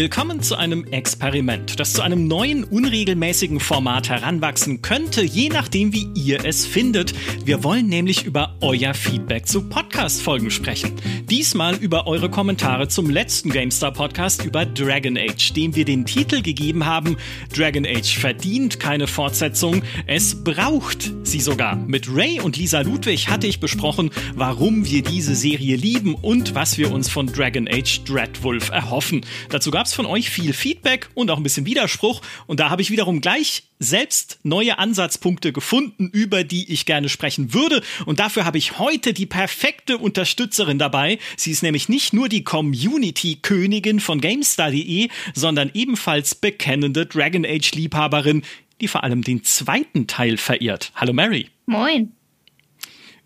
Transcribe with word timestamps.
Willkommen 0.00 0.40
zu 0.42 0.56
einem 0.56 0.86
Experiment, 0.86 1.78
das 1.78 1.92
zu 1.92 2.00
einem 2.00 2.26
neuen, 2.26 2.64
unregelmäßigen 2.64 3.60
Format 3.60 4.08
heranwachsen 4.08 4.80
könnte, 4.80 5.22
je 5.22 5.50
nachdem, 5.50 5.92
wie 5.92 6.08
ihr 6.14 6.42
es 6.46 6.64
findet. 6.64 7.12
Wir 7.44 7.62
wollen 7.64 7.86
nämlich 7.86 8.24
über 8.24 8.56
euer 8.62 8.94
Feedback 8.94 9.46
zu 9.46 9.68
Podcast-Folgen 9.68 10.50
sprechen. 10.50 10.92
Diesmal 11.28 11.76
über 11.76 12.06
eure 12.06 12.30
Kommentare 12.30 12.88
zum 12.88 13.10
letzten 13.10 13.50
GameStar-Podcast 13.50 14.42
über 14.46 14.64
Dragon 14.64 15.18
Age, 15.18 15.52
dem 15.52 15.76
wir 15.76 15.84
den 15.84 16.06
Titel 16.06 16.40
gegeben 16.40 16.86
haben: 16.86 17.18
Dragon 17.54 17.84
Age 17.84 18.16
verdient 18.16 18.80
keine 18.80 19.06
Fortsetzung, 19.06 19.82
es 20.06 20.42
braucht 20.42 21.12
sie 21.24 21.40
sogar. 21.40 21.76
Mit 21.76 22.08
Ray 22.10 22.40
und 22.40 22.56
Lisa 22.56 22.80
Ludwig 22.80 23.28
hatte 23.28 23.46
ich 23.46 23.60
besprochen, 23.60 24.08
warum 24.34 24.86
wir 24.86 25.02
diese 25.02 25.34
Serie 25.34 25.76
lieben 25.76 26.14
und 26.14 26.54
was 26.54 26.78
wir 26.78 26.90
uns 26.90 27.10
von 27.10 27.26
Dragon 27.26 27.68
Age 27.70 28.00
Dreadwolf 28.04 28.70
erhoffen. 28.70 29.26
Dazu 29.50 29.70
gab 29.70 29.89
es 29.90 29.94
von 29.94 30.06
euch 30.06 30.30
viel 30.30 30.52
Feedback 30.52 31.08
und 31.14 31.30
auch 31.30 31.36
ein 31.36 31.42
bisschen 31.42 31.66
Widerspruch. 31.66 32.22
Und 32.46 32.60
da 32.60 32.70
habe 32.70 32.82
ich 32.82 32.90
wiederum 32.90 33.20
gleich 33.20 33.64
selbst 33.78 34.38
neue 34.42 34.78
Ansatzpunkte 34.78 35.52
gefunden, 35.52 36.08
über 36.12 36.44
die 36.44 36.72
ich 36.72 36.86
gerne 36.86 37.08
sprechen 37.08 37.52
würde. 37.52 37.82
Und 38.06 38.20
dafür 38.20 38.44
habe 38.44 38.58
ich 38.58 38.78
heute 38.78 39.12
die 39.12 39.26
perfekte 39.26 39.98
Unterstützerin 39.98 40.78
dabei. 40.78 41.18
Sie 41.36 41.50
ist 41.50 41.62
nämlich 41.62 41.88
nicht 41.88 42.12
nur 42.12 42.28
die 42.28 42.44
Community-Königin 42.44 44.00
von 44.00 44.20
GameStar.de, 44.20 45.08
sondern 45.34 45.70
ebenfalls 45.74 46.34
bekennende 46.34 47.06
Dragon 47.06 47.44
Age-Liebhaberin, 47.44 48.42
die 48.80 48.88
vor 48.88 49.04
allem 49.04 49.22
den 49.22 49.44
zweiten 49.44 50.06
Teil 50.06 50.36
verehrt. 50.36 50.92
Hallo 50.94 51.12
Mary. 51.12 51.48
Moin. 51.66 52.12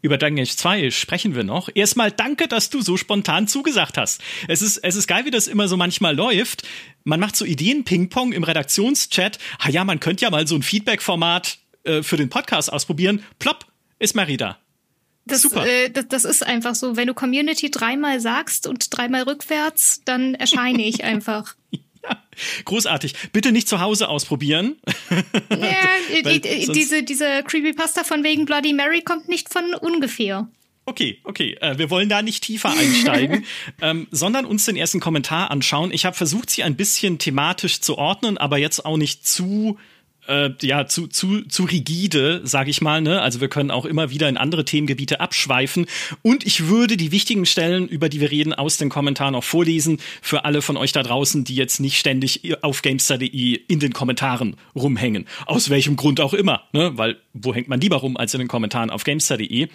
Über 0.05 0.19
Dragon 0.19 0.39
Age 0.39 0.55
2 0.55 0.91
sprechen 0.91 1.35
wir 1.35 1.45
noch. 1.45 1.71
Erstmal 1.75 2.13
danke, 2.13 2.47
dass 2.47 2.69
du 2.69 2.83
so 2.83 2.99
spontan 2.99 3.49
zugesagt 3.49 3.97
hast. 3.97 4.21
Es 4.49 4.61
ist, 4.61 4.77
es 4.77 4.97
ist 4.97 5.07
geil, 5.07 5.25
wie 5.25 5.31
das 5.31 5.47
immer 5.47 5.67
so 5.67 5.79
manchmal 5.79 6.15
läuft. 6.15 6.63
Man 7.05 7.21
macht 7.21 7.35
so 7.35 7.47
Ideen-Ping-Pong 7.47 8.33
im 8.33 8.45
Redaktionschat. 8.45 9.39
Ah 9.59 9.71
ja, 9.71 9.83
man 9.83 10.01
könnte 10.01 10.27
ja 10.27 10.31
mal 10.31 10.47
so 10.47 10.57
ein 10.57 10.63
Feedback-Format 10.63 11.57
äh, 11.85 12.03
für 12.03 12.19
den 12.19 12.29
Podcast 12.29 12.71
ausprobieren. 12.71 13.25
Plopp, 13.39 13.65
ist 13.99 14.15
Mary 14.15 14.37
da. 14.37 14.59
Das, 15.25 15.41
Super. 15.41 15.67
Äh, 15.67 15.89
das, 15.89 16.07
das 16.09 16.27
ist 16.27 16.45
einfach 16.45 16.75
so. 16.75 16.97
Wenn 16.97 17.07
du 17.07 17.15
Community 17.15 17.71
dreimal 17.71 18.21
sagst 18.21 18.67
und 18.67 18.95
dreimal 18.95 19.23
rückwärts, 19.23 20.03
dann 20.05 20.35
erscheine 20.35 20.87
ich 20.87 21.03
einfach. 21.05 21.55
Ja, 22.07 22.23
großartig. 22.65 23.15
Bitte 23.33 23.53
nicht 23.53 23.69
zu 23.69 23.81
Hause 23.81 24.09
ausprobieren. 24.09 24.77
Ja, 25.51 25.77
die, 26.25 26.41
die, 26.41 26.73
diese, 26.73 27.03
diese 27.03 27.43
Creepypasta 27.43 28.05
von 28.05 28.23
wegen 28.25 28.45
Bloody 28.45 28.73
Mary 28.73 29.03
kommt 29.03 29.29
nicht 29.29 29.53
von 29.53 29.75
ungefähr. 29.75 30.49
Okay, 30.87 31.19
okay. 31.25 31.57
Äh, 31.61 31.79
wir 31.79 31.89
wollen 31.91 32.09
da 32.09 32.21
nicht 32.21 32.45
tiefer 32.45 32.71
einsteigen, 32.71 33.47
ähm, 33.81 34.07
sondern 34.11 34.45
uns 34.45 34.67
den 34.67 34.77
ersten 34.77 35.01
Kommentar 35.01 35.51
anschauen. 35.51 35.93
Ich 35.93 36.05
habe 36.05 36.17
versucht, 36.17 36.51
sie 36.51 36.63
ein 36.63 36.77
bisschen 36.77 37.19
thematisch 37.19 37.81
zu 37.81 37.97
ordnen, 37.97 38.37
aber 38.37 38.59
jetzt 38.59 38.85
auch 38.85 38.99
nicht 38.99 39.27
zu 39.27 39.79
äh, 40.29 40.51
ja 40.63 40.87
zu, 40.87 41.07
zu, 41.07 41.43
zu 41.43 41.65
rigide, 41.65 42.41
sage 42.45 42.71
ich 42.71 42.81
mal. 42.81 43.01
Ne? 43.01 43.21
Also 43.21 43.41
wir 43.41 43.49
können 43.49 43.71
auch 43.71 43.85
immer 43.85 44.11
wieder 44.11 44.29
in 44.29 44.37
andere 44.37 44.65
Themengebiete 44.65 45.21
abschweifen. 45.21 45.87
Und 46.23 46.47
ich 46.47 46.69
würde 46.69 46.97
die 46.97 47.13
wichtigen 47.13 47.47
Stellen, 47.47 47.89
über 47.89 48.09
die 48.09 48.21
wir 48.21 48.31
reden, 48.31 48.55
aus 48.55 48.77
den 48.77 48.89
Kommentaren 48.89 49.35
auch 49.35 49.45
vorlesen 49.45 49.99
für 50.23 50.45
alle 50.45 50.63
von 50.63 50.77
euch 50.77 50.93
da 50.93 51.03
draußen, 51.03 51.45
die 51.45 51.55
jetzt 51.55 51.81
nicht 51.81 51.99
ständig 51.99 52.63
auf 52.63 52.83
Gamestar.de 52.83 53.55
in 53.69 53.81
den 53.81 53.93
Kommentaren 53.93 54.57
rumhängen. 54.75 55.27
Aus 55.47 55.71
welchem 55.71 55.97
Grund 55.97 56.21
auch 56.21 56.35
immer. 56.35 56.63
Ne? 56.73 56.93
Weil 56.97 57.17
wo 57.33 57.55
hängt 57.55 57.69
man 57.69 57.81
lieber 57.81 57.97
rum 57.97 58.17
als 58.17 58.35
in 58.35 58.41
den 58.41 58.49
Kommentaren 58.49 58.91
auf 58.91 59.05
Gamestar.de? 59.05 59.69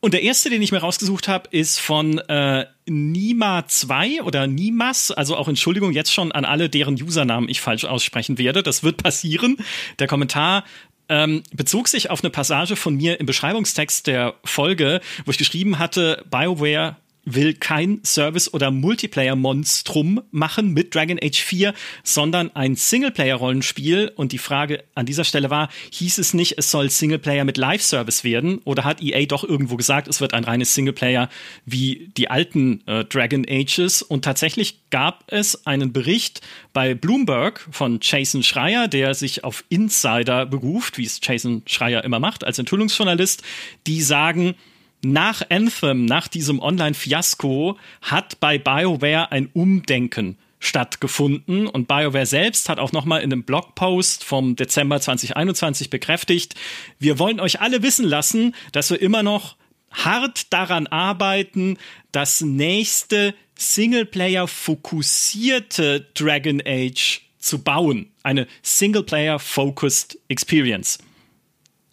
Und 0.00 0.12
der 0.12 0.22
erste, 0.22 0.50
den 0.50 0.60
ich 0.60 0.70
mir 0.70 0.80
rausgesucht 0.80 1.28
habe, 1.28 1.48
ist 1.50 1.80
von 1.80 2.18
äh, 2.18 2.66
Nima2 2.88 4.22
oder 4.22 4.46
Nimas. 4.46 5.10
Also 5.10 5.36
auch 5.36 5.48
Entschuldigung 5.48 5.92
jetzt 5.92 6.12
schon 6.12 6.32
an 6.32 6.44
alle, 6.44 6.68
deren 6.68 6.94
Usernamen 7.00 7.48
ich 7.48 7.60
falsch 7.60 7.84
aussprechen 7.84 8.38
werde. 8.38 8.62
Das 8.62 8.82
wird 8.82 9.02
passieren. 9.02 9.56
Der 9.98 10.06
Kommentar 10.06 10.64
ähm, 11.08 11.42
bezog 11.52 11.88
sich 11.88 12.10
auf 12.10 12.22
eine 12.22 12.30
Passage 12.30 12.76
von 12.76 12.94
mir 12.94 13.20
im 13.20 13.26
Beschreibungstext 13.26 14.06
der 14.06 14.34
Folge, 14.44 15.00
wo 15.24 15.30
ich 15.30 15.38
geschrieben 15.38 15.78
hatte, 15.78 16.24
BioWare 16.30 16.96
will 17.24 17.54
kein 17.54 18.00
Service- 18.04 18.52
oder 18.52 18.70
Multiplayer-Monstrum 18.70 20.22
machen 20.30 20.72
mit 20.72 20.94
Dragon 20.94 21.18
Age 21.22 21.40
4, 21.40 21.74
sondern 22.02 22.54
ein 22.54 22.76
Singleplayer-Rollenspiel. 22.76 24.12
Und 24.16 24.32
die 24.32 24.38
Frage 24.38 24.84
an 24.94 25.06
dieser 25.06 25.24
Stelle 25.24 25.50
war, 25.50 25.68
hieß 25.92 26.18
es 26.18 26.34
nicht, 26.34 26.58
es 26.58 26.70
soll 26.70 26.90
Singleplayer 26.90 27.44
mit 27.44 27.56
Live-Service 27.56 28.24
werden? 28.24 28.58
Oder 28.64 28.84
hat 28.84 29.02
EA 29.02 29.26
doch 29.26 29.44
irgendwo 29.44 29.76
gesagt, 29.76 30.08
es 30.08 30.20
wird 30.20 30.34
ein 30.34 30.44
reines 30.44 30.74
Singleplayer 30.74 31.28
wie 31.64 32.10
die 32.16 32.30
alten 32.30 32.86
äh, 32.86 33.04
Dragon 33.04 33.44
Ages? 33.48 34.02
Und 34.02 34.24
tatsächlich 34.24 34.90
gab 34.90 35.24
es 35.28 35.66
einen 35.66 35.92
Bericht 35.92 36.40
bei 36.72 36.94
Bloomberg 36.94 37.66
von 37.70 37.98
Jason 38.02 38.42
Schreier, 38.42 38.88
der 38.88 39.14
sich 39.14 39.44
auf 39.44 39.64
Insider 39.68 40.46
beruft, 40.46 40.98
wie 40.98 41.04
es 41.04 41.20
Jason 41.22 41.62
Schreier 41.66 42.04
immer 42.04 42.18
macht, 42.18 42.44
als 42.44 42.58
Enthüllungsjournalist, 42.58 43.42
die 43.86 44.02
sagen, 44.02 44.54
nach 45.04 45.42
Anthem, 45.50 46.04
nach 46.04 46.28
diesem 46.28 46.60
Online-Fiasko, 46.60 47.78
hat 48.02 48.40
bei 48.40 48.58
BioWare 48.58 49.30
ein 49.32 49.48
Umdenken 49.52 50.38
stattgefunden 50.58 51.66
und 51.66 51.88
BioWare 51.88 52.26
selbst 52.26 52.68
hat 52.68 52.78
auch 52.78 52.92
nochmal 52.92 53.20
in 53.20 53.32
einem 53.32 53.44
Blogpost 53.44 54.24
vom 54.24 54.56
Dezember 54.56 55.00
2021 55.00 55.90
bekräftigt, 55.90 56.54
wir 56.98 57.18
wollen 57.18 57.40
euch 57.40 57.60
alle 57.60 57.82
wissen 57.82 58.06
lassen, 58.06 58.54
dass 58.72 58.90
wir 58.90 59.00
immer 59.00 59.22
noch 59.22 59.56
hart 59.90 60.52
daran 60.52 60.86
arbeiten, 60.86 61.76
das 62.12 62.40
nächste 62.40 63.34
Singleplayer 63.56 64.48
fokussierte 64.48 66.06
Dragon 66.14 66.62
Age 66.64 67.20
zu 67.38 67.62
bauen. 67.62 68.10
Eine 68.22 68.48
Singleplayer 68.62 69.38
focused 69.38 70.18
Experience 70.28 70.98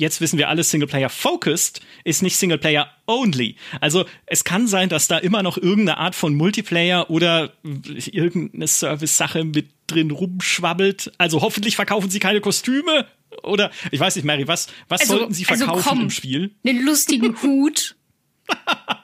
jetzt 0.01 0.19
wissen 0.19 0.38
wir 0.38 0.50
alle, 0.50 0.63
Singleplayer 0.63 1.09
focused 1.09 1.79
ist 2.03 2.22
nicht 2.22 2.35
Singleplayer 2.35 2.89
only. 3.07 3.56
Also 3.79 4.06
es 4.25 4.44
kann 4.44 4.67
sein, 4.67 4.89
dass 4.89 5.07
da 5.07 5.17
immer 5.17 5.44
noch 5.44 5.57
irgendeine 5.57 5.97
Art 5.97 6.16
von 6.16 6.35
Multiplayer 6.35 7.09
oder 7.09 7.53
irgendeine 7.63 8.67
Service-Sache 8.67 9.45
mit 9.45 9.69
drin 9.88 10.11
rumschwabbelt. 10.11 11.13
Also 11.17 11.41
hoffentlich 11.41 11.75
verkaufen 11.75 12.09
sie 12.09 12.19
keine 12.19 12.41
Kostüme. 12.41 13.07
Oder 13.44 13.72
ich 13.91 14.00
weiß 14.00 14.16
nicht, 14.17 14.25
Mary, 14.25 14.47
was, 14.47 14.67
was 14.90 15.01
also, 15.01 15.17
sollten 15.17 15.34
sie 15.34 15.45
also 15.45 15.66
verkaufen 15.66 15.78
also 15.78 15.90
komm, 15.90 16.01
im 16.01 16.09
Spiel? 16.09 16.51
Einen 16.66 16.84
lustigen 16.84 17.41
Hut. 17.44 17.95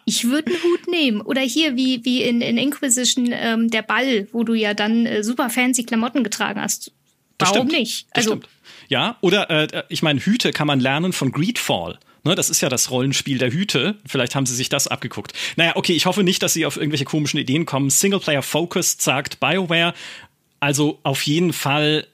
Ich 0.05 0.25
würde 0.25 0.51
einen 0.51 0.63
Hut 0.63 0.87
nehmen. 0.87 1.21
Oder 1.21 1.41
hier 1.41 1.77
wie, 1.77 2.03
wie 2.03 2.23
in, 2.23 2.41
in 2.41 2.57
Inquisition 2.57 3.29
ähm, 3.31 3.69
der 3.69 3.83
Ball, 3.83 4.27
wo 4.31 4.43
du 4.43 4.55
ja 4.55 4.73
dann 4.73 5.05
äh, 5.05 5.23
super 5.23 5.49
fancy 5.49 5.83
Klamotten 5.83 6.23
getragen 6.23 6.59
hast. 6.59 6.91
Warum 7.39 7.67
nicht? 7.67 8.07
Also, 8.11 8.31
stimmt. 8.31 8.49
Ja, 8.87 9.17
oder 9.21 9.49
äh, 9.49 9.83
ich 9.89 10.01
meine, 10.01 10.19
Hüte 10.19 10.51
kann 10.51 10.67
man 10.67 10.79
lernen 10.79 11.13
von 11.13 11.31
Greedfall. 11.31 11.99
Ne, 12.23 12.35
das 12.35 12.49
ist 12.49 12.61
ja 12.61 12.69
das 12.69 12.91
Rollenspiel 12.91 13.37
der 13.37 13.51
Hüte. 13.51 13.95
Vielleicht 14.05 14.35
haben 14.35 14.45
sie 14.45 14.55
sich 14.55 14.69
das 14.69 14.87
abgeguckt. 14.87 15.33
Naja, 15.55 15.75
okay, 15.75 15.93
ich 15.93 16.05
hoffe 16.05 16.23
nicht, 16.23 16.43
dass 16.43 16.53
sie 16.53 16.65
auf 16.65 16.75
irgendwelche 16.75 17.05
komischen 17.05 17.39
Ideen 17.39 17.65
kommen. 17.65 17.89
Singleplayer-Focused 17.89 19.01
sagt 19.01 19.39
BioWare. 19.39 19.93
Also 20.59 20.99
auf 21.03 21.21
jeden 21.21 21.53
Fall 21.53 22.07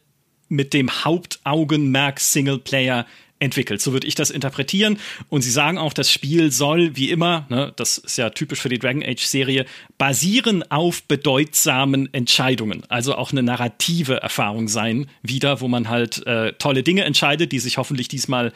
mit 0.50 0.74
dem 0.74 1.04
Hauptaugenmerk 1.04 2.20
Singleplayer 2.20 3.08
entwickelt. 3.44 3.82
So 3.82 3.94
würde 3.94 4.08
ich 4.08 4.16
das 4.16 4.30
interpretieren. 4.30 4.98
Und 5.30 5.42
sie 5.42 5.52
sagen 5.52 5.78
auch, 5.78 5.94
das 5.94 6.12
Spiel 6.12 6.52
soll, 6.52 6.96
wie 6.96 7.12
immer, 7.12 7.46
ne, 7.50 7.74
das 7.76 7.98
ist 7.98 8.18
ja 8.18 8.30
typisch 8.30 8.62
für 8.62 8.70
die 8.70 8.80
Dragon 8.80 9.04
Age-Serie, 9.04 9.66
basieren 9.98 10.64
auf 10.72 11.04
bedeutsamen 11.04 12.14
Entscheidungen. 12.14 12.84
Also 12.90 13.16
auch 13.16 13.32
eine 13.32 13.44
narrative 13.44 14.22
Erfahrung 14.22 14.68
sein, 14.68 15.08
wieder, 15.22 15.62
wo 15.62 15.68
man 15.68 15.90
halt 15.90 16.26
äh, 16.26 16.54
tolle 16.54 16.84
Dinge 16.84 17.04
entscheidet, 17.04 17.52
die 17.52 17.60
sich 17.60 17.78
hoffentlich 17.78 18.08
diesmal 18.08 18.54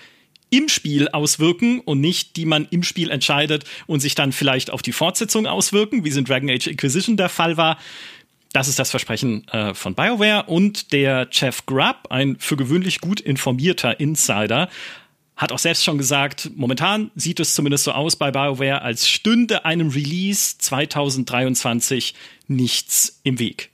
im 0.50 0.70
Spiel 0.70 1.10
auswirken 1.10 1.82
und 1.82 2.00
nicht 2.00 2.38
die 2.38 2.46
man 2.46 2.68
im 2.72 2.84
Spiel 2.84 3.12
entscheidet 3.12 3.66
und 3.86 4.00
sich 4.00 4.16
dann 4.16 4.32
vielleicht 4.32 4.72
auf 4.72 4.82
die 4.82 4.94
Fortsetzung 4.94 5.46
auswirken, 5.46 6.06
wie 6.06 6.10
es 6.10 6.16
in 6.16 6.24
Dragon 6.24 6.50
Age 6.50 6.68
Inquisition 6.68 7.18
der 7.18 7.28
Fall 7.28 7.58
war. 7.58 7.78
Das 8.54 8.68
ist 8.68 8.80
das 8.80 8.92
Versprechen 8.92 9.48
äh, 9.50 9.74
von 9.74 9.96
BioWare 9.96 10.44
und 10.48 10.92
der 10.94 11.28
Jeff 11.32 11.66
Grubb, 11.66 12.08
ein 12.10 12.38
für 12.40 12.56
gewöhnlich 12.56 13.02
gut 13.02 13.20
informierter 13.20 14.00
Insider, 14.00 14.70
hat 15.36 15.52
auch 15.52 15.60
selbst 15.60 15.84
schon 15.84 16.00
gesagt, 16.00 16.50
momentan 16.56 17.12
sieht 17.16 17.40
es 17.40 17.54
zumindest 17.54 17.84
so 17.84 17.92
aus 17.92 18.16
bei 18.16 18.32
BioWare, 18.32 18.82
als 18.82 19.08
stünde 19.08 19.66
einem 19.66 19.90
Release 19.90 20.58
2023 20.58 22.16
nichts 22.48 23.20
im 23.24 23.38
Weg. 23.38 23.70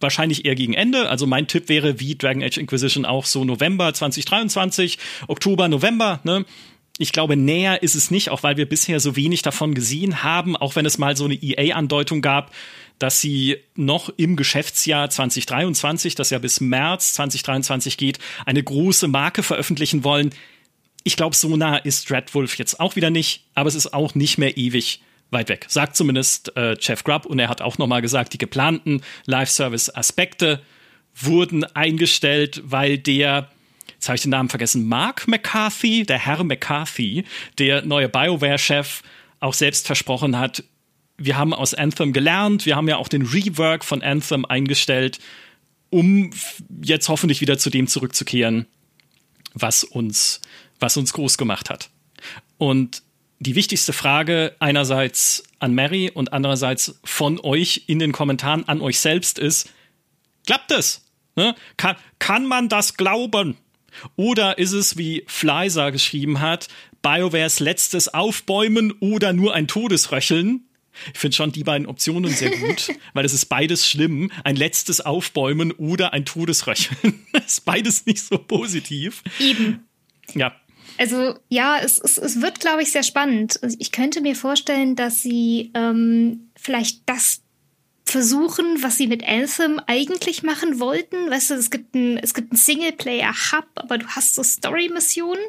Wahrscheinlich 0.00 0.44
eher 0.44 0.54
gegen 0.54 0.74
Ende. 0.74 1.08
Also 1.08 1.26
mein 1.26 1.48
Tipp 1.48 1.68
wäre, 1.68 2.00
wie 2.00 2.16
Dragon 2.16 2.42
Age 2.42 2.58
Inquisition 2.58 3.04
auch 3.04 3.26
so 3.26 3.44
November 3.44 3.92
2023, 3.92 4.98
Oktober, 5.28 5.68
November, 5.68 6.20
ne? 6.24 6.44
Ich 6.98 7.12
glaube, 7.12 7.36
näher 7.36 7.82
ist 7.82 7.94
es 7.94 8.10
nicht, 8.10 8.30
auch 8.30 8.42
weil 8.42 8.56
wir 8.56 8.66
bisher 8.66 9.00
so 9.00 9.16
wenig 9.16 9.42
davon 9.42 9.74
gesehen 9.74 10.22
haben, 10.22 10.56
auch 10.56 10.76
wenn 10.76 10.86
es 10.86 10.96
mal 10.96 11.14
so 11.14 11.26
eine 11.26 11.34
EA-Andeutung 11.34 12.22
gab 12.22 12.52
dass 12.98 13.20
sie 13.20 13.58
noch 13.74 14.10
im 14.16 14.36
Geschäftsjahr 14.36 15.10
2023, 15.10 16.14
das 16.14 16.30
ja 16.30 16.38
bis 16.38 16.60
März 16.60 17.14
2023 17.14 17.96
geht, 17.96 18.18
eine 18.44 18.62
große 18.62 19.08
Marke 19.08 19.42
veröffentlichen 19.42 20.04
wollen. 20.04 20.30
Ich 21.04 21.16
glaube, 21.16 21.36
so 21.36 21.56
nah 21.56 21.76
ist 21.76 22.10
Dreadwolf 22.10 22.58
jetzt 22.58 22.80
auch 22.80 22.96
wieder 22.96 23.10
nicht, 23.10 23.44
aber 23.54 23.68
es 23.68 23.74
ist 23.74 23.92
auch 23.92 24.14
nicht 24.14 24.38
mehr 24.38 24.56
ewig 24.56 25.00
weit 25.30 25.48
weg. 25.48 25.66
Sagt 25.68 25.96
zumindest 25.96 26.56
äh, 26.56 26.76
Jeff 26.80 27.04
Grubb 27.04 27.26
und 27.26 27.38
er 27.38 27.48
hat 27.48 27.60
auch 27.60 27.78
nochmal 27.78 28.02
gesagt, 28.02 28.32
die 28.32 28.38
geplanten 28.38 29.02
Live-Service-Aspekte 29.26 30.62
wurden 31.14 31.64
eingestellt, 31.64 32.62
weil 32.64 32.98
der 32.98 33.50
jetzt 33.94 34.08
habe 34.08 34.16
ich 34.16 34.22
den 34.22 34.30
Namen 34.30 34.48
vergessen, 34.48 34.86
Mark 34.86 35.26
McCarthy, 35.26 36.04
der 36.04 36.18
Herr 36.18 36.44
McCarthy, 36.44 37.24
der 37.58 37.84
neue 37.84 38.08
BioWare-Chef, 38.08 39.02
auch 39.40 39.54
selbst 39.54 39.86
versprochen 39.86 40.38
hat, 40.38 40.64
wir 41.18 41.36
haben 41.36 41.54
aus 41.54 41.74
Anthem 41.74 42.12
gelernt, 42.12 42.66
wir 42.66 42.76
haben 42.76 42.88
ja 42.88 42.96
auch 42.96 43.08
den 43.08 43.22
Rework 43.22 43.84
von 43.84 44.02
Anthem 44.02 44.44
eingestellt, 44.44 45.18
um 45.90 46.30
jetzt 46.82 47.08
hoffentlich 47.08 47.40
wieder 47.40 47.58
zu 47.58 47.70
dem 47.70 47.86
zurückzukehren, 47.86 48.66
was 49.54 49.84
uns, 49.84 50.40
was 50.78 50.96
uns 50.96 51.12
groß 51.12 51.38
gemacht 51.38 51.70
hat. 51.70 51.90
Und 52.58 53.02
die 53.38 53.54
wichtigste 53.54 53.92
Frage 53.92 54.56
einerseits 54.58 55.44
an 55.58 55.74
Mary 55.74 56.10
und 56.12 56.32
andererseits 56.32 56.98
von 57.04 57.40
euch 57.40 57.84
in 57.86 57.98
den 57.98 58.12
Kommentaren 58.12 58.66
an 58.68 58.80
euch 58.80 58.98
selbst 58.98 59.38
ist, 59.38 59.70
klappt 60.46 60.70
es? 60.72 61.04
Ne? 61.34 61.54
Kann, 61.76 61.96
kann 62.18 62.46
man 62.46 62.68
das 62.68 62.96
glauben? 62.96 63.56
Oder 64.16 64.58
ist 64.58 64.72
es, 64.72 64.96
wie 64.96 65.24
Fleiser 65.26 65.92
geschrieben 65.92 66.40
hat, 66.40 66.68
BioWares 67.02 67.60
letztes 67.60 68.12
Aufbäumen 68.12 68.92
oder 69.00 69.32
nur 69.32 69.54
ein 69.54 69.68
Todesröcheln? 69.68 70.66
Ich 71.12 71.18
finde 71.18 71.36
schon 71.36 71.52
die 71.52 71.64
beiden 71.64 71.86
Optionen 71.86 72.30
sehr 72.30 72.50
gut, 72.50 72.88
weil 73.14 73.24
es 73.24 73.32
ist 73.32 73.46
beides 73.46 73.88
schlimm. 73.88 74.30
Ein 74.44 74.56
letztes 74.56 75.00
Aufbäumen 75.00 75.72
oder 75.72 76.12
ein 76.12 76.24
Todesröcheln. 76.24 77.24
Das 77.32 77.58
ist 77.58 77.64
beides 77.64 78.06
nicht 78.06 78.22
so 78.24 78.38
positiv. 78.38 79.22
Eben. 79.38 79.86
Ja. 80.34 80.56
Also 80.98 81.34
ja, 81.48 81.78
es, 81.78 81.98
es, 81.98 82.18
es 82.18 82.40
wird, 82.40 82.60
glaube 82.60 82.82
ich, 82.82 82.90
sehr 82.90 83.02
spannend. 83.02 83.60
Ich 83.78 83.92
könnte 83.92 84.20
mir 84.20 84.34
vorstellen, 84.34 84.96
dass 84.96 85.22
sie 85.22 85.70
ähm, 85.74 86.50
vielleicht 86.56 87.02
das 87.06 87.42
versuchen, 88.04 88.82
was 88.82 88.96
sie 88.96 89.08
mit 89.08 89.26
Anthem 89.28 89.80
eigentlich 89.86 90.42
machen 90.42 90.78
wollten. 90.78 91.30
Weißt 91.30 91.50
du, 91.50 91.54
es 91.54 91.70
gibt 91.70 91.94
ein, 91.94 92.18
es 92.18 92.34
gibt 92.34 92.52
ein 92.52 92.56
Singleplayer-Hub, 92.56 93.66
aber 93.74 93.98
du 93.98 94.06
hast 94.06 94.36
so 94.36 94.42
Story-Missionen. 94.42 95.42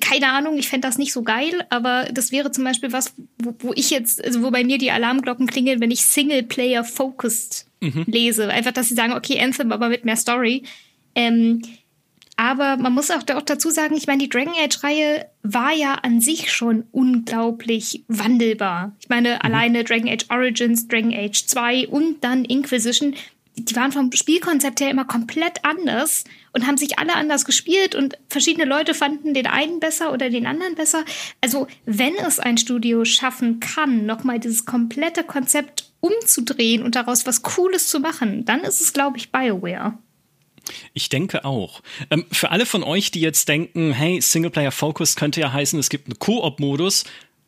Keine 0.00 0.28
Ahnung, 0.28 0.56
ich 0.56 0.68
fände 0.68 0.86
das 0.86 0.98
nicht 0.98 1.12
so 1.12 1.22
geil, 1.22 1.64
aber 1.70 2.08
das 2.12 2.32
wäre 2.32 2.50
zum 2.50 2.64
Beispiel 2.64 2.92
was, 2.92 3.14
wo, 3.38 3.54
wo 3.58 3.72
ich 3.74 3.90
jetzt, 3.90 4.24
also 4.24 4.42
wo 4.42 4.50
bei 4.50 4.64
mir 4.64 4.78
die 4.78 4.90
Alarmglocken 4.90 5.46
klingeln, 5.46 5.80
wenn 5.80 5.90
ich 5.90 6.04
Singleplayer-focused 6.04 7.66
mhm. 7.80 8.04
lese. 8.06 8.48
Einfach, 8.48 8.72
dass 8.72 8.88
sie 8.88 8.94
sagen, 8.94 9.12
okay, 9.12 9.40
Anthem, 9.40 9.72
aber 9.72 9.88
mit 9.88 10.04
mehr 10.04 10.16
Story. 10.16 10.62
Ähm, 11.14 11.62
aber 12.36 12.76
man 12.76 12.92
muss 12.92 13.10
auch, 13.10 13.22
auch 13.34 13.42
dazu 13.42 13.70
sagen, 13.70 13.94
ich 13.96 14.06
meine, 14.06 14.22
die 14.22 14.28
Dragon 14.28 14.54
Age-Reihe 14.54 15.26
war 15.42 15.72
ja 15.72 15.94
an 15.94 16.20
sich 16.20 16.50
schon 16.50 16.84
unglaublich 16.90 18.04
wandelbar. 18.08 18.96
Ich 19.00 19.08
meine, 19.08 19.34
mhm. 19.34 19.40
alleine 19.42 19.84
Dragon 19.84 20.08
Age 20.08 20.26
Origins, 20.30 20.88
Dragon 20.88 21.12
Age 21.12 21.46
2 21.46 21.88
und 21.88 22.24
dann 22.24 22.44
Inquisition, 22.44 23.14
die 23.56 23.76
waren 23.76 23.92
vom 23.92 24.10
Spielkonzept 24.12 24.80
her 24.80 24.90
immer 24.90 25.04
komplett 25.04 25.64
anders 25.64 26.24
und 26.52 26.66
haben 26.66 26.78
sich 26.78 26.98
alle 26.98 27.14
anders 27.14 27.44
gespielt 27.44 27.94
und 27.94 28.16
verschiedene 28.28 28.64
Leute 28.64 28.94
fanden 28.94 29.34
den 29.34 29.46
einen 29.46 29.78
besser 29.78 30.12
oder 30.12 30.30
den 30.30 30.46
anderen 30.46 30.74
besser. 30.74 31.04
Also, 31.40 31.66
wenn 31.84 32.14
es 32.14 32.40
ein 32.40 32.56
Studio 32.56 33.04
schaffen 33.04 33.60
kann, 33.60 34.06
nochmal 34.06 34.40
dieses 34.40 34.64
komplette 34.64 35.22
Konzept 35.24 35.92
umzudrehen 36.00 36.82
und 36.82 36.94
daraus 36.94 37.26
was 37.26 37.42
Cooles 37.42 37.88
zu 37.88 38.00
machen, 38.00 38.44
dann 38.44 38.60
ist 38.60 38.80
es, 38.80 38.92
glaube 38.92 39.18
ich, 39.18 39.30
BioWare. 39.30 39.98
Ich 40.94 41.08
denke 41.08 41.44
auch. 41.44 41.82
Ähm, 42.10 42.24
für 42.30 42.50
alle 42.50 42.66
von 42.66 42.82
euch, 42.82 43.10
die 43.10 43.20
jetzt 43.20 43.48
denken, 43.48 43.92
hey, 43.92 44.20
Singleplayer 44.20 44.72
Focus 44.72 45.16
könnte 45.16 45.40
ja 45.40 45.52
heißen, 45.52 45.78
es 45.78 45.90
gibt 45.90 46.06
einen 46.06 46.18
Koop-Modus, 46.18 47.04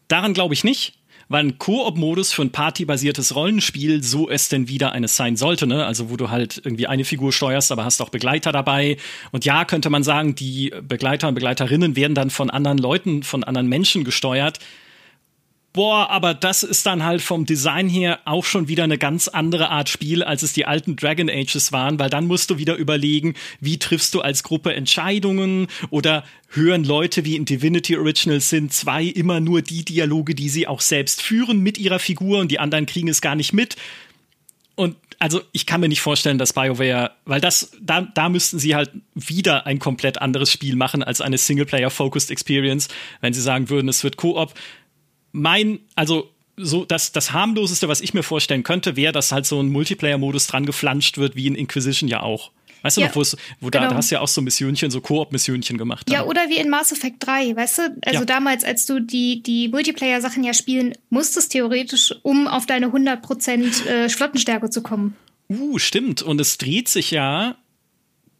daran 0.08 0.34
glaube 0.34 0.54
ich 0.54 0.64
nicht. 0.64 0.98
Weil 1.28 1.44
ein 1.44 1.58
Koop-Modus 1.58 2.32
für 2.32 2.42
ein 2.42 2.50
partybasiertes 2.50 3.34
Rollenspiel, 3.34 4.02
so 4.02 4.28
es 4.28 4.48
denn 4.48 4.68
wieder 4.68 4.92
eines 4.92 5.16
sein 5.16 5.36
sollte, 5.36 5.66
ne? 5.66 5.86
Also 5.86 6.10
wo 6.10 6.16
du 6.16 6.30
halt 6.30 6.60
irgendwie 6.64 6.86
eine 6.86 7.04
Figur 7.04 7.32
steuerst, 7.32 7.72
aber 7.72 7.84
hast 7.84 8.00
auch 8.02 8.10
Begleiter 8.10 8.52
dabei. 8.52 8.96
Und 9.32 9.44
ja, 9.44 9.64
könnte 9.64 9.90
man 9.90 10.02
sagen, 10.02 10.34
die 10.34 10.72
Begleiter 10.82 11.28
und 11.28 11.34
Begleiterinnen 11.34 11.96
werden 11.96 12.14
dann 12.14 12.30
von 12.30 12.50
anderen 12.50 12.78
Leuten, 12.78 13.22
von 13.22 13.44
anderen 13.44 13.68
Menschen 13.68 14.04
gesteuert 14.04 14.58
boah, 15.74 16.08
aber 16.08 16.32
das 16.32 16.62
ist 16.62 16.86
dann 16.86 17.04
halt 17.04 17.20
vom 17.20 17.44
Design 17.44 17.88
her 17.88 18.20
auch 18.24 18.44
schon 18.44 18.68
wieder 18.68 18.84
eine 18.84 18.96
ganz 18.96 19.28
andere 19.28 19.68
Art 19.68 19.90
Spiel, 19.90 20.22
als 20.22 20.42
es 20.42 20.54
die 20.54 20.64
alten 20.64 20.96
Dragon 20.96 21.28
Ages 21.28 21.72
waren, 21.72 21.98
weil 21.98 22.08
dann 22.08 22.26
musst 22.26 22.48
du 22.48 22.58
wieder 22.58 22.76
überlegen, 22.76 23.34
wie 23.60 23.78
triffst 23.78 24.14
du 24.14 24.22
als 24.22 24.44
Gruppe 24.44 24.72
Entscheidungen 24.72 25.66
oder 25.90 26.24
hören 26.48 26.84
Leute 26.84 27.24
wie 27.24 27.36
in 27.36 27.44
Divinity 27.44 27.98
Original 27.98 28.40
Sin 28.40 28.70
2 28.70 29.04
immer 29.04 29.40
nur 29.40 29.60
die 29.62 29.84
Dialoge, 29.84 30.36
die 30.36 30.48
sie 30.48 30.68
auch 30.68 30.80
selbst 30.80 31.20
führen 31.20 31.58
mit 31.58 31.76
ihrer 31.76 31.98
Figur 31.98 32.38
und 32.38 32.52
die 32.52 32.60
anderen 32.60 32.86
kriegen 32.86 33.08
es 33.08 33.20
gar 33.20 33.34
nicht 33.34 33.52
mit. 33.52 33.76
Und 34.76 34.96
also 35.18 35.40
ich 35.52 35.66
kann 35.66 35.80
mir 35.80 35.88
nicht 35.88 36.00
vorstellen, 36.00 36.38
dass 36.38 36.52
BioWare, 36.52 37.12
weil 37.24 37.40
das, 37.40 37.72
da, 37.80 38.02
da 38.02 38.28
müssten 38.28 38.58
sie 38.58 38.76
halt 38.76 38.90
wieder 39.14 39.66
ein 39.66 39.80
komplett 39.80 40.20
anderes 40.20 40.52
Spiel 40.52 40.76
machen 40.76 41.02
als 41.02 41.20
eine 41.20 41.38
Singleplayer-Focused 41.38 42.30
Experience, 42.30 42.88
wenn 43.20 43.32
sie 43.32 43.40
sagen 43.40 43.70
würden, 43.70 43.88
es 43.88 44.04
wird 44.04 44.16
Koop 44.16 44.54
mein, 45.34 45.80
also 45.96 46.30
so 46.56 46.84
das, 46.84 47.12
das 47.12 47.32
harmloseste, 47.32 47.88
was 47.88 48.00
ich 48.00 48.14
mir 48.14 48.22
vorstellen 48.22 48.62
könnte, 48.62 48.96
wäre, 48.96 49.12
dass 49.12 49.32
halt 49.32 49.44
so 49.44 49.60
ein 49.60 49.68
Multiplayer-Modus 49.70 50.46
dran 50.46 50.64
geflanscht 50.64 51.18
wird, 51.18 51.34
wie 51.34 51.48
in 51.48 51.56
Inquisition 51.56 52.08
ja 52.08 52.22
auch. 52.22 52.52
Weißt 52.82 52.98
ja, 52.98 53.08
du 53.08 53.18
noch, 53.18 53.26
wo 53.60 53.70
genau. 53.70 53.84
da, 53.84 53.90
da 53.90 53.96
hast 53.96 54.10
du 54.10 54.16
ja 54.16 54.20
auch 54.20 54.28
so 54.28 54.42
Missionchen, 54.42 54.90
so 54.90 55.00
Koop-Missionchen 55.00 55.78
gemacht. 55.78 56.08
Ja, 56.10 56.24
oder 56.24 56.48
wie 56.50 56.58
in 56.58 56.68
Mass 56.68 56.92
Effect 56.92 57.26
3, 57.26 57.56
weißt 57.56 57.78
du? 57.78 57.82
Also 58.04 58.20
ja. 58.20 58.24
damals, 58.26 58.62
als 58.62 58.86
du 58.86 59.00
die, 59.00 59.42
die 59.42 59.68
Multiplayer-Sachen 59.68 60.44
ja 60.44 60.52
spielen 60.52 60.94
musstest, 61.08 61.52
theoretisch, 61.52 62.14
um 62.22 62.46
auf 62.46 62.66
deine 62.66 62.88
100% 62.88 63.86
äh, 63.86 64.08
Flottenstärke 64.08 64.70
zu 64.70 64.82
kommen. 64.82 65.16
Uh, 65.48 65.78
stimmt. 65.78 66.22
Und 66.22 66.40
es 66.40 66.58
dreht 66.58 66.88
sich 66.88 67.10
ja 67.10 67.56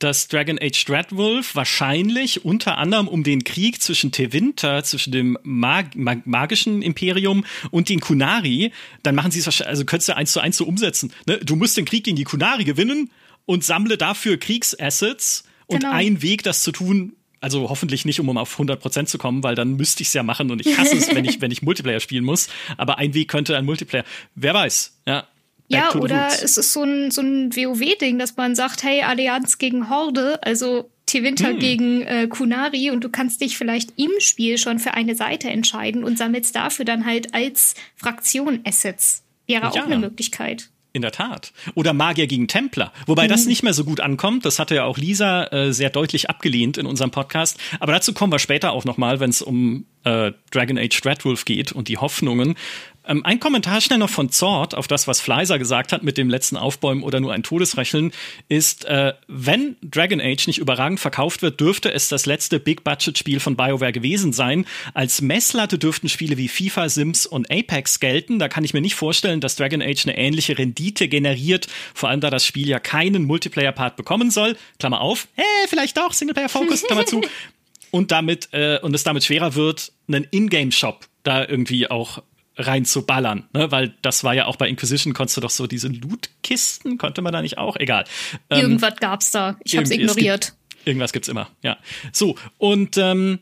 dass 0.05 0.29
Dragon 0.29 0.59
Age 0.61 0.85
Dreadwolf 0.85 1.55
wahrscheinlich 1.55 2.45
unter 2.45 2.77
anderem 2.77 3.09
um 3.09 3.25
den 3.25 3.43
Krieg 3.43 3.81
zwischen 3.81 4.13
Tevinter, 4.13 4.85
zwischen 4.85 5.13
dem 5.13 5.39
Mag 5.43 5.97
Mag 5.97 6.27
magischen 6.27 6.83
Imperium 6.83 7.47
und 7.71 7.89
den 7.89 8.01
Kunari, 8.01 8.71
dann 9.03 9.15
machen 9.15 9.31
sie 9.31 9.39
es 9.39 9.47
wahrscheinlich, 9.47 9.71
also 9.71 9.87
könntest 9.87 10.11
du 10.11 10.17
eins 10.17 10.33
zu 10.33 10.41
eins 10.41 10.59
so 10.59 10.67
umsetzen. 10.67 11.11
Ne? 11.27 11.39
Du 11.39 11.57
musst 11.57 11.79
den 11.79 11.87
Krieg 11.87 12.05
gegen 12.05 12.19
die 12.19 12.25
Kunari 12.25 12.65
gewinnen 12.65 13.11
und 13.47 13.65
sammle 13.65 13.97
dafür 13.97 14.37
Kriegsassets 14.37 15.45
und 15.67 15.81
genau. 15.81 15.95
ein 15.95 16.21
Weg, 16.21 16.43
das 16.43 16.63
zu 16.63 16.71
tun, 16.71 17.15
also 17.41 17.71
hoffentlich 17.71 18.05
nicht, 18.05 18.21
um 18.21 18.37
auf 18.37 18.61
100% 18.61 19.07
zu 19.07 19.17
kommen, 19.17 19.43
weil 19.43 19.55
dann 19.55 19.77
müsste 19.77 20.03
ich 20.03 20.09
es 20.09 20.15
ja 20.15 20.23
machen 20.23 20.51
und 20.51 20.67
ich 20.67 20.77
hasse 20.77 20.97
es, 20.97 21.15
wenn 21.15 21.25
ich, 21.25 21.41
wenn 21.41 21.51
ich 21.51 21.63
Multiplayer 21.63 22.01
spielen 22.01 22.25
muss. 22.25 22.49
Aber 22.77 22.99
ein 22.99 23.15
Weg 23.15 23.29
könnte 23.29 23.57
ein 23.57 23.65
Multiplayer. 23.65 24.05
Wer 24.35 24.53
weiß, 24.53 24.99
ja. 25.07 25.27
Ja, 25.75 25.95
oder 25.95 26.29
es 26.43 26.57
ist 26.57 26.73
so 26.73 26.83
ein, 26.83 27.11
so 27.11 27.21
ein 27.21 27.55
WoW-Ding, 27.55 28.19
dass 28.19 28.37
man 28.37 28.55
sagt, 28.55 28.83
hey, 28.83 29.03
Allianz 29.03 29.59
gegen 29.59 29.91
Horde, 29.91 30.43
also 30.43 30.91
Tevinter 31.07 31.51
hm. 31.51 31.59
gegen 31.59 32.03
äh, 32.03 32.27
Kunari 32.29 32.91
und 32.91 33.05
du 33.05 33.09
kannst 33.09 33.41
dich 33.41 33.57
vielleicht 33.57 33.93
im 33.97 34.11
Spiel 34.19 34.59
schon 34.59 34.79
für 34.79 34.95
eine 34.95 35.15
Seite 35.15 35.49
entscheiden 35.51 36.03
und 36.03 36.19
sammelst 36.19 36.57
dafür 36.57 36.85
dann 36.85 37.05
halt 37.05 37.35
als 37.35 37.75
Fraktion 37.97 38.61
Assets. 38.65 39.23
Wäre 39.47 39.65
ja. 39.65 39.71
auch 39.71 39.87
eine 39.87 39.99
Möglichkeit. 39.99 40.71
In 40.95 41.03
der 41.03 41.11
Tat. 41.11 41.53
Oder 41.75 41.93
Magier 41.93 42.29
gegen 42.29 42.47
Templer. 42.47 42.93
Wobei 43.07 43.25
mhm. 43.25 43.31
das 43.31 43.47
nicht 43.47 43.65
mehr 43.65 43.75
so 43.75 43.85
gut 43.85 44.01
ankommt. 44.01 44.45
Das 44.45 44.61
hatte 44.61 44.77
ja 44.77 44.85
auch 44.85 44.97
Lisa 44.97 45.47
äh, 45.49 45.73
sehr 45.73 45.91
deutlich 45.91 46.31
abgelehnt 46.31 46.79
in 46.79 46.87
unserem 46.87 47.11
Podcast. 47.11 47.59
Aber 47.81 47.93
dazu 47.93 48.15
kommen 48.15 48.33
wir 48.33 48.39
später 48.39 48.71
auch 48.71 48.85
nochmal, 48.85 49.19
wenn 49.19 49.31
es 49.31 49.43
um 49.43 49.87
äh, 50.05 50.31
Dragon 50.53 50.79
Age 50.79 51.01
Dreadwolf 51.01 51.45
geht 51.45 51.73
und 51.73 51.89
die 51.89 51.99
Hoffnungen. 51.99 52.55
Ähm, 53.07 53.25
ein 53.25 53.39
Kommentar 53.39 53.81
schnell 53.81 53.99
noch 53.99 54.11
von 54.11 54.31
Zord 54.31 54.75
auf 54.75 54.87
das, 54.87 55.07
was 55.07 55.21
Fleiser 55.21 55.59
gesagt 55.59 55.93
hat 55.93 56.03
mit 56.03 56.17
dem 56.17 56.31
letzten 56.31 56.57
Aufbäumen 56.57 57.03
oder 57.03 57.21
nur 57.21 57.33
ein 57.33 57.43
Todesrechnen, 57.43 58.13
ist, 58.49 58.87
äh, 58.87 59.13
wenn 59.29 59.77
Dragon 59.83 60.21
Age 60.21 60.47
nicht 60.47 60.59
überragend 60.59 61.01
verkauft 61.01 61.43
wird, 61.43 61.61
dürfte 61.61 61.93
es 61.93 62.09
das 62.09 62.27
letzte 62.27 62.59
Big-Budget-Spiel 62.61 63.41
von 63.41 63.57
BioWare 63.57 63.93
gewesen 63.93 64.33
sein. 64.33 64.67
Als 64.95 65.21
Messlatte 65.21 65.79
dürften 65.79 66.09
Spiele 66.09 66.39
wie 66.39 66.49
FIFA, 66.49 66.89
Sims 66.89 67.27
und 67.27 67.51
Apex 67.51 68.01
gelten. 68.01 68.39
Da 68.39 68.49
kann 68.49 68.65
ich 68.65 68.73
mir 68.73 68.81
nicht 68.81 68.95
vorstellen, 68.95 69.41
dass 69.41 69.57
Dragon 69.57 69.83
Age 69.83 70.07
eine 70.07 70.17
ähnliche 70.17 70.57
Rendite 70.57 71.09
generiert, 71.09 71.69
vor 71.93 72.09
allem 72.09 72.21
da 72.21 72.31
das 72.31 72.47
Spiel 72.47 72.69
ja 72.69 72.79
keinen 72.79 73.25
Multiplayer-Part 73.25 73.97
bekommen 73.97 74.31
soll. 74.31 74.57
Klammer 74.79 75.01
auf, 75.01 75.29
äh, 75.37 75.43
vielleicht 75.69 75.99
doch, 75.99 76.13
Singleplayer-Focus, 76.13 76.83
Klammer 76.87 77.07
zu. 77.07 77.21
Und 77.91 78.11
damit, 78.11 78.49
äh, 78.53 78.79
und 78.83 78.95
es 78.95 79.05
damit 79.05 79.25
schwerer 79.25 79.55
wird, 79.55 79.93
einen 80.09 80.27
Ingame-Shop 80.31 81.07
da 81.23 81.47
irgendwie 81.47 81.91
auch 81.91 82.23
rein 82.57 82.85
zu 82.85 83.05
ballern, 83.05 83.49
ne? 83.53 83.71
weil 83.71 83.95
das 84.03 84.25
war 84.25 84.35
ja 84.35 84.47
auch 84.47 84.57
bei 84.57 84.69
Inquisition, 84.69 85.13
konntest 85.13 85.37
du 85.37 85.41
doch 85.41 85.51
so 85.51 85.67
diese 85.67 85.89
Lootkisten, 85.89 86.99
konnte 86.99 87.23
man 87.23 87.33
da 87.33 87.43
nicht 87.43 87.59
auch? 87.59 87.77
Egal. 87.77 88.05
Ähm, 88.51 88.61
Irgendwas 88.61 88.97
gab's 88.97 89.31
da, 89.31 89.57
ich 89.65 89.77
hab's 89.77 89.91
ignoriert. 89.91 90.55
Gibt, 90.71 90.87
irgendwas 90.87 91.13
gibt's 91.13 91.29
immer, 91.29 91.51
ja. 91.63 91.79
So, 92.13 92.37
und 92.59 92.97
ähm, 92.97 93.41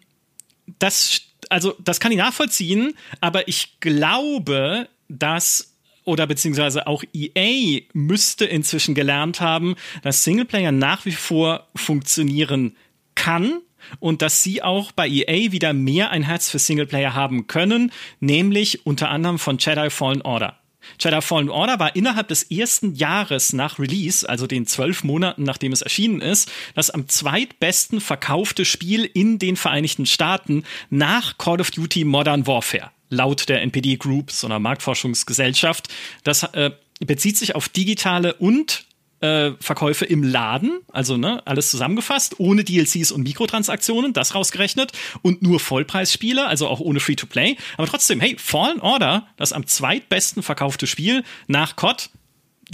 das, 0.78 1.22
also 1.50 1.74
das 1.82 2.00
kann 2.00 2.12
ich 2.12 2.18
nachvollziehen, 2.18 2.94
aber 3.20 3.48
ich 3.48 3.80
glaube, 3.80 4.88
dass 5.08 5.72
oder 6.04 6.26
beziehungsweise 6.26 6.86
auch 6.86 7.04
EA 7.12 7.82
müsste 7.92 8.44
inzwischen 8.44 8.94
gelernt 8.94 9.40
haben, 9.40 9.76
dass 10.02 10.24
Singleplayer 10.24 10.72
nach 10.72 11.04
wie 11.04 11.12
vor 11.12 11.68
funktionieren 11.76 12.76
kann, 13.14 13.60
und 14.00 14.22
dass 14.22 14.42
sie 14.42 14.62
auch 14.62 14.92
bei 14.92 15.08
EA 15.08 15.52
wieder 15.52 15.72
mehr 15.72 16.10
ein 16.10 16.22
Herz 16.22 16.50
für 16.50 16.58
Singleplayer 16.58 17.14
haben 17.14 17.46
können, 17.46 17.92
nämlich 18.20 18.86
unter 18.86 19.10
anderem 19.10 19.38
von 19.38 19.58
Jedi 19.58 19.90
Fallen 19.90 20.22
Order. 20.22 20.58
Jedi 21.00 21.20
Fallen 21.20 21.48
Order 21.48 21.78
war 21.78 21.94
innerhalb 21.96 22.28
des 22.28 22.44
ersten 22.44 22.94
Jahres 22.94 23.52
nach 23.52 23.78
Release, 23.78 24.28
also 24.28 24.46
den 24.46 24.66
zwölf 24.66 25.04
Monaten 25.04 25.42
nachdem 25.44 25.72
es 25.72 25.82
erschienen 25.82 26.20
ist, 26.20 26.50
das 26.74 26.90
am 26.90 27.08
zweitbesten 27.08 28.00
verkaufte 28.00 28.64
Spiel 28.64 29.04
in 29.04 29.38
den 29.38 29.56
Vereinigten 29.56 30.06
Staaten 30.06 30.64
nach 30.90 31.38
Call 31.38 31.60
of 31.60 31.70
Duty 31.70 32.04
Modern 32.04 32.46
Warfare. 32.46 32.90
Laut 33.10 33.48
der 33.48 33.62
NPD 33.62 33.96
Group, 33.96 34.30
so 34.30 34.46
einer 34.46 34.58
Marktforschungsgesellschaft. 34.58 35.88
Das 36.24 36.44
äh, 36.44 36.70
bezieht 37.00 37.36
sich 37.36 37.54
auf 37.54 37.68
digitale 37.68 38.34
und 38.34 38.86
äh, 39.22 39.52
Verkäufe 39.60 40.04
im 40.04 40.22
Laden, 40.22 40.80
also 40.92 41.16
ne, 41.16 41.42
alles 41.46 41.70
zusammengefasst, 41.70 42.38
ohne 42.38 42.64
DLCs 42.64 43.12
und 43.12 43.22
Mikrotransaktionen, 43.22 44.12
das 44.12 44.34
rausgerechnet 44.34 44.92
und 45.22 45.42
nur 45.42 45.60
Vollpreisspiele, 45.60 46.46
also 46.46 46.68
auch 46.68 46.80
ohne 46.80 47.00
Free-to-Play. 47.00 47.56
Aber 47.76 47.86
trotzdem, 47.86 48.20
hey, 48.20 48.36
Fallen 48.38 48.80
Order, 48.80 49.28
das 49.36 49.52
am 49.52 49.66
zweitbesten 49.66 50.42
verkaufte 50.42 50.86
Spiel 50.86 51.22
nach 51.46 51.76
COD, 51.76 52.10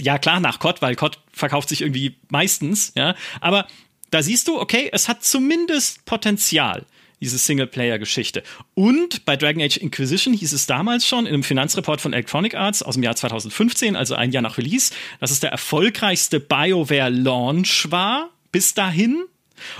ja 0.01 0.17
klar 0.17 0.39
nach 0.39 0.59
COD, 0.59 0.81
weil 0.81 0.95
COD 0.95 1.19
verkauft 1.31 1.69
sich 1.69 1.81
irgendwie 1.81 2.15
meistens, 2.29 2.93
ja, 2.95 3.15
aber 3.41 3.67
da 4.09 4.23
siehst 4.23 4.47
du, 4.47 4.59
okay, 4.59 4.89
es 4.91 5.07
hat 5.07 5.23
zumindest 5.23 6.05
Potenzial 6.05 6.85
diese 7.21 7.37
Singleplayer-Geschichte. 7.37 8.43
Und 8.75 9.25
bei 9.25 9.35
Dragon 9.35 9.61
Age 9.61 9.77
Inquisition 9.77 10.33
hieß 10.33 10.53
es 10.53 10.65
damals 10.65 11.07
schon 11.07 11.25
in 11.25 11.33
einem 11.33 11.43
Finanzreport 11.43 12.01
von 12.01 12.13
Electronic 12.13 12.55
Arts 12.55 12.81
aus 12.81 12.95
dem 12.95 13.03
Jahr 13.03 13.15
2015, 13.15 13.95
also 13.95 14.15
ein 14.15 14.31
Jahr 14.31 14.43
nach 14.43 14.57
Release, 14.57 14.93
dass 15.19 15.31
es 15.31 15.39
der 15.39 15.51
erfolgreichste 15.51 16.39
BioWare-Launch 16.39 17.91
war 17.91 18.29
bis 18.51 18.73
dahin. 18.73 19.23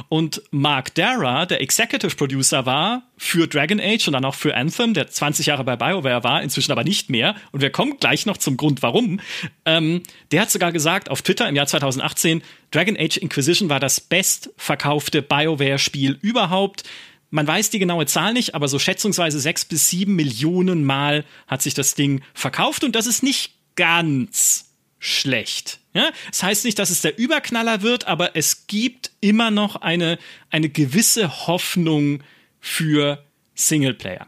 Und 0.09 0.41
Mark 0.51 0.93
Dara, 0.95 1.45
der 1.45 1.61
Executive 1.61 2.15
Producer 2.15 2.65
war 2.65 3.03
für 3.17 3.47
Dragon 3.47 3.79
Age 3.79 4.07
und 4.07 4.13
dann 4.13 4.25
auch 4.25 4.35
für 4.35 4.55
Anthem, 4.55 4.93
der 4.93 5.07
20 5.07 5.45
Jahre 5.45 5.63
bei 5.63 5.75
BioWare 5.75 6.23
war, 6.23 6.41
inzwischen 6.41 6.71
aber 6.71 6.83
nicht 6.83 7.09
mehr. 7.09 7.35
Und 7.51 7.61
wir 7.61 7.69
kommen 7.69 7.97
gleich 7.99 8.25
noch 8.25 8.37
zum 8.37 8.57
Grund, 8.57 8.81
warum. 8.81 9.19
Ähm, 9.65 10.03
der 10.31 10.41
hat 10.41 10.51
sogar 10.51 10.71
gesagt 10.71 11.09
auf 11.09 11.21
Twitter 11.21 11.47
im 11.47 11.55
Jahr 11.55 11.67
2018, 11.67 12.41
Dragon 12.71 12.97
Age 12.97 13.17
Inquisition 13.17 13.69
war 13.69 13.79
das 13.79 13.99
bestverkaufte 13.99 15.21
BioWare-Spiel 15.21 16.19
überhaupt. 16.21 16.83
Man 17.31 17.45
weiß 17.45 17.69
die 17.69 17.79
genaue 17.79 18.05
Zahl 18.07 18.33
nicht, 18.33 18.55
aber 18.55 18.67
so 18.67 18.79
schätzungsweise 18.79 19.39
sechs 19.39 19.65
bis 19.65 19.89
sieben 19.89 20.15
Millionen 20.15 20.83
Mal 20.83 21.25
hat 21.47 21.61
sich 21.61 21.73
das 21.73 21.93
Ding 21.93 22.21
verkauft 22.33 22.83
und 22.83 22.95
das 22.95 23.05
ist 23.05 23.21
nicht 23.21 23.53
ganz 23.75 24.73
schlecht. 24.97 25.79
Ja? 25.93 26.09
Das 26.29 26.43
heißt 26.43 26.65
nicht, 26.65 26.79
dass 26.79 26.89
es 26.89 27.01
der 27.01 27.17
Überknaller 27.17 27.81
wird, 27.81 28.07
aber 28.07 28.35
es 28.35 28.67
gibt 28.67 29.11
immer 29.21 29.51
noch 29.51 29.77
eine, 29.77 30.17
eine 30.49 30.69
gewisse 30.69 31.47
Hoffnung 31.47 32.23
für 32.59 33.23
Singleplayer. 33.53 34.27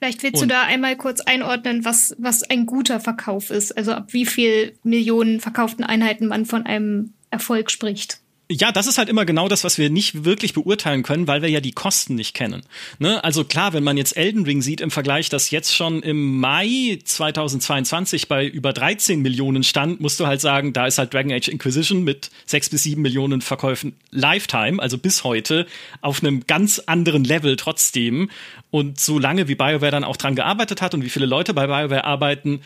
Vielleicht 0.00 0.22
willst 0.22 0.42
und 0.42 0.50
du 0.50 0.54
da 0.54 0.62
einmal 0.62 0.96
kurz 0.96 1.20
einordnen, 1.20 1.84
was, 1.84 2.14
was 2.18 2.42
ein 2.42 2.66
guter 2.66 3.00
Verkauf 3.00 3.50
ist. 3.50 3.76
Also 3.76 3.92
ab 3.92 4.12
wie 4.12 4.26
viel 4.26 4.76
Millionen 4.82 5.40
verkauften 5.40 5.84
Einheiten 5.84 6.26
man 6.26 6.46
von 6.46 6.66
einem 6.66 7.14
Erfolg 7.30 7.70
spricht 7.70 8.20
ja, 8.50 8.72
das 8.72 8.86
ist 8.86 8.98
halt 8.98 9.08
immer 9.08 9.24
genau 9.24 9.48
das, 9.48 9.64
was 9.64 9.78
wir 9.78 9.88
nicht 9.88 10.24
wirklich 10.24 10.52
beurteilen 10.52 11.02
können, 11.02 11.26
weil 11.26 11.40
wir 11.40 11.48
ja 11.48 11.60
die 11.60 11.72
Kosten 11.72 12.14
nicht 12.14 12.34
kennen. 12.34 12.62
Ne? 12.98 13.24
Also 13.24 13.44
klar, 13.44 13.72
wenn 13.72 13.84
man 13.84 13.96
jetzt 13.96 14.16
Elden 14.18 14.44
Ring 14.44 14.60
sieht 14.60 14.82
im 14.82 14.90
Vergleich, 14.90 15.30
dass 15.30 15.50
jetzt 15.50 15.74
schon 15.74 16.02
im 16.02 16.40
Mai 16.40 16.98
2022 17.02 18.28
bei 18.28 18.46
über 18.46 18.74
13 18.74 19.22
Millionen 19.22 19.64
stand, 19.64 20.00
musst 20.00 20.20
du 20.20 20.26
halt 20.26 20.42
sagen, 20.42 20.74
da 20.74 20.86
ist 20.86 20.98
halt 20.98 21.14
Dragon 21.14 21.32
Age 21.32 21.48
Inquisition 21.48 22.04
mit 22.04 22.30
6 22.44 22.68
bis 22.68 22.82
7 22.82 23.00
Millionen 23.00 23.40
Verkäufen 23.40 23.96
Lifetime, 24.10 24.80
also 24.80 24.98
bis 24.98 25.24
heute, 25.24 25.66
auf 26.02 26.22
einem 26.22 26.46
ganz 26.46 26.80
anderen 26.80 27.24
Level 27.24 27.56
trotzdem. 27.56 28.28
Und 28.70 29.00
so 29.00 29.18
lange 29.18 29.48
wie 29.48 29.54
BioWare 29.54 29.90
dann 29.90 30.04
auch 30.04 30.18
dran 30.18 30.34
gearbeitet 30.34 30.82
hat 30.82 30.92
und 30.92 31.02
wie 31.02 31.10
viele 31.10 31.26
Leute 31.26 31.54
bei 31.54 31.66
BioWare 31.66 32.04
arbeiten, 32.04 32.60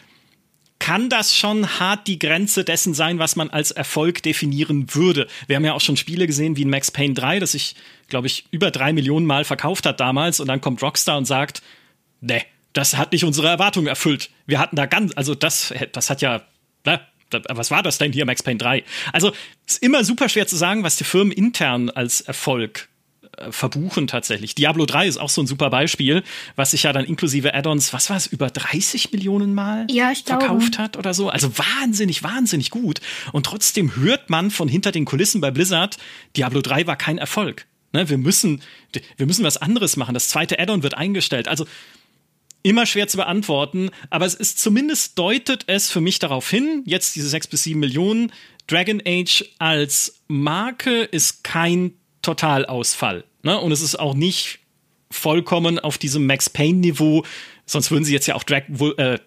kann 0.78 1.10
das 1.10 1.36
schon 1.36 1.80
hart 1.80 2.06
die 2.06 2.18
Grenze 2.18 2.64
dessen 2.64 2.94
sein, 2.94 3.18
was 3.18 3.36
man 3.36 3.50
als 3.50 3.70
Erfolg 3.70 4.22
definieren 4.22 4.94
würde. 4.94 5.26
Wir 5.46 5.56
haben 5.56 5.64
ja 5.64 5.74
auch 5.74 5.80
schon 5.80 5.96
Spiele 5.96 6.26
gesehen 6.26 6.56
wie 6.56 6.62
in 6.62 6.70
Max 6.70 6.90
Payne 6.90 7.14
3, 7.14 7.40
das 7.40 7.52
sich, 7.52 7.74
glaube 8.08 8.26
ich, 8.26 8.46
über 8.50 8.70
drei 8.70 8.92
Millionen 8.92 9.26
Mal 9.26 9.44
verkauft 9.44 9.86
hat 9.86 10.00
damals 10.00 10.40
und 10.40 10.48
dann 10.48 10.60
kommt 10.60 10.82
Rockstar 10.82 11.18
und 11.18 11.24
sagt, 11.24 11.62
ne, 12.20 12.42
das 12.72 12.96
hat 12.96 13.12
nicht 13.12 13.24
unsere 13.24 13.48
Erwartungen 13.48 13.86
erfüllt. 13.86 14.30
Wir 14.46 14.58
hatten 14.58 14.76
da 14.76 14.86
ganz, 14.86 15.12
also 15.16 15.34
das, 15.34 15.74
das 15.92 16.10
hat 16.10 16.22
ja, 16.22 16.42
ne, 16.84 17.00
was 17.48 17.70
war 17.70 17.82
das 17.82 17.98
denn 17.98 18.12
hier, 18.12 18.24
Max 18.24 18.42
Payne 18.42 18.58
3? 18.58 18.84
Also, 19.12 19.32
ist 19.66 19.82
immer 19.82 20.04
super 20.04 20.28
schwer 20.28 20.46
zu 20.46 20.56
sagen, 20.56 20.82
was 20.82 20.96
die 20.96 21.04
Firmen 21.04 21.32
intern 21.32 21.90
als 21.90 22.20
Erfolg 22.22 22.88
verbuchen 23.50 24.06
tatsächlich. 24.06 24.54
Diablo 24.54 24.86
3 24.86 25.06
ist 25.06 25.18
auch 25.18 25.28
so 25.28 25.42
ein 25.42 25.46
super 25.46 25.70
Beispiel, 25.70 26.22
was 26.56 26.72
sich 26.72 26.84
ja 26.84 26.92
dann 26.92 27.04
inklusive 27.04 27.54
Add-ons, 27.54 27.92
was 27.92 28.10
war 28.10 28.16
es, 28.16 28.26
über 28.26 28.50
30 28.50 29.12
Millionen 29.12 29.54
Mal 29.54 29.86
ja, 29.90 30.12
verkauft 30.14 30.78
hat 30.78 30.96
oder 30.96 31.14
so. 31.14 31.28
Also 31.28 31.56
wahnsinnig, 31.58 32.22
wahnsinnig 32.22 32.70
gut. 32.70 33.00
Und 33.32 33.46
trotzdem 33.46 33.96
hört 33.96 34.30
man 34.30 34.50
von 34.50 34.68
hinter 34.68 34.92
den 34.92 35.04
Kulissen 35.04 35.40
bei 35.40 35.50
Blizzard, 35.50 35.98
Diablo 36.36 36.60
3 36.60 36.86
war 36.86 36.96
kein 36.96 37.18
Erfolg. 37.18 37.66
Ne, 37.92 38.08
wir 38.10 38.18
müssen, 38.18 38.62
wir 39.16 39.26
müssen 39.26 39.44
was 39.44 39.56
anderes 39.56 39.96
machen. 39.96 40.12
Das 40.12 40.28
zweite 40.28 40.58
Add-on 40.58 40.82
wird 40.82 40.94
eingestellt. 40.94 41.48
Also 41.48 41.66
immer 42.62 42.86
schwer 42.86 43.08
zu 43.08 43.16
beantworten, 43.16 43.90
aber 44.10 44.26
es 44.26 44.34
ist 44.34 44.58
zumindest 44.58 45.18
deutet 45.18 45.64
es 45.68 45.90
für 45.90 46.00
mich 46.00 46.18
darauf 46.18 46.50
hin, 46.50 46.82
jetzt 46.84 47.16
diese 47.16 47.28
sechs 47.28 47.46
bis 47.46 47.62
sieben 47.62 47.80
Millionen, 47.80 48.32
Dragon 48.66 49.00
Age 49.06 49.44
als 49.58 50.20
Marke 50.28 51.02
ist 51.02 51.42
kein 51.44 51.94
Totalausfall. 52.22 53.24
Ne? 53.42 53.58
Und 53.58 53.72
es 53.72 53.80
ist 53.80 53.98
auch 53.98 54.14
nicht 54.14 54.60
vollkommen 55.10 55.78
auf 55.78 55.98
diesem 55.98 56.26
Max 56.26 56.50
Payne-Niveau, 56.50 57.24
sonst 57.66 57.90
würden 57.90 58.04
sie 58.04 58.12
jetzt 58.12 58.26
ja 58.26 58.34
auch 58.34 58.42
Drag, 58.42 58.64
äh, 58.98 59.18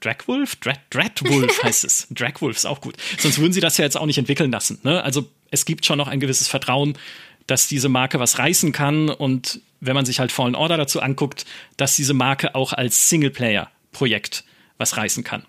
Dragwolf? 0.00 0.56
Drag, 0.56 0.76
Dreadwolf 0.90 1.62
heißt 1.62 1.84
es. 1.84 2.06
Dragwolf 2.10 2.56
ist 2.56 2.66
auch 2.66 2.80
gut. 2.80 2.96
Sonst 3.18 3.38
würden 3.38 3.52
sie 3.52 3.60
das 3.60 3.78
ja 3.78 3.84
jetzt 3.84 3.96
auch 3.96 4.06
nicht 4.06 4.18
entwickeln 4.18 4.50
lassen. 4.50 4.78
Ne? 4.82 5.02
Also 5.02 5.28
es 5.50 5.64
gibt 5.64 5.86
schon 5.86 5.98
noch 5.98 6.08
ein 6.08 6.20
gewisses 6.20 6.48
Vertrauen, 6.48 6.98
dass 7.46 7.68
diese 7.68 7.88
Marke 7.88 8.20
was 8.20 8.38
reißen 8.38 8.72
kann 8.72 9.08
und 9.08 9.60
wenn 9.80 9.94
man 9.94 10.04
sich 10.04 10.20
halt 10.20 10.30
Fallen 10.30 10.54
Order 10.54 10.76
dazu 10.76 11.00
anguckt, 11.00 11.46
dass 11.76 11.96
diese 11.96 12.14
Marke 12.14 12.54
auch 12.54 12.72
als 12.72 13.08
Singleplayer-Projekt 13.08 14.44
was 14.76 14.96
reißen 14.96 15.24
kann. 15.24 15.44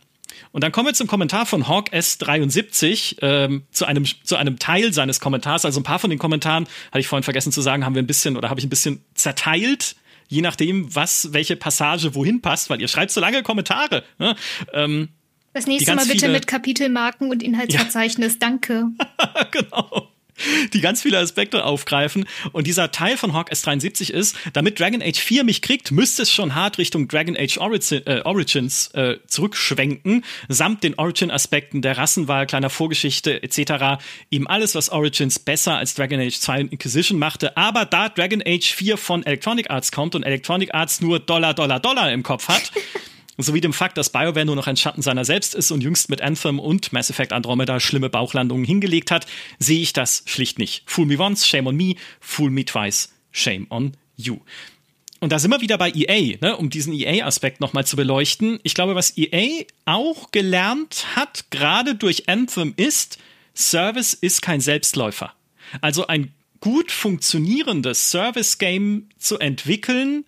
Und 0.51 0.63
dann 0.63 0.71
kommen 0.71 0.88
wir 0.88 0.93
zum 0.93 1.07
Kommentar 1.07 1.45
von 1.45 1.67
Hawk 1.67 1.93
S73 1.93 3.17
ähm, 3.21 3.63
zu 3.71 3.86
einem 3.86 4.05
zu 4.24 4.36
einem 4.36 4.60
Teil 4.60 4.93
seines 4.93 5.19
Kommentars. 5.19 5.65
Also 5.65 5.79
ein 5.79 5.83
paar 5.83 6.00
von 6.00 6.10
den 6.10 6.19
Kommentaren 6.19 6.67
hatte 6.88 7.00
ich 7.00 7.07
vorhin 7.07 7.24
vergessen 7.24 7.51
zu 7.51 7.62
sagen, 7.62 7.86
haben 7.86 7.95
wir 7.95 8.01
ein 8.01 8.07
bisschen 8.07 8.38
oder 8.38 8.50
habe 8.50 8.60
ich 8.60 8.65
ein 8.65 8.69
bisschen 8.69 9.03
zerteilt, 9.13 9.95
je 10.27 10.41
nachdem, 10.41 10.93
was 10.93 11.33
welche 11.33 11.55
Passage 11.55 12.15
wohin 12.15 12.41
passt, 12.41 12.69
weil 12.69 12.81
ihr 12.81 12.88
schreibt 12.88 13.12
so 13.12 13.21
lange 13.21 13.43
Kommentare. 13.43 14.03
Ne? 14.17 14.36
Ähm, 14.74 15.10
das 15.53 15.67
nächste 15.67 15.95
Mal 15.95 16.05
bitte 16.05 16.29
mit 16.29 16.48
Kapitelmarken 16.48 17.29
und 17.29 17.43
Inhaltsverzeichnis. 17.43 18.33
Ja. 18.33 18.39
Danke. 18.39 18.86
genau 19.51 20.11
die 20.74 20.81
ganz 20.81 21.01
viele 21.01 21.19
Aspekte 21.19 21.63
aufgreifen. 21.63 22.25
Und 22.51 22.67
dieser 22.67 22.91
Teil 22.91 23.17
von 23.17 23.33
Hawk 23.33 23.51
S73 23.51 24.12
ist, 24.12 24.36
damit 24.53 24.79
Dragon 24.79 25.01
Age 25.01 25.19
4 25.19 25.43
mich 25.43 25.62
kriegt, 25.62 25.91
müsste 25.91 26.24
es 26.24 26.31
schon 26.31 26.55
hart 26.55 26.77
Richtung 26.77 27.07
Dragon 27.07 27.38
Age 27.38 27.57
Origin, 27.57 28.05
äh, 28.05 28.21
Origins 28.24 28.88
äh, 28.93 29.17
zurückschwenken, 29.27 30.24
samt 30.48 30.83
den 30.83 30.95
Origin-Aspekten 30.98 31.81
der 31.81 31.98
Rassenwahl, 31.98 32.45
kleiner 32.48 32.69
Vorgeschichte 32.69 33.41
etc. 33.43 34.03
Eben 34.29 34.48
alles, 34.48 34.75
was 34.75 34.89
Origins 34.89 35.39
besser 35.39 35.77
als 35.77 35.95
Dragon 35.95 36.19
Age 36.19 36.39
2 36.39 36.62
und 36.62 36.71
Inquisition 36.71 37.19
machte. 37.19 37.57
Aber 37.57 37.86
da 37.86 38.10
Dragon 38.10 38.41
Age 38.45 38.74
4 38.74 38.98
von 38.98 39.25
Electronic 39.25 39.69
Arts 39.69 39.91
kommt 39.91 40.15
und 40.15 40.24
Electronic 40.24 40.74
Arts 40.74 41.01
nur 41.01 41.19
Dollar, 41.19 41.53
Dollar, 41.53 41.79
Dollar 41.79 42.12
im 42.12 42.24
Kopf 42.24 42.48
hat, 42.48 42.71
sowie 43.38 43.61
dem 43.61 43.73
Fakt, 43.73 43.97
dass 43.97 44.11
BioWare 44.11 44.45
nur 44.45 44.55
noch 44.55 44.67
ein 44.67 44.77
Schatten 44.77 45.01
seiner 45.01 45.25
selbst 45.25 45.55
ist 45.55 45.71
und 45.71 45.81
jüngst 45.81 46.09
mit 46.09 46.21
Anthem 46.21 46.59
und 46.59 46.93
Mass 46.93 47.09
Effect 47.09 47.33
Andromeda 47.33 47.79
schlimme 47.79 48.09
Bauchlandungen 48.09 48.65
hingelegt 48.65 49.11
hat, 49.11 49.25
sehe 49.59 49.81
ich 49.81 49.93
das 49.93 50.23
schlicht 50.25 50.59
nicht. 50.59 50.83
Fool 50.85 51.05
me 51.05 51.17
once, 51.17 51.47
shame 51.47 51.67
on 51.67 51.75
me, 51.75 51.95
fool 52.19 52.50
me 52.50 52.65
twice, 52.65 53.13
shame 53.31 53.67
on 53.69 53.97
you. 54.15 54.39
Und 55.19 55.31
da 55.31 55.38
sind 55.38 55.51
wir 55.51 55.61
wieder 55.61 55.77
bei 55.77 55.91
EA, 55.91 56.38
ne, 56.41 56.57
um 56.57 56.71
diesen 56.71 56.93
EA-Aspekt 56.93 57.61
nochmal 57.61 57.85
zu 57.85 57.95
beleuchten. 57.95 58.59
Ich 58.63 58.73
glaube, 58.73 58.95
was 58.95 59.17
EA 59.17 59.65
auch 59.85 60.31
gelernt 60.31 61.05
hat, 61.15 61.45
gerade 61.51 61.93
durch 61.93 62.27
Anthem, 62.27 62.73
ist, 62.75 63.19
Service 63.55 64.13
ist 64.15 64.41
kein 64.41 64.61
Selbstläufer. 64.61 65.33
Also 65.79 66.07
ein 66.07 66.33
gut 66.59 66.91
funktionierendes 66.91 68.09
Service-Game 68.09 69.09
zu 69.17 69.38
entwickeln, 69.38 70.25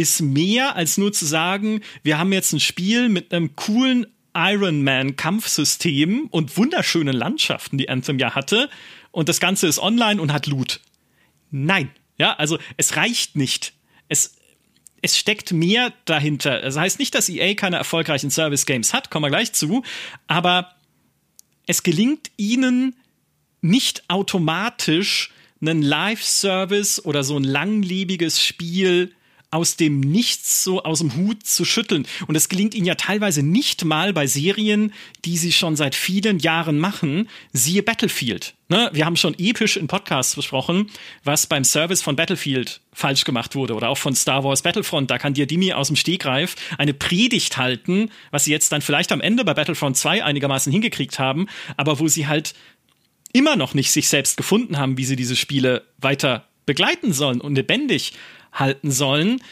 ist 0.00 0.22
mehr 0.22 0.76
als 0.76 0.96
nur 0.96 1.12
zu 1.12 1.26
sagen, 1.26 1.82
wir 2.02 2.18
haben 2.18 2.32
jetzt 2.32 2.52
ein 2.52 2.60
Spiel 2.60 3.08
mit 3.08 3.32
einem 3.32 3.54
coolen 3.54 4.06
Iron 4.34 4.82
Man 4.82 5.16
Kampfsystem 5.16 6.28
und 6.30 6.56
wunderschönen 6.56 7.14
Landschaften, 7.14 7.78
die 7.78 7.88
Anthem 7.88 8.18
ja 8.18 8.34
hatte. 8.34 8.70
Und 9.10 9.28
das 9.28 9.40
Ganze 9.40 9.66
ist 9.66 9.78
online 9.78 10.20
und 10.20 10.32
hat 10.32 10.46
Loot. 10.46 10.80
Nein. 11.50 11.90
Ja, 12.16 12.34
also 12.34 12.58
es 12.76 12.96
reicht 12.96 13.36
nicht. 13.36 13.72
Es, 14.08 14.36
es 15.02 15.18
steckt 15.18 15.52
mehr 15.52 15.92
dahinter. 16.04 16.60
Das 16.60 16.76
heißt 16.76 16.98
nicht, 16.98 17.14
dass 17.14 17.28
EA 17.28 17.54
keine 17.54 17.76
erfolgreichen 17.76 18.30
Service 18.30 18.66
Games 18.66 18.94
hat, 18.94 19.10
kommen 19.10 19.24
wir 19.24 19.30
gleich 19.30 19.52
zu. 19.52 19.82
Aber 20.26 20.74
es 21.66 21.82
gelingt 21.82 22.30
ihnen 22.36 22.96
nicht 23.62 24.04
automatisch 24.08 25.32
einen 25.60 25.82
Live-Service 25.82 27.04
oder 27.04 27.22
so 27.24 27.36
ein 27.36 27.44
langlebiges 27.44 28.42
Spiel 28.42 29.12
aus 29.50 29.76
dem 29.76 30.00
Nichts 30.00 30.62
so 30.62 30.82
aus 30.82 31.00
dem 31.00 31.16
Hut 31.16 31.44
zu 31.44 31.64
schütteln. 31.64 32.06
Und 32.28 32.36
es 32.36 32.48
gelingt 32.48 32.74
ihnen 32.74 32.86
ja 32.86 32.94
teilweise 32.94 33.42
nicht 33.42 33.84
mal 33.84 34.12
bei 34.12 34.26
Serien, 34.26 34.92
die 35.24 35.36
sie 35.36 35.52
schon 35.52 35.76
seit 35.76 35.94
vielen 35.94 36.38
Jahren 36.38 36.78
machen, 36.78 37.28
siehe 37.52 37.82
Battlefield. 37.82 38.54
Ne? 38.68 38.90
Wir 38.92 39.06
haben 39.06 39.16
schon 39.16 39.34
episch 39.38 39.76
in 39.76 39.88
Podcasts 39.88 40.36
besprochen, 40.36 40.90
was 41.24 41.48
beim 41.48 41.64
Service 41.64 42.02
von 42.02 42.14
Battlefield 42.14 42.80
falsch 42.92 43.24
gemacht 43.24 43.56
wurde 43.56 43.74
oder 43.74 43.88
auch 43.88 43.98
von 43.98 44.14
Star 44.14 44.44
Wars 44.44 44.62
Battlefront. 44.62 45.10
Da 45.10 45.18
kann 45.18 45.34
dir 45.34 45.46
Dimi 45.46 45.72
aus 45.72 45.88
dem 45.88 45.96
Stegreif 45.96 46.54
eine 46.78 46.94
Predigt 46.94 47.56
halten, 47.56 48.10
was 48.30 48.44
sie 48.44 48.52
jetzt 48.52 48.70
dann 48.70 48.82
vielleicht 48.82 49.10
am 49.10 49.20
Ende 49.20 49.44
bei 49.44 49.54
Battlefront 49.54 49.96
2 49.96 50.22
einigermaßen 50.22 50.70
hingekriegt 50.70 51.18
haben, 51.18 51.48
aber 51.76 51.98
wo 51.98 52.06
sie 52.06 52.28
halt 52.28 52.54
immer 53.32 53.56
noch 53.56 53.74
nicht 53.74 53.90
sich 53.90 54.08
selbst 54.08 54.36
gefunden 54.36 54.78
haben, 54.78 54.96
wie 54.96 55.04
sie 55.04 55.16
diese 55.16 55.36
Spiele 55.36 55.84
weiter 55.98 56.46
begleiten 56.66 57.12
sollen 57.12 57.40
und 57.40 57.56
lebendig 57.56 58.12
halten 58.52 58.90
sollen. 58.90 59.42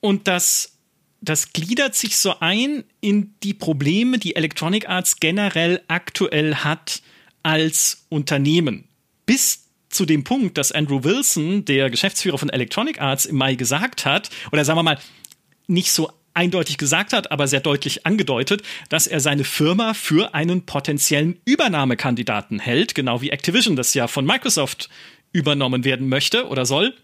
Und 0.00 0.28
das, 0.28 0.78
das 1.20 1.52
gliedert 1.52 1.94
sich 1.94 2.16
so 2.16 2.40
ein 2.40 2.84
in 3.00 3.34
die 3.42 3.54
Probleme, 3.54 4.18
die 4.18 4.36
Electronic 4.36 4.88
Arts 4.88 5.20
generell 5.20 5.82
aktuell 5.88 6.56
hat 6.56 7.02
als 7.42 8.04
Unternehmen. 8.08 8.88
Bis 9.26 9.66
zu 9.88 10.06
dem 10.06 10.24
Punkt, 10.24 10.56
dass 10.56 10.72
Andrew 10.72 11.02
Wilson, 11.02 11.64
der 11.64 11.90
Geschäftsführer 11.90 12.38
von 12.38 12.48
Electronic 12.48 13.00
Arts, 13.00 13.26
im 13.26 13.36
Mai 13.36 13.56
gesagt 13.56 14.06
hat, 14.06 14.30
oder 14.52 14.64
sagen 14.64 14.78
wir 14.78 14.82
mal, 14.84 14.98
nicht 15.66 15.92
so 15.92 16.10
eindeutig 16.32 16.78
gesagt 16.78 17.12
hat, 17.12 17.32
aber 17.32 17.48
sehr 17.48 17.60
deutlich 17.60 18.06
angedeutet, 18.06 18.62
dass 18.88 19.06
er 19.06 19.20
seine 19.20 19.44
Firma 19.44 19.94
für 19.94 20.34
einen 20.34 20.64
potenziellen 20.64 21.40
Übernahmekandidaten 21.44 22.60
hält, 22.60 22.94
genau 22.94 23.20
wie 23.20 23.30
Activision 23.30 23.76
das 23.76 23.94
ja 23.94 24.06
von 24.06 24.24
Microsoft 24.24 24.88
übernommen 25.32 25.84
werden 25.84 26.08
möchte 26.08 26.46
oder 26.46 26.66
soll. 26.66 26.94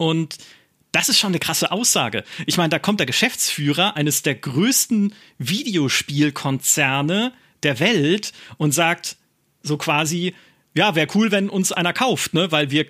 Und 0.00 0.38
das 0.92 1.10
ist 1.10 1.18
schon 1.18 1.32
eine 1.32 1.40
krasse 1.40 1.70
Aussage. 1.70 2.24
Ich 2.46 2.56
meine, 2.56 2.70
da 2.70 2.78
kommt 2.78 3.00
der 3.00 3.06
Geschäftsführer 3.06 3.96
eines 3.96 4.22
der 4.22 4.34
größten 4.34 5.14
Videospielkonzerne 5.36 7.34
der 7.62 7.80
Welt 7.80 8.32
und 8.56 8.72
sagt 8.72 9.18
so 9.62 9.76
quasi, 9.76 10.34
ja, 10.74 10.94
wäre 10.94 11.08
cool, 11.14 11.30
wenn 11.32 11.50
uns 11.50 11.70
einer 11.70 11.92
kauft, 11.92 12.32
ne, 12.32 12.50
weil 12.50 12.70
wir 12.70 12.86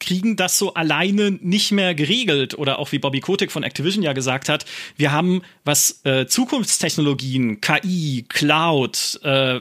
kriegen 0.00 0.34
das 0.34 0.58
so 0.58 0.74
alleine 0.74 1.30
nicht 1.30 1.70
mehr 1.70 1.94
geregelt. 1.94 2.58
Oder 2.58 2.78
auch 2.78 2.90
wie 2.90 2.98
Bobby 2.98 3.20
Kotick 3.20 3.52
von 3.52 3.62
Activision 3.62 4.02
ja 4.02 4.12
gesagt 4.12 4.48
hat, 4.48 4.64
wir 4.96 5.12
haben, 5.12 5.42
was 5.64 6.00
äh, 6.04 6.26
Zukunftstechnologien, 6.26 7.60
KI, 7.60 8.24
Cloud, 8.28 9.20
äh, 9.22 9.60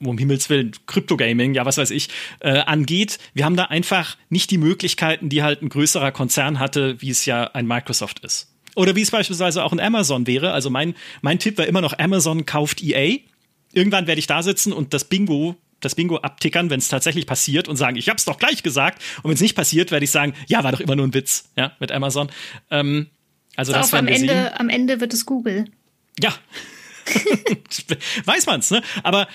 um 0.00 0.16
Himmels 0.16 0.48
Willen, 0.48 0.72
Crypto-Gaming, 0.86 1.54
ja, 1.54 1.66
was 1.66 1.76
weiß 1.76 1.90
ich, 1.90 2.08
äh, 2.40 2.60
angeht, 2.60 3.18
wir 3.34 3.44
haben 3.44 3.56
da 3.56 3.64
einfach 3.64 4.16
nicht 4.30 4.50
die 4.50 4.58
Möglichkeiten, 4.58 5.28
die 5.28 5.42
halt 5.42 5.60
ein 5.60 5.68
größerer 5.68 6.12
Konzern 6.12 6.58
hatte, 6.58 7.00
wie 7.02 7.10
es 7.10 7.26
ja 7.26 7.44
ein 7.52 7.66
Microsoft 7.66 8.20
ist. 8.20 8.54
Oder 8.76 8.94
wie 8.94 9.02
es 9.02 9.10
beispielsweise 9.10 9.64
auch 9.64 9.72
ein 9.72 9.80
Amazon 9.80 10.26
wäre. 10.26 10.52
Also 10.52 10.70
mein, 10.70 10.94
mein 11.20 11.40
Tipp 11.40 11.58
war 11.58 11.66
immer 11.66 11.80
noch, 11.80 11.98
Amazon 11.98 12.46
kauft 12.46 12.82
EA. 12.82 13.18
Irgendwann 13.72 14.06
werde 14.06 14.20
ich 14.20 14.28
da 14.28 14.42
sitzen 14.42 14.72
und 14.72 14.94
das 14.94 15.04
Bingo 15.04 15.56
das 15.80 15.94
Bingo 15.94 16.16
abtickern, 16.16 16.70
wenn 16.70 16.78
es 16.78 16.88
tatsächlich 16.88 17.26
passiert 17.26 17.68
und 17.68 17.76
sagen, 17.76 17.96
ich 17.96 18.08
hab's 18.08 18.24
doch 18.24 18.38
gleich 18.38 18.62
gesagt. 18.62 19.02
Und 19.18 19.24
wenn 19.24 19.34
es 19.34 19.40
nicht 19.40 19.54
passiert, 19.54 19.90
werde 19.90 20.04
ich 20.04 20.10
sagen, 20.10 20.34
ja, 20.46 20.64
war 20.64 20.72
doch 20.72 20.80
immer 20.80 20.96
nur 20.96 21.06
ein 21.06 21.14
Witz, 21.14 21.50
ja, 21.56 21.72
mit 21.78 21.92
Amazon. 21.92 22.30
Ähm, 22.70 23.08
also 23.56 23.72
das 23.72 23.92
am 23.94 24.06
Ende, 24.06 24.32
sehen. 24.32 24.50
am 24.56 24.68
Ende 24.68 25.00
wird 25.00 25.12
es 25.12 25.26
Google. 25.26 25.66
Ja. 26.20 26.34
Weiß 28.24 28.46
man's, 28.46 28.70
ne? 28.70 28.82
Aber 29.02 29.28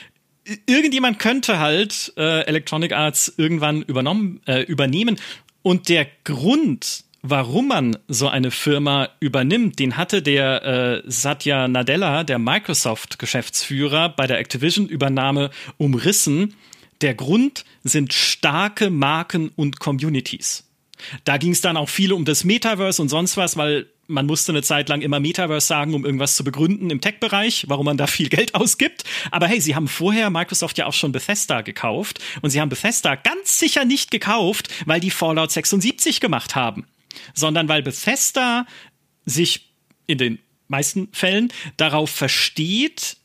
irgendjemand 0.66 1.20
könnte 1.20 1.60
halt 1.60 2.14
äh, 2.18 2.42
Electronic 2.46 2.94
Arts 2.94 3.34
irgendwann 3.38 3.82
übernommen, 3.82 4.42
äh, 4.46 4.62
übernehmen. 4.62 5.18
Und 5.62 5.90
der 5.90 6.08
Grund, 6.24 7.06
warum 7.24 7.70
man 7.70 7.98
so 8.10 8.28
eine 8.28 8.52
Firma 8.52 9.10
übernimmt, 9.22 9.80
den 9.80 9.98
hatte 9.98 10.22
der 10.22 10.64
äh, 10.64 11.02
Satya 11.10 11.68
Nadella, 11.70 12.24
der 12.24 12.38
Microsoft-Geschäftsführer, 12.38 14.10
bei 14.10 14.28
der 14.28 14.40
Activision-Übernahme 14.40 15.50
umrissen. 15.78 16.54
Der 17.02 17.16
Grund 17.16 17.64
sind 17.84 18.14
starke 18.14 18.90
Marken 18.90 19.52
und 19.56 19.80
Communities. 19.80 20.70
Da 21.24 21.38
ging 21.38 21.52
es 21.52 21.62
dann 21.62 21.78
auch 21.78 21.90
viel 21.90 22.14
um 22.14 22.26
das 22.26 22.44
Metaverse 22.44 23.02
und 23.02 23.10
sonst 23.10 23.38
was, 23.38 23.58
weil 23.58 23.88
man 24.08 24.26
musste 24.26 24.52
eine 24.52 24.62
Zeit 24.62 24.90
lang 24.90 25.02
immer 25.02 25.22
Metaverse 25.22 25.66
sagen, 25.66 25.94
um 25.94 26.06
irgendwas 26.06 26.36
zu 26.36 26.44
begründen 26.44 26.90
im 26.90 27.00
Tech-Bereich, 27.00 27.66
warum 27.70 27.86
man 27.86 27.98
da 27.98 28.06
viel 28.06 28.28
Geld 28.28 28.54
ausgibt. 28.54 29.06
Aber 29.32 29.48
hey, 29.48 29.62
sie 29.62 29.76
haben 29.76 29.88
vorher 29.88 30.30
Microsoft 30.30 30.78
ja 30.78 30.88
auch 30.88 30.94
schon 30.94 31.14
Bethesda 31.14 31.62
gekauft 31.62 32.20
und 32.42 32.50
sie 32.50 32.60
haben 32.60 32.70
Bethesda 32.70 33.16
ganz 33.16 33.60
sicher 33.60 33.86
nicht 33.86 34.12
gekauft, 34.12 34.68
weil 34.86 35.00
die 35.00 35.12
Fallout 35.12 35.52
76 35.52 36.20
gemacht 36.20 36.56
haben 36.56 36.86
sondern 37.34 37.68
weil 37.68 37.84
Bethesda 37.84 38.66
sich 39.26 39.74
in 40.08 40.18
den 40.18 40.40
meisten 40.68 41.10
Fällen 41.12 41.52
darauf 41.78 42.10
versteht, 42.10 43.18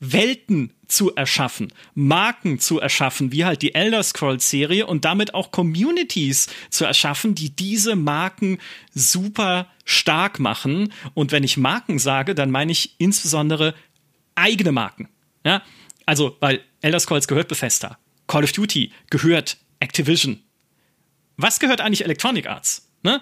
Welten 0.00 0.72
zu 0.88 1.14
erschaffen, 1.14 1.72
Marken 1.94 2.58
zu 2.58 2.80
erschaffen, 2.80 3.32
wie 3.32 3.44
halt 3.44 3.62
die 3.62 3.74
Elder 3.74 4.02
Scrolls 4.02 4.48
Serie 4.48 4.86
und 4.86 5.04
damit 5.04 5.34
auch 5.34 5.50
Communities 5.50 6.48
zu 6.70 6.84
erschaffen, 6.86 7.34
die 7.34 7.50
diese 7.50 7.96
Marken 7.96 8.58
super 8.94 9.68
stark 9.84 10.40
machen. 10.40 10.92
Und 11.14 11.32
wenn 11.32 11.44
ich 11.44 11.58
Marken 11.58 11.98
sage, 11.98 12.34
dann 12.34 12.50
meine 12.50 12.72
ich 12.72 12.94
insbesondere 12.98 13.74
eigene 14.34 14.72
Marken. 14.72 15.08
Ja, 15.44 15.62
also, 16.06 16.36
weil 16.40 16.62
Elder 16.80 16.98
Scrolls 16.98 17.28
gehört 17.28 17.48
Bethesda, 17.48 17.98
Call 18.26 18.44
of 18.44 18.52
Duty 18.52 18.90
gehört 19.10 19.58
Activision. 19.80 20.42
Was 21.36 21.60
gehört 21.60 21.80
eigentlich 21.80 22.04
Electronic 22.04 22.48
Arts? 22.48 22.89
Ne? 23.02 23.20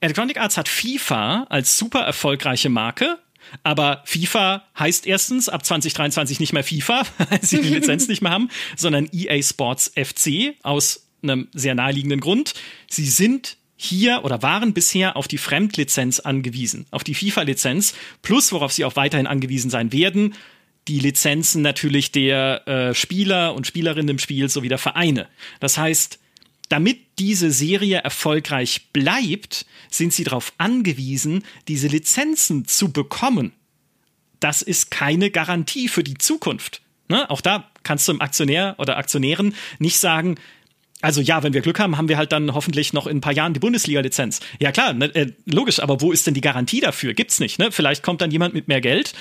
Electronic 0.00 0.38
Arts 0.38 0.56
hat 0.56 0.68
FIFA 0.68 1.44
als 1.50 1.76
super 1.76 2.00
erfolgreiche 2.00 2.68
Marke, 2.68 3.18
aber 3.62 4.02
FIFA 4.06 4.64
heißt 4.78 5.06
erstens 5.06 5.48
ab 5.48 5.64
2023 5.64 6.40
nicht 6.40 6.52
mehr 6.52 6.64
FIFA, 6.64 7.02
weil 7.30 7.42
sie 7.42 7.60
die 7.60 7.68
Lizenz 7.68 8.08
nicht 8.08 8.22
mehr 8.22 8.32
haben, 8.32 8.48
sondern 8.76 9.08
EA 9.12 9.42
Sports 9.42 9.92
FC 9.94 10.54
aus 10.62 11.06
einem 11.22 11.48
sehr 11.52 11.74
naheliegenden 11.74 12.20
Grund. 12.20 12.54
Sie 12.88 13.06
sind 13.06 13.56
hier 13.76 14.24
oder 14.24 14.42
waren 14.42 14.74
bisher 14.74 15.16
auf 15.16 15.26
die 15.26 15.38
Fremdlizenz 15.38 16.20
angewiesen, 16.20 16.86
auf 16.90 17.02
die 17.02 17.14
FIFA-Lizenz, 17.14 17.94
plus 18.20 18.52
worauf 18.52 18.72
sie 18.72 18.84
auch 18.84 18.96
weiterhin 18.96 19.26
angewiesen 19.26 19.70
sein 19.70 19.92
werden, 19.92 20.34
die 20.88 20.98
Lizenzen 20.98 21.62
natürlich 21.62 22.12
der 22.12 22.66
äh, 22.66 22.94
Spieler 22.94 23.54
und 23.54 23.66
Spielerinnen 23.66 24.08
im 24.08 24.18
Spiel 24.18 24.48
sowie 24.48 24.68
der 24.68 24.78
Vereine. 24.78 25.28
Das 25.60 25.78
heißt, 25.78 26.18
damit 26.70 27.18
diese 27.18 27.50
Serie 27.50 27.98
erfolgreich 27.98 28.88
bleibt, 28.92 29.66
sind 29.90 30.14
sie 30.14 30.24
darauf 30.24 30.54
angewiesen, 30.56 31.44
diese 31.68 31.88
Lizenzen 31.88 32.64
zu 32.64 32.92
bekommen. 32.92 33.52
Das 34.38 34.62
ist 34.62 34.90
keine 34.90 35.30
Garantie 35.30 35.88
für 35.88 36.02
die 36.02 36.16
Zukunft. 36.16 36.80
Ne? 37.08 37.28
Auch 37.28 37.42
da 37.42 37.70
kannst 37.82 38.08
du 38.08 38.12
im 38.12 38.20
Aktionär 38.20 38.76
oder 38.78 38.96
Aktionären 38.96 39.54
nicht 39.78 39.98
sagen, 39.98 40.36
also 41.02 41.20
ja, 41.20 41.42
wenn 41.42 41.54
wir 41.54 41.62
Glück 41.62 41.80
haben, 41.80 41.96
haben 41.96 42.08
wir 42.08 42.18
halt 42.18 42.30
dann 42.30 42.54
hoffentlich 42.54 42.92
noch 42.92 43.06
in 43.06 43.18
ein 43.18 43.20
paar 43.20 43.32
Jahren 43.32 43.54
die 43.54 43.60
Bundesliga-Lizenz. 43.60 44.40
Ja 44.58 44.70
klar, 44.70 44.92
ne, 44.92 45.06
äh, 45.14 45.32
logisch, 45.46 45.80
aber 45.80 46.00
wo 46.00 46.12
ist 46.12 46.26
denn 46.26 46.34
die 46.34 46.40
Garantie 46.40 46.80
dafür? 46.80 47.14
Gibt's 47.14 47.40
nicht. 47.40 47.58
Ne? 47.58 47.72
Vielleicht 47.72 48.02
kommt 48.02 48.20
dann 48.20 48.30
jemand 48.30 48.54
mit 48.54 48.68
mehr 48.68 48.80
Geld 48.80 49.14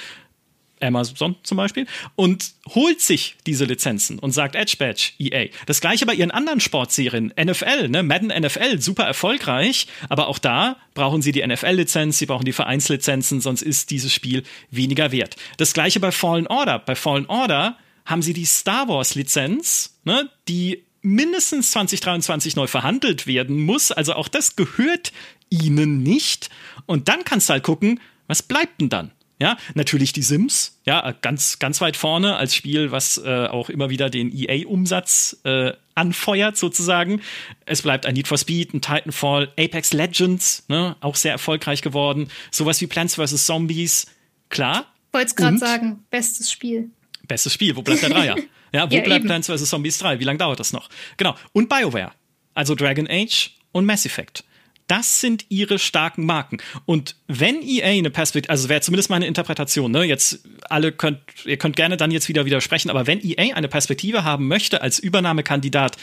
Amazon 0.82 1.36
zum 1.44 1.58
Beispiel, 1.58 1.86
und 2.16 2.52
holt 2.68 3.02
sich 3.02 3.36
diese 3.46 3.66
Lizenzen 3.66 4.20
und 4.20 4.32
sagt 4.32 4.56
Edge 4.56 4.76
Badge, 4.78 5.12
EA. 5.20 5.48
Das 5.66 5.82
gleiche 5.82 6.06
bei 6.06 6.14
ihren 6.14 6.32
anderen 6.32 6.60
Sportserien, 6.60 7.34
NFL, 7.40 7.90
ne, 7.90 8.04
Madden 8.04 8.28
NFL, 8.28 8.80
super 8.80 9.04
erfolgreich, 9.04 9.88
aber 10.10 10.28
auch 10.28 10.40
da 10.40 10.78
brauchen 10.94 11.22
sie 11.22 11.32
die 11.32 11.46
NFL-Lizenz, 11.46 12.18
sie 12.18 12.26
brauchen 12.26 12.46
die 12.46 12.54
Vereinslizenzen, 12.54 13.42
sonst 13.42 13.62
ist 13.62 13.92
dieses 13.92 14.14
Spiel 14.14 14.44
weniger 14.72 15.12
wert. 15.12 15.36
Das 15.58 15.74
gleiche 15.74 16.00
bei 16.00 16.12
Fallen 16.12 16.48
Order. 16.48 16.80
Bei 16.80 16.96
Fallen 16.96 17.26
Order 17.28 17.78
haben 18.06 18.22
sie 18.22 18.34
die 18.34 18.46
Star 18.46 18.88
Wars-Lizenz, 18.88 20.00
ne, 20.04 20.30
die 20.48 20.84
mindestens 21.02 21.72
2023 21.72 22.56
neu 22.56 22.68
verhandelt 22.68 23.28
werden 23.28 23.64
muss. 23.64 23.92
Also 23.92 24.14
auch 24.14 24.28
das 24.28 24.56
gehört 24.56 25.12
ihnen 25.50 26.04
nicht. 26.04 26.50
Und 26.86 27.08
dann 27.08 27.24
kannst 27.24 27.50
du 27.50 27.54
halt 27.54 27.64
gucken, 27.64 28.00
was 28.28 28.44
bleibt 28.44 28.82
denn 28.82 28.90
dann? 28.90 29.12
Ja, 29.42 29.58
natürlich 29.74 30.12
die 30.12 30.22
Sims, 30.22 30.80
ja, 30.86 31.16
ganz, 31.22 31.60
ganz 31.60 31.80
weit 31.80 31.96
vorne 31.96 32.36
als 32.36 32.54
Spiel, 32.54 32.92
was 32.92 33.18
äh, 33.18 33.48
auch 33.48 33.70
immer 33.70 33.90
wieder 33.90 34.10
den 34.10 34.34
EA-Umsatz 34.36 35.40
äh, 35.46 35.72
anfeuert, 35.96 36.58
sozusagen. 36.58 37.22
Es 37.66 37.82
bleibt 37.82 38.06
ein 38.06 38.16
Need 38.16 38.28
for 38.28 38.38
Speed, 38.38 38.74
ein 38.74 38.82
Titanfall, 38.82 39.50
Apex 39.58 39.94
Legends, 39.94 40.66
ne, 40.68 40.98
auch 41.00 41.16
sehr 41.16 41.32
erfolgreich 41.32 41.82
geworden. 41.82 42.28
Sowas 42.52 42.82
wie 42.82 42.88
Plants 42.88 43.16
vs. 43.16 43.46
Zombies, 43.46 44.08
klar. 44.50 44.86
Wollte 45.14 45.36
gerade 45.36 45.58
sagen, 45.58 46.04
bestes 46.10 46.52
Spiel. 46.52 46.90
Bestes 47.26 47.54
Spiel, 47.54 47.78
wo 47.78 47.82
bleibt 47.82 48.02
der 48.02 48.10
Dreier? 48.10 48.36
ja, 48.74 48.92
wo 48.92 48.96
ja, 48.96 49.02
bleibt 49.02 49.22
eben. 49.22 49.28
Plants 49.28 49.48
vs. 49.48 49.70
Zombies 49.70 50.00
3? 50.00 50.20
Wie 50.20 50.26
lange 50.26 50.40
dauert 50.40 50.60
das 50.60 50.74
noch? 50.74 50.90
Genau. 51.16 51.36
Und 51.54 51.70
BioWare. 51.70 52.12
Also 52.56 52.76
Dragon 52.76 53.08
Age 53.10 53.52
und 53.72 53.86
Mass 53.86 54.06
Effect. 54.06 54.44
Das 54.90 55.22
sind 55.22 55.46
ihre 55.50 55.78
starken 55.78 56.26
Marken. 56.26 56.58
Und 56.88 57.16
wenn 57.28 57.62
EA 57.62 57.90
eine 57.90 58.10
Perspektive, 58.10 58.50
also 58.50 58.70
wäre 58.70 58.82
zumindest 58.82 59.12
meine 59.12 59.28
Interpretation, 59.28 59.92
ne, 59.92 60.04
jetzt 60.04 60.40
alle 60.68 60.92
könnt, 60.92 61.20
ihr 61.46 61.58
könnt 61.58 61.76
gerne 61.76 61.96
dann 61.96 62.10
jetzt 62.10 62.28
wieder 62.28 62.44
widersprechen, 62.46 62.90
aber 62.90 63.06
wenn 63.06 63.24
EA 63.24 63.56
eine 63.56 63.68
Perspektive 63.68 64.24
haben 64.24 64.48
möchte 64.48 64.82
als 64.82 64.98
Übernahmekandidat, 64.98 65.96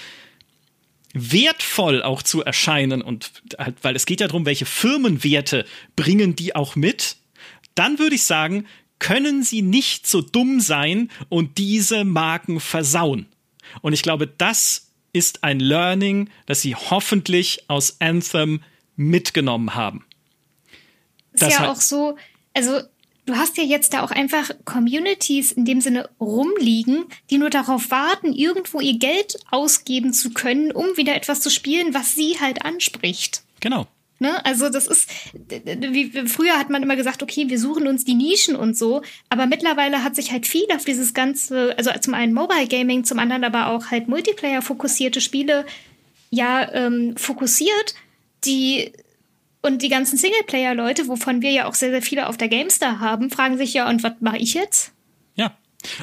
wertvoll 1.14 2.04
auch 2.04 2.22
zu 2.22 2.44
erscheinen 2.44 3.02
und 3.02 3.42
halt, 3.58 3.74
weil 3.82 3.96
es 3.96 4.06
geht 4.06 4.20
ja 4.20 4.28
darum, 4.28 4.46
welche 4.46 4.66
Firmenwerte 4.66 5.64
bringen 5.96 6.36
die 6.36 6.54
auch 6.54 6.76
mit, 6.76 7.16
dann 7.74 7.98
würde 7.98 8.14
ich 8.14 8.22
sagen, 8.22 8.66
können 9.00 9.42
sie 9.42 9.62
nicht 9.62 10.06
so 10.06 10.20
dumm 10.20 10.60
sein 10.60 11.10
und 11.28 11.58
diese 11.58 12.04
Marken 12.04 12.60
versauen. 12.60 13.26
Und 13.82 13.94
ich 13.94 14.02
glaube, 14.02 14.28
das 14.28 14.92
ist 15.12 15.42
ein 15.42 15.58
Learning, 15.58 16.30
das 16.46 16.60
sie 16.60 16.76
hoffentlich 16.76 17.64
aus 17.68 17.96
Anthem 18.00 18.60
mitgenommen 18.96 19.74
haben. 19.74 20.04
Das 21.32 21.48
ist 21.48 21.58
ja 21.58 21.70
auch 21.70 21.80
so, 21.80 22.16
also 22.54 22.80
du 23.26 23.36
hast 23.36 23.58
ja 23.58 23.64
jetzt 23.64 23.92
da 23.92 24.02
auch 24.02 24.10
einfach 24.10 24.50
Communities 24.64 25.52
in 25.52 25.64
dem 25.64 25.80
Sinne 25.80 26.08
rumliegen, 26.20 27.04
die 27.30 27.38
nur 27.38 27.50
darauf 27.50 27.90
warten, 27.90 28.32
irgendwo 28.32 28.80
ihr 28.80 28.98
Geld 28.98 29.38
ausgeben 29.50 30.12
zu 30.12 30.30
können, 30.30 30.72
um 30.72 30.96
wieder 30.96 31.14
etwas 31.14 31.40
zu 31.40 31.50
spielen, 31.50 31.92
was 31.92 32.14
sie 32.14 32.40
halt 32.40 32.64
anspricht. 32.64 33.42
Genau. 33.60 33.86
Ne? 34.18 34.42
Also 34.46 34.70
das 34.70 34.86
ist, 34.86 35.10
wie 35.34 36.10
früher 36.26 36.58
hat 36.58 36.70
man 36.70 36.82
immer 36.82 36.96
gesagt, 36.96 37.22
okay, 37.22 37.50
wir 37.50 37.58
suchen 37.58 37.86
uns 37.86 38.04
die 38.04 38.14
Nischen 38.14 38.56
und 38.56 38.76
so, 38.76 39.02
aber 39.28 39.46
mittlerweile 39.46 40.02
hat 40.02 40.16
sich 40.16 40.32
halt 40.32 40.46
viel 40.46 40.66
auf 40.74 40.86
dieses 40.86 41.12
ganze, 41.12 41.76
also 41.76 41.90
zum 42.00 42.14
einen 42.14 42.32
Mobile 42.32 42.66
Gaming, 42.66 43.04
zum 43.04 43.18
anderen 43.18 43.44
aber 43.44 43.66
auch 43.66 43.90
halt 43.90 44.08
Multiplayer 44.08 44.62
fokussierte 44.62 45.20
Spiele 45.20 45.66
ja 46.30 46.72
ähm, 46.72 47.14
fokussiert, 47.18 47.94
die 48.46 48.92
und 49.62 49.82
die 49.82 49.88
ganzen 49.88 50.16
Singleplayer-Leute, 50.16 51.08
wovon 51.08 51.42
wir 51.42 51.50
ja 51.50 51.66
auch 51.66 51.74
sehr, 51.74 51.90
sehr 51.90 52.02
viele 52.02 52.28
auf 52.28 52.36
der 52.36 52.48
Gamestar 52.48 53.00
haben, 53.00 53.30
fragen 53.30 53.58
sich 53.58 53.74
ja, 53.74 53.88
und 53.88 54.02
was 54.04 54.12
mache 54.20 54.38
ich 54.38 54.54
jetzt? 54.54 54.92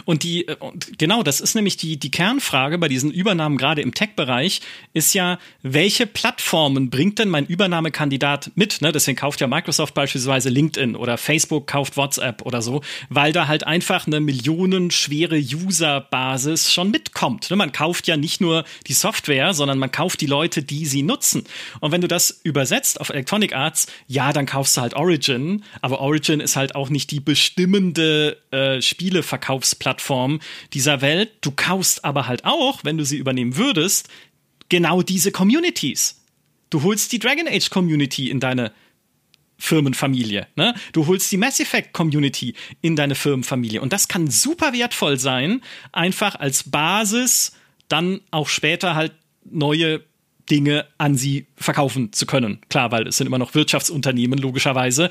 Und 0.06 0.24
die, 0.24 0.48
äh, 0.48 0.56
und 0.60 0.98
genau, 0.98 1.24
das 1.24 1.42
ist 1.42 1.56
nämlich 1.56 1.78
die, 1.78 1.98
die 1.98 2.12
Kernfrage 2.12 2.78
bei 2.78 2.88
diesen 2.88 3.12
Übernahmen 3.12 3.58
gerade 3.58 3.82
im 3.82 3.94
Tech-Bereich, 3.94 4.62
ist 4.94 5.14
ja, 5.14 5.40
welche 5.62 6.08
Plattformen 6.08 6.90
bringt 6.90 7.20
denn 7.20 7.30
mein 7.30 7.46
Übernahmekandidat 7.46 8.52
mit? 8.56 8.82
Ne? 8.82 8.92
Deswegen 8.92 9.18
kauft 9.18 9.42
ja 9.42 9.48
Microsoft 9.48 9.94
beispielsweise 9.94 10.50
LinkedIn 10.50 10.96
oder 10.96 11.18
Facebook 11.18 11.68
kauft 11.68 11.98
WhatsApp 11.98 12.42
oder 12.44 12.62
so, 12.62 12.82
weil 13.10 13.32
da 13.34 13.48
halt 13.48 13.66
einfach 13.66 14.08
eine 14.08 14.20
millionenschwere 14.20 15.38
Userbasis 15.38 16.72
schon 16.72 16.92
mitkommt. 16.92 17.50
Ne? 17.50 17.56
Man 17.56 17.72
kauft 17.72 18.08
ja 18.08 18.18
nicht 18.18 18.42
nur 18.42 18.64
die 18.88 18.94
Software, 18.94 19.54
sondern 19.54 19.80
man 19.80 19.92
kauft 19.92 20.22
die 20.22 20.28
Leute, 20.28 20.64
die 20.64 20.86
sie 20.86 21.04
nutzen. 21.04 21.44
Und 21.80 21.92
wenn 21.92 22.02
du 22.02 22.08
das 22.08 22.42
übersetzt 22.44 23.00
auf 23.00 23.10
Electronic 23.10 23.54
Arts, 23.56 23.88
ja, 24.08 24.34
dann 24.34 24.46
kaufst 24.46 24.78
du 24.78 24.82
halt 24.82 24.94
Origin, 24.94 25.64
aber 25.82 26.00
Origin 26.00 26.40
ist 26.40 26.56
halt 26.56 26.76
auch 26.76 26.90
nicht 26.90 27.12
die 27.12 27.20
bestimmende 27.20 28.38
äh, 28.52 28.82
Spieleverkaufs 28.82 29.73
Plattform 29.76 30.40
dieser 30.74 31.02
Welt. 31.02 31.32
Du 31.42 31.52
kaufst 31.52 32.06
aber 32.06 32.28
halt 32.28 32.46
auch, 32.46 32.84
wenn 32.84 32.98
du 32.98 33.06
sie 33.06 33.18
übernehmen 33.18 33.58
würdest, 33.58 34.10
genau 34.70 35.02
diese 35.02 35.32
Communities. 35.32 36.22
Du 36.70 36.84
holst 36.84 37.12
die 37.12 37.20
Dragon 37.20 37.48
Age 37.48 37.70
Community 37.70 38.30
in 38.30 38.40
deine 38.40 38.72
Firmenfamilie. 39.58 40.48
Ne? 40.56 40.74
Du 40.92 41.08
holst 41.08 41.32
die 41.32 41.38
Mass 41.38 41.60
Effect 41.60 41.94
Community 41.94 42.54
in 42.82 42.96
deine 42.96 43.16
Firmenfamilie. 43.16 43.82
Und 43.82 43.94
das 43.94 44.08
kann 44.08 44.30
super 44.30 44.74
wertvoll 44.74 45.18
sein, 45.18 45.62
einfach 45.92 46.36
als 46.36 46.70
Basis 46.70 47.54
dann 47.88 48.22
auch 48.32 48.50
später 48.50 48.96
halt 48.96 49.14
neue 49.46 50.04
Dinge 50.50 50.86
an 50.98 51.16
sie 51.16 51.46
verkaufen 51.56 52.12
zu 52.12 52.26
können. 52.26 52.60
Klar, 52.70 52.92
weil 52.92 53.08
es 53.08 53.18
sind 53.18 53.28
immer 53.28 53.38
noch 53.38 53.56
Wirtschaftsunternehmen, 53.56 54.40
logischerweise. 54.40 55.10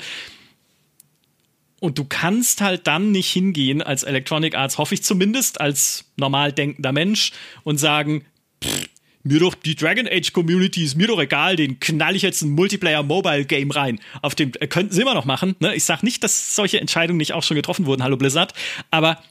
Und 1.83 1.99
du 1.99 2.05
kannst 2.05 2.61
halt 2.61 2.87
dann 2.87 3.11
nicht 3.11 3.29
hingehen 3.29 3.81
als 3.81 4.03
Electronic 4.03 4.55
Arts, 4.55 4.77
hoffe 4.77 4.93
ich 4.93 5.03
zumindest, 5.03 5.59
als 5.59 6.05
normal 6.15 6.53
denkender 6.53 6.93
Mensch 6.93 7.33
und 7.65 7.77
sagen, 7.77 8.23
pff, 8.63 8.87
mir 9.23 9.41
doch 9.41 9.53
die 9.53 9.75
Dragon 9.75 10.07
Age 10.07 10.31
Community 10.31 10.85
ist 10.85 10.95
mir 10.95 11.07
doch 11.07 11.19
egal, 11.19 11.57
den 11.57 11.81
knall 11.81 12.15
ich 12.15 12.21
jetzt 12.21 12.41
ein 12.41 12.51
Multiplayer 12.51 13.03
Mobile 13.03 13.43
Game 13.43 13.69
rein. 13.69 13.99
Auf 14.21 14.33
dem 14.33 14.53
äh, 14.61 14.67
könnten 14.67 14.93
sie 14.93 15.01
immer 15.01 15.13
noch 15.13 15.25
machen. 15.25 15.57
Ne? 15.59 15.75
Ich 15.75 15.83
sag 15.83 16.03
nicht, 16.03 16.23
dass 16.23 16.55
solche 16.55 16.79
Entscheidungen 16.79 17.17
nicht 17.17 17.33
auch 17.33 17.43
schon 17.43 17.55
getroffen 17.55 17.85
wurden, 17.85 18.01
hallo 18.01 18.15
Blizzard, 18.15 18.53
aber 18.89 19.21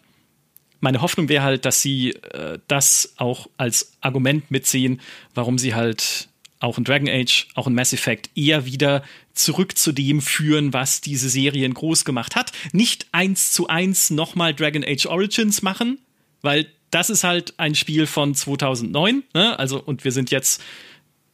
meine 0.81 1.01
Hoffnung 1.01 1.31
wäre 1.31 1.45
halt, 1.45 1.65
dass 1.65 1.81
sie 1.81 2.11
äh, 2.11 2.59
das 2.69 3.15
auch 3.17 3.49
als 3.57 3.95
Argument 4.03 4.51
mitsehen, 4.51 5.01
warum 5.33 5.57
sie 5.57 5.75
halt 5.75 6.29
auch 6.63 6.79
in 6.79 6.85
Dragon 6.85 7.09
Age, 7.09 7.49
auch 7.55 7.67
in 7.67 7.75
Mass 7.75 7.93
Effect 7.93 8.31
eher 8.35 8.67
wieder 8.67 9.03
zurück 9.35 9.77
zu 9.77 9.93
dem 9.93 10.21
führen, 10.21 10.73
was 10.73 11.01
diese 11.01 11.29
Serien 11.29 11.75
groß 11.75 12.05
gemacht 12.05 12.37
hat. 12.37 12.53
Nicht 12.73 13.07
eins 13.13 13.53
zu 13.53 13.69
eins 13.69 14.11
nochmal 14.11 14.55
Dragon 14.55 14.85
Age 14.85 15.07
Origins 15.07 15.63
machen, 15.63 15.99
weil 16.43 16.67
das 16.91 17.11
ist 17.11 17.25
halt 17.25 17.55
ein 17.59 17.75
Spiel 17.75 18.07
von 18.07 18.35
2009, 18.35 19.23
ne? 19.35 19.59
also 19.59 19.83
und 19.83 20.05
wir 20.05 20.13
sind 20.13 20.31
jetzt 20.31 20.63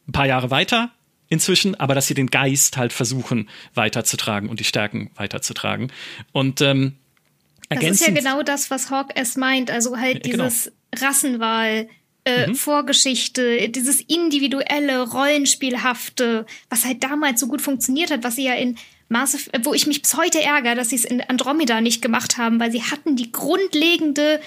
ein 0.07 0.13
paar 0.13 0.25
Jahre 0.25 0.51
weiter 0.51 0.91
inzwischen, 1.27 1.75
aber 1.75 1.93
dass 1.93 2.07
sie 2.07 2.13
den 2.13 2.27
Geist 2.27 2.77
halt 2.77 2.93
versuchen 2.93 3.49
weiterzutragen 3.75 4.49
und 4.49 4.59
die 4.59 4.63
Stärken 4.63 5.11
weiterzutragen 5.15 5.91
und 6.31 6.61
ähm, 6.61 6.95
das 7.69 7.83
ist 7.83 8.07
ja 8.07 8.13
genau 8.13 8.41
das, 8.41 8.71
was 8.71 8.89
Hawk 8.89 9.15
S 9.15 9.37
meint, 9.37 9.69
also 9.69 9.95
halt 9.95 10.23
genau. 10.23 10.45
dieses 10.45 10.71
genau. 10.91 11.05
Rassenwahl, 11.05 11.87
äh, 12.25 12.47
mhm. 12.47 12.55
Vorgeschichte, 12.55 13.69
dieses 13.69 14.01
individuelle, 14.01 15.09
rollenspielhafte, 15.09 16.45
was 16.69 16.85
halt 16.85 17.03
damals 17.03 17.39
so 17.39 17.47
gut 17.47 17.61
funktioniert 17.61 18.11
hat, 18.11 18.23
was 18.23 18.35
sie 18.35 18.45
ja 18.45 18.53
in 18.53 18.77
Massive, 19.09 19.49
wo 19.63 19.73
ich 19.73 19.87
mich 19.87 20.01
bis 20.01 20.15
heute 20.15 20.41
ärgere, 20.41 20.75
dass 20.75 20.89
sie 20.89 20.95
es 20.95 21.05
in 21.05 21.21
Andromeda 21.21 21.81
nicht 21.81 22.01
gemacht 22.01 22.37
haben, 22.37 22.59
weil 22.59 22.71
sie 22.71 22.83
hatten 22.83 23.15
die 23.15 23.31
grundlegende 23.31 24.39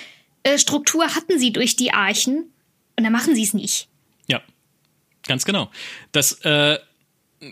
äh, 0.44 0.56
Struktur, 0.56 1.14
hatten 1.14 1.38
sie 1.38 1.52
durch 1.52 1.74
die 1.74 1.92
Archen 1.92 2.44
und 2.96 3.04
dann 3.04 3.12
machen 3.12 3.35
sie 3.35 3.42
es 3.42 3.54
nicht. 3.54 3.88
Ja, 4.28 4.40
ganz 5.26 5.44
genau. 5.44 5.70
Das, 6.12 6.32
äh, 6.44 6.78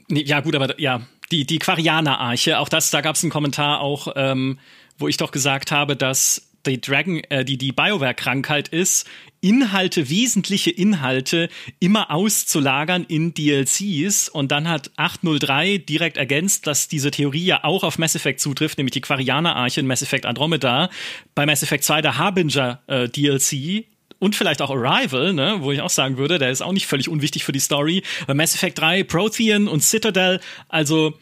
nee, 0.09 0.23
ja 0.23 0.41
gut, 0.41 0.55
aber 0.55 0.79
ja, 0.81 1.03
die, 1.33 1.45
die 1.45 1.59
Quarianer-Arche, 1.59 2.59
auch 2.59 2.69
das, 2.69 2.91
da 2.91 3.01
gab 3.01 3.17
es 3.17 3.25
einen 3.25 3.33
Kommentar 3.33 3.81
auch, 3.81 4.13
ähm, 4.15 4.59
wo 4.99 5.09
ich 5.09 5.17
doch 5.17 5.33
gesagt 5.33 5.73
habe, 5.73 5.97
dass 5.97 6.50
die 6.67 6.81
Dragon, 6.81 7.23
äh, 7.31 7.45
die, 7.45 7.57
die 7.57 7.73
Bioware-Krankheit 7.73 8.69
ist, 8.69 9.09
Inhalte, 9.41 10.11
wesentliche 10.11 10.71
Inhalte 10.71 11.49
immer 11.79 12.11
auszulagern 12.11 13.05
in 13.09 13.33
DLCs. 13.33 14.29
Und 14.29 14.53
dann 14.53 14.69
hat 14.69 14.91
803 14.97 15.79
direkt 15.79 16.17
ergänzt, 16.17 16.67
dass 16.67 16.89
diese 16.89 17.11
Theorie 17.11 17.45
ja 17.45 17.65
auch 17.65 17.83
auf 17.83 17.99
Mass 17.99 18.15
Effect 18.15 18.41
zutrifft, 18.41 18.79
nämlich 18.79 18.93
die 18.93 19.01
Quarianer-Arche 19.01 19.81
in 19.81 19.87
Mass 19.87 20.03
Effect 20.03 20.27
Andromeda. 20.27 20.91
Bei 21.35 21.47
Mass 21.47 21.63
Effect 21.63 21.85
2 21.85 22.03
der 22.03 22.19
Harbinger 22.19 22.83
äh, 22.87 23.09
DLC, 23.09 23.87
und 24.21 24.37
vielleicht 24.37 24.61
auch 24.61 24.71
Arrival, 24.71 25.33
ne, 25.33 25.57
wo 25.61 25.73
ich 25.73 25.81
auch 25.81 25.91
sagen 25.91 26.19
würde, 26.19 26.39
der 26.39 26.51
ist 26.51 26.61
auch 26.61 26.73
nicht 26.73 26.87
völlig 26.87 27.09
unwichtig 27.09 27.43
für 27.43 27.53
die 27.53 27.59
Story. 27.59 28.03
Bei 28.27 28.35
Mass 28.35 28.55
Effect 28.55 28.79
3, 28.79 29.03
Prothean 29.03 29.67
und 29.67 29.83
Citadel, 29.83 30.41
also. 30.69 31.19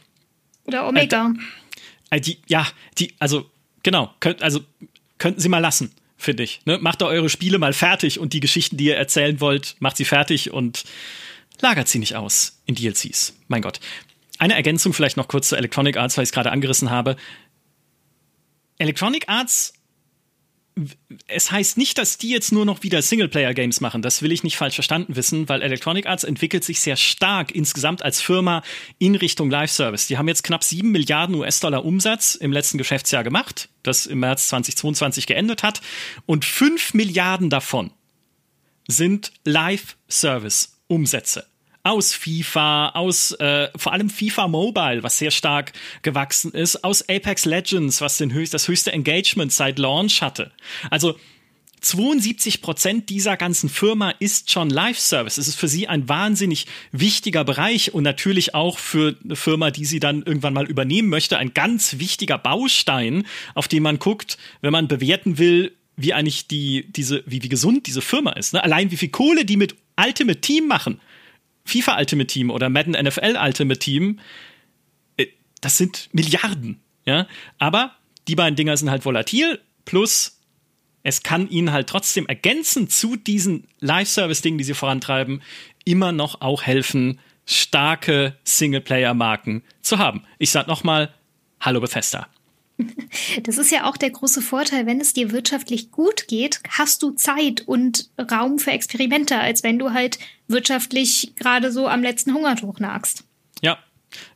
Oder 0.65 0.87
Omega. 0.87 1.33
Äh, 2.11 2.17
äh, 2.17 2.21
die, 2.21 2.39
ja, 2.49 2.67
die, 2.99 3.15
also, 3.21 3.49
genau, 3.85 4.13
könnt, 4.21 4.43
also 4.43 4.61
könnten 5.19 5.41
sie 5.41 5.49
mal 5.49 5.59
lassen, 5.59 5.93
finde 6.17 6.43
ich. 6.43 6.61
Ne? 6.65 6.79
Macht 6.79 7.01
da 7.01 7.07
eure 7.07 7.29
Spiele 7.29 7.59
mal 7.59 7.73
fertig 7.73 8.19
und 8.19 8.33
die 8.33 8.41
Geschichten, 8.41 8.77
die 8.77 8.87
ihr 8.87 8.97
erzählen 8.97 9.41
wollt, 9.41 9.77
macht 9.81 9.97
sie 9.97 10.05
fertig 10.05 10.53
und 10.53 10.85
lagert 11.61 11.89
sie 11.89 11.99
nicht 11.99 12.17
aus 12.17 12.61
in 12.67 12.75
DLCs. 12.75 13.35
Mein 13.49 13.63
Gott. 13.63 13.81
Eine 14.39 14.55
Ergänzung 14.55 14.93
vielleicht 14.93 15.17
noch 15.17 15.29
kurz 15.29 15.49
zu 15.49 15.57
Electronic 15.57 15.97
Arts, 15.97 16.17
weil 16.17 16.23
ich 16.23 16.29
es 16.29 16.33
gerade 16.33 16.53
angerissen 16.53 16.91
habe. 16.91 17.17
Electronic 18.79 19.29
Arts 19.29 19.75
es 21.27 21.51
heißt 21.51 21.79
nicht, 21.79 21.99
dass 21.99 22.19
die 22.19 22.31
jetzt 22.31 22.53
nur 22.53 22.65
noch 22.65 22.83
wieder 22.83 23.03
Singleplayer-Games 23.03 23.81
machen. 23.81 24.03
Das 24.03 24.23
will 24.23 24.33
ich 24.33 24.45
nicht 24.45 24.57
falsch 24.57 24.75
verstanden 24.75 25.17
wissen, 25.17 25.49
weil 25.49 25.63
Electronic 25.63 26.07
Arts 26.07 26.25
entwickelt 26.25 26.65
sich 26.65 26.81
sehr 26.81 26.97
stark 26.97 27.55
insgesamt 27.55 28.03
als 28.03 28.21
Firma 28.21 28.63
in 28.99 29.15
Richtung 29.15 29.51
Live-Service. 29.51 30.07
Die 30.07 30.19
haben 30.19 30.29
jetzt 30.29 30.45
knapp 30.45 30.65
7 30.65 30.91
Milliarden 30.91 31.35
US-Dollar 31.37 31.85
Umsatz 31.85 32.35
im 32.35 32.53
letzten 32.53 32.79
Geschäftsjahr 32.79 33.25
gemacht, 33.25 33.69
das 33.83 34.07
im 34.07 34.21
März 34.21 34.49
2022 34.49 35.27
geendet 35.27 35.63
hat. 35.63 35.81
Und 36.27 36.45
5 36.45 36.95
Milliarden 36.95 37.51
davon 37.51 37.93
sind 38.87 39.33
Live-Service-Umsätze 39.45 41.47
aus 41.89 42.13
FIFA, 42.13 42.91
aus 42.91 43.33
äh, 43.33 43.69
vor 43.75 43.93
allem 43.93 44.11
FIFA 44.11 44.47
Mobile, 44.49 45.03
was 45.03 45.19
sehr 45.19 45.31
stark 45.31 45.73
gewachsen 46.03 46.53
ist, 46.53 46.85
aus 46.85 47.09
Apex 47.09 47.47
Legends, 47.47 48.01
was 48.03 48.19
den 48.19 48.33
höchst, 48.33 48.53
das 48.53 48.69
höchste 48.69 48.93
Engagement 48.93 49.53
seit 49.53 49.79
Launch 49.79 50.21
hatte. 50.21 50.53
Also 50.91 51.17
72 51.81 52.61
Prozent 52.61 53.09
dieser 53.09 53.37
ganzen 53.37 53.69
Firma 53.69 54.11
ist 54.11 54.51
schon 54.51 54.69
Live-Service. 54.69 55.39
Es 55.39 55.49
ist 55.49 55.55
für 55.55 55.69
sie 55.69 55.89
ein 55.89 56.09
wahnsinnig 56.09 56.67
wichtiger 56.93 57.45
Bereich 57.45 57.95
und 57.95 58.03
natürlich 58.03 58.55
auch 58.55 58.79
für 58.79 59.17
eine 59.25 59.37
Firma, 59.37 59.71
die 59.71 59.85
sie 59.85 60.01
dann 60.01 60.23
irgendwann 60.23 60.55
mal 60.55 60.67
übernehmen 60.67 61.09
möchte, 61.09 61.39
ein 61.39 61.55
ganz 61.55 61.99
wichtiger 61.99 62.37
Baustein, 62.37 63.27
auf 63.55 63.69
den 63.69 63.83
man 63.83 63.99
guckt, 63.99 64.37
wenn 64.61 64.73
man 64.73 64.89
bewerten 64.89 65.39
will, 65.39 65.73
wie 65.97 66.13
eigentlich 66.13 66.47
die, 66.47 66.87
diese, 66.91 67.23
wie, 67.27 67.43
wie 67.43 67.49
gesund 67.49 67.87
diese 67.87 68.03
Firma 68.03 68.33
ist. 68.33 68.53
Ne? 68.53 68.63
Allein 68.63 68.91
wie 68.91 68.97
viel 68.97 69.09
Kohle 69.09 69.45
die 69.45 69.57
mit 69.57 69.75
Ultimate 69.97 70.41
Team 70.41 70.67
machen. 70.67 71.01
FIFA 71.69 71.99
Ultimate 71.99 72.27
Team 72.27 72.51
oder 72.51 72.69
Madden 72.69 72.93
NFL 72.93 73.37
Ultimate 73.41 73.79
Team, 73.79 74.19
äh, 75.17 75.27
das 75.61 75.77
sind 75.77 76.09
Milliarden, 76.13 76.81
ja. 77.05 77.27
Aber 77.59 77.95
die 78.27 78.35
beiden 78.35 78.57
Dinger 78.57 78.77
sind 78.77 78.91
halt 78.91 79.05
volatil, 79.05 79.61
plus 79.85 80.41
es 81.03 81.23
kann 81.23 81.49
ihnen 81.49 81.73
halt 81.73 81.89
trotzdem 81.89 82.27
ergänzen 82.27 82.89
zu 82.89 83.17
diesen 83.17 83.67
Live-Service-Dingen, 83.81 84.59
die 84.59 84.65
sie 84.65 84.75
vorantreiben, 84.75 85.43
immer 85.85 86.13
noch 86.13 86.41
auch 86.41 86.63
helfen, 86.63 87.21
starke 87.47 88.37
Singleplayer-Marken 88.45 89.63
zu 89.81 89.99
haben. 89.99 90.25
Ich 90.39 90.51
sag 90.51 90.67
nochmal, 90.67 91.15
hallo 91.61 91.81
Bethesda. 91.81 92.29
Das 93.43 93.59
ist 93.59 93.73
ja 93.73 93.89
auch 93.89 93.97
der 93.97 94.11
große 94.11 94.41
Vorteil, 94.41 94.87
wenn 94.87 95.01
es 95.01 95.13
dir 95.13 95.33
wirtschaftlich 95.33 95.91
gut 95.91 96.29
geht, 96.29 96.61
hast 96.69 97.03
du 97.03 97.11
Zeit 97.11 97.63
und 97.67 98.11
Raum 98.19 98.59
für 98.59 98.71
Experimente, 98.71 99.39
als 99.39 99.65
wenn 99.65 99.79
du 99.79 99.93
halt 99.93 100.19
wirtschaftlich 100.49 101.35
gerade 101.37 101.71
so 101.71 101.89
am 101.89 102.03
letzten 102.03 102.35
Hungertuch 102.35 102.81
nagst. 102.81 103.25
Ja, 103.63 103.79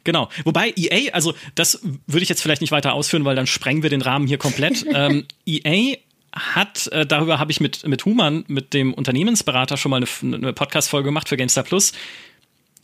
Genau. 0.04 0.28
Wobei 0.44 0.74
EA, 0.76 1.12
also 1.12 1.34
das 1.54 1.80
würde 2.06 2.22
ich 2.22 2.28
jetzt 2.28 2.42
vielleicht 2.42 2.60
nicht 2.60 2.72
weiter 2.72 2.92
ausführen, 2.92 3.24
weil 3.24 3.36
dann 3.36 3.46
sprengen 3.46 3.82
wir 3.82 3.90
den 3.90 4.02
Rahmen 4.02 4.26
hier 4.26 4.38
komplett. 4.38 4.84
ähm, 4.92 5.26
EA 5.46 5.96
hat, 6.34 6.86
äh, 6.88 7.06
darüber 7.06 7.38
habe 7.38 7.52
ich 7.52 7.60
mit, 7.60 7.86
mit 7.86 8.04
Human, 8.04 8.44
mit 8.48 8.74
dem 8.74 8.94
Unternehmensberater, 8.94 9.76
schon 9.76 9.90
mal 9.90 10.04
eine, 10.04 10.36
eine 10.36 10.52
Podcast-Folge 10.52 11.06
gemacht 11.06 11.28
für 11.28 11.36
GameStar 11.36 11.64
Plus. 11.64 11.92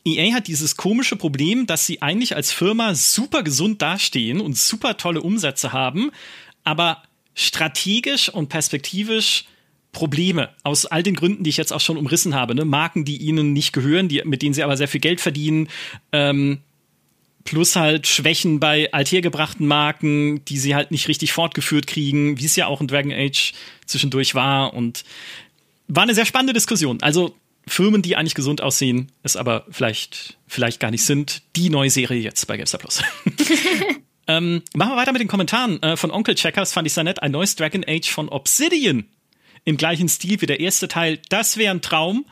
EA 0.04 0.34
hat 0.34 0.46
dieses 0.46 0.76
komische 0.76 1.16
Problem, 1.16 1.66
dass 1.66 1.86
sie 1.86 2.02
eigentlich 2.02 2.36
als 2.36 2.52
Firma 2.52 2.94
super 2.94 3.42
gesund 3.42 3.82
dastehen 3.82 4.40
und 4.40 4.56
super 4.56 4.96
tolle 4.96 5.20
Umsätze 5.20 5.72
haben, 5.72 6.10
aber 6.64 7.02
strategisch 7.34 8.28
und 8.28 8.48
perspektivisch 8.48 9.44
Probleme 9.92 10.51
aus 10.62 10.87
all 10.87 11.03
den 11.03 11.14
Gründen, 11.14 11.44
die 11.44 11.51
ich 11.51 11.57
jetzt 11.57 11.72
auch 11.72 11.81
schon 11.81 11.96
umrissen 11.96 12.35
habe. 12.35 12.55
Ne? 12.55 12.64
Marken, 12.64 13.05
die 13.05 13.16
ihnen 13.16 13.53
nicht 13.53 13.72
gehören, 13.72 14.09
die, 14.09 14.22
mit 14.24 14.42
denen 14.42 14.55
sie 14.55 14.62
aber 14.62 14.77
sehr 14.77 14.88
viel 14.88 15.01
Geld 15.01 15.20
verdienen. 15.20 15.68
Ähm, 16.12 16.59
plus 17.44 17.77
halt 17.77 18.07
Schwächen 18.07 18.61
bei 18.61 18.92
althergebrachten 18.92 19.66
Marken, 19.66 20.44
die 20.44 20.59
sie 20.59 20.74
halt 20.74 20.90
nicht 20.90 21.09
richtig 21.09 21.33
fortgeführt 21.33 21.87
kriegen, 21.87 22.38
wie 22.38 22.44
es 22.44 22.57
ja 22.57 22.66
auch 22.66 22.81
in 22.81 22.88
Dragon 22.88 23.12
Age 23.12 23.55
zwischendurch 23.87 24.35
war. 24.35 24.74
Und 24.74 25.05
war 25.88 26.03
eine 26.03 26.14
sehr 26.14 26.27
spannende 26.27 26.53
Diskussion. 26.53 27.03
Also 27.03 27.35
Firmen, 27.66 28.03
die 28.03 28.16
eigentlich 28.16 28.35
gesund 28.35 28.61
aussehen, 28.61 29.11
es 29.22 29.37
aber 29.37 29.64
vielleicht, 29.70 30.37
vielleicht 30.46 30.81
gar 30.81 30.90
nicht 30.90 31.05
sind. 31.05 31.42
Die 31.57 31.70
neue 31.70 31.90
Serie 31.90 32.20
jetzt 32.20 32.46
bei 32.46 32.57
GameStar 32.57 32.81
Plus. 32.81 33.03
ähm, 34.27 34.62
machen 34.74 34.92
wir 34.92 34.96
weiter 34.96 35.12
mit 35.12 35.20
den 35.20 35.29
Kommentaren. 35.29 35.83
Äh, 35.83 35.96
von 35.96 36.11
Onkel 36.11 36.35
Checkers 36.35 36.72
fand 36.72 36.87
ich 36.87 36.92
sehr 36.92 37.05
nett. 37.05 37.22
Ein 37.22 37.33
neues 37.33 37.57
Dragon 37.57 37.85
Age 37.87 38.11
von 38.11 38.29
Obsidian. 38.29 39.07
Im 39.68 39.76
gleichen 39.76 40.09
Stil 40.09 40.40
wie 40.40 40.46
der 40.46 40.61
erste 40.61 40.88
Teil. 40.88 41.20
Das 41.28 41.59
wäre 41.59 41.74
ein 41.74 41.83
Traum. 41.83 42.24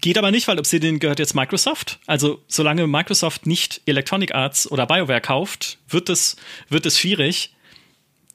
Geht 0.00 0.16
aber 0.18 0.30
nicht, 0.30 0.46
weil 0.46 0.60
Obsidian 0.60 1.00
gehört 1.00 1.18
jetzt 1.18 1.34
Microsoft. 1.34 1.98
Also 2.06 2.44
solange 2.46 2.86
Microsoft 2.86 3.44
nicht 3.44 3.80
Electronic 3.86 4.36
Arts 4.36 4.70
oder 4.70 4.86
BioWare 4.86 5.20
kauft, 5.20 5.78
wird 5.88 6.08
es, 6.08 6.36
wird 6.68 6.86
es 6.86 6.96
schwierig. 7.00 7.56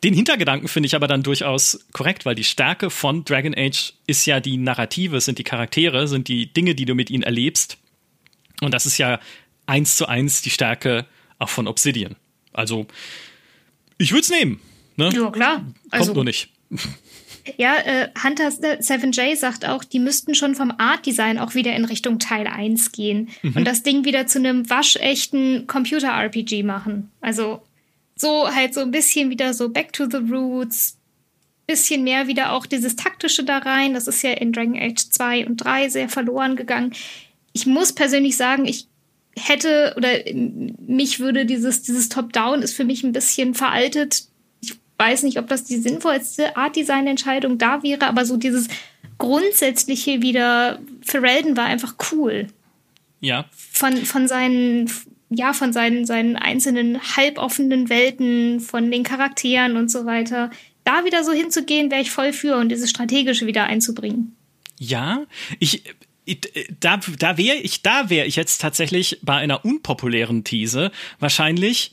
Den 0.04 0.14
Hintergedanken 0.14 0.68
finde 0.68 0.88
ich 0.88 0.96
aber 0.96 1.08
dann 1.08 1.24
durchaus 1.24 1.86
korrekt, 1.94 2.26
weil 2.26 2.36
die 2.36 2.44
Stärke 2.44 2.90
von 2.90 3.24
Dragon 3.24 3.56
Age 3.58 3.94
ist 4.06 4.26
ja 4.26 4.42
die 4.42 4.58
Narrative, 4.58 5.22
sind 5.22 5.40
die 5.40 5.46
Charaktere, 5.46 6.10
sind 6.10 6.28
die 6.28 6.52
Dinge, 6.52 6.76
die 6.76 6.84
du 6.84 6.96
mit 6.96 7.10
ihnen 7.10 7.24
erlebst. 7.24 7.78
Und 8.60 8.74
das 8.74 8.86
ist 8.86 8.98
ja 8.98 9.22
eins 9.66 9.96
zu 9.96 10.08
eins 10.08 10.42
die 10.42 10.50
Stärke 10.50 11.06
auch 11.38 11.48
von 11.48 11.70
Obsidian. 11.70 12.18
Also, 12.52 12.86
ich 13.98 14.12
würde 14.12 14.24
es 14.24 14.30
nehmen. 14.30 14.60
Ne? 14.98 15.10
Ja, 15.14 15.32
klar. 15.32 15.66
Also, 15.90 16.08
Kommt 16.08 16.16
nur 16.16 16.26
nicht. 16.26 16.50
Ja, 17.58 17.76
äh, 17.78 18.10
Hunter 18.24 18.50
7J 18.50 19.36
sagt 19.36 19.68
auch, 19.68 19.84
die 19.84 20.00
müssten 20.00 20.36
schon 20.36 20.56
vom 20.56 20.72
Art 20.78 21.06
Design 21.06 21.38
auch 21.38 21.56
wieder 21.56 21.76
in 21.76 21.86
Richtung 21.86 22.20
Teil 22.20 22.48
1 22.48 22.92
gehen 22.92 23.30
mhm. 23.42 23.58
und 23.58 23.66
das 23.66 23.84
Ding 23.84 24.06
wieder 24.06 24.28
zu 24.28 24.40
einem 24.40 24.70
waschechten 24.70 25.68
Computer-RPG 25.68 26.64
machen. 26.64 27.12
Also 27.22 27.62
so 28.16 28.54
halt 28.54 28.74
so 28.74 28.82
ein 28.82 28.92
bisschen 28.92 29.30
wieder 29.30 29.54
so 29.54 29.70
back 29.70 29.94
to 29.94 30.06
the 30.10 30.18
roots, 30.18 30.98
bisschen 31.68 32.04
mehr 32.04 32.28
wieder 32.28 32.54
auch 32.54 32.66
dieses 32.66 32.96
taktische 32.96 33.44
da 33.44 33.60
rein. 33.60 33.94
Das 33.94 34.08
ist 34.08 34.24
ja 34.24 34.32
in 34.32 34.52
Dragon 34.52 34.78
Age 34.78 35.10
2 35.10 35.46
und 35.46 35.58
3 35.58 35.90
sehr 35.90 36.10
verloren 36.10 36.56
gegangen. 36.56 36.94
Ich 37.54 37.66
muss 37.66 37.94
persönlich 37.94 38.38
sagen, 38.38 38.66
ich 38.66 38.88
hätte 39.38 39.94
oder 39.96 40.10
mich 40.86 41.20
würde 41.20 41.46
dieses, 41.46 41.84
dieses 41.84 42.10
Top-Down 42.10 42.62
ist 42.62 42.74
für 42.74 42.86
mich 42.86 43.04
ein 43.04 43.12
bisschen 43.12 43.54
veraltet. 43.54 44.29
Weiß 45.00 45.24
nicht, 45.24 45.40
ob 45.40 45.48
das 45.48 45.64
die 45.64 45.78
sinnvollste 45.78 46.56
Art-Design-Entscheidung 46.56 47.58
da 47.58 47.82
wäre, 47.82 48.06
aber 48.06 48.26
so 48.26 48.38
dieses 48.38 48.68
grundsätzliche 49.18 50.22
wieder, 50.22 50.80
Ferelden 51.02 51.58
war 51.58 51.66
einfach 51.66 51.96
cool. 52.12 52.48
Ja. 53.22 53.46
Von, 53.52 53.98
von 53.98 54.28
seinen 54.28 54.92
ja, 55.30 55.54
von 55.54 55.72
seinen, 55.74 56.06
seinen 56.06 56.36
einzelnen 56.36 57.00
halboffenen 57.16 57.90
Welten, 57.90 58.60
von 58.60 58.90
den 58.90 59.04
Charakteren 59.04 59.78
und 59.78 59.92
so 59.92 60.06
weiter. 60.06 60.50
Da 60.84 61.06
wieder 61.06 61.24
so 61.24 61.32
hinzugehen, 61.32 61.92
wäre 61.92 62.02
ich 62.02 62.12
voll 62.12 62.34
für 62.34 62.58
und 62.58 62.70
dieses 62.70 62.90
Strategische 62.90 63.46
wieder 63.46 63.66
einzubringen. 63.66 64.36
Ja, 64.80 65.26
ich, 65.60 65.84
da, 66.80 67.00
da 67.20 67.38
wäre 67.38 67.58
ich, 67.58 67.84
da 67.84 68.10
wäre 68.10 68.26
ich 68.26 68.36
jetzt 68.36 68.60
tatsächlich 68.60 69.20
bei 69.22 69.36
einer 69.36 69.64
unpopulären 69.64 70.44
These 70.44 70.92
wahrscheinlich, 71.20 71.92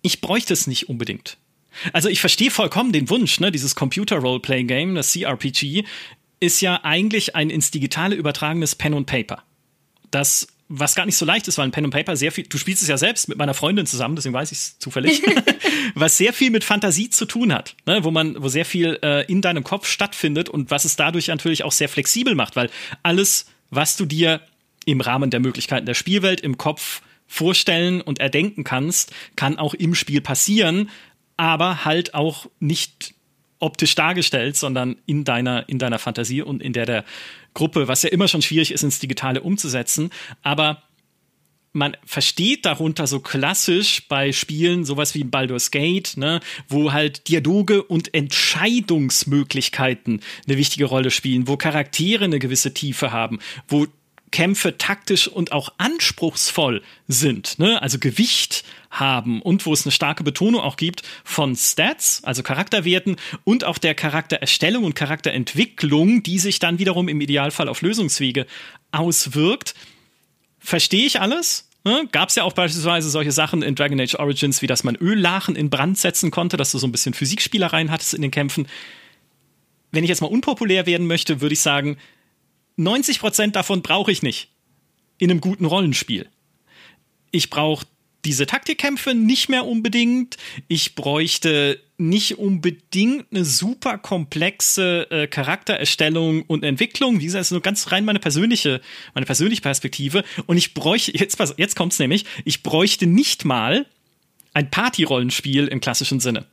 ich 0.00 0.20
bräuchte 0.20 0.54
es 0.54 0.66
nicht 0.66 0.88
unbedingt. 0.88 1.36
Also 1.92 2.08
ich 2.08 2.20
verstehe 2.20 2.50
vollkommen 2.50 2.92
den 2.92 3.08
Wunsch, 3.10 3.40
ne, 3.40 3.50
dieses 3.50 3.74
Computer 3.74 4.16
Roleplay 4.16 4.64
Game, 4.64 4.94
das 4.94 5.12
CRPG, 5.12 5.84
ist 6.40 6.60
ja 6.60 6.80
eigentlich 6.82 7.36
ein 7.36 7.50
ins 7.50 7.70
Digitale 7.70 8.14
übertragenes 8.16 8.74
Pen 8.74 8.94
und 8.94 9.06
Paper. 9.06 9.42
Das 10.10 10.48
was 10.74 10.94
gar 10.94 11.04
nicht 11.04 11.16
so 11.16 11.26
leicht 11.26 11.48
ist, 11.48 11.58
weil 11.58 11.66
ein 11.66 11.70
Pen 11.70 11.84
and 11.84 11.92
Paper 11.92 12.16
sehr 12.16 12.32
viel, 12.32 12.44
du 12.44 12.56
spielst 12.56 12.82
es 12.82 12.88
ja 12.88 12.96
selbst 12.96 13.28
mit 13.28 13.36
meiner 13.36 13.52
Freundin 13.52 13.84
zusammen, 13.84 14.16
deswegen 14.16 14.32
weiß 14.32 14.52
ich 14.52 14.58
es 14.58 14.78
zufällig, 14.78 15.22
was 15.94 16.16
sehr 16.16 16.32
viel 16.32 16.50
mit 16.50 16.64
Fantasie 16.64 17.10
zu 17.10 17.26
tun 17.26 17.52
hat, 17.52 17.76
ne? 17.84 18.04
wo 18.04 18.10
man, 18.10 18.42
wo 18.42 18.48
sehr 18.48 18.64
viel 18.64 18.98
äh, 19.02 19.26
in 19.30 19.42
deinem 19.42 19.64
Kopf 19.64 19.86
stattfindet 19.86 20.48
und 20.48 20.70
was 20.70 20.86
es 20.86 20.96
dadurch 20.96 21.28
natürlich 21.28 21.64
auch 21.64 21.72
sehr 21.72 21.90
flexibel 21.90 22.34
macht, 22.34 22.56
weil 22.56 22.70
alles, 23.02 23.46
was 23.68 23.98
du 23.98 24.06
dir 24.06 24.40
im 24.86 25.02
Rahmen 25.02 25.28
der 25.28 25.40
Möglichkeiten 25.40 25.84
der 25.84 25.94
Spielwelt 25.94 26.40
im 26.40 26.56
Kopf 26.56 27.02
vorstellen 27.26 28.00
und 28.00 28.18
erdenken 28.18 28.64
kannst, 28.64 29.12
kann 29.36 29.58
auch 29.58 29.74
im 29.74 29.94
Spiel 29.94 30.22
passieren, 30.22 30.88
aber 31.36 31.84
halt 31.84 32.14
auch 32.14 32.46
nicht 32.60 33.14
optisch 33.58 33.94
dargestellt, 33.94 34.56
sondern 34.56 34.96
in 35.06 35.24
deiner, 35.24 35.68
in 35.68 35.78
deiner 35.78 35.98
Fantasie 35.98 36.42
und 36.42 36.62
in 36.62 36.72
der 36.72 36.86
der 36.86 37.04
Gruppe, 37.54 37.86
was 37.86 38.02
ja 38.02 38.10
immer 38.10 38.28
schon 38.28 38.42
schwierig 38.42 38.72
ist, 38.72 38.82
ins 38.82 38.98
Digitale 38.98 39.40
umzusetzen. 39.40 40.10
Aber 40.42 40.82
man 41.72 41.96
versteht 42.04 42.66
darunter 42.66 43.06
so 43.06 43.20
klassisch 43.20 44.06
bei 44.08 44.32
Spielen 44.32 44.84
sowas 44.84 45.14
wie 45.14 45.24
Baldur's 45.24 45.70
Gate, 45.70 46.16
ne, 46.16 46.40
wo 46.68 46.92
halt 46.92 47.28
Dialoge 47.28 47.82
und 47.82 48.12
Entscheidungsmöglichkeiten 48.14 50.20
eine 50.46 50.58
wichtige 50.58 50.84
Rolle 50.84 51.10
spielen, 51.10 51.48
wo 51.48 51.56
Charaktere 51.56 52.24
eine 52.24 52.38
gewisse 52.38 52.74
Tiefe 52.74 53.12
haben, 53.12 53.38
wo 53.68 53.86
Kämpfe 54.32 54.76
taktisch 54.78 55.28
und 55.28 55.52
auch 55.52 55.72
anspruchsvoll 55.78 56.82
sind, 57.06 57.58
ne? 57.60 57.80
also 57.80 57.98
Gewicht 58.00 58.64
haben 58.90 59.40
und 59.40 59.64
wo 59.64 59.72
es 59.72 59.86
eine 59.86 59.92
starke 59.92 60.24
Betonung 60.24 60.60
auch 60.60 60.76
gibt 60.76 61.02
von 61.24 61.54
Stats, 61.54 62.24
also 62.24 62.42
Charakterwerten 62.42 63.16
und 63.44 63.64
auch 63.64 63.78
der 63.78 63.94
Charaktererstellung 63.94 64.84
und 64.84 64.94
Charakterentwicklung, 64.94 66.22
die 66.22 66.38
sich 66.38 66.58
dann 66.58 66.78
wiederum 66.78 67.08
im 67.08 67.20
Idealfall 67.20 67.68
auf 67.68 67.82
Lösungswege 67.82 68.46
auswirkt. 68.90 69.74
Verstehe 70.58 71.06
ich 71.06 71.20
alles? 71.20 71.68
Ne? 71.84 72.08
Gab 72.12 72.28
es 72.28 72.36
ja 72.36 72.44
auch 72.44 72.52
beispielsweise 72.52 73.10
solche 73.10 73.32
Sachen 73.32 73.62
in 73.62 73.74
Dragon 73.74 74.00
Age 74.00 74.14
Origins, 74.16 74.62
wie 74.62 74.66
dass 74.66 74.84
man 74.84 74.96
Öllachen 74.96 75.56
in 75.56 75.70
Brand 75.70 75.98
setzen 75.98 76.30
konnte, 76.30 76.56
dass 76.56 76.72
du 76.72 76.78
so 76.78 76.86
ein 76.86 76.92
bisschen 76.92 77.14
Physikspielereien 77.14 77.90
hattest 77.90 78.14
in 78.14 78.22
den 78.22 78.30
Kämpfen. 78.30 78.68
Wenn 79.90 80.04
ich 80.04 80.08
jetzt 80.08 80.20
mal 80.20 80.28
unpopulär 80.28 80.86
werden 80.86 81.06
möchte, 81.06 81.40
würde 81.40 81.54
ich 81.54 81.60
sagen, 81.60 81.96
90 82.82 83.20
Prozent 83.20 83.56
davon 83.56 83.82
brauche 83.82 84.12
ich 84.12 84.22
nicht 84.22 84.48
in 85.18 85.30
einem 85.30 85.40
guten 85.40 85.64
Rollenspiel. 85.64 86.28
Ich 87.30 87.50
brauche 87.50 87.86
diese 88.24 88.46
Taktikkämpfe 88.46 89.14
nicht 89.14 89.48
mehr 89.48 89.66
unbedingt. 89.66 90.36
Ich 90.68 90.94
bräuchte 90.94 91.80
nicht 91.98 92.38
unbedingt 92.38 93.26
eine 93.30 93.44
super 93.44 93.98
komplexe 93.98 95.10
äh, 95.10 95.26
Charaktererstellung 95.26 96.42
und 96.42 96.64
Entwicklung. 96.64 97.20
Wie 97.20 97.26
ist 97.26 97.50
nur 97.50 97.60
ganz 97.60 97.90
rein 97.90 98.04
meine 98.04 98.18
persönliche, 98.18 98.80
meine 99.14 99.26
persönliche 99.26 99.62
Perspektive. 99.62 100.24
Und 100.46 100.56
ich 100.56 100.74
bräuchte, 100.74 101.16
jetzt, 101.16 101.38
jetzt 101.56 101.76
kommt's 101.76 101.98
nämlich, 101.98 102.24
ich 102.44 102.62
bräuchte 102.62 103.06
nicht 103.06 103.44
mal 103.44 103.86
ein 104.54 104.70
Party-Rollenspiel 104.70 105.68
im 105.68 105.80
klassischen 105.80 106.20
Sinne. 106.20 106.46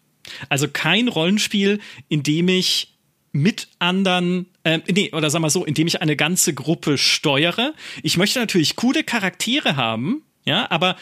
Also 0.48 0.68
kein 0.68 1.08
Rollenspiel, 1.08 1.80
in 2.08 2.24
dem 2.24 2.48
ich 2.48 2.99
mit 3.32 3.68
anderen, 3.80 4.48
äh, 4.64 4.80
nee, 4.92 5.12
oder 5.14 5.30
sag 5.30 5.42
mal 5.42 5.50
so, 5.50 5.66
indem 5.66 5.88
ich 5.88 6.02
eine 6.02 6.16
ganze 6.16 6.54
Gruppe 6.54 6.98
steuere. 6.98 7.74
Ich 8.02 8.18
möchte 8.18 8.40
natürlich 8.40 8.76
coole 8.76 9.04
Charaktere 9.04 9.76
haben, 9.76 10.24
ja, 10.46 10.70
aber 10.72 10.96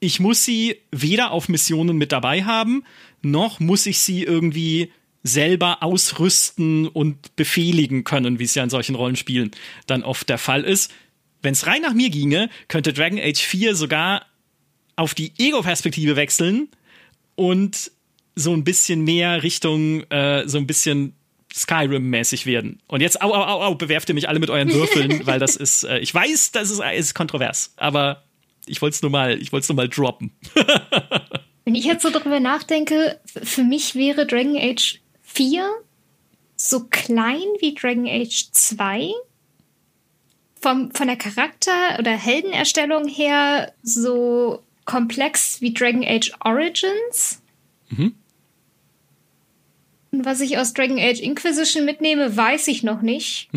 ich 0.00 0.20
muss 0.20 0.44
sie 0.44 0.76
weder 0.90 1.30
auf 1.30 1.48
Missionen 1.48 1.96
mit 1.96 2.12
dabei 2.12 2.44
haben, 2.44 2.84
noch 3.22 3.60
muss 3.60 3.86
ich 3.86 3.98
sie 3.98 4.22
irgendwie 4.22 4.92
selber 5.22 5.82
ausrüsten 5.82 6.86
und 6.88 7.34
befehligen 7.36 8.04
können, 8.04 8.38
wie 8.38 8.44
es 8.44 8.54
ja 8.54 8.62
in 8.62 8.70
solchen 8.70 8.94
Rollenspielen 8.94 9.50
dann 9.86 10.02
oft 10.02 10.28
der 10.28 10.38
Fall 10.38 10.64
ist. 10.64 10.92
Wenn 11.42 11.52
es 11.52 11.66
rein 11.66 11.82
nach 11.82 11.94
mir 11.94 12.10
ginge, 12.10 12.48
könnte 12.68 12.92
Dragon 12.92 13.18
Age 13.18 13.40
4 13.40 13.74
sogar 13.74 14.26
auf 14.96 15.14
die 15.14 15.32
Ego-Perspektive 15.38 16.16
wechseln 16.16 16.68
und 17.34 17.92
so 18.34 18.52
ein 18.52 18.64
bisschen 18.64 19.02
mehr 19.02 19.42
Richtung, 19.42 20.02
äh, 20.10 20.48
so 20.48 20.58
ein 20.58 20.66
bisschen 20.66 21.14
Skyrim-mäßig 21.58 22.46
werden. 22.46 22.80
Und 22.86 23.00
jetzt, 23.00 23.20
au, 23.20 23.32
au, 23.32 23.42
au, 23.42 23.62
au, 23.64 23.74
bewerft 23.74 24.08
ihr 24.08 24.14
mich 24.14 24.28
alle 24.28 24.38
mit 24.38 24.50
euren 24.50 24.72
Würfeln, 24.72 25.22
weil 25.26 25.38
das 25.38 25.56
ist, 25.56 25.84
äh, 25.84 25.98
ich 25.98 26.14
weiß, 26.14 26.52
das 26.52 26.70
ist, 26.70 26.80
ist 26.80 27.14
kontrovers, 27.14 27.72
aber 27.76 28.24
ich 28.66 28.80
wollte 28.82 28.94
es 28.94 29.02
nur 29.02 29.10
mal, 29.10 29.40
ich 29.40 29.52
wollte 29.52 29.64
es 29.64 29.68
nur 29.68 29.76
mal 29.76 29.88
droppen. 29.88 30.32
Wenn 31.64 31.74
ich 31.74 31.84
jetzt 31.84 32.02
so 32.02 32.10
darüber 32.10 32.40
nachdenke, 32.40 33.20
für 33.26 33.62
mich 33.62 33.94
wäre 33.94 34.26
Dragon 34.26 34.56
Age 34.56 35.00
4 35.22 35.68
so 36.56 36.86
klein 36.90 37.44
wie 37.60 37.74
Dragon 37.74 38.06
Age 38.06 38.50
2. 38.52 39.12
Vom, 40.60 40.90
von 40.90 41.06
der 41.06 41.16
Charakter- 41.16 41.98
oder 42.00 42.12
Heldenerstellung 42.12 43.06
her 43.06 43.72
so 43.82 44.62
komplex 44.86 45.60
wie 45.60 45.72
Dragon 45.72 46.04
Age 46.04 46.32
Origins. 46.44 47.40
Mhm. 47.90 48.14
Und 50.10 50.24
was 50.24 50.40
ich 50.40 50.58
aus 50.58 50.72
Dragon 50.72 50.98
Age 50.98 51.20
Inquisition 51.20 51.84
mitnehme, 51.84 52.36
weiß 52.36 52.68
ich 52.68 52.82
noch 52.82 53.02
nicht. 53.02 53.48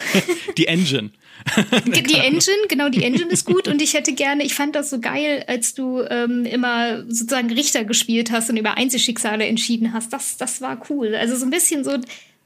Die 0.56 0.66
Engine. 0.66 1.10
die 1.86 2.14
Engine, 2.14 2.66
genau, 2.68 2.88
die 2.88 3.04
Engine 3.04 3.30
ist 3.30 3.44
gut 3.44 3.68
und 3.68 3.80
ich 3.80 3.94
hätte 3.94 4.12
gerne, 4.14 4.42
ich 4.42 4.54
fand 4.54 4.74
das 4.74 4.90
so 4.90 5.00
geil, 5.00 5.44
als 5.46 5.74
du 5.74 6.00
ähm, 6.00 6.44
immer 6.44 7.02
sozusagen 7.02 7.52
Richter 7.52 7.84
gespielt 7.84 8.32
hast 8.32 8.50
und 8.50 8.56
über 8.56 8.76
Einzelschicksale 8.76 9.46
entschieden 9.46 9.92
hast. 9.92 10.12
Das, 10.12 10.38
das 10.38 10.60
war 10.60 10.80
cool. 10.90 11.14
Also 11.14 11.36
so 11.36 11.44
ein 11.44 11.50
bisschen 11.50 11.84
so 11.84 11.98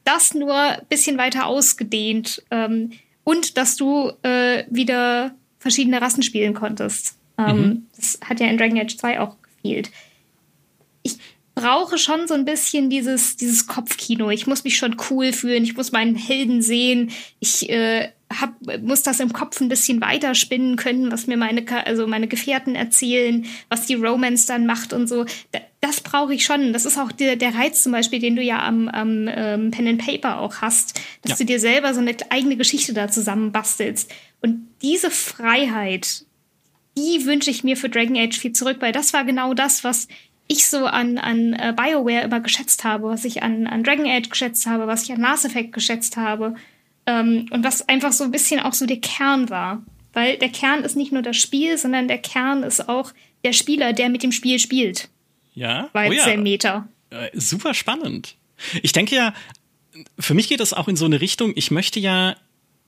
das 0.04 0.34
nur 0.34 0.54
ein 0.54 0.86
bisschen 0.88 1.18
weiter 1.18 1.46
ausgedehnt 1.46 2.42
ähm, 2.50 2.92
und 3.24 3.56
dass 3.56 3.76
du 3.76 4.12
äh, 4.22 4.64
wieder 4.68 5.34
verschiedene 5.58 6.00
Rassen 6.00 6.22
spielen 6.22 6.54
konntest. 6.54 7.16
Ähm, 7.38 7.56
mhm. 7.56 7.86
Das 7.96 8.18
hat 8.24 8.40
ja 8.40 8.46
in 8.46 8.58
Dragon 8.58 8.78
Age 8.78 8.96
2 8.96 9.20
auch 9.20 9.36
gefehlt. 9.42 9.90
Ich 11.60 11.66
brauche 11.66 11.98
schon 11.98 12.26
so 12.26 12.32
ein 12.32 12.46
bisschen 12.46 12.88
dieses, 12.88 13.36
dieses 13.36 13.66
Kopfkino. 13.66 14.30
Ich 14.30 14.46
muss 14.46 14.64
mich 14.64 14.78
schon 14.78 14.96
cool 15.10 15.32
fühlen. 15.32 15.62
Ich 15.62 15.76
muss 15.76 15.92
meinen 15.92 16.16
Helden 16.16 16.62
sehen. 16.62 17.10
Ich 17.38 17.68
äh, 17.68 18.08
hab, 18.32 18.54
muss 18.80 19.02
das 19.02 19.20
im 19.20 19.32
Kopf 19.32 19.60
ein 19.60 19.68
bisschen 19.68 20.00
weiterspinnen 20.00 20.76
können, 20.76 21.12
was 21.12 21.26
mir 21.26 21.36
meine, 21.36 21.64
also 21.86 22.06
meine 22.06 22.28
Gefährten 22.28 22.76
erzählen, 22.76 23.44
was 23.68 23.86
die 23.86 23.94
Romance 23.94 24.46
dann 24.46 24.64
macht 24.64 24.94
und 24.94 25.06
so. 25.06 25.26
Das 25.80 26.00
brauche 26.00 26.32
ich 26.32 26.44
schon. 26.44 26.72
Das 26.72 26.86
ist 26.86 26.98
auch 26.98 27.12
der, 27.12 27.36
der 27.36 27.54
Reiz 27.54 27.82
zum 27.82 27.92
Beispiel, 27.92 28.20
den 28.20 28.36
du 28.36 28.42
ja 28.42 28.62
am, 28.62 28.88
am 28.88 29.28
ähm, 29.28 29.70
Pen 29.70 29.88
and 29.88 30.04
Paper 30.04 30.40
auch 30.40 30.62
hast, 30.62 30.98
dass 31.22 31.32
ja. 31.32 31.36
du 31.38 31.44
dir 31.44 31.60
selber 31.60 31.92
so 31.92 32.00
eine 32.00 32.16
eigene 32.30 32.56
Geschichte 32.56 32.94
da 32.94 33.08
zusammenbastelst. 33.08 34.10
Und 34.40 34.66
diese 34.80 35.10
Freiheit, 35.10 36.24
die 36.96 37.26
wünsche 37.26 37.50
ich 37.50 37.64
mir 37.64 37.76
für 37.76 37.88
Dragon 37.88 38.16
Age 38.16 38.38
4 38.38 38.54
zurück, 38.54 38.76
weil 38.80 38.92
das 38.92 39.12
war 39.12 39.24
genau 39.24 39.54
das, 39.54 39.84
was 39.84 40.08
ich 40.50 40.66
so 40.66 40.86
an, 40.86 41.16
an 41.18 41.54
uh, 41.54 41.72
BioWare 41.72 42.24
immer 42.24 42.40
geschätzt 42.40 42.82
habe, 42.82 43.08
was 43.08 43.24
ich 43.24 43.42
an, 43.44 43.68
an 43.68 43.84
Dragon 43.84 44.06
Age 44.06 44.28
geschätzt 44.28 44.66
habe, 44.66 44.88
was 44.88 45.04
ich 45.04 45.12
an 45.12 45.20
Mass 45.20 45.44
Effect 45.44 45.72
geschätzt 45.72 46.16
habe. 46.16 46.56
Ähm, 47.06 47.46
und 47.50 47.62
was 47.62 47.88
einfach 47.88 48.12
so 48.12 48.24
ein 48.24 48.32
bisschen 48.32 48.58
auch 48.58 48.74
so 48.74 48.84
der 48.84 49.00
Kern 49.00 49.48
war. 49.48 49.82
Weil 50.12 50.38
der 50.38 50.48
Kern 50.48 50.82
ist 50.82 50.96
nicht 50.96 51.12
nur 51.12 51.22
das 51.22 51.36
Spiel, 51.36 51.78
sondern 51.78 52.08
der 52.08 52.18
Kern 52.18 52.64
ist 52.64 52.88
auch 52.88 53.12
der 53.44 53.52
Spieler, 53.52 53.92
der 53.92 54.08
mit 54.08 54.24
dem 54.24 54.32
Spiel 54.32 54.58
spielt. 54.58 55.08
Ja. 55.54 55.88
Weil 55.92 56.10
oh 56.10 56.14
ja. 56.14 56.36
Meter. 56.36 56.88
Äh, 57.10 57.30
super 57.34 57.72
spannend. 57.72 58.34
Ich 58.82 58.92
denke 58.92 59.14
ja, 59.14 59.32
für 60.18 60.34
mich 60.34 60.48
geht 60.48 60.60
das 60.60 60.72
auch 60.72 60.88
in 60.88 60.96
so 60.96 61.04
eine 61.04 61.20
Richtung, 61.20 61.52
ich 61.54 61.70
möchte 61.70 62.00
ja 62.00 62.36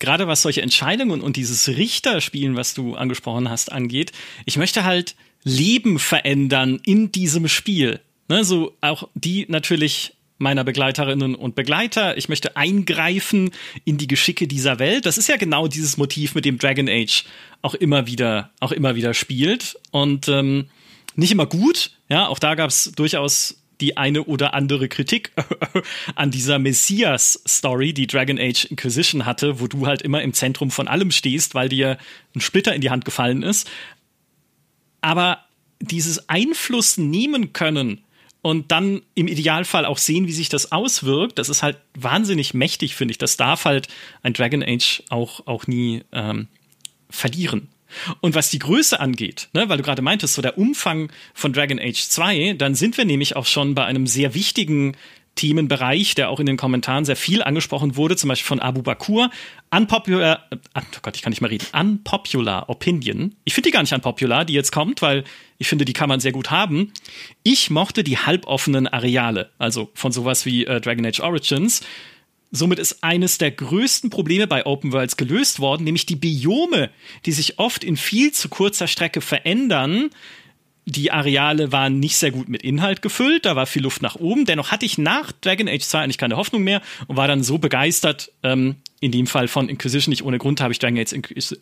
gerade 0.01 0.27
was 0.27 0.42
solche 0.42 0.62
Entscheidungen 0.62 1.20
und 1.20 1.37
dieses 1.37 1.68
Richterspielen, 1.68 2.57
was 2.57 2.75
du 2.75 2.96
angesprochen 2.96 3.48
hast, 3.48 3.70
angeht, 3.70 4.11
ich 4.46 4.57
möchte 4.57 4.83
halt 4.83 5.14
Leben 5.45 5.99
verändern 5.99 6.81
in 6.85 7.13
diesem 7.13 7.49
Spiel. 7.49 8.01
Ne, 8.29 8.45
so 8.45 8.77
auch 8.81 9.09
die 9.15 9.47
natürlich 9.49 10.15
meiner 10.39 10.65
Begleiterinnen 10.65 11.35
und 11.35 11.55
Begleiter. 11.55 12.19
Ich 12.19 12.29
möchte 12.29 12.57
eingreifen 12.57 13.51
in 13.85 13.97
die 13.97 14.09
Geschicke 14.09 14.49
dieser 14.49 14.79
Welt. 14.79 15.07
Das 15.07 15.17
ist 15.17 15.29
ja 15.29 15.37
genau 15.37 15.69
dieses 15.69 15.97
Motiv, 15.97 16.35
mit 16.35 16.45
dem 16.45 16.59
Dragon 16.59 16.89
Age 16.89 17.25
auch 17.63 17.75
immer 17.75 18.07
wieder, 18.07 18.51
auch 18.61 18.73
immer 18.73 18.97
wieder 18.97 19.15
spielt. 19.15 19.77
Und 19.93 20.29
ähm, 20.29 20.67
nicht 21.15 21.31
immer 21.31 21.47
gut. 21.47 21.93
Ja, 22.09 22.27
auch 22.27 22.39
da 22.39 22.55
gab 22.55 22.71
es 22.71 22.93
durchaus 22.97 23.63
die 23.81 23.97
eine 23.97 24.25
oder 24.25 24.55
andere 24.55 24.89
Kritik 24.89 25.33
an 26.15 26.31
dieser 26.31 26.59
Messias-Story, 26.59 27.93
die 27.93 28.07
Dragon 28.07 28.39
Age 28.39 28.67
Inquisition 28.67 29.27
hatte, 29.27 29.61
wo 29.61 29.67
du 29.67 29.87
halt 29.87 30.03
immer 30.03 30.23
im 30.23 30.33
Zentrum 30.33 30.71
von 30.71 30.89
allem 30.89 31.11
stehst, 31.11 31.55
weil 31.55 31.69
dir 31.69 31.99
ein 32.35 32.41
Splitter 32.41 32.75
in 32.75 32.81
die 32.81 32.91
Hand 32.91 33.05
gefallen 33.05 33.43
ist. 33.43 33.69
Aber 35.03 35.45
dieses 35.81 36.29
Einfluss 36.29 36.97
nehmen 36.97 37.53
können 37.53 38.03
und 38.41 38.73
dann 38.73 39.03
im 39.15 39.29
Idealfall 39.29 39.85
auch 39.85 39.99
sehen, 39.99 40.27
wie 40.27 40.33
sich 40.33 40.49
das 40.49 40.73
auswirkt. 40.73 41.38
Das 41.38 41.49
ist 41.49 41.62
halt 41.62 41.79
wahnsinnig 41.95 42.55
mächtig, 42.55 42.97
finde 42.97 43.12
ich. 43.12 43.19
Das 43.19 43.37
darf 43.37 43.65
halt 43.65 43.88
ein 44.23 44.33
Dragon 44.33 44.62
Age 44.62 45.03
auch, 45.11 45.47
auch 45.47 45.67
nie 45.67 46.03
ähm, 46.12 46.49
verlieren. 47.09 47.69
Und 48.21 48.35
was 48.35 48.51
die 48.51 48.59
Größe 48.59 48.99
angeht, 49.01 49.49
ne, 49.53 49.69
weil 49.69 49.77
du 49.77 49.83
gerade 49.83 50.03
meintest, 50.03 50.35
so 50.35 50.43
der 50.43 50.59
Umfang 50.59 51.12
von 51.35 51.53
Dragon 51.53 51.79
Age 51.79 52.01
2, 52.01 52.55
dann 52.55 52.75
sind 52.75 52.97
wir 52.97 53.05
nämlich 53.05 53.37
auch 53.37 53.47
schon 53.47 53.75
bei 53.75 53.85
einem 53.85 54.07
sehr 54.07 54.35
wichtigen 54.35 54.97
Themenbereich, 55.35 56.14
der 56.14 56.29
auch 56.29 56.40
in 56.40 56.47
den 56.47 56.57
Kommentaren 56.57 57.05
sehr 57.05 57.16
viel 57.16 57.42
angesprochen 57.42 57.97
wurde, 57.97 58.16
zum 58.16 58.29
Beispiel 58.29 58.47
von 58.47 58.61
Abu 58.61 58.83
Bakur. 58.83 59.31
Unpopular, 59.71 60.47
äh, 60.51 60.57
oh 60.77 60.99
Gott, 61.01 61.16
ich 61.16 61.23
kann 61.23 61.31
nicht 61.31 61.40
mehr 61.40 61.51
reden. 61.51 61.66
Unpopular 61.73 62.68
Opinion. 62.68 63.35
Ich 63.45 63.55
finde 63.55 63.68
die 63.68 63.73
gar 63.73 63.83
nicht 63.83 63.92
unpopular, 63.92 64.45
die 64.45 64.53
jetzt 64.53 64.73
kommt, 64.73 65.01
weil 65.01 65.25
ich 65.59 65.68
finde, 65.68 65.85
die 65.85 65.95
kann 65.95 66.09
man 66.09 66.21
sehr 66.21 66.33
gut 66.33 66.51
haben. 66.51 66.92
Ich 67.42 67.71
mochte 67.71 68.05
die 68.05 68.18
halboffenen 68.18 68.87
Areale, 68.87 69.51
also 69.59 69.90
von 69.95 70.12
sowas 70.12 70.45
wie 70.45 70.66
äh, 70.66 70.81
Dragon 70.81 71.07
Age 71.07 71.21
Origins. 71.21 71.83
Somit 72.51 72.79
ist 72.79 73.03
eines 73.03 73.38
der 73.38 73.51
größten 73.51 74.11
Probleme 74.11 74.47
bei 74.47 74.66
Open 74.66 74.92
Worlds 74.92 75.16
gelöst 75.16 75.59
worden, 75.61 75.85
nämlich 75.85 76.05
die 76.05 76.16
Biome, 76.16 76.90
die 77.25 77.33
sich 77.33 77.59
oft 77.59 77.83
in 77.83 77.97
viel 77.97 78.33
zu 78.33 78.51
kurzer 78.51 78.87
Strecke 78.87 79.23
verändern, 79.23 80.11
die 80.85 81.12
Areale 81.12 81.71
waren 81.71 82.01
nicht 82.01 82.16
sehr 82.16 82.33
gut 82.33 82.49
mit 82.49 82.62
Inhalt 82.62 83.03
gefüllt, 83.03 83.47
da 83.47 83.55
war 83.55 83.66
viel 83.66 83.83
Luft 83.83 84.03
nach 84.03 84.16
oben. 84.16 84.45
Dennoch 84.45 84.71
hatte 84.71 84.85
ich 84.85 84.99
nach 84.99 85.31
Dragon 85.33 85.68
Age 85.68 85.83
2 85.83 86.01
eigentlich 86.01 86.18
keine 86.18 86.37
Hoffnung 86.37 86.64
mehr 86.64 86.83
und 87.07 87.16
war 87.16 87.29
dann 87.29 87.42
so 87.42 87.59
begeistert, 87.59 88.33
ähm, 88.42 88.77
in 89.01 89.12
dem 89.12 89.27
Fall 89.27 89.49
von 89.49 89.68
Inquisition, 89.68 90.11
nicht 90.11 90.25
ohne 90.25 90.38
Grund 90.38 90.61
habe 90.61 90.73
ich 90.73 90.79
Dragon 90.79 90.99
Age 90.99 91.12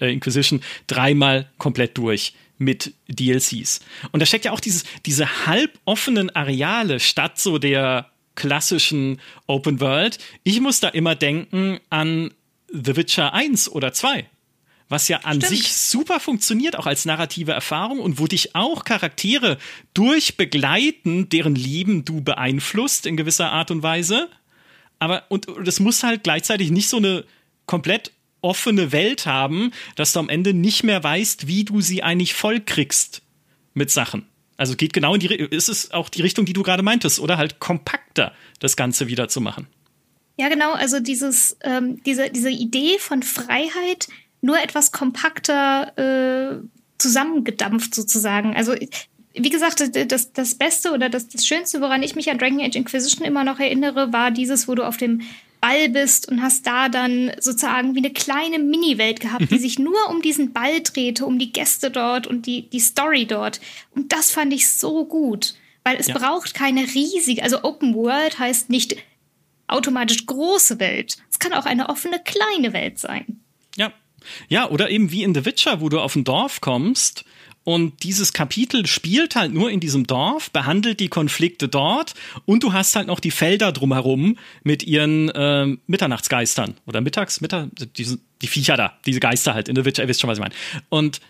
äh, 0.01 0.13
Inquisition 0.13 0.63
dreimal 0.87 1.51
komplett 1.59 1.97
durch 1.99 2.35
mit 2.59 2.95
DLCs. 3.09 3.81
Und 4.13 4.21
da 4.21 4.27
steckt 4.27 4.45
ja 4.45 4.53
auch 4.53 4.61
dieses, 4.61 4.85
diese 5.07 5.47
halboffenen 5.47 6.35
Areale 6.35 7.01
statt 7.01 7.39
so 7.39 7.59
der 7.59 8.11
klassischen 8.35 9.21
Open 9.47 9.81
World. 9.81 10.19
Ich 10.45 10.61
muss 10.61 10.81
da 10.81 10.89
immer 10.89 11.15
denken 11.15 11.79
an 11.91 12.33
The 12.73 12.97
Witcher 12.97 13.35
1 13.35 13.71
oder 13.71 13.93
2 13.93 14.27
was 14.91 15.09
ja 15.09 15.19
an 15.19 15.41
Stimmt. 15.41 15.57
sich 15.57 15.73
super 15.73 16.21
funktioniert, 16.21 16.77
auch 16.77 16.87
als 16.87 17.05
narrative 17.05 17.53
Erfahrung 17.53 18.01
und 18.01 18.19
wo 18.19 18.27
dich 18.27 18.55
auch 18.57 18.85
Charaktere 18.85 19.57
durch 19.95 20.37
Begleiten, 20.37 21.29
deren 21.29 21.55
Leben 21.55 22.05
du 22.05 22.21
beeinflusst 22.21 23.07
in 23.07 23.17
gewisser 23.17 23.53
Art 23.53 23.71
und 23.71 23.83
Weise. 23.85 24.29
Aber, 24.99 25.25
und 25.29 25.47
das 25.65 25.79
muss 25.81 26.03
halt 26.03 26.25
gleichzeitig 26.25 26.73
nicht 26.73 26.89
so 26.89 26.97
eine 26.97 27.25
komplett 27.67 28.11
offene 28.43 28.91
Welt 28.91 29.27
haben, 29.27 29.71
dass 29.95 30.13
du 30.13 30.19
am 30.19 30.29
Ende 30.29 30.53
nicht 30.55 30.83
mehr 30.83 31.03
weißt, 31.03 31.47
wie 31.47 31.65
du 31.65 31.81
sie 31.81 32.03
eigentlich 32.03 32.35
voll 32.35 32.61
kriegst 32.61 33.23
mit 33.75 33.91
Sachen. 33.91 34.27
Also 34.57 34.75
geht 34.75 34.93
genau 34.93 35.15
in 35.15 35.21
die, 35.21 35.29
ist 35.29 35.69
es 35.69 35.93
auch 35.93 36.09
die 36.09 36.23
Richtung, 36.23 36.47
die 36.47 36.53
du 36.53 36.65
gerade 36.65 36.83
meintest, 36.83 37.21
oder 37.21 37.39
halt 37.39 37.61
kompakter 37.61 38.35
das 38.59 38.77
Ganze 38.77 39.07
wieder 39.07 39.29
zu 39.29 39.41
machen. 39.41 39.69
Ja, 40.37 40.49
genau, 40.49 40.73
also 40.73 40.99
dieses, 40.99 41.57
ähm, 41.63 42.03
diese, 42.05 42.31
diese 42.31 42.51
Idee 42.51 42.99
von 42.99 43.23
Freiheit, 43.23 44.09
nur 44.41 44.59
etwas 44.59 44.93
kompakter 44.93 45.97
äh, 45.97 46.63
zusammengedampft 46.99 47.95
sozusagen. 47.95 48.57
Also 48.57 48.75
wie 49.33 49.51
gesagt, 49.51 49.81
das, 50.11 50.33
das 50.33 50.55
Beste 50.57 50.93
oder 50.93 51.09
das, 51.09 51.29
das 51.29 51.47
Schönste, 51.47 51.81
woran 51.81 52.03
ich 52.03 52.15
mich 52.15 52.31
an 52.31 52.39
Dragon 52.39 52.61
Age 52.61 52.77
Inquisition 52.77 53.27
immer 53.27 53.45
noch 53.45 53.61
erinnere, 53.61 54.13
war 54.13 54.31
dieses, 54.31 54.67
wo 54.67 54.75
du 54.75 54.85
auf 54.85 54.97
dem 54.97 55.23
Ball 55.61 55.91
bist 55.91 56.29
und 56.29 56.43
hast 56.43 56.67
da 56.67 56.89
dann 56.89 57.31
sozusagen 57.39 57.95
wie 57.95 57.99
eine 57.99 58.11
kleine 58.11 58.59
Mini-Welt 58.59 59.21
gehabt, 59.21 59.43
mhm. 59.43 59.49
die 59.49 59.59
sich 59.59 59.79
nur 59.79 60.09
um 60.09 60.23
diesen 60.23 60.53
Ball 60.53 60.81
drehte, 60.81 61.27
um 61.27 61.39
die 61.39 61.53
Gäste 61.53 61.91
dort 61.91 62.27
und 62.27 62.47
die, 62.47 62.69
die 62.71 62.81
Story 62.81 63.27
dort. 63.27 63.61
Und 63.95 64.13
das 64.13 64.31
fand 64.31 64.53
ich 64.53 64.69
so 64.69 65.05
gut, 65.05 65.55
weil 65.85 65.97
es 65.97 66.09
ja. 66.09 66.19
braucht 66.19 66.55
keine 66.55 66.83
riesige, 66.83 67.43
also 67.43 67.63
Open 67.63 67.95
World 67.95 68.39
heißt 68.39 68.71
nicht 68.71 68.97
automatisch 69.69 70.27
große 70.27 70.81
Welt. 70.81 71.19
Es 71.31 71.39
kann 71.39 71.53
auch 71.53 71.67
eine 71.67 71.89
offene 71.89 72.21
kleine 72.25 72.73
Welt 72.73 72.99
sein. 72.99 73.41
Ja, 73.77 73.93
ja, 74.49 74.69
oder 74.69 74.91
eben 74.91 75.11
wie 75.11 75.23
in 75.23 75.35
The 75.35 75.45
Witcher, 75.45 75.81
wo 75.81 75.89
du 75.89 76.01
auf 76.01 76.17
ein 76.17 76.25
Dorf 76.25 76.61
kommst 76.61 77.25
und 77.63 78.03
dieses 78.05 78.33
Kapitel 78.33 78.87
spielt 78.87 79.37
halt 79.37 79.53
nur 79.53 79.71
in 79.71 79.81
diesem 79.81 80.07
Dorf, 80.07 80.51
behandelt 80.51 80.99
die 80.99 81.09
Konflikte 81.09 81.69
dort 81.69 82.15
und 82.47 82.63
du 82.63 82.73
hast 82.73 82.97
halt 82.97 83.07
noch 83.07 83.21
die 83.21 83.31
Felder 83.31 83.71
drumherum 83.73 84.39
mit 84.63 84.83
ihren 84.83 85.29
äh, 85.29 85.77
Mitternachtsgeistern 85.87 86.75
oder 86.87 87.01
Mittags, 87.01 87.41
Mittag, 87.41 87.69
diese, 87.97 88.19
die 88.41 88.47
Viecher 88.47 88.77
da, 88.77 88.99
diese 89.05 89.21
Geister 89.21 89.55
halt 89.55 89.69
in 89.69 89.77
The 89.77 89.85
Witcher, 89.85 90.03
ihr 90.03 90.09
wisst 90.09 90.21
schon, 90.21 90.31
was 90.31 90.39
ich 90.39 90.43
meine. 90.43 90.55
Und 90.89 91.21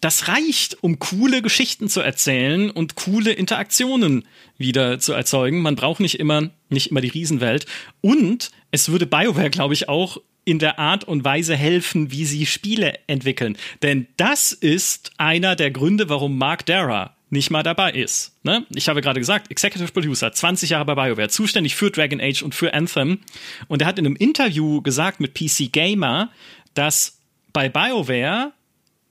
das 0.00 0.28
reicht, 0.28 0.82
um 0.82 0.98
coole 0.98 1.40
Geschichten 1.40 1.88
zu 1.88 2.00
erzählen 2.00 2.70
und 2.70 2.96
coole 2.96 3.32
Interaktionen 3.32 4.24
wieder 4.58 4.98
zu 4.98 5.14
erzeugen. 5.14 5.62
Man 5.62 5.74
braucht 5.74 6.00
nicht 6.00 6.20
immer, 6.20 6.50
nicht 6.68 6.90
immer 6.90 7.00
die 7.00 7.08
Riesenwelt. 7.08 7.64
Und 8.02 8.50
es 8.70 8.90
würde 8.90 9.06
BioWare, 9.06 9.48
glaube 9.48 9.72
ich, 9.72 9.88
auch 9.88 10.18
in 10.46 10.58
der 10.58 10.78
Art 10.78 11.04
und 11.04 11.24
Weise 11.24 11.56
helfen, 11.56 12.10
wie 12.10 12.24
sie 12.24 12.46
Spiele 12.46 12.98
entwickeln. 13.08 13.58
Denn 13.82 14.06
das 14.16 14.52
ist 14.52 15.10
einer 15.18 15.56
der 15.56 15.70
Gründe, 15.70 16.08
warum 16.08 16.38
Mark 16.38 16.64
Dara 16.64 17.14
nicht 17.28 17.50
mal 17.50 17.64
dabei 17.64 17.90
ist. 17.90 18.32
Ne? 18.44 18.64
Ich 18.74 18.88
habe 18.88 19.02
gerade 19.02 19.18
gesagt, 19.18 19.50
Executive 19.50 19.90
Producer, 19.90 20.32
20 20.32 20.70
Jahre 20.70 20.84
bei 20.84 20.94
BioWare, 20.94 21.28
zuständig 21.28 21.74
für 21.74 21.90
Dragon 21.90 22.20
Age 22.20 22.42
und 22.42 22.54
für 22.54 22.72
Anthem. 22.72 23.18
Und 23.66 23.82
er 23.82 23.88
hat 23.88 23.98
in 23.98 24.06
einem 24.06 24.16
Interview 24.16 24.80
gesagt 24.80 25.18
mit 25.20 25.34
PC 25.34 25.72
Gamer, 25.72 26.30
dass 26.74 27.18
bei 27.52 27.68
BioWare 27.68 28.52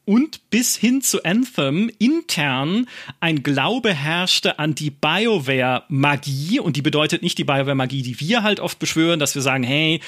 und 0.05 0.49
bis 0.49 0.75
hin 0.75 1.01
zu 1.01 1.23
Anthem 1.23 1.89
intern 1.99 2.87
ein 3.19 3.43
Glaube 3.43 3.93
herrschte 3.93 4.59
an 4.59 4.75
die 4.75 4.91
BioWare-Magie. 4.91 6.59
Und 6.59 6.77
die 6.77 6.81
bedeutet 6.81 7.23
nicht 7.23 7.37
die 7.37 7.43
BioWare-Magie, 7.43 8.03
die 8.03 8.19
wir 8.19 8.43
halt 8.43 8.59
oft 8.59 8.79
beschwören, 8.79 9.19
dass 9.19 9.35
wir 9.35 9.41
sagen, 9.41 9.63
hey, 9.63 9.99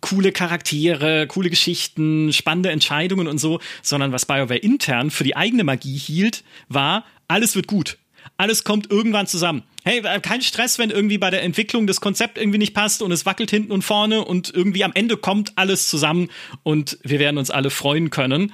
coole 0.00 0.32
Charaktere, 0.32 1.26
coole 1.26 1.50
Geschichten, 1.50 2.32
spannende 2.32 2.70
Entscheidungen 2.70 3.28
und 3.28 3.38
so, 3.38 3.60
sondern 3.82 4.12
was 4.12 4.26
BioWare 4.26 4.56
intern 4.56 5.10
für 5.10 5.24
die 5.24 5.36
eigene 5.36 5.64
Magie 5.64 5.96
hielt, 5.96 6.44
war, 6.68 7.04
alles 7.28 7.54
wird 7.54 7.66
gut. 7.66 7.98
Alles 8.36 8.64
kommt 8.64 8.90
irgendwann 8.90 9.26
zusammen. 9.26 9.62
Hey, 9.84 10.00
äh, 10.04 10.20
kein 10.20 10.42
Stress, 10.42 10.78
wenn 10.78 10.90
irgendwie 10.90 11.18
bei 11.18 11.30
der 11.30 11.42
Entwicklung 11.42 11.86
das 11.86 12.00
Konzept 12.00 12.38
irgendwie 12.38 12.58
nicht 12.58 12.74
passt 12.74 13.02
und 13.02 13.12
es 13.12 13.26
wackelt 13.26 13.50
hinten 13.50 13.72
und 13.72 13.82
vorne 13.82 14.24
und 14.24 14.52
irgendwie 14.54 14.84
am 14.84 14.92
Ende 14.94 15.16
kommt 15.16 15.52
alles 15.56 15.88
zusammen 15.88 16.28
und 16.62 16.98
wir 17.02 17.18
werden 17.18 17.38
uns 17.38 17.50
alle 17.50 17.70
freuen 17.70 18.10
können. 18.10 18.52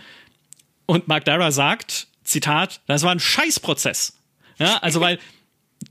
Und 0.88 1.06
Mark 1.06 1.26
Dara 1.26 1.52
sagt, 1.52 2.06
Zitat, 2.24 2.80
das 2.86 3.02
war 3.02 3.12
ein 3.12 3.20
Scheißprozess. 3.20 4.14
Ja, 4.58 4.78
also 4.78 5.02
weil 5.02 5.18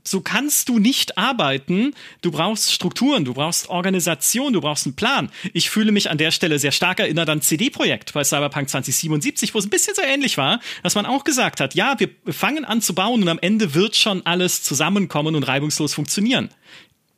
so 0.02 0.20
kannst 0.20 0.68
du 0.68 0.80
nicht 0.80 1.16
arbeiten. 1.16 1.94
Du 2.20 2.32
brauchst 2.32 2.72
Strukturen, 2.72 3.24
du 3.24 3.32
brauchst 3.32 3.68
Organisation, 3.68 4.52
du 4.52 4.60
brauchst 4.60 4.86
einen 4.86 4.96
Plan. 4.96 5.30
Ich 5.52 5.70
fühle 5.70 5.92
mich 5.92 6.10
an 6.10 6.18
der 6.18 6.32
Stelle 6.32 6.58
sehr 6.58 6.72
stark 6.72 6.98
erinnert 6.98 7.28
an 7.28 7.40
CD-Projekt 7.40 8.12
bei 8.12 8.24
Cyberpunk 8.24 8.68
2077, 8.68 9.54
wo 9.54 9.60
es 9.60 9.66
ein 9.66 9.70
bisschen 9.70 9.94
so 9.94 10.02
ähnlich 10.02 10.36
war, 10.36 10.58
dass 10.82 10.96
man 10.96 11.06
auch 11.06 11.22
gesagt 11.22 11.60
hat, 11.60 11.76
ja, 11.76 11.94
wir 11.98 12.10
fangen 12.32 12.64
an 12.64 12.82
zu 12.82 12.92
bauen 12.92 13.22
und 13.22 13.28
am 13.28 13.38
Ende 13.38 13.74
wird 13.74 13.94
schon 13.94 14.26
alles 14.26 14.64
zusammenkommen 14.64 15.36
und 15.36 15.44
reibungslos 15.44 15.94
funktionieren. 15.94 16.50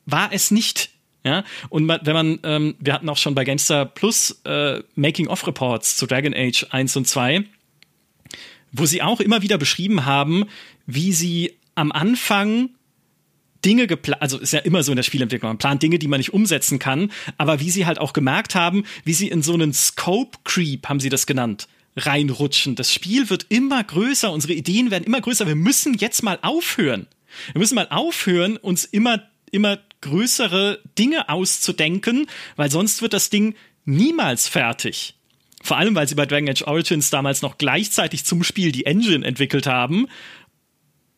War 0.05 0.35
es 0.35 0.51
nicht. 0.51 0.91
Ja, 1.25 1.45
und 1.71 1.89
wenn 1.89 2.15
man, 2.15 2.39
ähm, 2.45 2.77
wir 2.79 2.93
hatten 2.93 3.09
auch 3.09 3.17
schon 3.17 3.35
bei 3.35 3.45
Gangster 3.45 3.87
Plus 3.87 4.43
äh, 4.45 4.83
Making-of-Reports 4.97 5.97
zu 5.97 6.07
Dragon 6.07 6.35
Age 6.35 6.67
1 6.71 6.97
und 6.97 7.09
2 7.09 7.47
wo 8.73 8.87
sie 8.87 9.03
auch 9.03 9.21
immer 9.21 9.43
wieder 9.43 9.59
beschrieben 9.59 10.05
haben, 10.05 10.45
wie 10.87 11.13
sie 11.13 11.59
am 11.75 11.93
Anfang 11.93 12.71
Dinge 13.65 13.87
geplant, 13.87 14.23
also 14.23 14.39
ist 14.39 14.53
ja 14.53 14.61
immer 14.61 14.83
so 14.83 14.93
in 14.93 14.97
der 14.97 15.03
Spielentwicklung, 15.03 15.51
man 15.51 15.59
plant 15.59 15.83
Dinge, 15.83 15.99
die 15.99 16.09
man 16.09 16.19
nicht 16.19 16.33
umsetzen 16.33 16.79
kann, 16.79 17.13
aber 17.37 17.61
wie 17.61 17.71
sie 17.71 17.87
halt 17.87 17.99
auch 17.99 18.13
gemerkt 18.13 18.55
haben, 18.55 18.85
wie 19.05 19.13
sie 19.13 19.29
in 19.29 19.43
so 19.43 19.55
einen 19.55 19.75
Scope 19.75 20.39
Creep, 20.45 20.89
haben 20.89 21.01
sie 21.01 21.11
das 21.11 21.27
genannt, 21.27 21.69
reinrutschen. 21.97 22.75
Das 22.75 22.93
Spiel 22.93 23.29
wird 23.29 23.47
immer 23.49 23.83
größer, 23.85 24.33
unsere 24.33 24.55
Ideen 24.55 24.91
werden 24.91 25.05
immer 25.05 25.21
größer. 25.21 25.47
Wir 25.47 25.57
müssen 25.57 25.95
jetzt 25.95 26.23
mal 26.23 26.39
aufhören. 26.43 27.07
Wir 27.53 27.61
müssen 27.61 27.75
mal 27.75 27.89
aufhören, 27.91 28.57
uns 28.57 28.85
immer, 28.85 29.23
immer 29.51 29.79
größere 30.01 30.81
Dinge 30.99 31.29
auszudenken, 31.29 32.27
weil 32.57 32.71
sonst 32.71 33.03
wird 33.03 33.13
das 33.13 33.31
Ding 33.31 33.55
niemals 33.85 34.49
fertig. 34.49 35.15
Vor 35.63 35.77
allem, 35.77 35.95
weil 35.95 36.09
sie 36.09 36.15
bei 36.15 36.27
Dragon 36.27 36.49
Age 36.49 36.63
Origins 36.63 37.11
damals 37.11 37.43
noch 37.43 37.59
gleichzeitig 37.59 38.25
zum 38.25 38.43
Spiel 38.43 38.73
die 38.73 38.87
Engine 38.87 39.27
entwickelt 39.27 39.67
haben, 39.67 40.07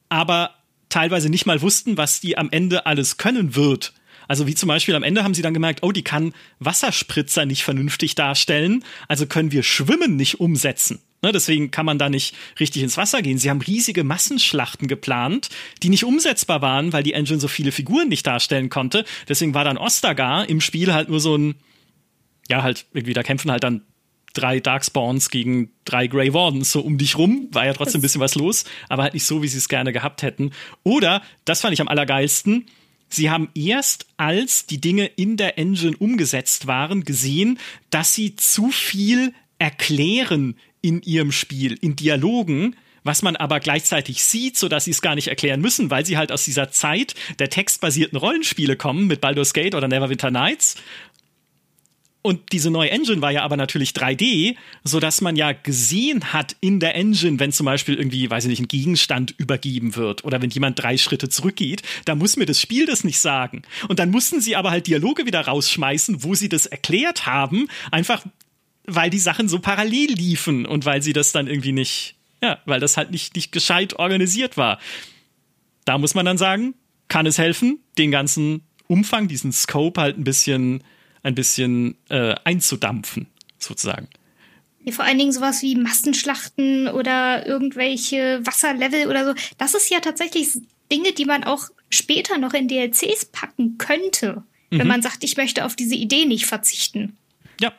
aber 0.09 0.55
teilweise 0.89 1.31
nicht 1.31 1.47
mal 1.47 1.63
wussten, 1.63 1.97
was 1.97 2.21
die 2.21 2.37
am 2.37 2.51
Ende 2.51 2.87
alles 2.87 3.17
können 3.17 3.55
wird. 3.55 3.95
Also 4.29 4.47
wie 4.47 4.55
zum 4.55 4.69
Beispiel 4.69 4.95
am 4.95 5.03
Ende 5.03 5.25
haben 5.25 5.35
sie 5.35 5.43
dann 5.43 5.55
gemerkt, 5.55 5.83
oh, 5.83 5.93
die 5.93 6.03
kann 6.03 6.33
Wasserspritzer 6.59 7.47
nicht 7.47 7.65
vernünftig 7.65 8.15
darstellen, 8.15 8.85
also 9.09 9.27
können 9.27 9.53
wir 9.53 9.63
Schwimmen 9.63 10.17
nicht 10.17 10.41
umsetzen. 10.41 11.01
Ne, 11.25 11.31
deswegen 11.31 11.71
kann 11.71 11.87
man 11.87 11.99
da 11.99 12.09
nicht 12.09 12.35
richtig 12.59 12.83
ins 12.83 12.97
Wasser 12.97 13.23
gehen. 13.23 13.39
Sie 13.39 13.49
haben 13.49 13.61
riesige 13.61 14.03
Massenschlachten 14.03 14.89
geplant, 14.89 15.51
die 15.81 15.89
nicht 15.89 16.05
umsetzbar 16.05 16.63
waren, 16.63 16.93
weil 16.93 17.05
die 17.05 17.13
Engine 17.13 17.39
so 17.39 17.47
viele 17.47 17.71
Figuren 17.71 18.09
nicht 18.09 18.27
darstellen 18.27 18.71
konnte. 18.71 19.05
Deswegen 19.29 19.55
war 19.55 19.63
dann 19.63 19.79
Ostagar 19.79 20.49
im 20.49 20.61
Spiel 20.61 20.93
halt 20.93 21.09
nur 21.09 21.21
so 21.21 21.37
ein, 21.37 21.55
ja, 22.49 22.65
halt 22.65 22.87
irgendwie, 22.93 23.13
da 23.13 23.23
kämpfen 23.23 23.53
halt 23.53 23.63
dann 23.63 23.83
drei 24.33 24.61
Darkspawns 24.61 25.31
gegen 25.31 25.71
drei 25.85 26.07
Grey 26.07 26.33
Wardens 26.33 26.73
so 26.73 26.81
um 26.81 26.99
dich 26.99 27.17
rum. 27.17 27.49
War 27.53 27.67
ja 27.67 27.73
trotzdem 27.73 27.99
ein 27.99 28.03
bisschen 28.03 28.21
was 28.21 28.35
los, 28.35 28.65
aber 28.89 29.03
halt 29.03 29.15
nicht 29.15 29.27
so, 29.27 29.43
wie 29.43 29.49
sie 29.49 29.59
es 29.59 29.69
gerne 29.69 29.93
gehabt 29.93 30.23
hätten. 30.23 30.53
Oder, 30.83 31.23
das 31.45 31.61
fand 31.61 31.75
ich 31.75 31.81
am 31.81 31.89
allergeilsten, 31.89 32.67
sie 33.09 33.31
haben 33.31 33.49
erst, 33.55 34.07
als 34.17 34.67
die 34.67 34.81
Dinge 34.81 35.07
in 35.07 35.37
der 35.37 35.59
Engine 35.59 35.97
umgesetzt 35.97 36.67
waren, 36.67 37.05
gesehen, 37.05 37.59
dass 37.91 38.15
sie 38.15 38.37
zu 38.37 38.71
viel 38.71 39.33
erklären 39.59 40.57
in 40.81 41.03
ihrem 41.03 41.31
Spiel, 41.31 41.79
in 41.81 41.95
Dialogen, 41.95 42.75
was 43.05 43.23
man 43.23 43.37
aber 43.37 43.61
gleichzeitig 43.61 44.23
sieht, 44.25 44.57
so 44.57 44.69
dass 44.69 44.85
sie 44.85 44.93
es 44.93 45.03
gar 45.03 45.15
nicht 45.15 45.29
erklären 45.29 45.61
müssen, 45.61 45.91
weil 45.91 46.07
sie 46.07 46.17
halt 46.17 46.31
aus 46.31 46.45
dieser 46.45 46.71
Zeit 46.71 47.15
der 47.39 47.51
textbasierten 47.51 48.19
Rollenspiele 48.19 48.77
kommen 48.77 49.07
mit 49.07 49.21
Baldur's 49.21 49.55
Gate 49.55 49.75
oder 49.75 49.89
Neverwinter 49.89 50.31
Nights 50.31 50.77
und 52.23 52.53
diese 52.53 52.71
neue 52.71 52.91
Engine 52.91 53.21
war 53.21 53.33
ja 53.33 53.43
aber 53.43 53.57
natürlich 53.57 53.91
3D, 53.91 54.55
so 54.85 55.01
dass 55.01 55.21
man 55.21 55.35
ja 55.35 55.53
gesehen 55.53 56.33
hat 56.33 56.57
in 56.61 56.79
der 56.79 56.95
Engine, 56.95 57.41
wenn 57.41 57.51
zum 57.51 57.67
Beispiel 57.67 57.97
irgendwie, 57.97 58.31
weiß 58.31 58.45
ich 58.45 58.51
nicht, 58.51 58.61
ein 58.61 58.69
Gegenstand 58.69 59.35
übergeben 59.39 59.97
wird 59.97 60.25
oder 60.25 60.41
wenn 60.41 60.51
jemand 60.51 60.81
drei 60.81 60.97
Schritte 60.97 61.29
zurückgeht, 61.29 61.83
da 62.05 62.15
muss 62.15 62.37
mir 62.37 62.47
das 62.47 62.61
Spiel 62.61 62.87
das 62.87 63.03
nicht 63.03 63.19
sagen. 63.19 63.63
Und 63.89 63.99
dann 63.99 64.11
mussten 64.11 64.41
sie 64.41 64.55
aber 64.55 64.71
halt 64.71 64.87
Dialoge 64.87 65.27
wieder 65.27 65.41
rausschmeißen, 65.41 66.23
wo 66.23 66.37
sie 66.37 66.49
das 66.49 66.67
erklärt 66.67 67.27
haben, 67.27 67.67
einfach 67.91 68.25
weil 68.85 69.11
die 69.11 69.19
Sachen 69.19 69.49
so 69.49 69.59
parallel 69.59 70.13
liefen 70.13 70.67
und 70.67 70.85
weil 70.85 71.03
sie 71.03 71.13
das 71.13 71.33
dann 71.33 71.47
irgendwie 71.47 71.73
nicht, 71.73 72.17
ja, 72.41 72.59
weil 72.67 72.81
das 72.81 72.97
halt 72.97 73.11
nicht, 73.11 73.35
nicht 73.35 73.53
gescheit 73.53 73.99
organisiert 73.99 74.57
war. 74.57 74.79
Da 75.85 75.99
muss 75.99 76.15
man 76.15 76.27
dann 76.27 76.39
sagen, 76.39 76.75
kann 77.09 77.27
es 77.27 77.39
helfen, 77.39 77.81
den 77.99 78.11
ganzen 78.11 78.63
Umfang, 78.87 79.29
diesen 79.29 79.53
Scope 79.53 80.01
halt 80.01 80.19
ein 80.19 80.25
bisschen 80.25 80.83
ein 81.23 81.35
bisschen 81.35 81.97
äh, 82.09 82.35
einzudampfen, 82.45 83.29
sozusagen. 83.59 84.09
Ja, 84.85 84.93
vor 84.93 85.05
allen 85.05 85.19
Dingen 85.19 85.33
sowas 85.33 85.63
wie 85.63 85.77
Massenschlachten 85.77 86.89
oder 86.89 87.47
irgendwelche 87.47 88.45
Wasserlevel 88.45 89.07
oder 89.07 89.25
so. 89.25 89.35
Das 89.59 89.75
ist 89.75 89.91
ja 89.91 90.01
tatsächlich 90.01 90.49
Dinge, 90.91 91.13
die 91.13 91.25
man 91.25 91.45
auch 91.45 91.69
später 91.89 92.39
noch 92.39 92.53
in 92.53 92.69
DLCs 92.69 93.27
packen 93.27 93.79
könnte, 93.79 94.43
mhm. 94.71 94.79
wenn 94.79 94.87
man 94.89 95.03
sagt, 95.03 95.23
ich 95.23 95.37
möchte 95.37 95.65
auf 95.65 95.77
diese 95.77 95.95
Idee 95.95 96.25
nicht 96.25 96.47
verzichten. 96.47 97.17
Ja, 97.61 97.73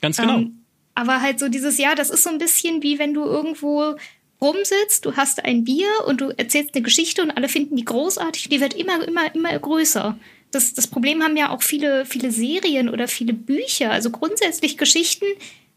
ganz 0.00 0.18
genau. 0.18 0.38
Ähm, 0.38 0.64
aber 0.94 1.20
halt 1.20 1.40
so 1.40 1.48
dieses 1.48 1.78
Jahr, 1.78 1.94
das 1.94 2.10
ist 2.10 2.22
so 2.22 2.30
ein 2.30 2.38
bisschen 2.38 2.82
wie 2.82 2.98
wenn 2.98 3.14
du 3.14 3.24
irgendwo 3.24 3.96
rumsitzt, 4.40 5.04
du 5.04 5.16
hast 5.16 5.44
ein 5.44 5.64
Bier 5.64 5.88
und 6.06 6.20
du 6.20 6.30
erzählst 6.30 6.74
eine 6.74 6.82
Geschichte 6.82 7.22
und 7.22 7.30
alle 7.30 7.48
finden 7.48 7.76
die 7.76 7.84
großartig, 7.84 8.48
die 8.48 8.60
wird 8.60 8.74
immer, 8.74 9.06
immer, 9.06 9.34
immer 9.34 9.58
größer 9.58 10.18
das, 10.50 10.74
das 10.74 10.86
Problem 10.86 11.22
haben 11.22 11.36
ja 11.36 11.50
auch 11.50 11.62
viele, 11.62 12.06
viele 12.06 12.30
Serien 12.30 12.88
oder 12.88 13.08
viele 13.08 13.32
Bücher, 13.32 13.90
also 13.90 14.10
grundsätzlich 14.10 14.76
Geschichten, 14.76 15.26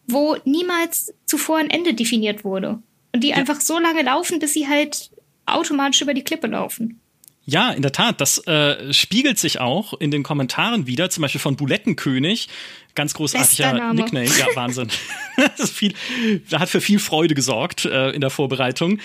wo 0.08 0.36
niemals 0.46 1.14
zuvor 1.26 1.58
ein 1.58 1.70
Ende 1.70 1.94
definiert 1.94 2.44
wurde. 2.44 2.80
Und 3.14 3.24
die 3.24 3.30
ja. 3.30 3.36
einfach 3.36 3.62
so 3.62 3.80
lange 3.80 4.02
laufen, 4.02 4.40
bis 4.40 4.54
sie 4.54 4.68
halt 4.68 5.12
automatisch 5.46 6.02
über 6.02 6.14
die 6.14 6.24
Klippe 6.24 6.48
laufen. 6.48 7.00
Ja, 7.46 7.72
in 7.72 7.82
der 7.82 7.92
Tat, 7.92 8.22
das 8.22 8.38
äh, 8.48 8.94
spiegelt 8.94 9.38
sich 9.38 9.60
auch 9.60 9.94
in 9.94 10.12
den 10.12 10.24
Kommentaren 10.24 10.88
wieder, 10.88 11.10
zum 11.10 11.24
Beispiel 11.24 11.42
von 11.42 11.58
Bulettenkönig, 11.58 12.48
ganz 12.96 13.14
großartiger 13.14 13.94
Nickname, 13.94 14.26
ja, 14.26 14.48
Wahnsinn. 14.56 14.88
das 15.58 15.70
viel, 15.70 15.94
hat 16.54 16.70
für 16.70 16.80
viel 16.80 17.00
Freude 17.00 17.36
gesorgt 17.36 17.84
äh, 17.84 18.12
in 18.12 18.22
der 18.22 18.30
Vorbereitung. 18.30 19.00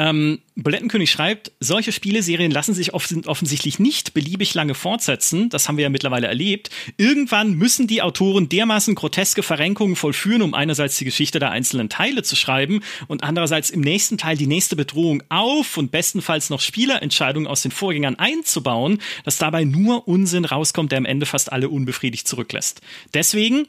Ähm, 0.00 0.38
Bulettenkönig 0.56 1.10
schreibt, 1.10 1.52
solche 1.60 1.92
Spieleserien 1.92 2.50
lassen 2.50 2.72
sich 2.72 2.94
off 2.94 3.06
offensichtlich 3.26 3.78
nicht 3.78 4.14
beliebig 4.14 4.54
lange 4.54 4.74
fortsetzen. 4.74 5.50
Das 5.50 5.68
haben 5.68 5.76
wir 5.76 5.82
ja 5.82 5.90
mittlerweile 5.90 6.26
erlebt. 6.26 6.70
Irgendwann 6.96 7.52
müssen 7.52 7.86
die 7.86 8.00
Autoren 8.00 8.48
dermaßen 8.48 8.94
groteske 8.94 9.42
Verrenkungen 9.42 9.96
vollführen, 9.96 10.40
um 10.40 10.54
einerseits 10.54 10.96
die 10.96 11.04
Geschichte 11.04 11.38
der 11.38 11.50
einzelnen 11.50 11.90
Teile 11.90 12.22
zu 12.22 12.34
schreiben 12.34 12.80
und 13.08 13.24
andererseits 13.24 13.68
im 13.68 13.82
nächsten 13.82 14.16
Teil 14.16 14.38
die 14.38 14.46
nächste 14.46 14.74
Bedrohung 14.74 15.22
auf 15.28 15.76
und 15.76 15.90
bestenfalls 15.90 16.48
noch 16.48 16.62
Spielerentscheidungen 16.62 17.46
aus 17.46 17.60
den 17.60 17.70
Vorgängern 17.70 18.18
einzubauen, 18.18 19.02
dass 19.24 19.36
dabei 19.36 19.64
nur 19.64 20.08
Unsinn 20.08 20.46
rauskommt, 20.46 20.92
der 20.92 20.98
am 20.98 21.04
Ende 21.04 21.26
fast 21.26 21.52
alle 21.52 21.68
unbefriedigt 21.68 22.26
zurücklässt. 22.26 22.80
Deswegen 23.12 23.66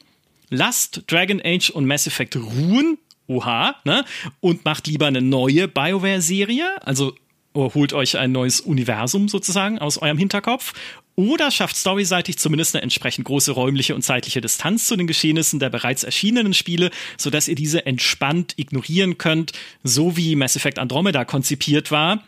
lasst 0.48 1.02
Dragon 1.08 1.42
Age 1.44 1.68
und 1.68 1.84
Mass 1.84 2.06
Effect 2.06 2.36
ruhen 2.36 2.96
oha, 3.26 3.76
ne? 3.84 4.04
Und 4.40 4.64
macht 4.64 4.86
lieber 4.86 5.06
eine 5.06 5.22
neue 5.22 5.68
BioWare-Serie. 5.68 6.86
Also 6.86 7.14
holt 7.54 7.92
euch 7.92 8.16
ein 8.16 8.32
neues 8.32 8.60
Universum 8.60 9.28
sozusagen 9.28 9.78
aus 9.78 9.98
eurem 9.98 10.18
Hinterkopf 10.18 10.72
oder 11.14 11.50
schafft 11.50 11.76
storyseitig 11.76 12.38
zumindest 12.38 12.74
eine 12.74 12.82
entsprechend 12.82 13.26
große 13.26 13.52
räumliche 13.52 13.94
und 13.94 14.02
zeitliche 14.02 14.40
Distanz 14.40 14.86
zu 14.86 14.96
den 14.96 15.06
Geschehnissen 15.06 15.58
der 15.58 15.68
bereits 15.68 16.04
erschienenen 16.04 16.54
Spiele, 16.54 16.90
sodass 17.18 17.48
ihr 17.48 17.54
diese 17.54 17.84
entspannt 17.84 18.54
ignorieren 18.56 19.18
könnt, 19.18 19.52
so 19.82 20.16
wie 20.16 20.36
Mass 20.36 20.56
Effect 20.56 20.78
Andromeda 20.78 21.24
konzipiert 21.24 21.90
war. 21.90 22.24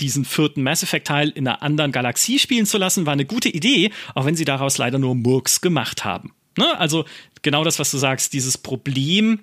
Diesen 0.00 0.24
vierten 0.24 0.64
Mass 0.64 0.82
Effect-Teil 0.82 1.28
in 1.28 1.46
einer 1.46 1.62
anderen 1.62 1.92
Galaxie 1.92 2.40
spielen 2.40 2.66
zu 2.66 2.78
lassen, 2.78 3.06
war 3.06 3.12
eine 3.12 3.26
gute 3.26 3.48
Idee, 3.48 3.92
auch 4.16 4.24
wenn 4.24 4.34
sie 4.34 4.44
daraus 4.44 4.76
leider 4.76 4.98
nur 4.98 5.14
Murks 5.14 5.60
gemacht 5.60 6.04
haben. 6.04 6.34
Ne? 6.58 6.78
Also 6.80 7.04
genau 7.42 7.62
das, 7.62 7.78
was 7.78 7.92
du 7.92 7.98
sagst, 7.98 8.32
dieses 8.32 8.58
Problem, 8.58 9.40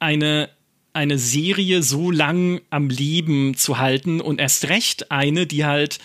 eine 0.00 0.50
eine 0.92 1.18
Serie 1.18 1.82
so 1.82 2.10
lang 2.10 2.60
am 2.70 2.88
Leben 2.88 3.56
zu 3.56 3.78
halten 3.78 4.20
und 4.20 4.40
erst 4.40 4.68
recht 4.68 5.10
eine, 5.10 5.46
die 5.46 5.64
halt 5.64 5.98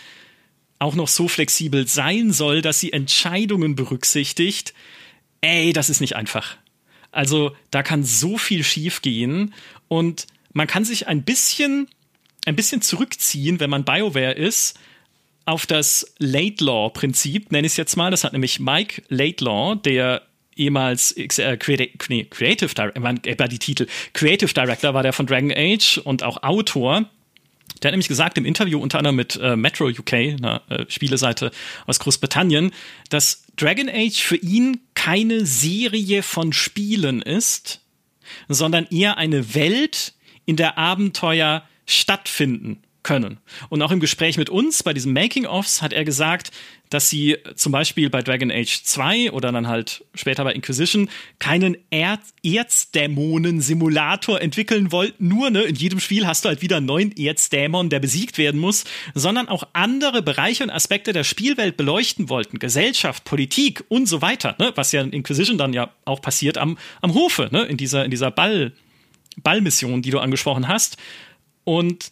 auch 0.80 0.96
noch 0.96 1.08
so 1.08 1.28
flexibel 1.28 1.88
sein 1.88 2.32
soll, 2.32 2.62
dass 2.62 2.80
sie 2.80 2.94
Entscheidungen 2.94 3.76
berücksichtigt. 3.76 4.74
Ey, 5.42 5.74
das 5.74 5.90
ist 5.90 6.02
nicht 6.02 6.16
einfach. 6.16 6.58
Also 7.12 7.56
da 7.72 7.82
kann 7.82 8.04
so 8.04 8.38
viel 8.38 8.64
schiefgehen 8.64 9.54
und 9.88 10.28
man 10.54 10.68
kann 10.68 10.86
sich 10.86 11.08
ein 11.08 11.24
bisschen, 11.24 11.88
ein 12.46 12.56
bisschen 12.56 12.82
zurückziehen, 12.82 13.60
wenn 13.60 13.70
man 13.70 13.86
BioWare 13.86 14.34
ist, 14.34 14.78
auf 15.46 15.66
das 15.66 16.14
Late-Law-Prinzip, 16.18 17.52
nenne 17.52 17.68
ich 17.68 17.74
es 17.74 17.78
jetzt 17.78 17.96
mal. 17.96 18.12
Das 18.12 18.24
hat 18.24 18.34
nämlich 18.34 18.60
Mike 18.60 19.04
Late-Law, 19.10 19.76
der 19.76 20.24
ehemals 20.56 21.12
äh, 21.12 21.28
Creative, 21.58 22.74
Director, 22.74 22.96
äh, 22.96 23.48
die 23.48 23.60
Titel, 23.60 23.88
Creative 24.14 24.54
Director 24.54 24.94
war 24.94 25.04
der 25.04 25.14
von 25.14 25.26
Dragon 25.26 25.52
Age 25.56 26.00
und 26.00 26.24
auch 26.24 26.44
Autor. 26.44 27.10
Der 27.82 27.90
hat 27.90 27.94
nämlich 27.94 28.08
gesagt 28.08 28.38
im 28.38 28.46
Interview 28.46 28.80
unter 28.80 29.00
anderem 29.00 29.16
mit 29.18 29.36
äh, 29.36 29.56
Metro 29.56 29.88
UK, 29.88 30.14
einer 30.14 30.62
äh, 30.70 30.86
Spieleseite 30.88 31.52
aus 31.86 32.00
Großbritannien, 32.00 32.72
dass 33.10 33.44
Dragon 33.58 33.90
Age 33.90 34.22
für 34.22 34.38
ihn 34.38 34.80
keine 34.94 35.46
Serie 35.46 36.24
von 36.24 36.54
Spielen 36.54 37.22
ist, 37.22 37.82
sondern 38.48 38.88
eher 38.90 39.18
eine 39.18 39.56
Welt, 39.56 40.14
in 40.46 40.56
der 40.56 40.78
Abenteuer 40.78 41.68
stattfinden 41.88 42.85
können. 43.06 43.38
Und 43.70 43.84
auch 43.84 43.92
im 43.92 44.00
Gespräch 44.00 44.38
mit 44.38 44.50
uns 44.50 44.82
bei 44.82 44.92
diesen 44.92 45.14
Making-ofs 45.14 45.84
hat 45.84 45.94
er 45.94 46.04
gesagt, 46.04 46.50
dass 46.90 47.08
sie 47.10 47.38
zum 47.56 47.72
Beispiel 47.72 48.10
bei 48.10 48.24
Dragon 48.24 48.52
Age 48.52 48.84
2 48.84 49.32
oder 49.32 49.52
dann 49.52 49.68
halt 49.68 50.04
später 50.16 50.44
bei 50.44 50.54
Inquisition 50.54 51.10
keinen 51.38 51.78
er 51.92 52.20
Erzdämonen-Simulator 52.44 54.42
entwickeln 54.42 54.92
wollten. 54.92 55.28
Nur, 55.28 55.52
ne, 55.52 55.62
in 55.62 55.76
jedem 55.76 56.00
Spiel 56.00 56.26
hast 56.26 56.46
du 56.46 56.50
halt 56.50 56.64
wieder 56.64 56.78
einen 56.78 56.88
neuen 56.88 57.16
Erzdämon, 57.16 57.90
der 57.90 58.00
besiegt 58.00 58.40
werden 58.40 58.60
muss, 58.60 58.86
sondern 59.14 59.50
auch 59.50 59.68
andere 59.74 60.24
Bereiche 60.24 60.64
und 60.64 60.72
Aspekte 60.72 61.14
der 61.14 61.24
Spielwelt 61.24 61.78
beleuchten 61.78 62.30
wollten. 62.30 62.58
Gesellschaft, 62.58 63.24
Politik 63.24 63.84
und 63.88 64.08
so 64.08 64.24
weiter, 64.24 64.56
ne, 64.58 64.72
was 64.76 64.92
ja 64.92 65.02
in 65.02 65.12
Inquisition 65.12 65.60
dann 65.60 65.74
ja 65.74 65.92
auch 66.06 66.22
passiert 66.22 66.58
am, 66.58 66.78
am 67.02 67.14
Hofe, 67.14 67.50
ne, 67.52 67.66
in 67.66 67.78
dieser, 67.78 68.04
in 68.04 68.12
dieser 68.12 68.32
Ball, 68.32 68.74
Ballmission, 69.38 70.02
die 70.02 70.10
du 70.10 70.20
angesprochen 70.20 70.68
hast. 70.68 70.98
Und 71.66 72.12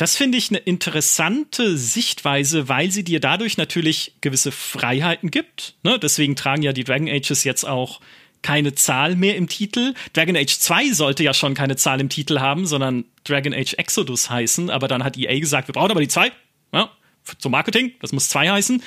das 0.00 0.16
finde 0.16 0.38
ich 0.38 0.48
eine 0.48 0.56
interessante 0.56 1.76
Sichtweise, 1.76 2.70
weil 2.70 2.90
sie 2.90 3.04
dir 3.04 3.20
dadurch 3.20 3.58
natürlich 3.58 4.14
gewisse 4.22 4.50
Freiheiten 4.50 5.30
gibt. 5.30 5.74
Ne? 5.82 5.98
Deswegen 5.98 6.36
tragen 6.36 6.62
ja 6.62 6.72
die 6.72 6.84
Dragon 6.84 7.06
Ages 7.06 7.44
jetzt 7.44 7.64
auch 7.64 8.00
keine 8.40 8.74
Zahl 8.74 9.14
mehr 9.14 9.36
im 9.36 9.46
Titel. 9.46 9.92
Dragon 10.14 10.38
Age 10.38 10.58
2 10.58 10.92
sollte 10.92 11.22
ja 11.22 11.34
schon 11.34 11.52
keine 11.52 11.76
Zahl 11.76 12.00
im 12.00 12.08
Titel 12.08 12.40
haben, 12.40 12.64
sondern 12.64 13.04
Dragon 13.24 13.52
Age 13.52 13.74
Exodus 13.74 14.30
heißen. 14.30 14.70
Aber 14.70 14.88
dann 14.88 15.04
hat 15.04 15.18
EA 15.18 15.38
gesagt, 15.38 15.68
wir 15.68 15.74
brauchen 15.74 15.90
aber 15.90 16.00
die 16.00 16.08
2. 16.08 16.32
Ja, 16.72 16.90
zum 17.38 17.52
Marketing, 17.52 17.92
das 18.00 18.12
muss 18.12 18.30
2 18.30 18.52
heißen. 18.52 18.82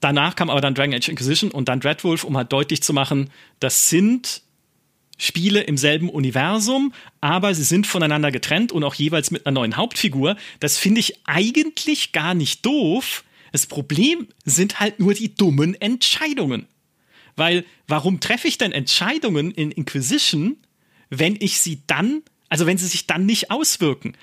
Danach 0.00 0.36
kam 0.36 0.48
aber 0.48 0.62
dann 0.62 0.74
Dragon 0.74 0.94
Age 0.94 1.10
Inquisition 1.10 1.50
und 1.50 1.68
dann 1.68 1.80
Dreadwolf, 1.80 2.24
um 2.24 2.34
halt 2.38 2.50
deutlich 2.50 2.82
zu 2.82 2.94
machen, 2.94 3.28
das 3.60 3.90
sind 3.90 4.40
Spiele 5.22 5.60
im 5.60 5.76
selben 5.76 6.10
Universum, 6.10 6.92
aber 7.20 7.54
sie 7.54 7.62
sind 7.62 7.86
voneinander 7.86 8.32
getrennt 8.32 8.72
und 8.72 8.82
auch 8.82 8.96
jeweils 8.96 9.30
mit 9.30 9.46
einer 9.46 9.54
neuen 9.54 9.76
Hauptfigur. 9.76 10.36
Das 10.58 10.78
finde 10.78 10.98
ich 10.98 11.20
eigentlich 11.28 12.10
gar 12.10 12.34
nicht 12.34 12.66
doof. 12.66 13.22
Das 13.52 13.68
Problem 13.68 14.26
sind 14.44 14.80
halt 14.80 14.98
nur 14.98 15.14
die 15.14 15.32
dummen 15.32 15.80
Entscheidungen. 15.80 16.66
Weil, 17.36 17.64
warum 17.86 18.18
treffe 18.18 18.48
ich 18.48 18.58
denn 18.58 18.72
Entscheidungen 18.72 19.52
in 19.52 19.70
Inquisition, 19.70 20.56
wenn 21.08 21.36
ich 21.38 21.60
sie 21.60 21.82
dann, 21.86 22.22
also 22.48 22.66
wenn 22.66 22.78
sie 22.78 22.88
sich 22.88 23.06
dann 23.06 23.24
nicht 23.24 23.52
auswirken? 23.52 24.16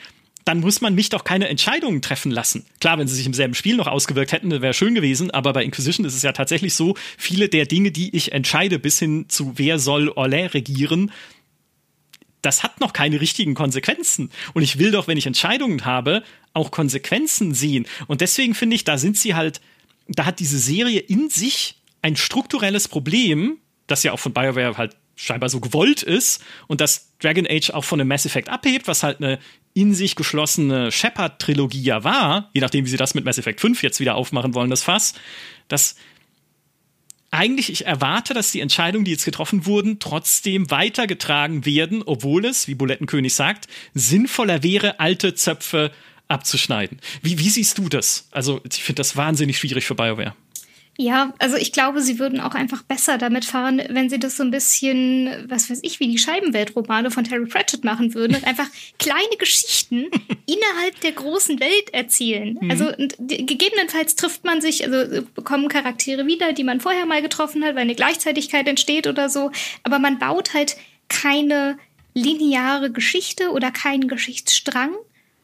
Dann 0.46 0.62
muss 0.62 0.82
man 0.82 0.96
mich 0.96 1.10
doch 1.10 1.24
keine 1.24 1.48
Entscheidungen 1.48 2.02
treffen 2.02 2.32
lassen. 2.32 2.66
Klar, 2.80 2.98
wenn 2.98 3.08
sie 3.08 3.16
sich 3.16 3.26
im 3.26 3.34
selben 3.34 3.54
Spiel 3.54 3.76
noch 3.76 3.88
ausgewirkt 3.88 4.32
hätten, 4.32 4.50
wäre 4.50 4.74
schön 4.74 4.96
gewesen, 4.96 5.32
aber 5.32 5.54
bei 5.54 5.64
Inquisition 5.64 6.06
ist 6.06 6.16
es 6.16 6.24
ja 6.24 6.32
tatsächlich 6.32 6.74
so, 6.74 6.96
viele 7.18 7.50
der 7.50 7.66
Dinge, 7.66 7.92
die 7.92 8.16
ich 8.16 8.32
entscheide, 8.32 8.80
bis 8.80 9.00
hin 9.00 9.26
zu 9.30 9.54
wer 9.58 9.80
soll 9.80 10.10
Orlais 10.10 10.54
regieren, 10.54 11.12
das 12.42 12.64
hat 12.64 12.80
noch 12.80 12.94
keine 12.94 13.20
richtigen 13.20 13.54
Konsequenzen. 13.54 14.32
Und 14.54 14.64
ich 14.64 14.80
will 14.80 14.92
doch, 14.92 15.08
wenn 15.08 15.18
ich 15.18 15.26
Entscheidungen 15.26 15.86
habe, 15.86 16.24
auch 16.54 16.72
Konsequenzen 16.72 17.54
sehen. 17.54 17.86
Und 18.08 18.22
deswegen 18.22 18.56
finde 18.56 18.76
ich, 18.76 18.84
da 18.84 18.98
sind 18.98 19.18
sie 19.18 19.36
halt, 19.36 19.62
da 20.08 20.26
hat 20.26 20.40
diese 20.40 20.58
Serie 20.58 21.00
in 21.00 21.30
sich 21.30 21.76
ein 22.02 22.16
strukturelles 22.16 22.88
Problem, 22.88 23.58
das 23.88 24.04
ja 24.04 24.14
auch 24.14 24.20
von 24.20 24.34
BioWare 24.34 24.78
halt 24.78 24.96
scheinbar 25.20 25.50
so 25.50 25.60
gewollt 25.60 26.02
ist 26.02 26.42
und 26.68 26.80
das 26.82 27.10
Dragon 27.20 27.46
Age 27.50 27.72
auch 27.72 27.84
von 27.84 28.00
dem 28.00 28.08
Mass 28.08 28.26
Effect 28.26 28.48
abhebt, 28.48 28.88
was 28.88 29.04
halt 29.04 29.22
eine 29.22 29.38
in 29.74 29.94
sich 29.94 30.16
geschlossene 30.16 30.92
Shepard-Trilogie 30.92 31.82
ja 31.82 32.04
war, 32.04 32.50
je 32.54 32.62
nachdem, 32.62 32.86
wie 32.86 32.90
sie 32.90 32.98
das 32.98 33.14
mit 33.14 33.26
Mass 33.26 33.38
Effect 33.38 33.60
5 33.60 33.84
jetzt 33.84 34.00
wieder 34.00 34.16
aufmachen 34.16 34.54
wollen, 34.54 34.70
das 34.70 34.84
Fass, 34.84 35.14
dass 35.68 35.96
eigentlich 37.32 37.70
ich 37.70 37.86
erwarte, 37.86 38.34
dass 38.34 38.52
die 38.52 38.62
Entscheidungen, 38.62 39.06
die 39.06 39.12
jetzt 39.12 39.26
getroffen 39.26 39.66
wurden, 39.66 40.00
trotzdem 40.00 40.72
weitergetragen 40.72 41.66
werden, 41.66 42.02
obwohl 42.04 42.46
es, 42.46 42.68
wie 42.68 42.76
Bulettenkönig 42.76 43.36
sagt, 43.36 43.68
sinnvoller 43.94 44.64
wäre, 44.64 45.00
alte 45.00 45.36
Zöpfe 45.36 45.92
abzuschneiden. 46.28 47.00
Wie, 47.22 47.38
wie 47.38 47.50
siehst 47.50 47.78
du 47.78 47.90
das? 47.90 48.28
Also, 48.32 48.62
ich 48.72 48.84
finde 48.84 49.02
das 49.02 49.16
wahnsinnig 49.16 49.58
schwierig 49.58 49.86
für 49.86 49.96
BioWare. 49.96 50.34
Ja, 51.02 51.34
also 51.40 51.56
ich 51.56 51.72
glaube, 51.72 52.02
sie 52.02 52.20
würden 52.20 52.42
auch 52.42 52.56
einfach 52.56 52.84
besser 52.84 53.18
damit 53.18 53.46
fahren, 53.46 53.82
wenn 53.88 54.10
sie 54.10 54.20
das 54.20 54.36
so 54.36 54.44
ein 54.44 54.52
bisschen, 54.52 55.46
was 55.48 55.70
weiß 55.70 55.80
ich, 55.84 56.02
wie 56.02 56.10
die 56.10 56.18
Scheibenweltromane 56.18 57.10
von 57.10 57.24
Terry 57.24 57.46
Pratchett 57.46 57.86
machen 57.86 58.14
würden 58.14 58.36
und 58.36 58.44
einfach 58.46 58.68
kleine 59.00 59.38
Geschichten 59.38 60.08
innerhalb 60.46 61.00
der 61.00 61.14
großen 61.14 61.62
Welt 61.62 61.94
erzählen. 61.94 62.58
Mhm. 62.60 62.70
Also 62.70 62.92
gegebenenfalls 63.18 64.16
trifft 64.16 64.44
man 64.44 64.60
sich, 64.60 64.86
also 64.86 65.22
bekommen 65.36 65.70
Charaktere 65.70 66.28
wieder, 66.28 66.52
die 66.52 66.66
man 66.66 66.82
vorher 66.82 67.06
mal 67.06 67.22
getroffen 67.22 67.64
hat, 67.64 67.76
weil 67.76 67.84
eine 67.84 67.96
Gleichzeitigkeit 67.96 68.68
entsteht 68.68 69.08
oder 69.08 69.30
so, 69.30 69.52
aber 69.84 70.00
man 70.00 70.20
baut 70.20 70.54
halt 70.54 70.76
keine 71.08 71.78
lineare 72.14 72.92
Geschichte 72.92 73.52
oder 73.52 73.72
keinen 73.72 74.10
Geschichtsstrang, 74.10 74.92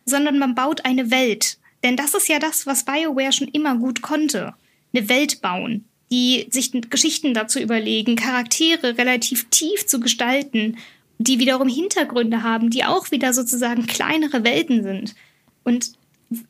sondern 0.04 0.38
man 0.38 0.54
baut 0.54 0.84
eine 0.84 1.12
Welt. 1.12 1.60
Denn 1.82 1.96
das 1.96 2.14
ist 2.14 2.28
ja 2.28 2.40
das, 2.40 2.68
was 2.68 2.84
BioWare 2.84 3.32
schon 3.32 3.48
immer 3.48 3.78
gut 3.78 4.02
konnte 4.02 4.54
eine 4.96 5.10
Welt 5.10 5.42
bauen, 5.42 5.86
die 6.12 6.48
sich 6.50 6.72
Geschichten 6.90 7.34
dazu 7.34 7.60
überlegen, 7.60 8.16
Charaktere 8.16 8.98
relativ 8.98 9.50
tief 9.50 9.86
zu 9.86 10.00
gestalten, 10.00 10.78
die 11.18 11.40
wiederum 11.40 11.68
Hintergründe 11.68 12.44
haben, 12.44 12.70
die 12.70 12.84
auch 12.84 13.12
wieder 13.12 13.34
sozusagen 13.34 13.88
kleinere 13.88 14.44
Welten 14.44 14.84
sind. 14.84 15.16
Und 15.64 15.94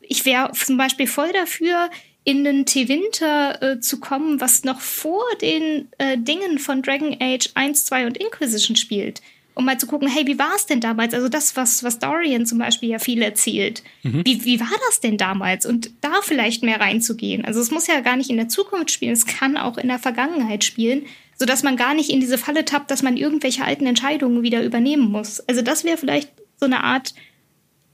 ich 0.00 0.24
wäre 0.24 0.52
zum 0.52 0.76
Beispiel 0.76 1.06
voll 1.06 1.32
dafür, 1.32 1.90
in 2.24 2.42
den 2.42 2.66
T-Winter 2.66 3.62
äh, 3.62 3.80
zu 3.80 4.00
kommen, 4.00 4.40
was 4.40 4.64
noch 4.64 4.80
vor 4.80 5.24
den 5.40 5.88
äh, 5.98 6.18
Dingen 6.18 6.58
von 6.58 6.82
Dragon 6.82 7.16
Age 7.20 7.50
1, 7.54 7.84
2 7.84 8.06
und 8.06 8.16
Inquisition 8.16 8.74
spielt 8.74 9.22
um 9.56 9.64
mal 9.64 9.78
zu 9.78 9.86
gucken, 9.86 10.06
hey, 10.06 10.26
wie 10.26 10.38
war 10.38 10.54
es 10.54 10.66
denn 10.66 10.80
damals? 10.80 11.14
Also 11.14 11.30
das, 11.30 11.56
was, 11.56 11.82
was 11.82 11.98
Dorian 11.98 12.44
zum 12.44 12.58
Beispiel 12.58 12.90
ja 12.90 12.98
viel 12.98 13.22
erzählt. 13.22 13.82
Mhm. 14.02 14.22
Wie, 14.24 14.44
wie 14.44 14.60
war 14.60 14.70
das 14.86 15.00
denn 15.00 15.16
damals? 15.16 15.64
Und 15.64 15.90
da 16.02 16.20
vielleicht 16.22 16.62
mehr 16.62 16.78
reinzugehen. 16.78 17.42
Also 17.44 17.60
es 17.60 17.70
muss 17.70 17.86
ja 17.86 18.00
gar 18.00 18.16
nicht 18.16 18.28
in 18.28 18.36
der 18.36 18.50
Zukunft 18.50 18.90
spielen, 18.90 19.14
es 19.14 19.24
kann 19.24 19.56
auch 19.56 19.78
in 19.78 19.88
der 19.88 19.98
Vergangenheit 19.98 20.62
spielen, 20.62 21.06
sodass 21.38 21.62
man 21.62 21.76
gar 21.76 21.94
nicht 21.94 22.10
in 22.10 22.20
diese 22.20 22.36
Falle 22.36 22.66
tappt, 22.66 22.90
dass 22.90 23.02
man 23.02 23.16
irgendwelche 23.16 23.64
alten 23.64 23.86
Entscheidungen 23.86 24.42
wieder 24.42 24.62
übernehmen 24.62 25.10
muss. 25.10 25.40
Also 25.40 25.62
das 25.62 25.84
wäre 25.84 25.96
vielleicht 25.96 26.30
so 26.60 26.66
eine 26.66 26.84
Art 26.84 27.14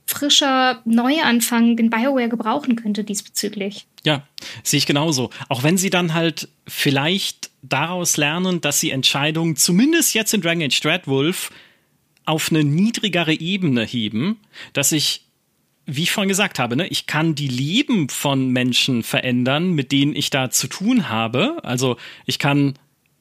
frischer 0.05 0.81
Neuanfang, 0.83 1.77
den 1.77 1.89
BioWare 1.89 2.27
gebrauchen 2.27 2.75
könnte 2.75 3.05
diesbezüglich. 3.05 3.87
Ja, 4.05 4.27
sehe 4.63 4.79
ich 4.79 4.85
genauso. 4.85 5.29
Auch 5.49 5.63
wenn 5.63 5.77
sie 5.77 5.89
dann 5.89 6.13
halt 6.13 6.49
vielleicht 6.67 7.51
daraus 7.61 8.17
lernen, 8.17 8.59
dass 8.59 8.79
sie 8.79 8.91
Entscheidungen, 8.91 9.55
zumindest 9.55 10.13
jetzt 10.13 10.33
in 10.33 10.41
Dragon 10.41 10.63
Age 10.63 10.81
Dreadwolf, 10.81 11.51
auf 12.25 12.51
eine 12.51 12.63
niedrigere 12.63 13.33
Ebene 13.33 13.85
heben, 13.85 14.39
dass 14.73 14.91
ich, 14.91 15.25
wie 15.85 16.03
ich 16.03 16.11
vorhin 16.11 16.29
gesagt 16.29 16.59
habe, 16.59 16.75
ne, 16.75 16.87
ich 16.87 17.05
kann 17.05 17.35
die 17.35 17.47
Leben 17.47 18.09
von 18.09 18.49
Menschen 18.49 19.03
verändern, 19.03 19.71
mit 19.71 19.91
denen 19.91 20.15
ich 20.15 20.29
da 20.29 20.49
zu 20.49 20.67
tun 20.67 21.09
habe. 21.09 21.57
Also 21.63 21.97
ich 22.25 22.39
kann 22.39 22.75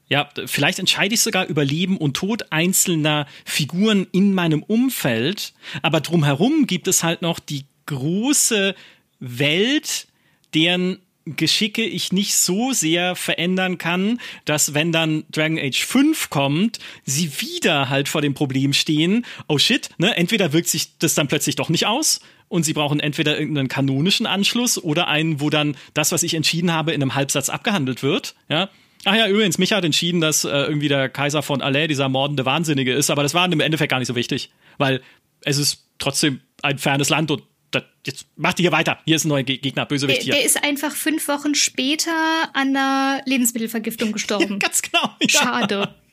Ja, 0.08 0.28
vielleicht 0.44 0.78
entscheide 0.78 1.14
ich 1.14 1.22
sogar 1.22 1.46
über 1.46 1.64
Leben 1.64 1.96
und 1.96 2.14
Tod 2.14 2.52
einzelner 2.52 3.26
Figuren 3.46 4.06
in 4.12 4.34
meinem 4.34 4.62
Umfeld, 4.62 5.54
aber 5.80 6.00
drumherum 6.02 6.66
gibt 6.66 6.86
es 6.86 7.02
halt 7.02 7.22
noch 7.22 7.38
die 7.38 7.64
große 7.86 8.74
Welt, 9.20 10.06
deren 10.54 10.98
Geschicke 11.24 11.84
ich 11.84 12.12
nicht 12.12 12.34
so 12.34 12.72
sehr 12.72 13.14
verändern 13.14 13.78
kann, 13.78 14.20
dass 14.44 14.74
wenn 14.74 14.90
dann 14.90 15.24
Dragon 15.30 15.58
Age 15.58 15.84
5 15.84 16.30
kommt, 16.30 16.80
sie 17.04 17.30
wieder 17.40 17.88
halt 17.88 18.08
vor 18.08 18.22
dem 18.22 18.34
Problem 18.34 18.72
stehen, 18.72 19.24
oh 19.46 19.58
shit, 19.58 19.88
ne, 19.98 20.16
entweder 20.16 20.52
wirkt 20.52 20.68
sich 20.68 20.98
das 20.98 21.14
dann 21.14 21.28
plötzlich 21.28 21.54
doch 21.54 21.68
nicht 21.68 21.86
aus 21.86 22.20
und 22.48 22.64
sie 22.64 22.72
brauchen 22.72 22.98
entweder 22.98 23.38
irgendeinen 23.38 23.68
kanonischen 23.68 24.26
Anschluss 24.26 24.82
oder 24.82 25.06
einen, 25.06 25.40
wo 25.40 25.48
dann 25.48 25.76
das, 25.94 26.10
was 26.10 26.24
ich 26.24 26.34
entschieden 26.34 26.72
habe, 26.72 26.92
in 26.92 27.00
einem 27.00 27.14
Halbsatz 27.14 27.48
abgehandelt 27.48 28.02
wird, 28.02 28.34
ja. 28.48 28.68
Ach 29.04 29.16
ja, 29.16 29.26
übrigens, 29.26 29.58
mich 29.58 29.72
hat 29.72 29.84
entschieden, 29.84 30.20
dass 30.20 30.44
äh, 30.44 30.48
irgendwie 30.50 30.86
der 30.86 31.08
Kaiser 31.08 31.42
von 31.42 31.60
Alais 31.60 31.88
dieser 31.88 32.08
mordende 32.08 32.44
Wahnsinnige 32.46 32.92
ist, 32.92 33.10
aber 33.10 33.24
das 33.24 33.34
war 33.34 33.50
im 33.50 33.58
Endeffekt 33.58 33.90
gar 33.90 33.98
nicht 33.98 34.06
so 34.06 34.14
wichtig, 34.14 34.50
weil 34.78 35.02
es 35.40 35.58
ist 35.58 35.88
trotzdem 35.98 36.40
ein 36.62 36.78
fernes 36.78 37.08
Land 37.08 37.32
und 37.32 37.42
das, 37.72 37.82
jetzt 38.06 38.26
macht 38.36 38.58
ihr 38.60 38.64
hier 38.64 38.72
weiter. 38.72 38.98
Hier 39.04 39.16
ist 39.16 39.24
ein 39.24 39.28
neuer 39.28 39.42
Gegner, 39.42 39.86
Bösewicht 39.86 40.18
der, 40.18 40.24
hier. 40.24 40.34
Der 40.34 40.44
ist 40.44 40.62
einfach 40.62 40.94
fünf 40.94 41.26
Wochen 41.28 41.54
später 41.54 42.12
an 42.52 42.76
einer 42.76 43.22
Lebensmittelvergiftung 43.26 44.12
gestorben. 44.12 44.58
Ganz 44.58 44.82
genau. 44.82 45.10
Ja. 45.20 45.28
Schade. 45.28 45.94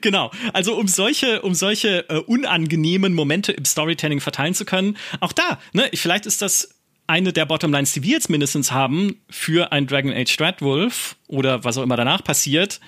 Genau. 0.00 0.30
Also 0.52 0.76
um 0.76 0.88
solche, 0.88 1.42
um 1.42 1.54
solche 1.54 2.08
äh, 2.08 2.18
unangenehmen 2.18 3.14
Momente 3.14 3.52
im 3.52 3.64
Storytelling 3.64 4.20
verteilen 4.20 4.54
zu 4.54 4.64
können, 4.64 4.96
auch 5.20 5.32
da, 5.32 5.58
ne, 5.72 5.90
vielleicht 5.94 6.26
ist 6.26 6.42
das 6.42 6.74
eine 7.06 7.32
der 7.32 7.46
Bottomlines, 7.46 7.92
die 7.92 8.02
wir 8.02 8.12
jetzt 8.12 8.30
mindestens 8.30 8.72
haben 8.72 9.20
für 9.30 9.72
ein 9.72 9.86
Dragon 9.86 10.12
Age 10.12 10.30
Stratwolf 10.30 11.16
oder 11.28 11.64
was 11.64 11.76
auch 11.78 11.82
immer 11.82 11.96
danach 11.96 12.24
passiert, 12.24 12.80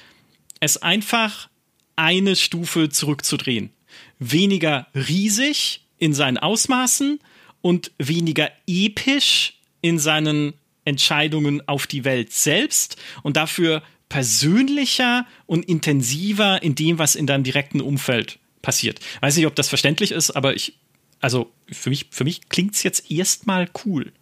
es 0.60 0.82
einfach 0.82 1.48
eine 1.96 2.36
Stufe 2.36 2.88
zurückzudrehen. 2.88 3.70
Weniger 4.18 4.86
riesig 4.94 5.84
in 5.98 6.14
seinen 6.14 6.38
Ausmaßen 6.38 7.20
und 7.64 7.92
weniger 7.96 8.50
episch 8.66 9.54
in 9.80 9.98
seinen 9.98 10.52
Entscheidungen 10.84 11.66
auf 11.66 11.86
die 11.86 12.04
Welt 12.04 12.30
selbst 12.30 12.98
und 13.22 13.38
dafür 13.38 13.82
persönlicher 14.10 15.26
und 15.46 15.64
intensiver 15.64 16.62
in 16.62 16.74
dem, 16.74 16.98
was 16.98 17.14
in 17.14 17.26
deinem 17.26 17.42
direkten 17.42 17.80
Umfeld 17.80 18.38
passiert. 18.60 19.00
Weiß 19.22 19.38
nicht, 19.38 19.46
ob 19.46 19.54
das 19.54 19.70
verständlich 19.70 20.12
ist, 20.12 20.32
aber 20.32 20.54
ich, 20.54 20.78
also 21.20 21.50
für 21.72 21.88
mich, 21.88 22.08
für 22.10 22.24
mich 22.24 22.50
klingt 22.50 22.74
es 22.74 22.82
jetzt 22.82 23.10
erstmal 23.10 23.70
cool 23.86 24.12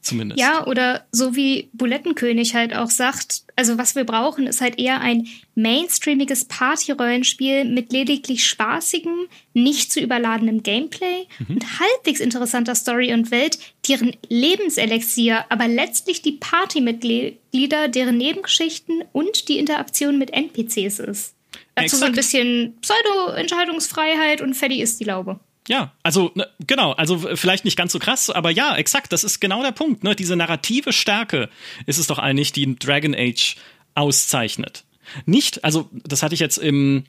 zumindest. 0.00 0.40
Ja, 0.40 0.66
oder 0.66 1.06
so 1.12 1.36
wie 1.36 1.68
Bulettenkönig 1.72 2.54
halt 2.54 2.74
auch 2.74 2.90
sagt, 2.90 3.42
also 3.56 3.78
was 3.78 3.94
wir 3.94 4.04
brauchen, 4.04 4.46
ist 4.46 4.60
halt 4.60 4.78
eher 4.78 5.00
ein 5.00 5.28
mainstreamiges 5.54 6.46
Party-Rollenspiel 6.46 7.64
mit 7.64 7.92
lediglich 7.92 8.46
spaßigem, 8.46 9.28
nicht 9.52 9.92
zu 9.92 10.00
überladenem 10.00 10.62
Gameplay 10.62 11.26
mhm. 11.38 11.56
und 11.56 11.80
halbwegs 11.80 12.20
interessanter 12.20 12.74
Story 12.74 13.12
und 13.12 13.30
Welt, 13.30 13.58
deren 13.88 14.16
Lebenselixier 14.28 15.44
aber 15.48 15.68
letztlich 15.68 16.22
die 16.22 16.32
Partymitglieder, 16.32 17.88
deren 17.88 18.16
Nebengeschichten 18.16 19.04
und 19.12 19.48
die 19.48 19.58
Interaktion 19.58 20.18
mit 20.18 20.32
NPCs 20.32 20.98
ist. 21.00 21.34
Dazu 21.74 21.96
Exakt. 21.96 22.00
so 22.00 22.06
ein 22.06 22.12
bisschen 22.12 22.74
Pseudo-Entscheidungsfreiheit 22.80 24.40
und 24.40 24.54
fertig 24.54 24.80
ist 24.80 25.00
die 25.00 25.04
Laube. 25.04 25.40
Ja, 25.68 25.92
also 26.02 26.32
ne, 26.34 26.48
genau, 26.66 26.92
also 26.92 27.18
vielleicht 27.36 27.64
nicht 27.64 27.76
ganz 27.76 27.92
so 27.92 27.98
krass, 27.98 28.30
aber 28.30 28.50
ja, 28.50 28.76
exakt, 28.76 29.12
das 29.12 29.24
ist 29.24 29.40
genau 29.40 29.62
der 29.62 29.72
Punkt. 29.72 30.04
Ne? 30.04 30.16
Diese 30.16 30.36
narrative 30.36 30.92
Stärke 30.92 31.48
ist 31.86 31.98
es 31.98 32.06
doch 32.06 32.18
eigentlich, 32.18 32.52
die 32.52 32.76
Dragon 32.76 33.14
Age 33.14 33.56
auszeichnet. 33.94 34.84
Nicht, 35.26 35.64
also 35.64 35.90
das 35.92 36.22
hatte 36.22 36.34
ich 36.34 36.40
jetzt 36.40 36.56
im, 36.56 37.04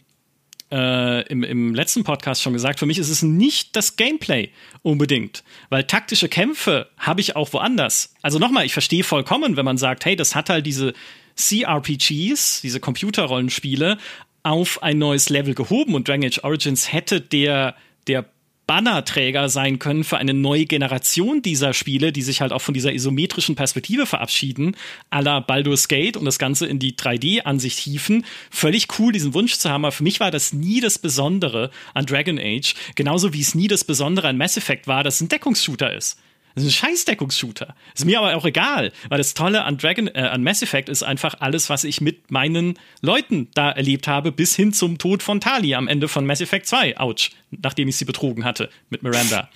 äh, 0.71 1.25
im, 1.27 1.43
im 1.43 1.75
letzten 1.75 2.03
Podcast 2.03 2.41
schon 2.41 2.53
gesagt, 2.53 2.79
für 2.79 2.85
mich 2.85 2.97
ist 2.97 3.09
es 3.09 3.21
nicht 3.21 3.75
das 3.75 3.95
Gameplay 3.95 4.49
unbedingt, 4.81 5.43
weil 5.69 5.85
taktische 5.85 6.29
Kämpfe 6.29 6.89
habe 6.97 7.21
ich 7.21 7.35
auch 7.35 7.53
woanders. 7.53 8.13
Also 8.21 8.39
nochmal, 8.39 8.65
ich 8.65 8.73
verstehe 8.73 9.03
vollkommen, 9.03 9.57
wenn 9.57 9.65
man 9.65 9.77
sagt, 9.77 10.05
hey, 10.05 10.15
das 10.15 10.35
hat 10.35 10.49
halt 10.49 10.65
diese 10.65 10.93
CRPGs, 11.35 12.61
diese 12.61 12.79
Computerrollenspiele, 12.79 13.97
auf 14.43 14.81
ein 14.81 14.97
neues 14.97 15.29
Level 15.29 15.53
gehoben 15.53 15.93
und 15.93 16.07
Dragon 16.07 16.25
Age 16.25 16.43
Origins 16.43 16.91
hätte 16.91 17.21
der, 17.21 17.75
der 18.07 18.25
Bannerträger 18.71 19.49
sein 19.49 19.79
können 19.79 20.05
für 20.05 20.17
eine 20.17 20.33
neue 20.33 20.65
Generation 20.65 21.41
dieser 21.41 21.73
Spiele, 21.73 22.13
die 22.13 22.21
sich 22.21 22.39
halt 22.39 22.53
auch 22.53 22.61
von 22.61 22.73
dieser 22.73 22.93
isometrischen 22.93 23.57
Perspektive 23.57 24.05
verabschieden, 24.05 24.77
à 25.09 25.21
la 25.21 25.41
Baldur's 25.41 25.89
Gate 25.89 26.15
und 26.15 26.23
das 26.23 26.39
Ganze 26.39 26.67
in 26.67 26.79
die 26.79 26.93
3D-Ansicht 26.93 27.77
hieven. 27.77 28.23
Völlig 28.49 28.87
cool, 28.97 29.11
diesen 29.11 29.33
Wunsch 29.33 29.55
zu 29.57 29.69
haben, 29.69 29.83
aber 29.83 29.91
für 29.91 30.03
mich 30.03 30.21
war 30.21 30.31
das 30.31 30.53
nie 30.53 30.79
das 30.79 30.99
Besondere 30.99 31.69
an 31.93 32.05
Dragon 32.05 32.39
Age, 32.39 32.75
genauso 32.95 33.33
wie 33.33 33.41
es 33.41 33.55
nie 33.55 33.67
das 33.67 33.83
Besondere 33.83 34.29
an 34.29 34.37
Mass 34.37 34.55
Effect 34.55 34.87
war, 34.87 35.03
dass 35.03 35.15
es 35.15 35.21
ein 35.21 35.27
Deckungsshooter 35.27 35.93
ist. 35.93 36.17
Das 36.55 36.63
ist 36.63 36.69
ein 36.69 36.89
Scheißdeckungsshooter. 36.89 37.75
Ist 37.95 38.05
mir 38.05 38.19
aber 38.19 38.35
auch 38.35 38.45
egal, 38.45 38.91
weil 39.09 39.17
das 39.17 39.33
Tolle 39.33 39.63
an 39.63 39.77
Dragon, 39.77 40.07
äh, 40.07 40.19
an 40.19 40.43
Mass 40.43 40.61
Effect 40.61 40.89
ist 40.89 41.03
einfach 41.03 41.35
alles, 41.39 41.69
was 41.69 41.83
ich 41.83 42.01
mit 42.01 42.31
meinen 42.31 42.77
Leuten 43.01 43.49
da 43.53 43.71
erlebt 43.71 44.07
habe, 44.07 44.31
bis 44.31 44.55
hin 44.55 44.73
zum 44.73 44.97
Tod 44.97 45.23
von 45.23 45.39
Tali 45.39 45.75
am 45.75 45.87
Ende 45.87 46.07
von 46.07 46.25
Mass 46.25 46.41
Effect 46.41 46.67
2. 46.67 46.97
Autsch. 46.99 47.31
Nachdem 47.51 47.87
ich 47.87 47.97
sie 47.97 48.05
betrogen 48.05 48.45
hatte 48.45 48.69
mit 48.89 49.03
Miranda. 49.03 49.49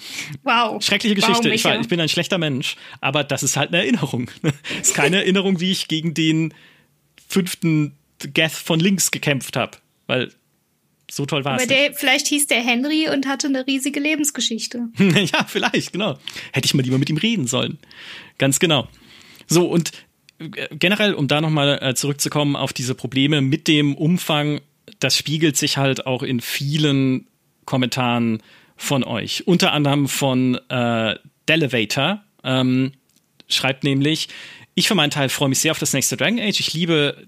Wow. 0.43 0.83
Schreckliche 0.83 1.15
Geschichte. 1.15 1.49
Wow, 1.49 1.55
ich, 1.55 1.63
war, 1.63 1.79
ich 1.79 1.87
bin 1.87 1.99
ein 1.99 2.09
schlechter 2.09 2.37
Mensch, 2.37 2.75
aber 3.01 3.23
das 3.23 3.43
ist 3.43 3.57
halt 3.57 3.69
eine 3.69 3.77
Erinnerung. 3.77 4.29
ist 4.81 4.93
keine 4.93 5.17
Erinnerung, 5.17 5.59
wie 5.59 5.71
ich 5.71 5.87
gegen 5.87 6.13
den 6.13 6.53
fünften 7.27 7.95
Geth 8.19 8.51
von 8.51 8.79
links 8.79 9.11
gekämpft 9.11 9.55
habe. 9.55 9.77
Weil 10.07 10.31
so 11.09 11.25
toll 11.25 11.45
war 11.45 11.55
es. 11.55 11.63
Aber 11.63 11.73
der, 11.73 11.93
vielleicht 11.93 12.27
hieß 12.27 12.47
der 12.47 12.61
Henry 12.61 13.09
und 13.09 13.27
hatte 13.27 13.47
eine 13.47 13.65
riesige 13.67 13.99
Lebensgeschichte. 13.99 14.89
ja, 14.97 15.45
vielleicht, 15.47 15.93
genau. 15.93 16.17
Hätte 16.51 16.65
ich 16.65 16.73
mal 16.73 16.83
lieber 16.83 16.97
mit 16.97 17.09
ihm 17.09 17.17
reden 17.17 17.47
sollen. 17.47 17.77
Ganz 18.37 18.59
genau. 18.59 18.87
So, 19.47 19.67
und 19.67 19.91
äh, 20.39 20.67
generell, 20.75 21.13
um 21.13 21.27
da 21.27 21.41
nochmal 21.41 21.79
äh, 21.81 21.95
zurückzukommen 21.95 22.55
auf 22.55 22.73
diese 22.73 22.95
Probleme 22.95 23.41
mit 23.41 23.67
dem 23.67 23.95
Umfang, 23.95 24.61
das 24.99 25.17
spiegelt 25.17 25.57
sich 25.57 25.77
halt 25.77 26.05
auch 26.05 26.23
in 26.23 26.41
vielen 26.41 27.27
Kommentaren 27.65 28.41
von 28.75 29.03
euch. 29.03 29.47
Unter 29.47 29.73
anderem 29.73 30.07
von 30.07 30.55
äh, 30.69 31.15
Delevator. 31.47 32.23
Ähm, 32.43 32.93
schreibt 33.47 33.83
nämlich, 33.83 34.27
ich 34.75 34.87
für 34.87 34.95
meinen 34.95 35.11
Teil 35.11 35.29
freue 35.29 35.49
mich 35.49 35.59
sehr 35.59 35.71
auf 35.71 35.79
das 35.79 35.93
nächste 35.93 36.17
Dragon 36.17 36.39
Age. 36.39 36.59
Ich 36.59 36.73
liebe 36.73 37.27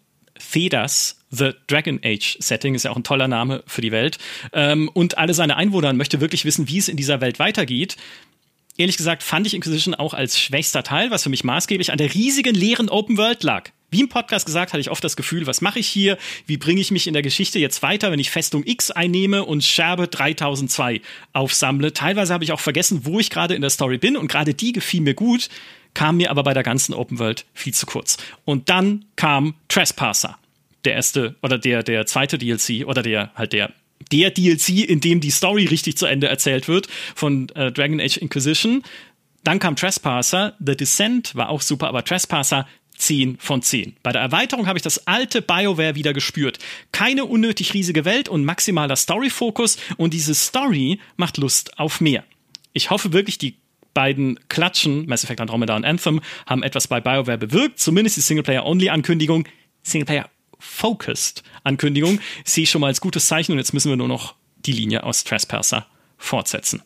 Thedas, 0.52 1.17
The 1.30 1.52
Dragon 1.68 2.00
Age 2.04 2.38
Setting, 2.40 2.76
ist 2.76 2.84
ja 2.84 2.92
auch 2.92 2.96
ein 2.96 3.04
toller 3.04 3.28
Name 3.28 3.64
für 3.68 3.82
die 3.82 3.92
Welt. 3.92 4.18
Ähm, 4.54 4.90
und 4.94 5.18
alle 5.18 5.34
seine 5.34 5.58
Einwohner 5.58 5.94
möchte 5.94 6.22
wirklich 6.22 6.46
wissen, 6.46 6.68
wie 6.68 6.78
es 6.78 6.88
in 6.88 6.98
dieser 6.98 7.22
Welt 7.22 7.40
weitergeht. 7.40 7.98
Ehrlich 8.78 8.98
gesagt 8.98 9.24
fand 9.24 9.48
ich 9.48 9.56
Inquisition 9.56 9.96
auch 9.96 10.14
als 10.14 10.40
schwächster 10.40 10.84
Teil, 10.84 11.10
was 11.10 11.24
für 11.24 11.30
mich 11.30 11.44
maßgeblich 11.44 11.92
an 11.92 11.98
der 11.98 12.14
riesigen 12.14 12.54
leeren 12.54 12.90
Open 12.90 13.18
World 13.18 13.44
lag. 13.44 13.72
Wie 13.90 14.02
im 14.02 14.10
Podcast 14.10 14.46
gesagt, 14.46 14.74
hatte 14.74 14.82
ich 14.82 14.92
oft 14.92 15.04
das 15.04 15.16
Gefühl, 15.16 15.48
was 15.48 15.62
mache 15.62 15.80
ich 15.80 15.88
hier? 15.88 16.18
Wie 16.46 16.58
bringe 16.58 16.82
ich 16.82 16.92
mich 16.92 17.08
in 17.08 17.14
der 17.14 17.22
Geschichte 17.22 17.58
jetzt 17.58 17.82
weiter, 17.82 18.12
wenn 18.12 18.20
ich 18.20 18.30
Festung 18.30 18.64
X 18.66 18.92
einnehme 18.92 19.46
und 19.46 19.64
Scherbe 19.64 20.10
3002 20.10 21.02
aufsammle? 21.34 21.94
Teilweise 21.94 22.34
habe 22.34 22.44
ich 22.44 22.52
auch 22.52 22.60
vergessen, 22.60 23.06
wo 23.06 23.20
ich 23.20 23.30
gerade 23.30 23.56
in 23.56 23.62
der 23.62 23.70
Story 23.70 23.98
bin 23.98 24.18
und 24.18 24.28
gerade 24.28 24.54
die 24.54 24.74
gefiel 24.74 25.02
mir 25.02 25.14
gut 25.14 25.50
kam 25.98 26.18
mir 26.18 26.30
aber 26.30 26.44
bei 26.44 26.54
der 26.54 26.62
ganzen 26.62 26.94
Open 26.94 27.18
World 27.18 27.44
viel 27.56 27.74
zu 27.74 27.88
kurz. 27.88 28.18
Und 28.46 28.70
dann 28.70 29.06
kam 29.16 29.56
Trespasser, 29.68 30.38
der 30.88 30.96
erste 30.96 31.36
oder 31.44 31.58
der, 31.58 31.84
der 31.84 32.06
zweite 32.06 32.38
DLC 32.38 32.88
oder 32.88 33.04
der 33.04 33.32
halt 33.36 33.54
der 33.54 33.74
der 34.12 34.32
DLC, 34.32 34.88
in 34.88 35.02
dem 35.02 35.20
die 35.20 35.32
Story 35.32 35.66
richtig 35.66 35.98
zu 35.98 36.06
Ende 36.06 36.28
erzählt 36.28 36.68
wird 36.68 36.88
von 37.16 37.50
äh, 37.50 37.72
Dragon 37.72 38.00
Age 38.00 38.18
Inquisition. 38.18 38.84
Dann 39.44 39.60
kam 39.60 39.76
Trespasser, 39.76 40.56
The 40.60 40.78
Descent 40.78 41.36
war 41.36 41.50
auch 41.50 41.62
super, 41.62 41.88
aber 41.88 42.04
Trespasser 42.04 42.68
10 42.96 43.38
von 43.38 43.62
10. 43.62 43.96
Bei 44.04 44.12
der 44.12 44.22
Erweiterung 44.22 44.68
habe 44.68 44.78
ich 44.78 44.84
das 44.84 45.08
alte 45.08 45.42
BioWare 45.42 45.96
wieder 45.96 46.14
gespürt. 46.14 46.60
Keine 46.92 47.26
unnötig 47.26 47.74
riesige 47.74 48.06
Welt 48.06 48.30
und 48.30 48.46
maximaler 48.46 48.96
Story-Fokus 48.96 49.78
und 49.98 50.14
diese 50.14 50.34
Story 50.34 51.00
macht 51.16 51.38
Lust 51.38 51.78
auf 51.80 52.00
mehr. 52.00 52.24
Ich 52.74 52.90
hoffe 52.90 53.14
wirklich, 53.14 53.38
die 53.38 53.58
beiden 53.94 54.40
Klatschen, 54.48 55.08
Mass 55.08 55.24
Effect 55.24 55.42
Andromeda 55.42 55.76
und 55.76 55.86
Anthem, 55.86 56.22
haben 56.46 56.64
etwas 56.64 56.88
bei 56.88 57.02
BioWare 57.02 57.38
bewirkt. 57.38 57.80
Zumindest 57.80 58.18
die 58.18 58.22
Singleplayer-Only-Ankündigung, 58.22 59.48
Singleplayer-Focused-Ankündigung, 60.60 62.20
sehe 62.44 62.64
ich 62.64 62.70
schon 62.70 62.82
mal 62.82 62.88
als 62.88 63.02
gutes 63.02 63.28
Zeichen 63.28 63.52
und 63.52 63.58
jetzt 63.58 63.74
müssen 63.74 63.90
wir 63.90 63.98
nur 63.98 64.08
noch 64.08 64.36
die 64.58 64.72
Linie 64.72 65.04
aus 65.04 65.24
Trespasser 65.24 65.88
fortsetzen. 66.18 66.82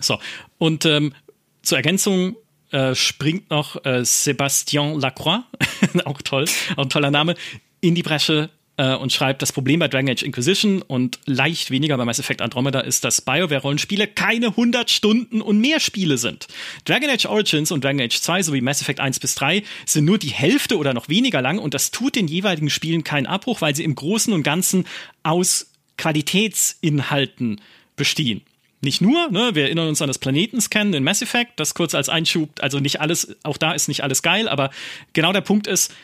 So, 0.00 0.18
und 0.58 0.84
ähm, 0.84 1.14
zur 1.62 1.78
Ergänzung 1.78 2.36
äh, 2.70 2.94
springt 2.94 3.50
noch 3.50 3.76
äh, 3.84 4.02
Sébastien 4.02 5.00
Lacroix, 5.00 5.44
auch 6.04 6.20
toll, 6.22 6.44
auch 6.76 6.84
ein 6.84 6.90
toller 6.90 7.10
Name, 7.10 7.34
in 7.80 7.94
die 7.94 8.02
Bresche 8.02 8.50
äh, 8.76 8.94
und 8.94 9.12
schreibt, 9.12 9.42
das 9.42 9.52
Problem 9.52 9.80
bei 9.80 9.88
Dragon 9.88 10.10
Age 10.10 10.22
Inquisition 10.22 10.82
und 10.82 11.18
leicht 11.26 11.70
weniger 11.70 11.96
bei 11.96 12.04
Mass 12.04 12.18
Effect 12.18 12.42
Andromeda 12.42 12.80
ist, 12.80 13.04
dass 13.04 13.20
BioWare-Rollenspiele 13.20 14.06
keine 14.06 14.48
100 14.48 14.90
Stunden 14.90 15.40
und 15.40 15.60
mehr 15.60 15.80
Spiele 15.80 16.18
sind. 16.18 16.46
Dragon 16.84 17.10
Age 17.10 17.26
Origins 17.26 17.70
und 17.70 17.84
Dragon 17.84 18.00
Age 18.00 18.20
2 18.20 18.42
sowie 18.42 18.60
Mass 18.60 18.82
Effect 18.82 19.00
1 19.00 19.20
bis 19.20 19.34
3 19.34 19.62
sind 19.84 20.04
nur 20.04 20.18
die 20.18 20.28
Hälfte 20.28 20.76
oder 20.78 20.94
noch 20.94 21.08
weniger 21.08 21.42
lang 21.42 21.58
und 21.58 21.74
das 21.74 21.90
tut 21.90 22.16
den 22.16 22.28
jeweiligen 22.28 22.70
Spielen 22.70 23.04
keinen 23.04 23.26
Abbruch, 23.26 23.60
weil 23.60 23.74
sie 23.74 23.84
im 23.84 23.94
Großen 23.94 24.32
und 24.32 24.42
Ganzen 24.42 24.84
aus 25.22 25.70
Qualitätsinhalten 25.96 27.60
bestehen. 27.96 28.42
Nicht 28.82 29.00
nur, 29.00 29.30
ne, 29.30 29.54
wir 29.54 29.64
erinnern 29.64 29.88
uns 29.88 30.02
an 30.02 30.08
das 30.08 30.18
Planetenscan 30.18 30.92
in 30.92 31.02
Mass 31.02 31.22
Effect, 31.22 31.58
das 31.58 31.74
kurz 31.74 31.94
als 31.94 32.08
Einschub, 32.08 32.50
also 32.60 32.78
nicht 32.78 33.00
alles, 33.00 33.34
auch 33.42 33.56
da 33.56 33.72
ist 33.72 33.88
nicht 33.88 34.02
alles 34.02 34.22
geil, 34.22 34.48
aber 34.48 34.70
genau 35.14 35.32
der 35.32 35.40
Punkt 35.40 35.66
ist, 35.66 35.94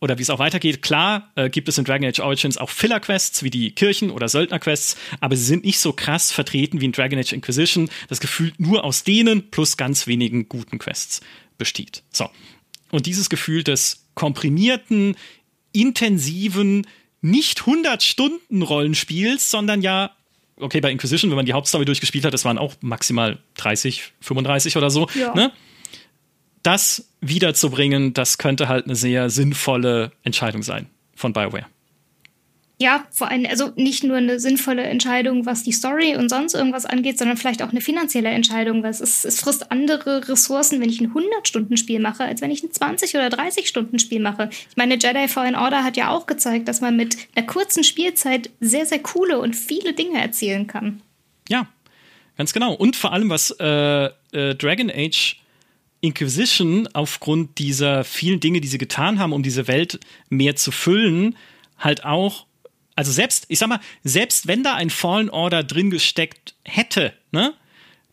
oder 0.00 0.18
wie 0.18 0.22
es 0.22 0.30
auch 0.30 0.38
weitergeht, 0.38 0.82
klar 0.82 1.32
äh, 1.36 1.48
gibt 1.48 1.68
es 1.68 1.78
in 1.78 1.84
Dragon 1.84 2.06
Age 2.08 2.20
Origins 2.20 2.58
auch 2.58 2.70
Filler-Quests 2.70 3.42
wie 3.42 3.50
die 3.50 3.72
Kirchen- 3.72 4.10
oder 4.10 4.28
Söldner-Quests, 4.28 4.96
aber 5.20 5.36
sie 5.36 5.44
sind 5.44 5.64
nicht 5.64 5.80
so 5.80 5.92
krass 5.92 6.32
vertreten 6.32 6.80
wie 6.80 6.86
in 6.86 6.92
Dragon 6.92 7.18
Age 7.18 7.32
Inquisition, 7.32 7.88
das 8.08 8.20
gefühlt 8.20 8.60
nur 8.60 8.84
aus 8.84 9.04
denen 9.04 9.50
plus 9.50 9.76
ganz 9.76 10.06
wenigen 10.06 10.48
guten 10.48 10.78
Quests 10.78 11.20
besteht. 11.58 12.02
So. 12.10 12.28
Und 12.90 13.06
dieses 13.06 13.30
Gefühl 13.30 13.64
des 13.64 14.06
komprimierten, 14.14 15.16
intensiven, 15.72 16.86
nicht 17.20 17.60
100 17.60 18.02
Stunden 18.02 18.62
Rollenspiels, 18.62 19.50
sondern 19.50 19.82
ja, 19.82 20.12
okay, 20.56 20.80
bei 20.80 20.90
Inquisition, 20.90 21.30
wenn 21.30 21.36
man 21.36 21.46
die 21.46 21.52
Hauptstory 21.52 21.84
durchgespielt 21.84 22.24
hat, 22.24 22.34
das 22.34 22.44
waren 22.44 22.58
auch 22.58 22.74
maximal 22.80 23.38
30, 23.56 24.12
35 24.20 24.76
oder 24.76 24.90
so, 24.90 25.08
ja. 25.14 25.34
ne? 25.34 25.52
Das 26.66 27.08
wiederzubringen, 27.20 28.12
das 28.12 28.38
könnte 28.38 28.68
halt 28.68 28.86
eine 28.86 28.96
sehr 28.96 29.30
sinnvolle 29.30 30.12
Entscheidung 30.24 30.62
sein 30.62 30.86
von 31.14 31.32
BioWare. 31.32 31.66
Ja, 32.78 33.06
vor 33.10 33.30
allem, 33.30 33.46
also 33.46 33.72
nicht 33.76 34.04
nur 34.04 34.18
eine 34.18 34.38
sinnvolle 34.38 34.82
Entscheidung, 34.82 35.46
was 35.46 35.62
die 35.62 35.72
Story 35.72 36.14
und 36.14 36.28
sonst 36.28 36.54
irgendwas 36.54 36.84
angeht, 36.84 37.16
sondern 37.16 37.38
vielleicht 37.38 37.62
auch 37.62 37.70
eine 37.70 37.80
finanzielle 37.80 38.28
Entscheidung, 38.28 38.82
weil 38.82 38.90
es, 38.90 39.00
ist, 39.00 39.24
es 39.24 39.40
frisst 39.40 39.72
andere 39.72 40.28
Ressourcen, 40.28 40.82
wenn 40.82 40.90
ich 40.90 41.00
ein 41.00 41.10
100-Stunden-Spiel 41.10 42.00
mache, 42.00 42.24
als 42.24 42.42
wenn 42.42 42.50
ich 42.50 42.62
ein 42.62 42.68
20- 42.68 43.14
oder 43.14 43.28
30-Stunden-Spiel 43.28 44.20
mache. 44.20 44.50
Ich 44.50 44.76
meine, 44.76 44.98
Jedi 44.98 45.26
Fallen 45.28 45.56
Order 45.56 45.84
hat 45.84 45.96
ja 45.96 46.10
auch 46.10 46.26
gezeigt, 46.26 46.68
dass 46.68 46.82
man 46.82 46.96
mit 46.96 47.16
einer 47.34 47.46
kurzen 47.46 47.82
Spielzeit 47.82 48.50
sehr, 48.60 48.84
sehr 48.84 48.98
coole 48.98 49.38
und 49.38 49.56
viele 49.56 49.94
Dinge 49.94 50.20
erzählen 50.20 50.66
kann. 50.66 51.00
Ja, 51.48 51.68
ganz 52.36 52.52
genau. 52.52 52.74
Und 52.74 52.94
vor 52.94 53.14
allem, 53.14 53.30
was 53.30 53.52
äh, 53.58 54.10
äh, 54.32 54.54
Dragon 54.54 54.90
Age 54.94 55.36
Inquisition 56.00 56.88
aufgrund 56.92 57.58
dieser 57.58 58.04
vielen 58.04 58.40
Dinge, 58.40 58.60
die 58.60 58.68
sie 58.68 58.78
getan 58.78 59.18
haben, 59.18 59.32
um 59.32 59.42
diese 59.42 59.66
Welt 59.66 60.00
mehr 60.28 60.56
zu 60.56 60.70
füllen, 60.70 61.36
halt 61.78 62.04
auch, 62.04 62.46
also 62.94 63.12
selbst, 63.12 63.46
ich 63.48 63.58
sag 63.58 63.68
mal, 63.68 63.80
selbst 64.04 64.46
wenn 64.46 64.62
da 64.62 64.74
ein 64.74 64.90
Fallen 64.90 65.30
Order 65.30 65.64
drin 65.64 65.90
gesteckt 65.90 66.54
hätte, 66.64 67.12
ne, 67.32 67.54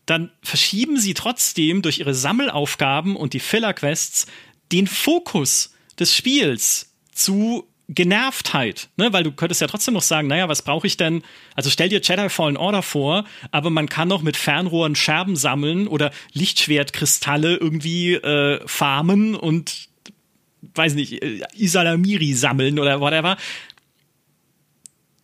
dann 0.06 0.30
verschieben 0.42 0.98
sie 0.98 1.14
trotzdem 1.14 1.82
durch 1.82 1.98
ihre 1.98 2.14
Sammelaufgaben 2.14 3.16
und 3.16 3.32
die 3.32 3.40
Filler-Quests 3.40 4.26
den 4.72 4.86
Fokus 4.86 5.74
des 5.98 6.14
Spiels 6.14 6.92
zu 7.12 7.66
Genervtheit, 7.88 8.88
ne? 8.96 9.12
weil 9.12 9.24
du 9.24 9.32
könntest 9.32 9.60
ja 9.60 9.66
trotzdem 9.66 9.94
noch 9.94 10.02
sagen, 10.02 10.28
naja, 10.28 10.48
was 10.48 10.62
brauche 10.62 10.86
ich 10.86 10.96
denn? 10.96 11.22
Also 11.54 11.68
stell 11.68 11.90
dir 11.90 12.00
Jedi 12.02 12.30
Fallen 12.30 12.56
Order 12.56 12.82
vor, 12.82 13.24
aber 13.50 13.68
man 13.68 13.88
kann 13.88 14.08
noch 14.08 14.22
mit 14.22 14.36
Fernrohren 14.36 14.94
Scherben 14.94 15.36
sammeln 15.36 15.86
oder 15.86 16.10
Lichtschwertkristalle 16.32 17.56
irgendwie 17.56 18.14
äh, 18.14 18.66
farmen 18.66 19.34
und 19.34 19.88
weiß 20.74 20.94
nicht, 20.94 21.22
äh, 21.22 21.42
Isalamiri 21.54 22.32
sammeln 22.32 22.78
oder 22.78 23.00
whatever. 23.00 23.36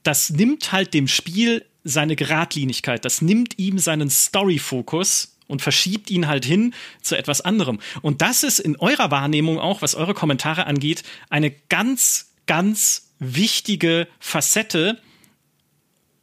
Das 0.02 0.30
nimmt 0.30 0.72
halt 0.72 0.92
dem 0.92 1.08
Spiel 1.08 1.64
seine 1.82 2.14
Geradlinigkeit, 2.14 3.06
das 3.06 3.22
nimmt 3.22 3.58
ihm 3.58 3.78
seinen 3.78 4.10
Story-Fokus 4.10 5.38
und 5.46 5.62
verschiebt 5.62 6.10
ihn 6.10 6.28
halt 6.28 6.44
hin 6.44 6.74
zu 7.02 7.16
etwas 7.16 7.40
anderem. 7.40 7.80
Und 8.02 8.22
das 8.22 8.42
ist 8.42 8.60
in 8.60 8.76
eurer 8.76 9.10
Wahrnehmung 9.10 9.58
auch, 9.58 9.82
was 9.82 9.94
eure 9.94 10.14
Kommentare 10.14 10.66
angeht, 10.66 11.02
eine 11.28 11.50
ganz 11.50 12.29
ganz 12.50 13.12
wichtige 13.20 14.08
Facette, 14.18 14.98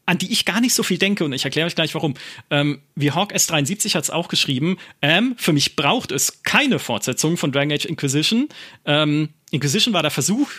an 0.06 0.18
die 0.18 0.30
ich 0.30 0.44
gar 0.44 0.60
nicht 0.60 0.74
so 0.74 0.84
viel 0.84 0.98
denke 0.98 1.24
und 1.24 1.32
ich 1.32 1.46
erkläre 1.46 1.68
euch 1.68 1.76
gleich 1.76 1.96
warum. 1.96 2.16
Ähm, 2.50 2.82
wie 2.96 3.14
Hawk 3.14 3.32
S73 3.34 3.96
hat 3.96 4.04
es 4.04 4.10
auch 4.10 4.28
geschrieben, 4.28 4.78
ähm, 5.02 5.36
für 5.38 5.54
mich 5.54 5.78
braucht 5.78 6.12
es 6.12 6.44
keine 6.44 6.80
Fortsetzung 6.80 7.38
von 7.38 7.54
Dragon 7.54 7.72
Age 7.72 7.86
Inquisition. 7.86 8.50
Ähm, 8.84 9.30
Inquisition 9.52 9.94
war 9.94 10.02
der 10.02 10.12
Versuch 10.12 10.50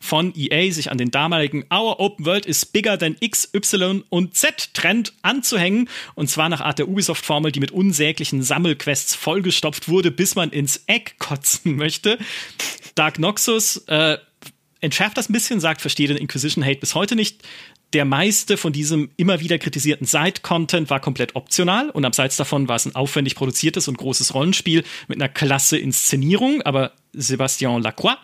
von 0.00 0.32
EA, 0.34 0.72
sich 0.72 0.90
an 0.90 0.96
den 0.96 1.10
damaligen 1.10 1.66
Our 1.70 2.00
Open 2.00 2.24
World 2.24 2.46
is 2.46 2.64
bigger 2.64 2.98
than 2.98 3.14
X, 3.20 3.50
Y 3.52 4.04
und 4.08 4.34
Z 4.34 4.72
Trend 4.72 5.12
anzuhängen. 5.20 5.90
Und 6.14 6.30
zwar 6.30 6.48
nach 6.48 6.62
Art 6.62 6.78
der 6.78 6.88
Ubisoft-Formel, 6.88 7.52
die 7.52 7.60
mit 7.60 7.70
unsäglichen 7.70 8.42
Sammelquests 8.42 9.14
vollgestopft 9.14 9.90
wurde, 9.90 10.10
bis 10.10 10.36
man 10.36 10.48
ins 10.52 10.84
Eck 10.86 11.16
kotzen 11.18 11.76
möchte. 11.76 12.16
Dark 12.94 13.18
Noxus 13.18 13.84
äh, 13.88 14.16
entschärft 14.80 15.16
das 15.16 15.28
ein 15.28 15.32
bisschen, 15.32 15.60
sagt, 15.60 15.80
verstehe 15.80 16.08
den 16.08 16.16
Inquisition-Hate 16.16 16.80
bis 16.80 16.94
heute 16.94 17.16
nicht. 17.16 17.42
Der 17.94 18.04
meiste 18.04 18.56
von 18.56 18.72
diesem 18.72 19.10
immer 19.16 19.40
wieder 19.40 19.58
kritisierten 19.58 20.06
Side-Content 20.06 20.90
war 20.90 21.00
komplett 21.00 21.36
optional 21.36 21.88
und 21.90 22.04
abseits 22.04 22.36
davon 22.36 22.68
war 22.68 22.76
es 22.76 22.84
ein 22.84 22.94
aufwendig 22.94 23.34
produziertes 23.34 23.88
und 23.88 23.96
großes 23.96 24.34
Rollenspiel 24.34 24.84
mit 25.08 25.20
einer 25.20 25.30
klasse 25.30 25.78
Inszenierung, 25.78 26.60
aber 26.62 26.92
Sébastien 27.14 27.80
Lacroix 27.80 28.18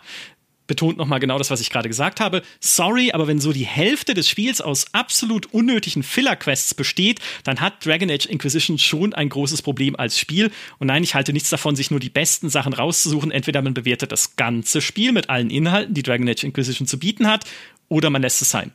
betont 0.67 0.97
nochmal 0.97 1.21
genau 1.21 1.39
das, 1.39 1.51
was 1.51 1.61
ich 1.61 1.71
gerade 1.71 1.89
gesagt 1.89 2.21
habe. 2.21 2.43
Sorry, 2.61 3.13
aber 3.13 3.27
wenn 3.27 3.39
so 3.39 3.53
die 3.53 3.67
Hälfte 3.67 4.15
des 4.15 4.29
Spiels 4.29 4.61
aus 4.61 4.87
absolut 4.93 5.53
unnötigen 5.53 6.03
Filler-Quests 6.03 6.75
besteht, 6.75 7.21
dann 7.45 7.61
hat 7.61 7.85
Dragon 7.85 8.11
Age 8.11 8.27
Inquisition 8.27 8.79
schon 8.79 9.13
ein 9.15 9.29
großes 9.29 9.63
Problem 9.63 9.97
als 9.97 10.19
Spiel. 10.19 10.51
Und 10.79 10.87
nein, 10.87 11.03
ich 11.03 11.15
halte 11.15 11.33
nichts 11.33 11.51
davon, 11.51 11.77
sich 11.77 11.91
nur 11.91 12.01
die 12.01 12.11
besten 12.11 12.49
Sachen 12.49 12.73
rauszusuchen. 12.73 13.31
Entweder 13.31 13.63
man 13.63 13.75
bewertet 13.75 14.13
das 14.13 14.37
ganze 14.37 14.81
Spiel 14.81 15.13
mit 15.13 15.29
allen 15.29 15.51
Inhalten, 15.51 15.95
die 15.95 16.03
Dragon 16.03 16.29
Age 16.29 16.45
Inquisition 16.45 16.87
zu 16.87 16.99
bieten 16.99 17.27
hat, 17.27 17.45
oder 17.89 18.11
man 18.11 18.23
lässt 18.23 18.41
es 18.41 18.51
sein. 18.51 18.73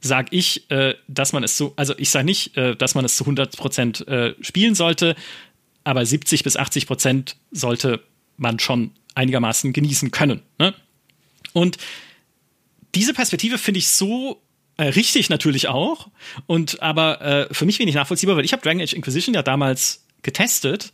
Sag 0.00 0.28
ich, 0.30 0.70
äh, 0.70 0.94
dass 1.08 1.32
man 1.32 1.44
es 1.44 1.56
so, 1.58 1.74
also 1.76 1.94
ich 1.98 2.08
sage 2.10 2.24
nicht, 2.24 2.56
äh, 2.56 2.74
dass 2.74 2.94
man 2.94 3.04
es 3.04 3.16
zu 3.16 3.24
100% 3.24 4.06
äh, 4.06 4.34
spielen 4.40 4.74
sollte, 4.74 5.14
aber 5.84 6.06
70 6.06 6.42
bis 6.42 6.58
80% 6.58 7.34
sollte 7.50 8.02
man 8.36 8.58
schon 8.58 8.92
einigermaßen 9.14 9.72
genießen 9.72 10.10
können. 10.10 10.40
Ne? 10.58 10.74
Und 11.52 11.78
diese 12.94 13.14
Perspektive 13.14 13.58
finde 13.58 13.78
ich 13.78 13.88
so 13.88 14.42
äh, 14.76 14.84
richtig 14.84 15.30
natürlich 15.30 15.68
auch 15.68 16.08
und 16.46 16.82
aber 16.82 17.20
äh, 17.20 17.54
für 17.54 17.66
mich 17.66 17.78
wenig 17.78 17.94
nachvollziehbar, 17.94 18.36
weil 18.36 18.44
ich 18.44 18.52
habe 18.52 18.62
Dragon 18.62 18.80
Age 18.80 18.94
Inquisition 18.94 19.34
ja 19.34 19.42
damals 19.42 20.04
getestet 20.22 20.92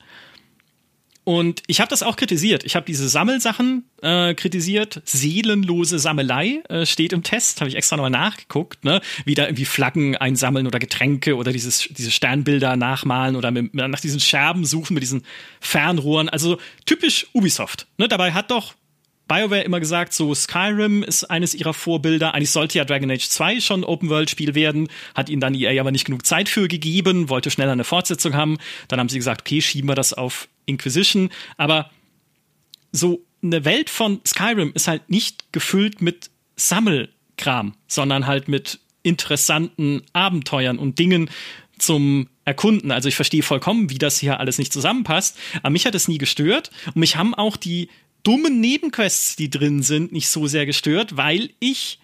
und 1.29 1.65
ich 1.67 1.81
habe 1.81 1.89
das 1.89 2.05
auch 2.05 2.15
kritisiert. 2.15 2.63
Ich 2.63 2.77
habe 2.77 2.87
diese 2.87 3.09
Sammelsachen 3.09 3.85
äh, 4.01 4.35
kritisiert. 4.35 5.03
Seelenlose 5.05 5.99
Sammelei 5.99 6.63
äh, 6.69 6.87
steht 6.87 7.13
im 7.13 7.25
Test. 7.25 7.61
Habe 7.61 7.69
ich 7.69 7.75
extra 7.75 7.97
nochmal 7.97 8.13
nachgeguckt. 8.13 8.85
Ne? 8.85 9.01
Wie 9.25 9.35
da 9.35 9.47
irgendwie 9.47 9.65
Flaggen 9.65 10.17
einsammeln 10.17 10.69
oder 10.69 10.79
Getränke 10.79 11.35
oder 11.35 11.51
dieses, 11.51 11.89
diese 11.91 12.13
Sternbilder 12.13 12.77
nachmalen 12.77 13.35
oder 13.35 13.51
mit, 13.51 13.75
nach 13.75 13.99
diesen 13.99 14.21
Scherben 14.21 14.65
suchen 14.65 14.95
mit 14.95 15.03
diesen 15.03 15.25
Fernrohren. 15.59 16.29
Also 16.29 16.59
typisch 16.85 17.27
Ubisoft. 17.33 17.89
Ne? 17.99 18.07
Dabei 18.07 18.33
hat 18.33 18.53
doch 18.53 18.75
BioWare 19.29 19.63
immer 19.63 19.81
gesagt, 19.81 20.13
so 20.13 20.35
Skyrim 20.35 21.03
ist 21.03 21.25
eines 21.25 21.55
ihrer 21.55 21.75
Vorbilder. 21.75 22.35
Eigentlich 22.35 22.51
sollte 22.51 22.79
ja 22.79 22.85
Dragon 22.85 23.11
Age 23.11 23.29
2 23.29 23.61
schon 23.61 23.85
Open-World-Spiel 23.85 24.55
werden, 24.55 24.89
hat 25.15 25.29
ihnen 25.29 25.41
dann 25.41 25.55
EA 25.55 25.81
aber 25.81 25.91
nicht 25.91 26.05
genug 26.05 26.25
Zeit 26.25 26.49
für 26.49 26.69
gegeben, 26.69 27.29
wollte 27.29 27.51
schneller 27.51 27.73
eine 27.73 27.85
Fortsetzung 27.85 28.35
haben. 28.35 28.59
Dann 28.89 29.01
haben 29.01 29.09
sie 29.09 29.19
gesagt, 29.19 29.43
okay, 29.43 29.61
schieben 29.61 29.89
wir 29.89 29.95
das 29.95 30.13
auf 30.13 30.49
Inquisition. 30.67 31.31
Aber 31.57 31.91
so 32.93 33.21
eine 33.43 33.65
Welt 33.65 33.91
von 33.91 34.21
Skyrim 34.27 34.73
ist 34.75 34.89
halt 34.89 35.11
nicht 35.11 35.53
gefüllt 35.53 36.01
mit 36.01 36.31
Sammelkram, 36.57 37.75
sondern 37.87 38.27
halt 38.27 38.49
mit 38.49 38.81
interessanten 39.03 40.03
Abenteuern 40.13 40.79
und 40.79 40.99
Dingen 40.99 41.31
zum 41.79 42.29
Erkunden. 42.45 42.91
Also 42.91 43.09
ich 43.09 43.17
verstehe 43.17 43.43
vollkommen, 43.43 43.91
wie 43.91 43.99
das 43.99 44.19
hier 44.19 44.41
alles 44.41 44.59
nicht 44.59 44.73
zusammenpasst. 44.73 45.37
Aber 45.59 45.71
mich 45.71 45.85
hat 45.85 45.95
es 45.95 46.09
nie 46.09 46.19
gestört. 46.19 46.71
Und 46.87 46.97
mich 46.97 47.17
haben 47.17 47.35
auch 47.35 47.57
die 47.57 47.89
dummen 48.27 48.61
Nebenquests, 48.61 49.37
die 49.37 49.51
drin 49.51 49.83
sind, 49.83 50.11
nicht 50.11 50.29
so 50.29 50.49
sehr 50.49 50.67
gestört, 50.67 51.17
weil 51.17 51.51
ich 51.61 52.01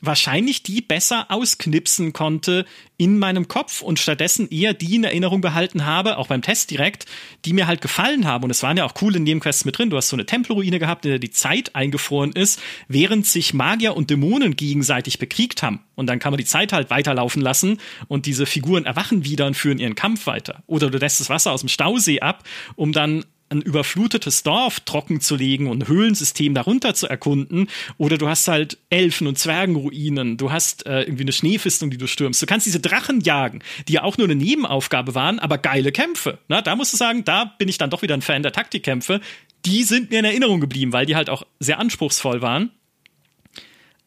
wahrscheinlich 0.00 0.62
die 0.62 0.80
besser 0.80 1.26
ausknipsen 1.30 2.12
konnte 2.12 2.64
in 2.96 3.18
meinem 3.18 3.48
Kopf 3.48 3.82
und 3.82 3.98
stattdessen 3.98 4.48
eher 4.48 4.74
die 4.74 4.94
in 4.94 5.04
Erinnerung 5.04 5.40
behalten 5.40 5.84
habe, 5.84 6.18
auch 6.18 6.28
beim 6.28 6.42
Test 6.42 6.70
direkt, 6.70 7.06
die 7.44 7.52
mir 7.52 7.66
halt 7.66 7.80
gefallen 7.80 8.26
haben. 8.26 8.44
Und 8.44 8.50
es 8.50 8.62
waren 8.62 8.76
ja 8.76 8.84
auch 8.84 8.94
coole 8.94 9.20
Nebenquests 9.20 9.64
mit 9.64 9.78
drin. 9.78 9.90
Du 9.90 9.96
hast 9.96 10.08
so 10.08 10.16
eine 10.16 10.26
Tempelruine 10.26 10.78
gehabt, 10.78 11.04
in 11.04 11.12
der 11.12 11.18
die 11.18 11.30
Zeit 11.30 11.74
eingefroren 11.74 12.32
ist, 12.32 12.60
während 12.88 13.26
sich 13.26 13.54
Magier 13.54 13.96
und 13.96 14.10
Dämonen 14.10 14.56
gegenseitig 14.56 15.18
bekriegt 15.18 15.62
haben. 15.62 15.80
Und 15.94 16.06
dann 16.06 16.18
kann 16.18 16.32
man 16.32 16.38
die 16.38 16.44
Zeit 16.44 16.72
halt 16.72 16.90
weiterlaufen 16.90 17.42
lassen 17.42 17.78
und 18.08 18.26
diese 18.26 18.46
Figuren 18.46 18.84
erwachen 18.84 19.24
wieder 19.24 19.46
und 19.46 19.54
führen 19.54 19.78
ihren 19.78 19.94
Kampf 19.94 20.26
weiter. 20.26 20.62
Oder 20.66 20.90
du 20.90 20.98
lässt 20.98 21.20
das 21.20 21.30
Wasser 21.30 21.52
aus 21.52 21.60
dem 21.60 21.68
Stausee 21.68 22.20
ab, 22.20 22.44
um 22.76 22.92
dann 22.92 23.24
ein 23.48 23.62
überflutetes 23.62 24.42
Dorf 24.42 24.80
trocken 24.80 25.20
zu 25.20 25.36
legen 25.36 25.68
und 25.68 25.82
ein 25.82 25.88
Höhlensystem 25.88 26.54
darunter 26.54 26.94
zu 26.94 27.06
erkunden. 27.06 27.68
Oder 27.96 28.18
du 28.18 28.28
hast 28.28 28.48
halt 28.48 28.78
Elfen- 28.90 29.26
und 29.26 29.38
Zwergenruinen. 29.38 30.36
Du 30.36 30.50
hast 30.50 30.86
äh, 30.86 31.02
irgendwie 31.02 31.22
eine 31.22 31.32
Schneefistung, 31.32 31.90
die 31.90 31.96
du 31.96 32.06
stürmst. 32.06 32.42
Du 32.42 32.46
kannst 32.46 32.66
diese 32.66 32.80
Drachen 32.80 33.20
jagen, 33.20 33.62
die 33.86 33.94
ja 33.94 34.02
auch 34.02 34.18
nur 34.18 34.26
eine 34.26 34.34
Nebenaufgabe 34.34 35.14
waren, 35.14 35.38
aber 35.38 35.58
geile 35.58 35.92
Kämpfe. 35.92 36.38
Na, 36.48 36.60
da 36.60 36.74
musst 36.74 36.92
du 36.92 36.96
sagen, 36.96 37.24
da 37.24 37.44
bin 37.44 37.68
ich 37.68 37.78
dann 37.78 37.90
doch 37.90 38.02
wieder 38.02 38.14
ein 38.14 38.22
Fan 38.22 38.42
der 38.42 38.52
Taktikkämpfe. 38.52 39.20
Die 39.64 39.84
sind 39.84 40.10
mir 40.10 40.18
in 40.18 40.24
Erinnerung 40.24 40.60
geblieben, 40.60 40.92
weil 40.92 41.06
die 41.06 41.16
halt 41.16 41.30
auch 41.30 41.44
sehr 41.60 41.78
anspruchsvoll 41.78 42.42
waren. 42.42 42.70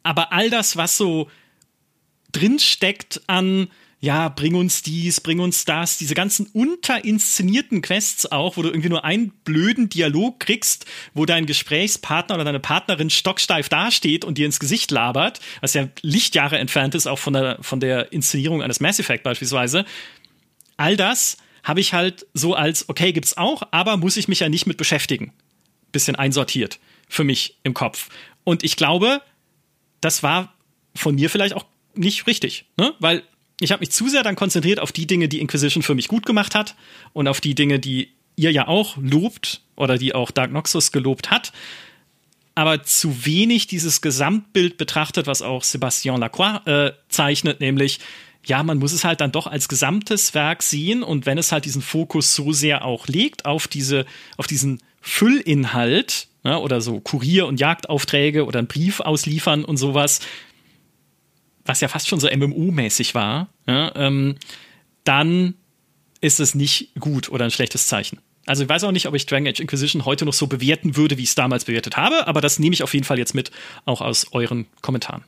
Aber 0.04 0.34
all 0.34 0.50
das, 0.50 0.76
was 0.76 0.98
so 0.98 1.30
drinsteckt 2.32 3.22
an 3.28 3.70
ja, 4.02 4.30
bring 4.30 4.56
uns 4.56 4.82
dies, 4.82 5.20
bring 5.20 5.40
uns 5.40 5.66
das, 5.66 5.98
diese 5.98 6.14
ganzen 6.14 6.48
unterinszenierten 6.48 7.82
Quests 7.82 8.32
auch, 8.32 8.56
wo 8.56 8.62
du 8.62 8.70
irgendwie 8.70 8.90
nur 8.90 9.04
einen 9.04 9.32
blöden 9.44 9.90
Dialog 9.90 10.40
kriegst, 10.40 10.86
wo 11.14 11.26
dein 11.26 11.46
Gesprächspartner 11.46 12.36
oder 12.36 12.46
deine 12.46 12.62
Partnerin 12.62 13.10
stocksteif 13.10 13.68
dasteht 13.68 14.24
und 14.24 14.38
dir 14.38 14.46
ins 14.46 14.62
Gesicht 14.62 14.92
labert, 14.92 15.42
was 15.60 15.74
ja 15.74 15.90
Lichtjahre 16.02 16.58
entfernt 16.58 16.96
ist, 16.96 17.08
auch 17.08 17.20
von 17.20 17.34
der, 17.34 17.58
von 17.62 17.82
der 17.82 18.14
Inszenierung 18.14 18.62
eines 18.62 18.80
Mass 18.80 19.00
Effect 19.00 19.24
beispielsweise. 19.24 19.84
All 20.78 20.96
das 20.96 21.38
habe 21.64 21.82
ich 21.82 21.94
halt 21.94 22.26
so 22.34 22.54
als, 22.54 22.88
okay, 22.88 23.12
gibt's 23.12 23.36
auch, 23.36 23.64
aber 23.72 23.98
muss 23.98 24.16
ich 24.16 24.30
mich 24.30 24.40
ja 24.40 24.48
nicht 24.48 24.66
mit 24.66 24.78
beschäftigen. 24.78 25.34
Bisschen 25.92 26.16
einsortiert 26.16 26.80
für 27.10 27.26
mich 27.26 27.58
im 27.64 27.74
Kopf. 27.74 28.10
Und 28.46 28.64
ich 28.64 28.78
glaube, 28.78 29.22
das 30.00 30.24
war 30.24 30.54
von 30.96 31.16
mir 31.16 31.30
vielleicht 31.30 31.54
auch 31.54 31.66
nicht 31.96 32.28
richtig, 32.28 32.66
ne? 32.78 32.94
Weil 33.00 33.24
ich 33.60 33.72
habe 33.72 33.82
mich 33.82 33.92
zu 33.92 34.08
sehr 34.08 34.24
dann 34.24 34.36
konzentriert 34.36 34.80
auf 34.80 34.92
die 34.92 35.08
Dinge, 35.08 35.28
die 35.28 35.40
Inquisition 35.40 35.84
für 35.84 35.96
mich 35.96 36.08
gut 36.08 36.26
gemacht 36.26 36.56
hat 36.56 36.76
und 37.14 37.28
auf 37.28 37.42
die 37.42 37.56
Dinge, 37.56 37.80
die 37.80 38.12
ihr 38.36 38.52
ja 38.52 38.68
auch 38.68 38.98
lobt 38.98 39.62
oder 39.76 39.98
die 39.98 40.16
auch 40.16 40.32
Dark 40.32 40.52
Noxus 40.52 40.92
gelobt 40.92 41.30
hat, 41.30 41.52
aber 42.56 42.84
zu 42.84 43.26
wenig 43.26 43.68
dieses 43.68 44.02
Gesamtbild 44.02 44.78
betrachtet, 44.78 45.28
was 45.28 45.42
auch 45.42 45.64
Sébastien 45.64 46.18
Lacroix 46.18 46.66
äh, 46.66 46.92
zeichnet, 47.10 47.60
nämlich 47.60 48.00
ja, 48.46 48.64
man 48.64 48.78
muss 48.78 48.94
es 48.94 49.04
halt 49.04 49.22
dann 49.22 49.32
doch 49.32 49.48
als 49.48 49.68
gesamtes 49.68 50.34
Werk 50.34 50.64
sehen 50.64 51.04
und 51.04 51.26
wenn 51.26 51.38
es 51.38 51.52
halt 51.52 51.66
diesen 51.66 51.82
Fokus 51.82 52.34
so 52.34 52.54
sehr 52.54 52.86
auch 52.86 53.08
legt 53.08 53.46
auf 53.46 53.68
diese, 53.68 54.06
auf 54.38 54.48
diesen 54.48 54.82
Füllinhalt 55.02 56.28
ne, 56.44 56.60
oder 56.60 56.82
so 56.82 57.00
Kurier- 57.00 57.48
und 57.48 57.60
Jagdaufträge 57.60 58.46
oder 58.46 58.60
einen 58.60 58.68
Brief 58.68 59.02
ausliefern 59.02 59.66
und 59.66 59.78
sowas, 59.78 60.22
was 61.66 61.82
ja 61.82 61.88
fast 61.88 62.08
schon 62.08 62.20
so 62.20 62.28
MMO-mäßig 62.28 63.16
war, 63.16 63.50
ja, 63.68 63.94
ähm, 63.96 64.36
dann 65.04 65.56
ist 66.22 66.40
es 66.40 66.56
nicht 66.56 66.94
gut 67.00 67.30
oder 67.30 67.46
ein 67.46 67.52
schlechtes 67.52 67.88
Zeichen. 67.88 68.20
Also 68.46 68.64
ich 68.64 68.70
weiß 68.70 68.84
auch 68.84 68.92
nicht, 68.92 69.08
ob 69.08 69.14
ich 69.14 69.26
Dragon 69.26 69.48
Age 69.48 69.60
Inquisition 69.60 70.06
heute 70.06 70.26
noch 70.26 70.34
so 70.34 70.48
bewerten 70.48 70.96
würde, 70.96 71.18
wie 71.18 71.24
ich 71.24 71.30
es 71.30 71.36
damals 71.36 71.66
bewertet 71.66 71.98
habe, 71.98 72.28
aber 72.28 72.42
das 72.42 72.60
nehme 72.60 72.74
ich 72.74 72.84
auf 72.84 72.94
jeden 72.94 73.06
Fall 73.06 73.20
jetzt 73.20 73.36
mit, 73.36 73.52
auch 73.86 74.02
aus 74.02 74.28
euren 74.32 74.66
Kommentaren. 74.82 75.24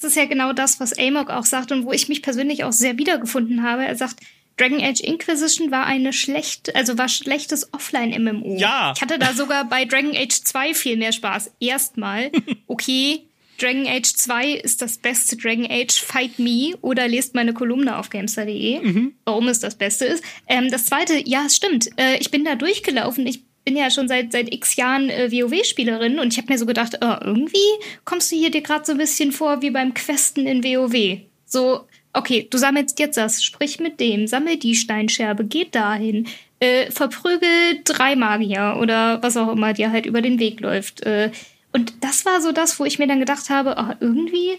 Das 0.00 0.10
ist 0.10 0.16
ja 0.16 0.26
genau 0.26 0.52
das, 0.52 0.78
was 0.78 0.96
Amok 0.98 1.30
auch 1.30 1.46
sagt 1.46 1.72
und 1.72 1.86
wo 1.86 1.92
ich 1.92 2.08
mich 2.08 2.22
persönlich 2.22 2.64
auch 2.64 2.72
sehr 2.72 2.98
wiedergefunden 2.98 3.62
habe. 3.62 3.86
Er 3.86 3.96
sagt, 3.96 4.20
Dragon 4.58 4.82
Age 4.82 5.00
Inquisition 5.00 5.70
war 5.70 5.86
eine 5.86 6.12
schlechte, 6.12 6.74
also 6.74 6.98
war 6.98 7.08
schlechtes 7.08 7.72
Offline-MMO. 7.72 8.56
Ja. 8.58 8.92
Ich 8.94 9.02
hatte 9.02 9.18
da 9.18 9.32
sogar 9.34 9.66
bei 9.66 9.84
Dragon 9.84 10.14
Age 10.14 10.42
2 10.42 10.74
viel 10.74 10.96
mehr 10.96 11.12
Spaß. 11.12 11.52
Erstmal, 11.60 12.30
okay, 12.66 13.26
Dragon 13.58 13.86
Age 13.86 14.12
2 14.12 14.50
ist 14.52 14.82
das 14.82 14.98
beste 14.98 15.36
Dragon 15.36 15.66
Age, 15.70 15.92
Fight 15.92 16.38
Me 16.38 16.74
oder 16.82 17.08
lest 17.08 17.34
meine 17.34 17.54
Kolumne 17.54 17.98
auf 17.98 18.10
gamester.de, 18.10 18.80
mhm. 18.80 19.14
warum 19.24 19.48
es 19.48 19.60
das 19.60 19.74
Beste 19.74 20.04
ist. 20.04 20.22
Ähm, 20.48 20.70
das 20.70 20.86
zweite, 20.86 21.20
ja, 21.26 21.44
es 21.46 21.56
stimmt. 21.56 21.88
Äh, 21.96 22.18
ich 22.18 22.30
bin 22.30 22.44
da 22.44 22.54
durchgelaufen. 22.54 23.26
Ich 23.26 23.40
bin 23.64 23.76
ja 23.76 23.90
schon 23.90 24.08
seit, 24.08 24.32
seit 24.32 24.54
x 24.54 24.76
Jahren 24.76 25.10
äh, 25.10 25.30
WoW-Spielerin 25.30 26.18
und 26.18 26.32
ich 26.32 26.38
habe 26.38 26.52
mir 26.52 26.58
so 26.58 26.66
gedacht, 26.66 26.98
oh, 27.02 27.16
irgendwie 27.20 27.58
kommst 28.04 28.30
du 28.30 28.36
hier 28.36 28.50
dir 28.50 28.62
gerade 28.62 28.84
so 28.84 28.92
ein 28.92 28.98
bisschen 28.98 29.32
vor 29.32 29.60
wie 29.60 29.70
beim 29.70 29.92
Questen 29.92 30.46
in 30.46 30.62
WoW. 30.62 31.20
So, 31.44 31.86
okay, 32.12 32.46
du 32.48 32.58
sammelst 32.58 32.98
jetzt 32.98 33.16
das, 33.16 33.42
sprich 33.42 33.80
mit 33.80 34.00
dem, 34.00 34.26
sammel 34.26 34.56
die 34.56 34.76
Steinscherbe, 34.76 35.44
geht 35.44 35.74
dahin, 35.74 36.28
äh, 36.60 36.90
verprügel 36.90 37.80
drei 37.84 38.16
Magier 38.16 38.78
oder 38.80 39.22
was 39.22 39.36
auch 39.36 39.52
immer 39.52 39.72
dir 39.72 39.90
halt 39.90 40.06
über 40.06 40.22
den 40.22 40.38
Weg 40.38 40.60
läuft. 40.60 41.02
Äh, 41.04 41.30
und 41.76 41.92
das 42.02 42.24
war 42.24 42.40
so 42.40 42.52
das, 42.52 42.80
wo 42.80 42.86
ich 42.86 42.98
mir 42.98 43.06
dann 43.06 43.20
gedacht 43.20 43.50
habe, 43.50 43.74
oh, 43.76 43.92
irgendwie, 44.00 44.52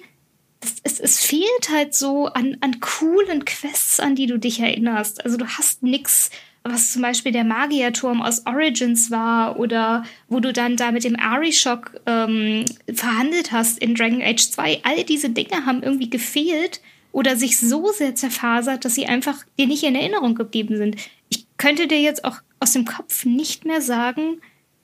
das, 0.59 0.76
es, 0.84 0.99
es 0.99 1.20
fehlt 1.20 1.70
halt 1.74 1.95
so 1.95 2.28
an, 2.28 2.57
an 2.61 2.80
coolen 2.80 3.43
Quests, 3.43 3.99
an 3.99 4.13
die 4.13 4.28
du 4.28 4.38
dich 4.38 4.59
erinnerst. 4.59 5.26
Also 5.26 5.36
du 5.36 5.47
hast 5.47 5.82
nix, 5.82 6.30
was 6.61 6.91
zum 6.91 7.01
Beispiel 7.01 7.32
der 7.32 7.43
Magierturm 7.43 8.22
aus 8.22 8.45
Origins 8.45 9.09
war 9.09 9.57
oder 9.59 10.03
wo 10.30 10.39
du 10.39 10.53
dann 10.53 10.78
da 10.78 10.91
mit 10.91 11.05
dem 11.05 11.20
Arishock 11.20 11.99
ähm, 12.05 12.65
verhandelt 12.93 13.51
hast 13.51 13.80
in 13.80 13.95
Dragon 13.95 14.22
Age 14.22 14.51
2. 14.51 14.82
All 14.84 15.03
diese 15.03 15.32
Dinge 15.32 15.65
haben 15.65 15.82
irgendwie 15.82 16.11
gefehlt 16.11 16.82
oder 17.13 17.36
sich 17.36 17.57
so 17.57 17.91
sehr 17.93 18.13
zerfasert, 18.13 18.86
dass 18.86 18.93
sie 18.93 19.07
einfach 19.07 19.43
dir 19.57 19.65
nicht 19.65 19.82
in 19.82 19.95
Erinnerung 19.95 20.36
geblieben 20.36 20.78
sind. 20.78 20.97
Ich 21.30 21.47
könnte 21.57 21.88
dir 21.88 21.99
jetzt 21.99 22.24
auch 22.24 22.41
aus 22.59 22.74
dem 22.74 22.86
Kopf 22.86 23.26
nicht 23.26 23.65
mehr 23.65 23.82
sagen, 23.82 24.39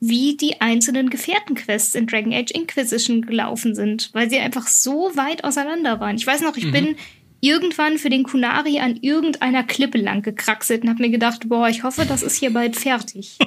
wie 0.06 0.36
die 0.36 0.60
einzelnen 0.60 1.10
Gefährtenquests 1.10 1.96
in 1.96 2.08
Dragon 2.08 2.34
Age 2.34 2.52
Inquisition 2.52 3.22
gelaufen 3.22 3.74
sind, 3.74 4.10
weil 4.12 4.30
sie 4.30 4.38
einfach 4.38 4.68
so 4.68 5.12
weit 5.16 5.46
auseinander 5.46 6.02
waren. 6.02 6.18
Ich 6.18 6.28
weiß 6.28 6.42
noch, 6.42 6.58
ich 6.58 6.66
mhm. 6.66 6.72
bin 6.72 6.96
irgendwann 7.40 7.98
für 7.98 8.10
den 8.10 8.24
Kunari 8.24 8.80
an 8.80 8.98
irgendeiner 9.02 9.64
Klippe 9.64 9.98
lang 9.98 10.22
gekraxelt 10.22 10.84
und 10.84 10.90
habe 10.90 11.02
mir 11.02 11.10
gedacht, 11.10 11.48
boah, 11.48 11.70
ich 11.70 11.84
hoffe, 11.84 12.06
das 12.06 12.22
ist 12.22 12.36
hier 12.36 12.52
bald 12.52 12.76
fertig. 12.76 13.38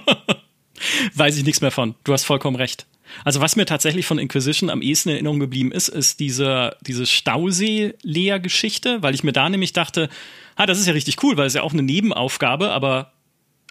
weiß 1.14 1.36
ich 1.36 1.44
nichts 1.44 1.60
mehr 1.60 1.70
von. 1.70 1.94
Du 2.04 2.14
hast 2.14 2.24
vollkommen 2.24 2.56
recht. 2.56 2.86
Also 3.24 3.42
was 3.42 3.54
mir 3.56 3.66
tatsächlich 3.66 4.06
von 4.06 4.18
Inquisition 4.18 4.70
am 4.70 4.80
ehesten 4.80 5.10
in 5.10 5.16
Erinnerung 5.16 5.40
geblieben 5.40 5.72
ist, 5.72 5.88
ist 5.88 6.20
diese, 6.20 6.76
diese 6.86 7.04
Stausee-Lehr-Geschichte, 7.04 9.02
weil 9.02 9.14
ich 9.14 9.24
mir 9.24 9.32
da 9.32 9.48
nämlich 9.48 9.74
dachte, 9.74 10.08
ah, 10.56 10.64
das 10.64 10.78
ist 10.80 10.86
ja 10.86 10.94
richtig 10.94 11.22
cool, 11.22 11.36
weil 11.36 11.46
es 11.46 11.54
ja 11.54 11.62
auch 11.62 11.74
eine 11.74 11.82
Nebenaufgabe, 11.82 12.70
aber 12.70 13.12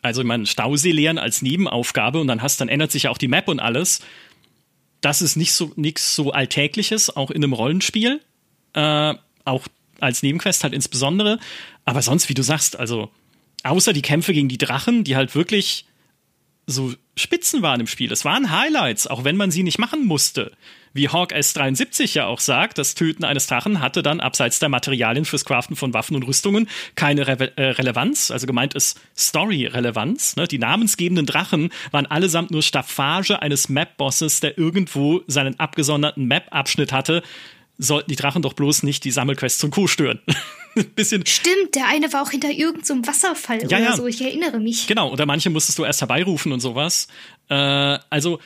also 0.06 0.22
ich 0.22 0.28
meine, 0.28 0.46
Stausee 0.46 0.92
leeren 0.92 1.18
als 1.18 1.42
Nebenaufgabe 1.42 2.20
und 2.20 2.28
dann 2.28 2.42
hast, 2.42 2.62
dann 2.62 2.70
ändert 2.70 2.92
sich 2.92 3.04
ja 3.04 3.10
auch 3.10 3.18
die 3.18 3.28
Map 3.28 3.48
und 3.48 3.60
alles. 3.60 4.02
Das 5.02 5.22
ist 5.22 5.36
nicht 5.36 5.54
so 5.54 5.72
nichts 5.76 6.16
so 6.16 6.32
Alltägliches, 6.32 7.16
auch 7.16 7.32
in 7.32 7.44
einem 7.44 7.54
Rollenspiel. 7.54 8.22
Äh, 8.74 9.16
auch 9.46 9.68
als 10.00 10.24
Nebenquest 10.24 10.64
halt 10.64 10.74
insbesondere. 10.74 11.40
Aber 11.86 12.02
sonst, 12.02 12.30
wie 12.30 12.34
du 12.34 12.44
sagst, 12.44 12.78
also 12.78 13.10
außer 13.64 13.94
die 13.94 14.02
Kämpfe 14.02 14.34
gegen 14.34 14.48
die 14.48 14.58
Drachen, 14.58 15.04
die 15.04 15.16
halt 15.16 15.36
wirklich 15.36 15.86
so 16.68 16.94
Spitzen 17.16 17.62
waren 17.62 17.80
im 17.80 17.88
Spiel. 17.88 18.12
Es 18.12 18.26
waren 18.26 18.52
Highlights, 18.52 19.08
auch 19.08 19.24
wenn 19.24 19.38
man 19.38 19.52
sie 19.52 19.64
nicht 19.64 19.80
machen 19.80 20.06
musste. 20.06 20.52
Wie 20.96 21.10
Hawk 21.10 21.34
S73 21.34 22.16
ja 22.16 22.26
auch 22.26 22.40
sagt, 22.40 22.78
das 22.78 22.96
Töten 22.96 23.26
eines 23.26 23.48
Drachen 23.48 23.82
hatte 23.82 24.02
dann 24.02 24.22
abseits 24.22 24.60
der 24.60 24.70
Materialien 24.70 25.26
fürs 25.26 25.44
Craften 25.44 25.76
von 25.76 25.94
Waffen 25.94 26.16
und 26.16 26.24
Rüstungen 26.24 26.70
keine 26.96 27.28
Re 27.28 27.52
äh, 27.58 27.64
Relevanz. 27.72 28.32
Also 28.32 28.48
gemeint 28.48 28.74
ist 28.76 28.98
Story-Relevanz. 29.18 30.38
Ne? 30.38 30.48
Die 30.48 30.58
namensgebenden 30.58 31.26
Drachen 31.26 31.72
waren 31.92 32.06
allesamt 32.06 32.52
nur 32.52 32.64
Staffage 32.64 33.32
eines 33.32 33.68
Map-Bosses, 33.68 34.40
der 34.40 34.58
irgendwo 34.58 35.22
seinen 35.28 35.60
abgesonderten 35.60 36.28
Map-Abschnitt 36.28 36.94
hatte. 36.94 37.24
Sollten 37.78 38.10
die 38.10 38.16
Drachen 38.16 38.42
doch 38.42 38.54
bloß 38.54 38.84
nicht 38.84 39.04
die 39.04 39.12
Sammelquests 39.12 39.60
zum 39.60 39.72
Co. 39.72 39.88
stören. 39.88 40.22
bisschen. 40.96 41.26
Stimmt, 41.26 41.76
der 41.76 41.88
eine 41.88 42.14
war 42.14 42.22
auch 42.22 42.32
hinter 42.32 42.52
irgendeinem 42.52 43.04
so 43.04 43.08
Wasserfall 43.08 43.60
ja, 43.60 43.66
oder 43.66 43.80
ja. 43.80 43.96
so, 43.98 44.08
ich 44.08 44.22
erinnere 44.22 44.62
mich. 44.62 44.88
Genau, 44.88 45.12
oder 45.12 45.26
manche 45.26 45.50
musstest 45.50 45.78
du 45.78 45.84
erst 45.84 46.00
herbeirufen 46.00 46.54
und 46.54 46.62
sowas. 46.62 47.10
Äh, 47.50 47.56
also 48.10 48.40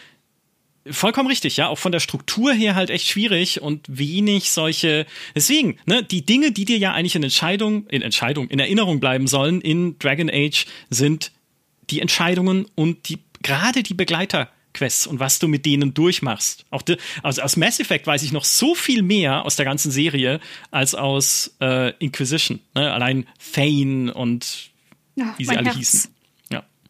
vollkommen 0.92 1.28
richtig, 1.28 1.58
ja, 1.58 1.68
auch 1.68 1.78
von 1.78 1.92
der 1.92 2.00
Struktur 2.00 2.54
her 2.54 2.76
halt 2.76 2.90
echt 2.90 3.08
schwierig 3.08 3.62
und 3.62 3.86
wenig 3.88 4.52
solche. 4.52 5.06
Deswegen, 5.36 5.78
ne, 5.86 6.04
die 6.04 6.26
Dinge, 6.26 6.52
die 6.52 6.66
dir 6.66 6.78
ja 6.78 6.94
eigentlich 6.94 7.16
in 7.16 7.24
Entscheidung, 7.24 7.88
in 7.88 8.02
Entscheidung, 8.02 8.50
in 8.50 8.60
Erinnerung 8.60 9.00
bleiben 9.00 9.28
sollen 9.28 9.62
in 9.62 9.98
Dragon 10.00 10.30
Age, 10.30 10.66
sind 10.90 11.32
die 11.90 12.02
Entscheidungen 12.02 12.66
und 12.76 13.10
die 13.10 13.20
gerade 13.42 13.84
die 13.84 13.94
Begleiter 13.94 14.50
Quests 14.74 15.08
und 15.08 15.20
was 15.20 15.40
du 15.40 15.48
mit 15.48 15.66
denen 15.66 15.94
durchmachst. 15.94 16.66
Auch 16.70 16.82
de, 16.82 16.98
also 17.24 17.42
aus 17.42 17.58
Mass 17.58 17.80
Effect 17.80 18.06
weiß 18.06 18.24
ich 18.24 18.32
noch 18.32 18.46
so 18.46 18.76
viel 18.76 19.02
mehr 19.02 19.46
aus 19.46 19.56
der 19.56 19.66
ganzen 19.66 19.92
Serie 19.92 20.40
als 20.72 20.96
aus 20.96 21.56
äh, 21.60 21.92
Inquisition. 21.98 22.60
Ne? 22.76 22.92
Allein 22.92 23.26
Thane 23.54 24.14
und 24.14 24.70
wie 25.38 25.46
sie 25.46 25.58
alle 25.58 25.66
Herz. 25.66 25.78
hießen. 25.78 26.16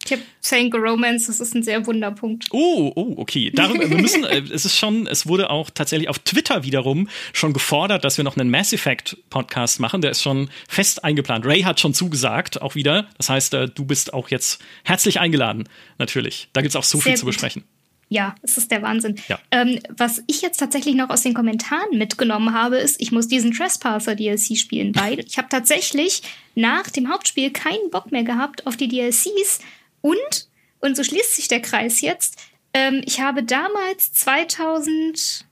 Ich 0.06 0.14
habe 0.14 0.22
Saying 0.40 0.74
Romance, 0.74 1.28
das 1.28 1.40
ist 1.40 1.54
ein 1.56 1.64
sehr 1.64 1.86
Wunderpunkt. 1.86 2.46
Oh, 2.52 2.92
oh, 2.96 3.14
okay. 3.18 3.52
Darüber, 3.54 3.90
wir 3.90 3.98
müssen, 4.02 4.24
äh, 4.24 4.42
es 4.52 4.66
ist 4.66 4.78
schon, 4.78 5.08
es 5.08 5.28
wurde 5.28 5.50
auch 5.50 5.70
tatsächlich 5.70 6.10
auf 6.10 6.20
Twitter 6.20 6.64
wiederum 6.64 7.10
schon 7.34 7.54
gefordert, 7.54 8.06
dass 8.06 8.18
wir 8.18 8.24
noch 8.24 8.38
einen 8.38 8.50
Mass 8.50 8.72
Effect 8.72 9.18
Podcast 9.30 9.80
machen. 9.80 10.02
Der 10.02 10.12
ist 10.12 10.22
schon 10.22 10.50
fest 10.68 11.04
eingeplant. 11.04 11.46
Ray 11.46 11.62
hat 11.64 11.80
schon 11.80 11.94
zugesagt, 11.94 12.62
auch 12.62 12.76
wieder. 12.76 13.08
Das 13.18 13.30
heißt, 13.30 13.54
äh, 13.54 13.68
du 13.68 13.86
bist 13.86 14.14
auch 14.14 14.30
jetzt 14.30 14.62
herzlich 14.84 15.20
eingeladen, 15.20 15.68
natürlich. 15.98 16.48
Da 16.54 16.62
gibt 16.62 16.70
es 16.70 16.76
auch 16.76 16.84
so 16.84 16.98
sehr 16.98 17.12
viel 17.12 17.18
zu 17.18 17.26
besprechen. 17.26 17.66
Ja, 18.12 18.34
es 18.42 18.58
ist 18.58 18.72
der 18.72 18.82
Wahnsinn. 18.82 19.16
Ja. 19.28 19.40
Ähm, 19.52 19.80
was 19.96 20.24
ich 20.26 20.42
jetzt 20.42 20.58
tatsächlich 20.58 20.96
noch 20.96 21.12
aus 21.12 21.22
den 21.22 21.36
Kommentaren 21.36 21.96
mitgenommen 21.96 22.56
habe, 22.56 22.78
ist, 22.78 23.00
ich 23.00 23.12
muss 23.12 23.28
diesen 23.28 23.52
Trespasser 23.52 24.16
DLC 24.16 24.58
spielen, 24.58 24.96
weil 24.96 25.20
ich 25.20 25.38
habe 25.38 25.48
tatsächlich 25.48 26.24
nach 26.56 26.90
dem 26.90 27.12
Hauptspiel 27.12 27.52
keinen 27.52 27.92
Bock 27.92 28.12
mehr 28.12 28.24
gehabt 28.24 28.66
auf 28.66 28.78
die 28.78 28.88
DLCs 28.88 29.60
und 30.02 30.50
Und 30.80 30.96
so 30.96 31.04
schließt 31.04 31.36
sich 31.36 31.48
der 31.48 31.62
Kreis 31.62 32.02
jetzt. 32.02 32.38
Ähm, 32.74 33.02
ich 33.06 33.20
habe 33.20 33.44
damals 33.44 34.14
2000 34.14 35.46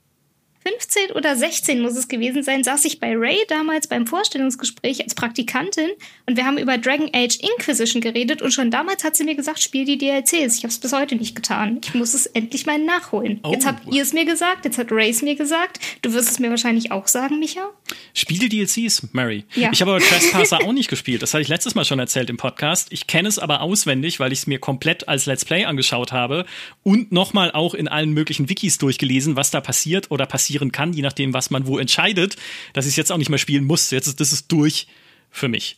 15 0.68 1.12
oder 1.12 1.34
16 1.34 1.80
muss 1.80 1.96
es 1.96 2.08
gewesen 2.08 2.42
sein, 2.42 2.62
saß 2.62 2.84
ich 2.84 3.00
bei 3.00 3.16
Ray 3.16 3.38
damals 3.48 3.86
beim 3.86 4.06
Vorstellungsgespräch 4.06 5.02
als 5.02 5.14
Praktikantin 5.14 5.88
und 6.26 6.36
wir 6.36 6.44
haben 6.44 6.58
über 6.58 6.76
Dragon 6.76 7.08
Age 7.14 7.38
Inquisition 7.40 8.02
geredet 8.02 8.42
und 8.42 8.52
schon 8.52 8.70
damals 8.70 9.02
hat 9.04 9.16
sie 9.16 9.24
mir 9.24 9.34
gesagt, 9.34 9.60
spiel 9.60 9.84
die 9.86 9.96
DLCs. 9.96 10.56
Ich 10.56 10.64
habe 10.64 10.68
es 10.68 10.78
bis 10.78 10.92
heute 10.92 11.16
nicht 11.16 11.34
getan. 11.34 11.80
Ich 11.82 11.94
muss 11.94 12.12
es 12.12 12.26
endlich 12.26 12.66
mal 12.66 12.78
nachholen. 12.78 13.40
Oh. 13.44 13.52
Jetzt 13.52 13.66
habt 13.66 13.92
ihr 13.92 14.02
es 14.02 14.12
mir 14.12 14.26
gesagt, 14.26 14.64
jetzt 14.66 14.76
hat 14.76 14.92
Ray 14.92 15.08
es 15.08 15.22
mir 15.22 15.36
gesagt. 15.36 15.80
Du 16.02 16.12
wirst 16.12 16.30
es 16.30 16.38
mir 16.38 16.50
wahrscheinlich 16.50 16.92
auch 16.92 17.06
sagen, 17.06 17.38
Micha. 17.38 17.70
Spiel 18.12 18.38
die 18.38 18.48
DLCs, 18.48 19.08
Mary. 19.12 19.44
Ja. 19.54 19.70
Ich 19.72 19.80
habe 19.80 19.92
aber 19.92 20.00
Trespasser 20.00 20.58
auch 20.62 20.72
nicht 20.72 20.88
gespielt. 20.88 21.22
Das 21.22 21.32
hatte 21.32 21.42
ich 21.42 21.48
letztes 21.48 21.74
Mal 21.74 21.84
schon 21.84 21.98
erzählt 21.98 22.28
im 22.28 22.36
Podcast. 22.36 22.88
Ich 22.90 23.06
kenne 23.06 23.28
es 23.28 23.38
aber 23.38 23.62
auswendig, 23.62 24.20
weil 24.20 24.32
ich 24.32 24.40
es 24.40 24.46
mir 24.46 24.58
komplett 24.58 25.08
als 25.08 25.24
Let's 25.26 25.44
Play 25.44 25.64
angeschaut 25.64 26.12
habe 26.12 26.44
und 26.82 27.10
nochmal 27.10 27.52
auch 27.52 27.74
in 27.74 27.88
allen 27.88 28.10
möglichen 28.10 28.48
Wikis 28.50 28.78
durchgelesen, 28.78 29.36
was 29.36 29.50
da 29.50 29.60
passiert 29.60 30.10
oder 30.10 30.26
passiert 30.26 30.57
passieren 30.58 30.72
kann, 30.72 30.92
je 30.92 31.02
nachdem, 31.02 31.32
was 31.32 31.50
man 31.50 31.66
wo 31.66 31.78
entscheidet, 31.78 32.36
dass 32.72 32.86
ich 32.86 32.92
es 32.92 32.96
jetzt 32.96 33.12
auch 33.12 33.18
nicht 33.18 33.30
mehr 33.30 33.38
spielen 33.38 33.64
muss. 33.64 33.90
Jetzt 33.90 34.06
ist 34.06 34.20
das 34.20 34.32
ist 34.32 34.50
durch 34.50 34.86
für 35.30 35.48
mich. 35.48 35.76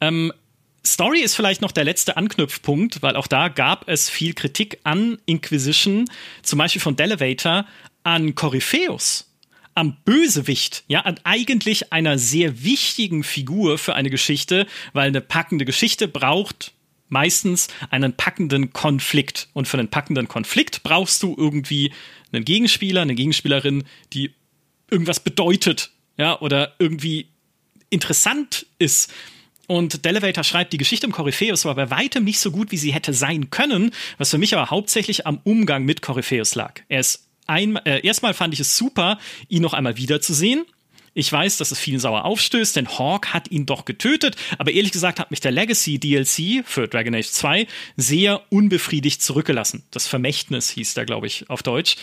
Ähm, 0.00 0.32
Story 0.84 1.20
ist 1.20 1.36
vielleicht 1.36 1.60
noch 1.60 1.72
der 1.72 1.84
letzte 1.84 2.16
Anknüpfpunkt, 2.16 3.02
weil 3.02 3.16
auch 3.16 3.28
da 3.28 3.48
gab 3.48 3.88
es 3.88 4.10
viel 4.10 4.34
Kritik 4.34 4.78
an 4.82 5.18
Inquisition, 5.26 6.06
zum 6.42 6.58
Beispiel 6.58 6.82
von 6.82 6.96
Delevator, 6.96 7.66
an 8.02 8.34
Corypheus, 8.34 9.30
am 9.74 9.96
Bösewicht, 10.04 10.82
ja, 10.88 11.00
an 11.02 11.20
eigentlich 11.22 11.92
einer 11.92 12.18
sehr 12.18 12.64
wichtigen 12.64 13.22
Figur 13.22 13.78
für 13.78 13.94
eine 13.94 14.10
Geschichte, 14.10 14.66
weil 14.92 15.08
eine 15.08 15.20
packende 15.20 15.64
Geschichte 15.64 16.08
braucht 16.08 16.72
meistens 17.12 17.68
einen 17.90 18.14
packenden 18.14 18.72
Konflikt. 18.72 19.48
Und 19.52 19.68
für 19.68 19.78
einen 19.78 19.88
packenden 19.88 20.28
Konflikt 20.28 20.82
brauchst 20.82 21.22
du 21.22 21.34
irgendwie 21.36 21.92
einen 22.32 22.44
Gegenspieler, 22.44 23.02
eine 23.02 23.14
Gegenspielerin, 23.14 23.84
die 24.12 24.32
irgendwas 24.90 25.20
bedeutet, 25.20 25.90
ja, 26.16 26.38
oder 26.40 26.74
irgendwie 26.78 27.28
interessant 27.90 28.66
ist. 28.78 29.12
Und 29.66 30.04
Delevator 30.04 30.44
schreibt, 30.44 30.72
die 30.72 30.78
Geschichte 30.78 31.06
um 31.06 31.12
Corypheus 31.12 31.64
war 31.64 31.74
bei 31.74 31.90
weitem 31.90 32.24
nicht 32.24 32.40
so 32.40 32.50
gut, 32.50 32.72
wie 32.72 32.76
sie 32.76 32.92
hätte 32.92 33.14
sein 33.14 33.50
können, 33.50 33.92
was 34.18 34.30
für 34.30 34.38
mich 34.38 34.54
aber 34.54 34.70
hauptsächlich 34.70 35.26
am 35.26 35.40
Umgang 35.44 35.84
mit 35.84 36.02
Corypheus 36.02 36.54
lag. 36.54 36.80
Er 36.88 37.00
ist 37.00 37.28
ein, 37.46 37.76
äh, 37.76 38.04
erstmal 38.04 38.34
fand 38.34 38.54
ich 38.54 38.60
es 38.60 38.76
super, 38.76 39.18
ihn 39.48 39.62
noch 39.62 39.74
einmal 39.74 39.96
wiederzusehen. 39.96 40.64
Ich 41.14 41.30
weiß, 41.30 41.58
dass 41.58 41.70
es 41.70 41.78
vielen 41.78 42.00
sauer 42.00 42.24
aufstößt, 42.24 42.74
denn 42.74 42.88
Hawk 42.88 43.34
hat 43.34 43.50
ihn 43.50 43.66
doch 43.66 43.84
getötet, 43.84 44.36
aber 44.58 44.72
ehrlich 44.72 44.92
gesagt 44.92 45.20
hat 45.20 45.30
mich 45.30 45.40
der 45.40 45.52
Legacy 45.52 45.98
DLC 45.98 46.64
für 46.66 46.88
Dragon 46.88 47.14
Age 47.14 47.28
2 47.28 47.66
sehr 47.96 48.42
unbefriedigt 48.50 49.22
zurückgelassen. 49.22 49.84
Das 49.90 50.06
Vermächtnis 50.06 50.70
hieß 50.70 50.94
da, 50.94 51.04
glaube 51.04 51.26
ich, 51.26 51.50
auf 51.50 51.62
Deutsch. 51.62 51.96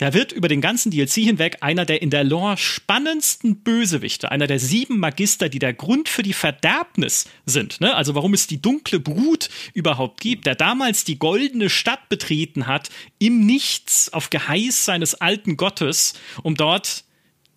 Er 0.00 0.14
wird 0.14 0.32
über 0.32 0.48
den 0.48 0.62
ganzen 0.62 0.90
DLC 0.90 1.24
hinweg 1.24 1.58
einer 1.60 1.84
der 1.84 2.00
in 2.00 2.08
der 2.08 2.24
Lore 2.24 2.56
spannendsten 2.56 3.62
Bösewichte, 3.62 4.30
einer 4.30 4.46
der 4.46 4.58
sieben 4.58 4.98
Magister, 4.98 5.50
die 5.50 5.58
der 5.58 5.74
Grund 5.74 6.08
für 6.08 6.22
die 6.22 6.32
Verderbnis 6.32 7.26
sind. 7.44 7.82
Ne? 7.82 7.94
Also 7.94 8.14
warum 8.14 8.32
es 8.32 8.46
die 8.46 8.62
dunkle 8.62 8.98
Brut 8.98 9.50
überhaupt 9.74 10.20
gibt, 10.20 10.46
der 10.46 10.54
damals 10.54 11.04
die 11.04 11.18
goldene 11.18 11.68
Stadt 11.68 12.08
betreten 12.08 12.66
hat, 12.66 12.88
im 13.18 13.44
Nichts 13.44 14.10
auf 14.10 14.30
Geheiß 14.30 14.86
seines 14.86 15.14
alten 15.14 15.58
Gottes, 15.58 16.14
um 16.42 16.54
dort 16.54 17.04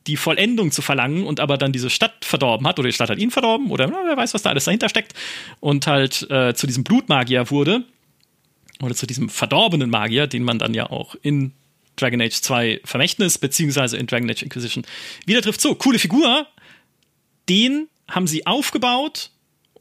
die 0.08 0.18
Vollendung 0.18 0.72
zu 0.72 0.82
verlangen 0.82 1.26
und 1.26 1.39
aber 1.39 1.58
dann 1.58 1.72
diese 1.72 1.89
Stadt 1.89 2.26
verdorben 2.26 2.68
hat 2.68 2.80
oder 2.80 2.89
die 2.89 2.93
Stadt 2.93 3.10
hat 3.10 3.20
ihn 3.20 3.32
verdorben 3.32 3.72
oder 3.72 3.88
na, 3.88 4.01
wer 4.06 4.18
weiß, 4.18 4.34
was 4.34 4.41
da 4.41 4.49
alles 4.49 4.66
dahinter 4.66 4.89
steckt 4.89 5.14
und 5.60 5.88
halt 5.88 6.30
äh, 6.30 6.54
zu 6.54 6.68
diesem 6.68 6.84
Blutmagier 6.84 7.49
wurde 7.51 7.84
oder 8.82 8.95
zu 8.95 9.08
diesem 9.08 9.30
verdorbenen 9.30 9.89
Magier, 9.89 10.28
den 10.28 10.43
man 10.43 10.60
dann 10.60 10.74
ja 10.74 10.89
auch 10.89 11.16
in 11.22 11.54
Dragon 11.95 12.22
Age 12.22 12.34
2 12.34 12.82
Vermächtnis 12.84 13.38
beziehungsweise 13.38 13.97
in 13.97 14.08
Dragon 14.08 14.30
Age 14.30 14.43
Inquisition 14.43 14.86
wieder 15.26 15.41
trifft. 15.41 15.62
So, 15.62 15.76
coole 15.76 15.99
Figur. 15.99 16.47
Den 17.49 17.88
haben 18.10 18.28
sie 18.28 18.45
aufgebaut 18.45 19.32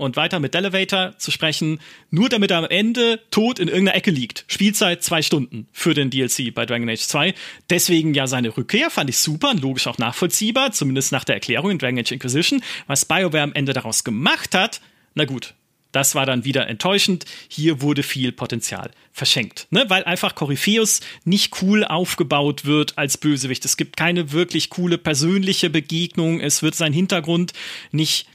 und 0.03 0.17
weiter 0.17 0.41
mit 0.41 0.55
Delevator 0.55 1.17
zu 1.19 1.31
sprechen, 1.31 1.81
nur 2.11 2.29
damit 2.29 2.51
er 2.51 2.59
am 2.59 2.65
Ende 2.65 3.21
tot 3.31 3.59
in 3.59 3.69
irgendeiner 3.69 3.97
Ecke 3.97 4.11
liegt. 4.11 4.45
Spielzeit 4.49 5.03
zwei 5.03 5.23
Stunden 5.23 5.67
für 5.73 5.95
den 5.95 6.11
DLC 6.11 6.53
bei 6.55 6.67
Dragon 6.67 6.89
Age 6.89 7.01
2. 7.01 7.35
Deswegen 7.71 8.15
ja 8.15 8.27
seine 8.27 8.57
Rückkehr 8.57 8.91
fand 8.91 9.11
ich 9.11 9.19
super 9.19 9.51
und 9.51 9.63
logisch 9.63 9.87
auch 9.87 9.99
nachvollziehbar, 9.99 10.73
zumindest 10.73 11.13
nach 11.13 11.25
der 11.25 11.37
Erklärung 11.37 11.71
in 11.71 11.79
Dragon 11.79 11.99
Age 11.99 12.13
Inquisition. 12.13 12.63
Was 12.87 13.05
BioWare 13.05 13.43
am 13.43 13.53
Ende 13.53 13.73
daraus 13.73 14.05
gemacht 14.05 14.55
hat, 14.55 14.81
na 15.15 15.25
gut, 15.25 15.55
das 15.93 16.15
war 16.15 16.25
dann 16.27 16.45
wieder 16.45 16.69
enttäuschend. 16.69 17.27
Hier 17.49 17.83
wurde 17.83 18.03
viel 18.03 18.33
Potenzial 18.33 18.91
verschenkt, 19.13 19.67
ne? 19.71 19.85
weil 19.89 20.05
einfach 20.05 20.35
Corypheus 20.35 21.01
nicht 21.25 21.63
cool 21.63 21.85
aufgebaut 21.85 22.65
wird 22.65 22.97
als 22.97 23.19
Bösewicht. 23.19 23.65
Es 23.67 23.77
gibt 23.77 23.99
keine 23.99 24.33
wirklich 24.33 24.71
coole 24.71 24.97
persönliche 24.97 25.69
Begegnung. 25.69 26.41
Es 26.41 26.63
wird 26.63 26.75
sein 26.75 26.95
Hintergrund 26.95 27.53
nicht 27.93 28.27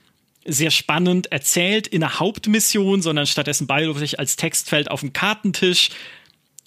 sehr 0.48 0.72
spannend 0.72 1.32
erzählt 1.32 1.88
in 1.88 2.00
der 2.00 2.20
Hauptmission, 2.20 3.02
sondern 3.02 3.28
stattdessen 3.28 3.68
beiläufig 3.68 4.20
als 4.20 4.38
Textfeld 4.38 4.90
auf 4.90 5.02
dem 5.02 5.14
Kartentisch. 5.14 5.90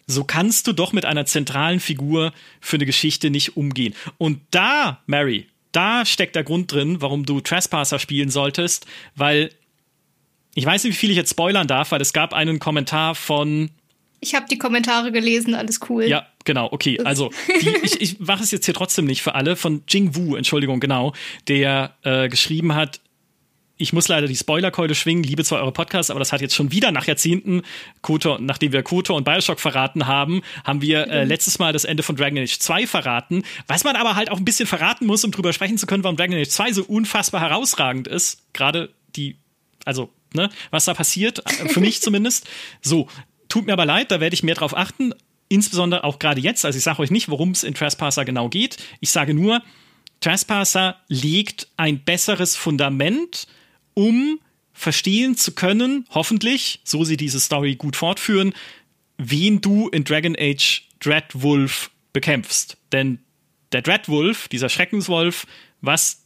So 0.07 0.25
kannst 0.25 0.67
du 0.67 0.73
doch 0.73 0.93
mit 0.93 1.07
einer 1.07 1.25
zentralen 1.25 1.81
Figur 1.81 2.33
für 2.61 2.77
eine 2.77 2.87
Geschichte 2.87 3.31
nicht 3.31 3.57
umgehen. 3.57 3.95
Und 4.19 4.41
da, 4.51 5.03
Mary, 5.07 5.47
da 5.73 6.05
steckt 6.05 6.37
der 6.37 6.45
Grund 6.45 6.73
drin, 6.73 7.01
warum 7.01 7.25
du 7.25 7.41
Trespasser 7.41 7.99
spielen 7.99 8.31
solltest, 8.31 8.87
weil 9.15 9.51
ich 10.55 10.67
weiß 10.67 10.85
nicht, 10.85 10.95
wie 10.95 10.97
viel 10.97 11.11
ich 11.11 11.17
jetzt 11.17 11.31
spoilern 11.31 11.69
darf, 11.69 11.93
weil 11.93 12.01
es 12.01 12.13
gab 12.13 12.35
einen 12.35 12.59
Kommentar 12.59 13.15
von. 13.15 13.71
Ich 14.21 14.35
habe 14.35 14.47
die 14.51 14.59
Kommentare 14.59 15.13
gelesen, 15.13 15.55
alles 15.55 15.79
cool. 15.89 16.05
Ja, 16.05 16.27
genau, 16.45 16.69
okay. 16.73 16.99
Also, 17.05 17.31
die, 17.63 17.69
ich, 17.83 18.01
ich 18.01 18.21
mache 18.21 18.43
es 18.43 18.51
jetzt 18.51 18.67
hier 18.67 18.75
trotzdem 18.75 19.07
nicht 19.07 19.23
für 19.23 19.35
alle. 19.35 19.57
Von 19.57 19.85
Jing 19.89 20.15
Wu, 20.17 20.35
Entschuldigung, 20.35 20.81
genau, 20.81 21.15
der 21.47 21.95
äh, 22.03 22.29
geschrieben 22.29 22.75
hat, 22.75 23.01
ich 23.81 23.95
muss 23.95 24.09
leider 24.09 24.27
die 24.27 24.37
Spoilerkeule 24.37 24.95
schwingen, 24.95 25.23
liebe 25.23 25.43
zwar 25.43 25.61
eure 25.61 25.73
Podcasts, 25.73 26.11
aber 26.11 26.19
das 26.19 26.33
hat 26.33 26.43
jetzt 26.43 26.55
schon 26.55 26.71
wieder 26.71 26.93
nach 26.93 27.07
Jahrzehnten, 27.07 27.63
Kotor, 28.03 28.39
nachdem 28.39 28.73
wir 28.73 28.83
Kotor 28.83 29.17
und 29.17 29.25
Bioshock 29.25 29.59
verraten 29.59 30.07
haben, 30.07 30.43
haben 30.65 30.83
wir 30.83 31.09
äh, 31.09 31.23
mhm. 31.23 31.29
letztes 31.29 31.59
Mal 31.59 31.73
das 31.73 31.87
Ende 31.87 32.03
von 32.03 32.15
Dragon 32.15 32.39
Age 32.39 32.59
2 32.59 32.87
verraten. 32.87 33.43
Was 33.67 33.83
man 33.83 33.97
aber 33.97 34.17
halt 34.17 34.31
auch 34.31 34.37
ein 34.37 34.45
bisschen 34.45 34.67
verraten 34.67 35.07
muss, 35.07 35.25
um 35.25 35.31
drüber 35.31 35.55
sprechen 35.55 35.79
zu 35.79 35.87
können, 35.87 36.05
warum 36.05 36.17
Dragon 36.17 36.37
Age 36.37 36.49
2 36.49 36.73
so 36.73 36.85
unfassbar 36.85 37.41
herausragend 37.41 38.07
ist. 38.07 38.43
Gerade 38.53 38.91
die, 39.17 39.37
also, 39.87 40.11
ne, 40.35 40.51
was 40.71 40.85
da 40.85 40.93
passiert, 40.93 41.39
äh, 41.39 41.69
für 41.71 41.81
mich 41.81 42.03
zumindest. 42.03 42.47
So, 42.83 43.09
tut 43.49 43.67
mir 43.67 43.73
aber 43.73 43.87
leid, 43.87 44.11
da 44.11 44.21
werde 44.21 44.35
ich 44.35 44.43
mehr 44.43 44.57
drauf 44.57 44.77
achten. 44.77 45.15
Insbesondere 45.49 46.05
auch 46.05 46.19
gerade 46.19 46.43
jetzt. 46.43 46.67
Also 46.67 46.77
ich 46.77 46.85
sage 46.85 47.01
euch 47.01 47.11
nicht, 47.11 47.31
worum 47.31 47.53
es 47.53 47.65
in 47.65 47.75
Trespasser 47.75 48.27
genau 48.27 48.51
geht. 48.51 48.77
Ich 49.01 49.11
sage 49.11 49.33
nur, 49.33 49.63
Trespasser 50.21 50.97
legt 51.09 51.69
ein 51.79 52.05
besseres 52.05 52.57
Fundament 52.57 53.47
um 53.95 54.41
verstehen 54.73 55.37
zu 55.37 55.53
können, 55.53 56.07
hoffentlich, 56.11 56.81
so 56.85 57.05
sie 57.05 57.17
diese 57.17 57.41
Story 57.41 57.77
gut 57.77 57.97
fortführen, 57.97 58.55
wen 59.19 59.61
du 59.61 59.89
in 59.89 60.05
Dragon 60.05 60.37
Age 60.39 60.83
Dreadwolf 61.01 61.91
bekämpfst. 62.13 62.77
Denn 62.93 63.19
der 63.73 63.83
Dreadwolf, 63.83 64.49
dieser 64.49 64.69
Schreckenswolf, 64.69 65.47
was 65.81 66.23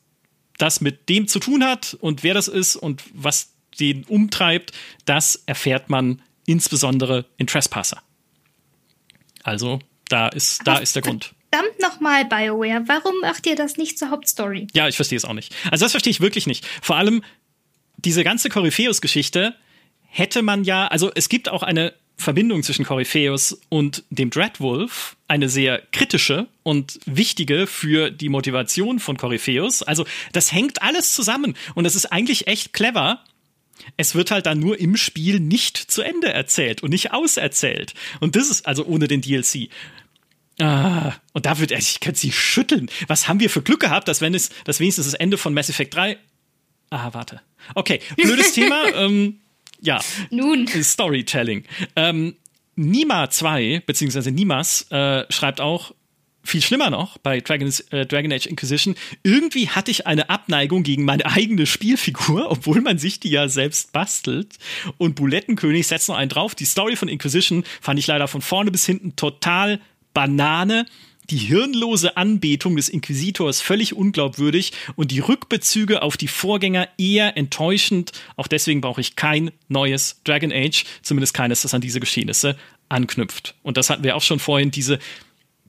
das 0.58 0.80
mit 0.80 1.08
dem 1.08 1.26
zu 1.26 1.40
tun 1.40 1.64
hat 1.64 1.96
und 2.00 2.22
wer 2.22 2.34
das 2.34 2.48
ist 2.48 2.76
und 2.76 3.02
was 3.12 3.52
den 3.80 4.04
umtreibt, 4.04 4.72
das 5.04 5.42
erfährt 5.46 5.90
man 5.90 6.22
insbesondere 6.46 7.26
in 7.36 7.46
Trespasser. 7.46 8.02
Also, 9.42 9.80
da 10.08 10.28
ist, 10.28 10.66
da 10.66 10.78
ist 10.78 10.94
der 10.94 11.02
Grund. 11.02 11.34
Verdammt 11.52 11.80
nochmal, 11.80 12.24
BioWare, 12.24 12.84
warum 12.86 13.14
macht 13.20 13.46
ihr 13.46 13.56
das 13.56 13.76
nicht 13.76 13.98
zur 13.98 14.10
Hauptstory? 14.10 14.66
Ja, 14.74 14.88
ich 14.88 14.96
verstehe 14.96 15.16
es 15.16 15.24
auch 15.24 15.32
nicht. 15.32 15.54
Also, 15.70 15.84
das 15.84 15.92
verstehe 15.92 16.10
ich 16.10 16.20
wirklich 16.20 16.46
nicht. 16.46 16.66
Vor 16.82 16.96
allem, 16.96 17.22
diese 18.04 18.24
ganze 18.24 18.48
Corypheus-Geschichte 18.48 19.54
hätte 20.02 20.42
man 20.42 20.64
ja, 20.64 20.86
also 20.86 21.10
es 21.14 21.28
gibt 21.28 21.48
auch 21.48 21.62
eine 21.62 21.94
Verbindung 22.16 22.62
zwischen 22.62 22.84
Corypheus 22.84 23.58
und 23.68 24.04
dem 24.10 24.30
Dreadwolf, 24.30 25.16
eine 25.26 25.48
sehr 25.48 25.82
kritische 25.90 26.46
und 26.62 27.00
wichtige 27.06 27.66
für 27.66 28.10
die 28.10 28.28
Motivation 28.28 29.00
von 29.00 29.16
Corypheus. 29.16 29.82
Also 29.82 30.06
das 30.32 30.52
hängt 30.52 30.82
alles 30.82 31.12
zusammen 31.12 31.54
und 31.74 31.84
das 31.84 31.96
ist 31.96 32.06
eigentlich 32.06 32.46
echt 32.46 32.72
clever. 32.72 33.24
Es 33.96 34.14
wird 34.14 34.30
halt 34.30 34.46
dann 34.46 34.60
nur 34.60 34.78
im 34.78 34.96
Spiel 34.96 35.40
nicht 35.40 35.76
zu 35.76 36.02
Ende 36.02 36.32
erzählt 36.32 36.82
und 36.82 36.90
nicht 36.90 37.12
auserzählt. 37.12 37.94
Und 38.20 38.36
das 38.36 38.48
ist 38.48 38.66
also 38.66 38.86
ohne 38.86 39.08
den 39.08 39.20
DLC. 39.20 39.68
Ah, 40.60 41.14
und 41.32 41.46
da 41.46 41.58
wird, 41.58 41.72
ich 41.72 41.98
könnte 41.98 42.20
sie 42.20 42.30
schütteln. 42.30 42.88
Was 43.08 43.26
haben 43.26 43.40
wir 43.40 43.50
für 43.50 43.62
Glück 43.62 43.80
gehabt, 43.80 44.06
dass 44.06 44.20
wenn 44.20 44.34
es, 44.34 44.50
dass 44.64 44.78
wenigstens 44.78 45.06
das 45.06 45.14
Ende 45.14 45.36
von 45.36 45.52
Mass 45.52 45.68
Effect 45.68 45.94
3 45.94 46.16
Ah, 46.90 47.10
warte. 47.12 47.40
Okay, 47.74 48.00
blödes 48.16 48.52
Thema. 48.52 48.84
Ähm, 48.94 49.40
ja. 49.80 50.00
Nun. 50.30 50.66
Storytelling. 50.68 51.64
Ähm, 51.96 52.36
Nima 52.76 53.28
2, 53.28 53.82
beziehungsweise 53.86 54.30
Nimas, 54.30 54.90
äh, 54.90 55.24
schreibt 55.30 55.60
auch, 55.60 55.92
viel 56.44 56.60
schlimmer 56.60 56.90
noch 56.90 57.18
bei 57.18 57.40
Dragon's, 57.40 57.80
äh, 57.90 58.06
Dragon 58.06 58.30
Age 58.32 58.46
Inquisition, 58.46 58.94
irgendwie 59.22 59.68
hatte 59.68 59.90
ich 59.90 60.06
eine 60.06 60.28
Abneigung 60.28 60.82
gegen 60.82 61.04
meine 61.04 61.26
eigene 61.26 61.66
Spielfigur, 61.66 62.50
obwohl 62.50 62.80
man 62.82 62.98
sich 62.98 63.18
die 63.18 63.30
ja 63.30 63.48
selbst 63.48 63.92
bastelt. 63.92 64.58
Und 64.98 65.14
Bulettenkönig 65.16 65.86
setzt 65.86 66.08
noch 66.08 66.16
einen 66.16 66.28
drauf. 66.28 66.54
Die 66.54 66.66
Story 66.66 66.96
von 66.96 67.08
Inquisition 67.08 67.64
fand 67.80 67.98
ich 67.98 68.06
leider 68.06 68.28
von 68.28 68.42
vorne 68.42 68.70
bis 68.70 68.84
hinten 68.84 69.16
total 69.16 69.80
Banane. 70.12 70.86
Die 71.30 71.36
hirnlose 71.36 72.16
Anbetung 72.16 72.76
des 72.76 72.88
Inquisitors 72.88 73.60
völlig 73.60 73.94
unglaubwürdig 73.94 74.72
und 74.96 75.10
die 75.10 75.20
Rückbezüge 75.20 76.02
auf 76.02 76.16
die 76.16 76.28
Vorgänger 76.28 76.88
eher 76.98 77.36
enttäuschend. 77.36 78.12
Auch 78.36 78.46
deswegen 78.46 78.80
brauche 78.80 79.00
ich 79.00 79.16
kein 79.16 79.50
neues 79.68 80.20
Dragon 80.24 80.52
Age, 80.52 80.84
zumindest 81.02 81.34
keines, 81.34 81.62
das 81.62 81.74
an 81.74 81.80
diese 81.80 82.00
Geschehnisse 82.00 82.56
anknüpft. 82.88 83.54
Und 83.62 83.76
das 83.76 83.90
hatten 83.90 84.04
wir 84.04 84.16
auch 84.16 84.22
schon 84.22 84.38
vorhin, 84.38 84.70
diese 84.70 84.98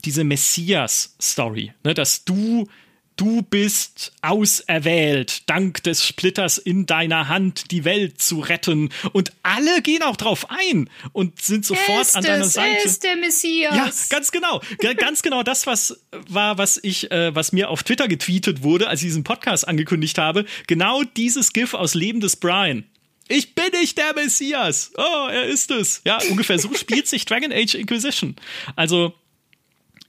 diese 0.06 0.24
Messias-Story, 0.24 1.74
ne, 1.84 1.94
dass 1.94 2.26
du 2.26 2.68
Du 3.18 3.44
bist 3.44 4.12
auserwählt, 4.22 5.50
dank 5.50 5.82
des 5.84 6.06
Splitters 6.06 6.58
in 6.58 6.86
deiner 6.86 7.30
Hand 7.30 7.72
die 7.72 7.86
Welt 7.86 8.22
zu 8.22 8.42
retten. 8.42 8.90
Und 9.14 9.32
alle 9.42 9.82
gehen 9.82 10.04
auch 10.04 10.18
drauf 10.18 10.48
ein 10.50 10.90
und 11.14 11.42
sind 11.42 11.66
sofort 11.66 12.02
ist 12.02 12.18
an 12.18 12.26
deiner 12.26 12.44
es, 12.44 12.54
Seite. 12.54 12.86
ist 12.86 13.04
der 13.04 13.16
Messias. 13.16 13.74
Ja, 13.76 13.90
ganz 14.10 14.32
genau. 14.32 14.62
ganz 14.98 15.22
genau 15.22 15.44
das, 15.44 15.66
was 15.66 16.02
war, 16.28 16.58
was 16.58 16.78
ich, 16.84 17.10
äh, 17.10 17.34
was 17.34 17.54
mir 17.54 17.70
auf 17.70 17.84
Twitter 17.84 18.10
getweetet 18.10 18.64
wurde, 18.64 18.90
als 18.90 19.02
ich 19.02 19.08
diesen 19.08 19.24
Podcast 19.24 19.66
angekündigt 19.66 20.18
habe. 20.18 20.46
Genau 20.68 21.04
dieses 21.04 21.54
GIF 21.54 21.74
aus 21.74 21.94
Leben 21.94 22.20
des 22.20 22.36
Brian. 22.36 22.84
Ich 23.30 23.56
bin 23.56 23.72
nicht 23.80 23.98
der 23.98 24.14
Messias. 24.14 24.92
Oh, 24.98 25.28
er 25.30 25.46
ist 25.46 25.72
es. 25.72 26.02
Ja, 26.06 26.20
ungefähr 26.30 26.60
so 26.60 26.74
spielt 26.74 27.08
sich 27.08 27.26
Dragon 27.26 27.54
Age 27.54 27.76
Inquisition. 27.76 28.36
Also, 28.76 29.14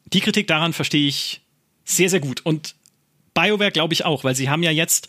die 0.07 0.21
Kritik 0.21 0.49
daran 0.49 0.73
verstehe 0.73 1.07
ich 1.07 1.41
sehr, 1.85 2.11
sehr 2.11 2.21
gut. 2.21 2.41
Und 2.45 2.75
BioWare 3.37 3.71
glaube 3.71 3.95
ich 3.95 4.05
auch, 4.05 4.25
weil 4.25 4.35
sie 4.35 4.51
haben 4.51 4.65
ja 4.65 4.73
jetzt 4.73 5.07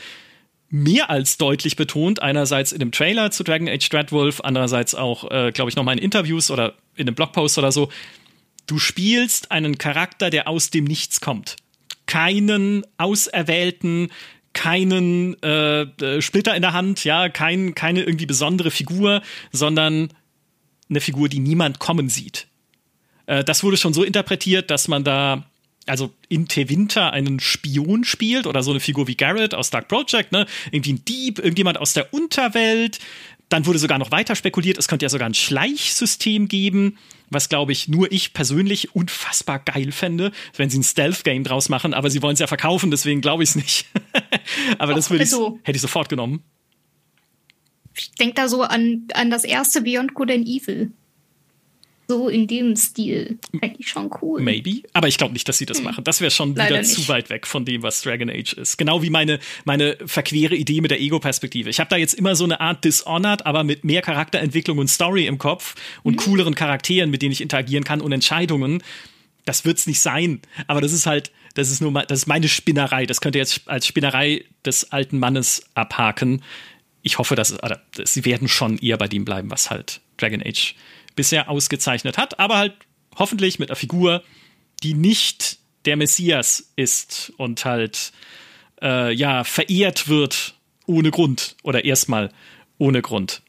mehr 0.70 1.10
als 1.10 1.38
deutlich 1.38 1.76
betont, 1.76 2.22
einerseits 2.22 2.72
in 2.72 2.80
dem 2.80 2.92
Trailer 2.92 3.32
zu 3.32 3.44
Dragon 3.44 3.70
Age 3.70 3.90
Dreadwolf, 3.90 4.42
andererseits 4.44 4.96
auch, 4.96 5.32
äh, 5.32 5.52
glaube 5.52 5.70
ich, 5.70 5.76
nochmal 5.76 5.98
in 5.98 6.04
Interviews 6.04 6.52
oder 6.52 6.76
in 6.96 7.08
einem 7.08 7.16
Blogpost 7.16 7.58
oder 7.58 7.72
so, 7.72 7.90
du 8.68 8.78
spielst 8.78 9.52
einen 9.52 9.78
Charakter, 9.78 10.30
der 10.30 10.48
aus 10.48 10.70
dem 10.70 10.84
Nichts 10.84 11.22
kommt. 11.22 11.56
Keinen 12.06 12.86
auserwählten, 12.98 14.12
keinen 14.54 15.42
äh, 15.42 15.84
äh 15.84 16.22
Splitter 16.22 16.56
in 16.56 16.62
der 16.62 16.74
Hand, 16.74 17.04
ja, 17.04 17.30
kein, 17.30 17.76
keine 17.76 18.04
irgendwie 18.04 18.26
besondere 18.26 18.72
Figur, 18.72 19.22
sondern 19.52 20.10
eine 20.90 21.02
Figur, 21.02 21.30
die 21.30 21.40
niemand 21.40 21.80
kommen 21.80 22.10
sieht. 22.10 22.48
Äh, 23.26 23.44
das 23.44 23.64
wurde 23.64 23.78
schon 23.78 23.94
so 23.94 24.04
interpretiert, 24.04 24.70
dass 24.70 24.88
man 24.88 25.04
da 25.04 25.46
also 25.88 26.14
in 26.30 26.48
Winter 26.48 27.12
einen 27.12 27.40
Spion 27.40 28.04
spielt 28.04 28.48
oder 28.48 28.64
so 28.64 28.72
eine 28.72 28.80
Figur 28.80 29.08
wie 29.08 29.16
Garrett 29.16 29.54
aus 29.54 29.70
Dark 29.70 29.88
Project, 29.88 30.32
ne? 30.32 30.46
Irgendwie 30.72 30.94
ein 30.94 31.06
Dieb, 31.06 31.40
irgendjemand 31.40 31.78
aus 31.78 31.94
der 31.94 32.14
Unterwelt. 32.14 33.00
Dann 33.50 33.66
wurde 33.66 33.80
sogar 33.80 33.98
noch 33.98 34.12
weiter 34.12 34.36
spekuliert, 34.36 34.78
es 34.78 34.90
könnte 34.90 35.06
ja 35.06 35.10
sogar 35.10 35.28
ein 35.28 35.34
Schleichsystem 35.34 36.50
geben, 36.50 36.98
was 37.30 37.48
glaube 37.48 37.72
ich 37.72 37.88
nur 37.88 38.12
ich 38.12 38.34
persönlich 38.34 38.94
unfassbar 38.94 39.60
geil 39.60 39.94
fände, 39.94 40.34
wenn 40.58 40.70
sie 40.70 40.80
ein 40.80 40.84
Stealth-Game 40.84 41.46
draus 41.46 41.70
machen, 41.70 41.94
aber 41.94 42.10
sie 42.10 42.22
wollen 42.22 42.34
es 42.34 42.40
ja 42.40 42.48
verkaufen, 42.48 42.92
deswegen 42.92 43.22
glaube 43.22 43.44
ich 43.44 43.50
es 43.50 43.56
nicht. 43.56 43.86
aber 44.80 44.94
das 44.94 45.10
würde 45.10 45.24
ich, 45.24 45.32
also, 45.32 45.60
hätte 45.64 45.78
ich 45.78 45.82
sofort 45.82 46.10
genommen. 46.10 46.44
Ich 47.96 48.12
denke 48.12 48.36
da 48.36 48.50
so 48.50 48.64
an, 48.64 49.08
an 49.14 49.30
das 49.30 49.46
erste 49.46 49.82
Beyond 49.82 50.14
Good 50.14 50.32
and 50.32 50.46
Evil 50.46 50.92
so 52.08 52.30
in 52.30 52.48
dem 52.48 52.76
Stil. 52.76 53.38
Eigentlich 53.62 53.90
schon 53.90 54.10
cool. 54.22 54.42
Maybe. 54.42 54.82
Aber 54.94 55.08
ich 55.08 55.18
glaube 55.18 55.34
nicht, 55.34 55.48
dass 55.50 55.58
sie 55.58 55.66
das 55.66 55.80
hm. 55.80 55.86
machen. 55.86 56.04
Das 56.04 56.22
wäre 56.22 56.32
schon 56.32 56.56
Leider 56.56 56.70
wieder 56.70 56.82
nicht. 56.82 56.94
zu 56.94 57.08
weit 57.10 57.30
weg 57.30 57.46
von 57.46 57.66
dem, 57.66 57.84
was 57.84 58.02
Dragon 58.02 58.30
Age 58.30 58.54
ist. 58.54 58.78
Genau 58.78 59.02
wie 59.02 59.10
meine, 59.10 59.40
meine 59.66 59.98
verquere 60.06 60.56
Idee 60.56 60.80
mit 60.80 60.92
der 60.92 61.02
Ego-Perspektive. 61.02 61.70
Ich 61.70 61.80
habe 61.80 61.90
da 61.90 61.98
jetzt 61.98 62.14
immer 62.14 62.36
so 62.36 62.46
eine 62.46 62.62
Art 62.62 62.86
Dishonored, 62.86 63.46
aber 63.46 63.64
mit 63.64 63.84
mehr 63.84 64.02
Charakterentwicklung 64.02 64.78
und 64.78 64.88
Story 64.88 65.26
im 65.26 65.38
Kopf 65.38 65.76
und 66.04 66.14
mhm. 66.14 66.20
cooleren 66.20 66.56
Charakteren, 66.56 67.10
mit 67.10 67.22
denen 67.22 67.34
ich 67.34 67.42
interagieren 67.42 67.84
kann 67.84 68.00
und 68.00 68.14
Entscheidungen. 68.14 68.82
Das 69.44 69.66
wird's 69.66 69.86
nicht 69.86 70.00
sein. 70.00 70.42
Aber 70.68 70.80
das 70.80 70.94
ist 70.94 71.06
halt, 71.06 71.32
das 71.56 71.70
ist 71.70 71.82
nur 71.82 71.92
mal, 71.92 72.06
das 72.06 72.20
ist 72.20 72.28
meine 72.28 72.48
Spinnerei. 72.48 73.06
Das 73.06 73.20
könnt 73.20 73.36
ihr 73.36 73.42
jetzt 73.42 73.68
als 73.68 73.86
Spinnerei 73.86 74.46
des 74.66 74.92
alten 74.94 75.20
Mannes 75.20 75.66
abhaken. 75.74 76.42
Ich 77.02 77.18
hoffe, 77.18 77.36
dass, 77.36 77.54
oder, 77.64 77.82
sie 78.04 78.24
werden 78.24 78.48
schon 78.48 78.78
eher 78.78 78.98
bei 78.98 79.08
dem 79.08 79.26
bleiben, 79.26 79.52
was 79.52 79.72
halt 79.72 80.02
Dragon 80.18 80.42
Age 80.42 80.76
bisher 81.18 81.50
ausgezeichnet 81.50 82.18
hat, 82.18 82.40
aber 82.40 82.58
halt 82.58 82.74
hoffentlich 83.18 83.60
mit 83.60 83.70
einer 83.70 83.76
Figur, 83.76 84.24
die 84.84 84.94
nicht 84.94 85.60
der 85.84 85.98
Messias 85.98 86.72
ist 86.78 87.34
und 87.36 87.66
halt 87.66 88.14
äh, 88.82 89.14
ja 89.14 89.44
verehrt 89.44 90.08
wird 90.08 90.56
ohne 90.86 91.12
Grund 91.12 91.58
oder 91.64 91.84
erstmal 91.84 92.32
ohne 92.78 93.02
Grund. 93.02 93.42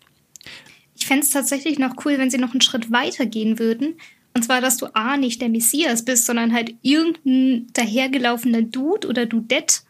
Ich 0.96 1.06
fände 1.06 1.24
es 1.24 1.30
tatsächlich 1.30 1.78
noch 1.78 1.94
cool, 2.04 2.18
wenn 2.18 2.30
sie 2.30 2.38
noch 2.38 2.50
einen 2.50 2.60
Schritt 2.60 2.90
weiter 2.90 3.26
gehen 3.26 3.58
würden. 3.60 4.00
Und 4.34 4.42
zwar, 4.42 4.60
dass 4.60 4.76
du 4.76 4.86
A, 4.94 5.16
nicht 5.16 5.40
der 5.40 5.48
Messias 5.48 6.04
bist, 6.04 6.26
sondern 6.26 6.52
halt 6.52 6.74
irgendein 6.82 7.68
dahergelaufener 7.72 8.62
Dude 8.62 9.06
oder 9.06 9.26
Dudette, 9.26 9.80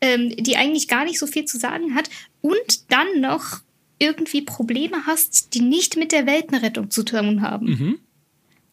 ähm, 0.00 0.34
die 0.36 0.56
eigentlich 0.56 0.88
gar 0.88 1.04
nicht 1.04 1.18
so 1.18 1.26
viel 1.26 1.44
zu 1.44 1.58
sagen 1.58 1.94
hat. 1.94 2.10
Und 2.40 2.90
dann 2.90 3.20
noch 3.20 3.60
irgendwie 3.98 4.42
Probleme 4.42 5.06
hast, 5.06 5.54
die 5.54 5.60
nicht 5.60 5.96
mit 5.96 6.12
der 6.12 6.26
Weltenrettung 6.26 6.90
zu 6.90 7.02
tun 7.02 7.42
haben. 7.42 7.66
Mhm. 7.66 7.98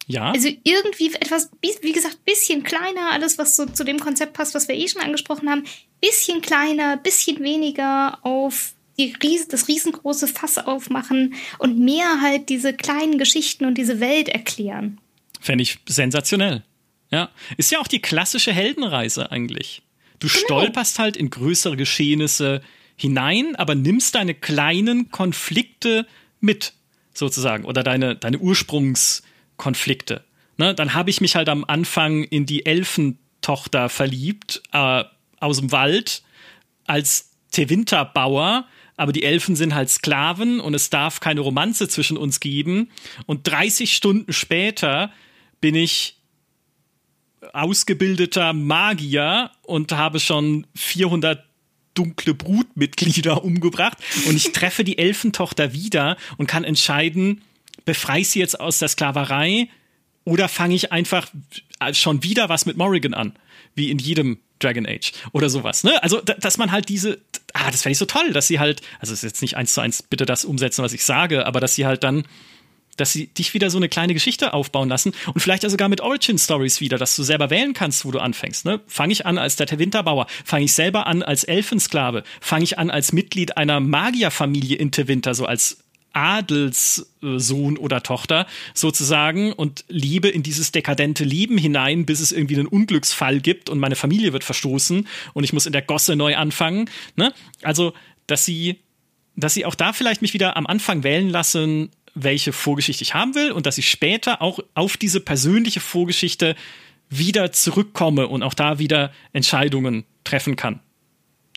Ja. 0.07 0.32
Also 0.32 0.49
irgendwie 0.63 1.13
etwas, 1.13 1.49
wie 1.61 1.91
gesagt, 1.91 2.26
bisschen 2.26 2.63
kleiner, 2.63 3.11
alles, 3.11 3.38
was 3.38 3.55
so 3.55 3.65
zu 3.65 3.84
dem 3.84 3.99
Konzept 3.99 4.34
passt, 4.34 4.53
was 4.53 4.67
wir 4.67 4.76
eh 4.76 4.88
schon 4.88 5.01
angesprochen 5.01 5.49
haben, 5.49 5.63
bisschen 6.01 6.41
kleiner, 6.41 6.97
bisschen 6.97 7.41
weniger 7.41 8.19
auf 8.26 8.74
die 8.99 9.13
das 9.49 9.67
riesengroße 9.67 10.28
Fass 10.28 10.59
aufmachen 10.59 11.34
und 11.57 11.80
mehr 11.80 12.21
halt 12.21 12.49
diese 12.49 12.74
kleinen 12.74 13.17
Geschichten 13.17 13.65
und 13.65 13.78
diese 13.78 13.99
Welt 13.99 14.30
erklären. 14.30 14.99
Fände 15.39 15.63
ich 15.63 15.80
sensationell. 15.88 16.63
Ja. 17.09 17.32
Ist 17.57 17.71
ja 17.71 17.80
auch 17.80 17.88
die 17.88 18.01
klassische 18.01 18.53
Heldenreise 18.53 19.32
eigentlich. 19.32 19.82
Du 20.19 20.28
genau. 20.28 20.39
stolperst 20.39 20.99
halt 20.99 21.17
in 21.17 21.30
größere 21.30 21.76
Geschehnisse, 21.76 22.61
hinein, 23.04 23.56
aber 23.56 23.76
nimmst 23.76 24.16
deine 24.16 24.34
kleinen 24.34 25.12
Konflikte 25.12 26.08
mit, 26.39 26.74
sozusagen, 27.14 27.66
oder 27.66 27.84
deine, 27.84 28.16
deine 28.16 28.39
Ursprungskonflikte. 28.39 30.24
Ne? 30.58 30.74
Dann 30.74 30.93
habe 30.93 31.10
ich 31.10 31.22
mich 31.22 31.36
halt 31.36 31.49
am 31.49 31.66
Anfang 31.66 32.24
in 32.24 32.45
die 32.45 32.66
Elfentochter 32.66 33.89
verliebt, 33.89 34.64
äh, 34.72 35.04
aus 35.39 35.60
dem 35.60 35.72
Wald, 35.72 36.24
als 36.86 37.32
Tewinterbauer, 37.51 38.66
aber 38.95 39.12
die 39.12 39.24
Elfen 39.24 39.56
sind 39.56 39.76
halt 39.76 39.89
Sklaven 39.89 40.60
und 40.60 40.74
es 40.74 40.89
darf 40.89 41.20
keine 41.20 41.41
Romanze 41.41 41.88
zwischen 41.88 42.18
uns 42.18 42.39
geben. 42.39 42.89
Und 43.26 43.47
30 43.47 43.93
Stunden 43.93 44.32
später 44.32 45.12
bin 45.60 45.76
ich 45.76 46.18
ausgebildeter 47.51 48.54
Magier 48.54 49.51
und 49.64 49.91
habe 49.91 50.20
schon 50.20 50.66
400 50.76 51.43
dunkle 51.94 52.34
Brutmitglieder 52.34 53.44
umgebracht 53.44 53.98
und 54.28 54.36
ich 54.36 54.52
treffe 54.52 54.84
die 54.84 54.98
Elfentochter 54.98 55.74
wieder 55.74 56.18
und 56.38 56.48
kann 56.48 56.64
entscheiden, 56.64 57.41
befreie 57.86 58.24
sie 58.24 58.39
jetzt 58.39 58.60
aus 58.60 58.80
der 58.80 58.88
Sklaverei 58.88 59.70
oder 60.26 60.48
fange 60.48 60.76
ich 60.76 60.91
einfach 60.91 61.28
schon 61.91 62.24
wieder 62.24 62.50
was 62.50 62.66
mit 62.66 62.78
Morrigan 62.78 63.14
an, 63.14 63.34
wie 63.76 63.91
in 63.91 64.00
jedem 64.00 64.39
Dragon 64.60 64.86
Age 64.88 65.12
oder 65.34 65.50
sowas. 65.50 65.84
Ne? 65.84 66.02
Also, 66.02 66.22
dass 66.22 66.58
man 66.58 66.72
halt 66.72 66.88
diese, 66.89 67.20
ah, 67.54 67.70
das 67.70 67.82
fände 67.82 67.94
ich 67.94 67.98
so 67.98 68.06
toll, 68.06 68.32
dass 68.32 68.48
sie 68.48 68.60
halt, 68.60 68.82
also 69.00 69.14
es 69.14 69.20
ist 69.20 69.30
jetzt 69.30 69.41
nicht 69.41 69.58
eins 69.58 69.74
zu 69.74 69.82
eins 69.82 70.02
bitte 70.02 70.26
das 70.26 70.46
umsetzen, 70.46 70.84
was 70.84 70.94
ich 70.94 71.04
sage, 71.04 71.46
aber 71.46 71.60
dass 71.60 71.76
sie 71.76 71.86
halt 71.86 72.04
dann 72.04 72.24
dass 72.98 73.12
sie 73.12 73.28
dich 73.28 73.54
wieder 73.54 73.70
so 73.70 73.78
eine 73.78 73.89
kleine 73.89 74.14
Geschichte 74.14 74.54
aufbauen 74.54 74.89
lassen 74.89 75.14
und 75.34 75.41
vielleicht 75.41 75.64
ja 75.64 75.70
sogar 75.70 75.89
mit 75.89 76.02
Origin 76.02 76.38
Stories 76.38 76.82
wieder, 76.82 76.98
dass 76.98 77.16
du 77.16 77.24
selber 77.24 77.50
wählen 77.50 77.74
kannst, 77.74 78.06
wo 78.06 78.12
du 78.12 78.20
anfängst. 78.20 78.66
Ne? 78.66 78.82
Fange 78.88 79.14
ich 79.14 79.26
an 79.26 79.38
als 79.38 79.56
der 79.56 79.68
Winterbauer? 79.80 80.28
Fange 80.46 80.66
ich 80.66 80.74
selber 80.74 81.08
an 81.08 81.24
als 81.24 81.44
Elfensklave? 81.44 82.24
Fange 82.41 82.64
ich 82.64 82.78
an 82.78 82.89
als 82.89 83.14
Mitglied 83.14 83.58
einer 83.58 83.80
Magierfamilie 83.80 84.78
in 84.78 84.91
Winter, 84.94 85.34
so 85.34 85.46
als 85.46 85.80
Adelssohn 86.14 87.78
oder 87.78 88.04
Tochter 88.04 88.46
sozusagen 88.74 89.51
und 89.51 89.84
liebe 89.88 90.30
in 90.30 90.43
dieses 90.43 90.72
dekadente 90.72 91.24
Leben 91.24 91.58
hinein, 91.58 92.05
bis 92.05 92.20
es 92.20 92.32
irgendwie 92.32 92.55
einen 92.55 92.67
Unglücksfall 92.67 93.42
gibt 93.42 93.70
und 93.70 93.80
meine 93.80 93.96
Familie 93.96 94.32
wird 94.32 94.43
verstoßen 94.43 95.08
und 95.34 95.43
ich 95.43 95.54
muss 95.54 95.66
in 95.66 95.74
der 95.74 95.82
Gosse 95.82 96.16
neu 96.16 96.36
anfangen. 96.38 96.89
Ne? 97.16 97.34
Also, 97.63 97.93
dass 98.28 98.46
sie, 98.46 98.80
dass 99.36 99.55
sie 99.55 99.66
auch 99.66 99.76
da 99.76 99.92
vielleicht 99.92 100.22
mich 100.22 100.36
wieder 100.36 100.55
am 100.55 100.67
Anfang 100.67 101.04
wählen 101.04 101.30
lassen, 101.30 101.89
welche 102.16 102.54
Vorgeschichte 102.54 103.04
ich 103.04 103.14
haben 103.14 103.36
will 103.36 103.52
und 103.52 103.66
dass 103.66 103.78
ich 103.78 103.90
später 103.90 104.42
auch 104.42 104.60
auf 104.76 104.98
diese 104.98 105.20
persönliche 105.20 105.80
Vorgeschichte 105.80 106.56
wieder 107.10 107.52
zurückkomme 107.52 108.28
und 108.28 108.44
auch 108.44 108.54
da 108.54 108.80
wieder 108.80 109.12
Entscheidungen 109.34 110.06
treffen 110.24 110.56
kann. 110.56 110.80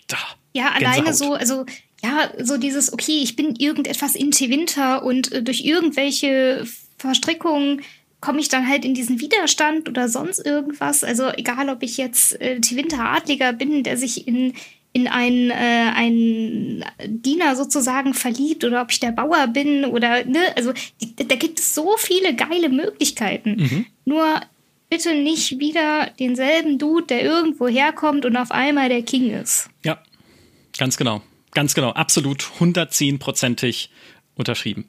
Da, 0.07 0.19
ja, 0.53 0.71
alleine 0.71 1.15
so, 1.15 1.35
also 1.35 1.67
ja, 2.03 2.31
so 2.43 2.57
dieses, 2.57 2.93
okay, 2.93 3.21
ich 3.23 3.37
bin 3.37 3.57
irgendetwas 3.57 4.15
in 4.15 4.33
Winter 4.33 5.03
und 5.03 5.33
äh, 5.33 5.43
durch 5.43 5.65
irgendwelche 5.65 6.67
Verstrickungen 6.99 7.83
komme 8.21 8.41
ich 8.41 8.49
dann 8.49 8.69
halt 8.69 8.85
in 8.85 8.95
diesen 8.95 9.21
Widerstand 9.21 9.89
oder 9.89 10.09
sonst 10.09 10.45
irgendwas. 10.45 11.05
Also 11.05 11.29
egal, 11.31 11.69
ob 11.69 11.83
ich 11.83 11.97
jetzt 11.97 12.41
äh, 12.41 12.61
Winter 12.61 13.01
Adliger 13.01 13.53
bin, 13.53 13.83
der 13.83 13.97
sich 13.97 14.27
in 14.27 14.55
in 14.97 15.09
einen, 15.09 15.51
äh, 15.51 15.93
einen 15.95 16.83
Diener 17.07 17.55
sozusagen 17.55 18.15
verliebt 18.15 18.65
oder 18.65 18.81
ob 18.81 18.91
ich 18.91 18.99
der 18.99 19.13
Bauer 19.13 19.47
bin 19.49 19.85
oder 19.85 20.25
ne, 20.25 20.39
also 20.57 20.73
da 21.17 21.35
gibt 21.35 21.61
es 21.61 21.75
so 21.75 21.97
viele 21.99 22.35
geile 22.35 22.71
Möglichkeiten. 22.71 23.57
Mhm. 23.57 23.87
Nur 24.07 24.41
bitte 24.89 25.15
nicht 25.15 25.59
wieder 25.61 26.09
denselben 26.19 26.79
Dude, 26.79 27.09
der 27.09 27.23
irgendwo 27.23 27.69
herkommt 27.69 28.25
und 28.25 28.39
auf 28.39 28.51
einmal 28.51 28.89
der 28.89 29.03
King 29.03 29.33
ist. 29.33 29.69
Ja, 29.85 29.99
ganz 30.79 30.97
genau. 30.97 31.21
Ganz 31.53 31.75
genau. 31.75 31.91
Absolut 31.91 32.43
110-prozentig 32.59 33.91
unterschrieben. 34.35 34.89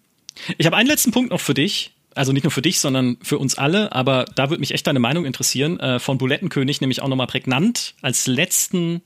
Ich 0.57 0.65
habe 0.67 0.77
einen 0.77 0.88
letzten 0.88 1.11
Punkt 1.11 1.31
noch 1.31 1.41
für 1.41 1.53
dich. 1.53 1.91
Also 2.15 2.31
nicht 2.31 2.43
nur 2.43 2.51
für 2.51 2.61
dich, 2.61 2.79
sondern 2.79 3.17
für 3.21 3.39
uns 3.39 3.57
alle. 3.57 3.91
Aber 3.91 4.23
da 4.35 4.49
würde 4.49 4.61
mich 4.61 4.73
echt 4.73 4.88
deine 4.88 4.99
Meinung 4.99 5.25
interessieren. 5.25 5.81
Äh, 5.81 5.99
von 5.99 6.17
Bulettenkönig 6.17 6.79
nämlich 6.79 7.01
auch 7.01 7.09
nochmal 7.09 7.27
prägnant 7.27 7.93
als 8.01 8.25
letzten 8.25 9.01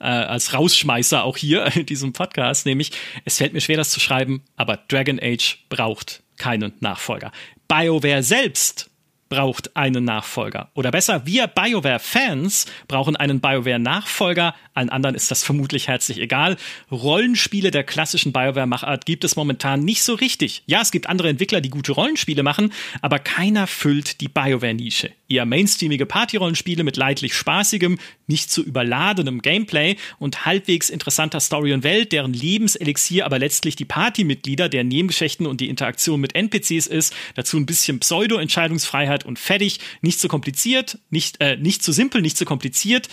äh, 0.00 0.04
als 0.04 0.54
Rausschmeißer 0.54 1.24
auch 1.24 1.36
hier 1.36 1.64
in 1.76 1.86
diesem 1.86 2.12
Podcast, 2.12 2.66
nämlich 2.66 2.92
es 3.24 3.38
fällt 3.38 3.52
mir 3.52 3.60
schwer, 3.60 3.76
das 3.76 3.90
zu 3.90 4.00
schreiben, 4.00 4.42
aber 4.56 4.78
Dragon 4.88 5.18
Age 5.20 5.64
braucht 5.68 6.22
keinen 6.36 6.72
Nachfolger. 6.80 7.32
BioWare 7.68 8.22
selbst 8.22 8.90
braucht 9.28 9.76
einen 9.76 10.04
Nachfolger. 10.04 10.70
Oder 10.74 10.90
besser, 10.90 11.26
wir 11.26 11.46
BioWare-Fans 11.46 12.66
brauchen 12.86 13.16
einen 13.16 13.40
BioWare-Nachfolger. 13.40 14.54
Allen 14.74 14.90
anderen 14.90 15.14
ist 15.14 15.30
das 15.30 15.44
vermutlich 15.44 15.88
herzlich 15.88 16.18
egal. 16.18 16.56
Rollenspiele 16.90 17.70
der 17.70 17.84
klassischen 17.84 18.32
BioWare-Machart 18.32 19.06
gibt 19.06 19.24
es 19.24 19.36
momentan 19.36 19.84
nicht 19.84 20.02
so 20.02 20.14
richtig. 20.14 20.62
Ja, 20.66 20.80
es 20.80 20.90
gibt 20.90 21.08
andere 21.08 21.28
Entwickler, 21.28 21.60
die 21.60 21.70
gute 21.70 21.92
Rollenspiele 21.92 22.42
machen, 22.42 22.72
aber 23.02 23.18
keiner 23.18 23.66
füllt 23.66 24.20
die 24.20 24.28
BioWare-Nische. 24.28 25.10
Eher 25.28 25.44
mainstreamige 25.44 26.06
Party-Rollenspiele 26.06 26.84
mit 26.84 26.96
leidlich 26.96 27.34
spaßigem, 27.34 27.98
nicht 28.26 28.50
zu 28.50 28.62
überladenem 28.62 29.42
Gameplay 29.42 29.96
und 30.18 30.46
halbwegs 30.46 30.88
interessanter 30.88 31.40
Story 31.40 31.72
und 31.72 31.82
Welt, 31.82 32.12
deren 32.12 32.32
Lebenselixier 32.32 33.26
aber 33.26 33.38
letztlich 33.38 33.76
die 33.76 33.84
Partymitglieder, 33.84 34.68
der 34.68 34.84
Nebengeschichten 34.84 35.46
und 35.46 35.60
die 35.60 35.68
Interaktion 35.68 36.20
mit 36.20 36.34
NPCs 36.34 36.86
ist. 36.86 37.14
Dazu 37.34 37.58
ein 37.58 37.66
bisschen 37.66 38.00
Pseudo-Entscheidungsfreiheit 38.00 39.17
Freiheit 39.18 39.24
und 39.24 39.38
fertig. 39.38 39.80
Nicht 40.02 40.20
zu 40.20 40.28
kompliziert, 40.28 40.98
nicht, 41.10 41.40
äh, 41.40 41.56
nicht 41.56 41.82
zu 41.82 41.92
simpel, 41.92 42.22
nicht 42.22 42.36
zu 42.36 42.44
kompliziert. 42.44 43.08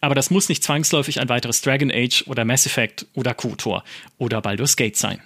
Aber 0.00 0.14
das 0.14 0.30
muss 0.30 0.48
nicht 0.48 0.64
zwangsläufig 0.64 1.20
ein 1.20 1.28
weiteres 1.28 1.60
Dragon 1.60 1.90
Age 1.92 2.24
oder 2.26 2.44
Mass 2.44 2.66
Effect 2.66 3.06
oder 3.14 3.34
KOTOR 3.34 3.84
oder 4.18 4.40
Baldur's 4.40 4.76
Gate 4.76 4.96
sein. 4.96 5.20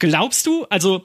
Glaubst 0.00 0.46
du, 0.46 0.66
also 0.68 1.04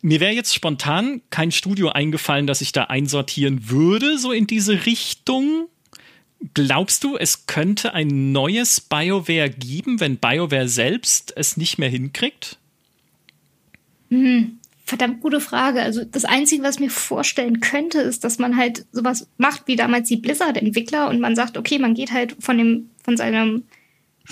mir 0.00 0.18
wäre 0.18 0.32
jetzt 0.32 0.54
spontan 0.54 1.22
kein 1.30 1.52
Studio 1.52 1.90
eingefallen, 1.90 2.48
das 2.48 2.60
ich 2.60 2.72
da 2.72 2.84
einsortieren 2.84 3.70
würde, 3.70 4.18
so 4.18 4.32
in 4.32 4.48
diese 4.48 4.86
Richtung. 4.86 5.68
Glaubst 6.54 7.04
du, 7.04 7.16
es 7.16 7.46
könnte 7.46 7.94
ein 7.94 8.32
neues 8.32 8.80
BioWare 8.80 9.50
geben, 9.50 10.00
wenn 10.00 10.16
BioWare 10.16 10.66
selbst 10.66 11.32
es 11.36 11.56
nicht 11.56 11.78
mehr 11.78 11.88
hinkriegt? 11.88 12.58
Hm 14.10 14.58
verdammt 14.92 15.22
gute 15.22 15.40
Frage. 15.40 15.80
Also 15.80 16.04
das 16.04 16.26
Einzige, 16.26 16.62
was 16.62 16.74
ich 16.74 16.82
mir 16.82 16.90
vorstellen 16.90 17.60
könnte, 17.60 17.98
ist, 18.02 18.24
dass 18.24 18.38
man 18.38 18.58
halt 18.58 18.84
sowas 18.92 19.26
macht 19.38 19.62
wie 19.64 19.74
damals 19.74 20.06
die 20.08 20.18
Blizzard-Entwickler 20.18 21.08
und 21.08 21.18
man 21.18 21.34
sagt, 21.34 21.56
okay, 21.56 21.78
man 21.78 21.94
geht 21.94 22.12
halt 22.12 22.36
von 22.40 22.58
dem, 22.58 22.90
von 23.02 23.16
seinem 23.16 23.62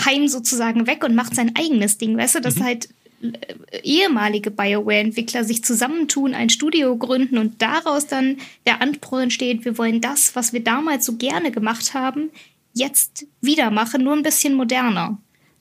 Heim 0.04 0.28
sozusagen 0.28 0.86
weg 0.86 1.02
und 1.02 1.14
macht 1.14 1.34
sein 1.34 1.56
eigenes 1.56 1.96
Ding, 1.96 2.14
weißt 2.14 2.34
du, 2.34 2.40
dass 2.42 2.56
mhm. 2.56 2.64
halt 2.64 2.90
äh, 3.22 3.80
ehemalige 3.82 4.50
BioWare-Entwickler 4.50 5.44
sich 5.44 5.64
zusammentun, 5.64 6.34
ein 6.34 6.50
Studio 6.50 6.94
gründen 6.94 7.38
und 7.38 7.62
daraus 7.62 8.06
dann 8.06 8.36
der 8.66 8.82
Anspruch 8.82 9.20
entsteht, 9.20 9.64
wir 9.64 9.78
wollen 9.78 10.02
das, 10.02 10.36
was 10.36 10.52
wir 10.52 10.62
damals 10.62 11.06
so 11.06 11.16
gerne 11.16 11.52
gemacht 11.52 11.94
haben, 11.94 12.28
jetzt 12.74 13.26
wieder 13.40 13.70
machen, 13.70 14.04
nur 14.04 14.12
ein 14.12 14.22
bisschen 14.22 14.52
moderner. 14.52 15.16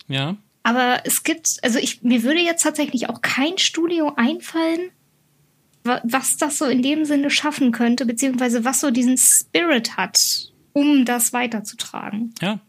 Ja. 0.09 0.35
Aber 0.63 1.01
es 1.05 1.23
gibt, 1.23 1.57
also 1.63 1.79
ich, 1.79 2.01
mir 2.03 2.23
würde 2.23 2.41
jetzt 2.41 2.63
tatsächlich 2.63 3.09
auch 3.09 3.21
kein 3.21 3.57
Studio 3.57 4.13
einfallen, 4.15 4.91
was 5.83 6.37
das 6.37 6.57
so 6.57 6.65
in 6.65 6.81
dem 6.81 7.05
Sinne 7.05 7.29
schaffen 7.29 7.71
könnte, 7.71 8.05
beziehungsweise 8.05 8.65
was 8.65 8.81
so 8.81 8.91
diesen 8.91 9.17
Spirit 9.17 9.97
hat, 9.97 10.19
um 10.73 11.05
das 11.05 11.33
weiterzutragen. 11.33 12.33
Ja. 12.41 12.59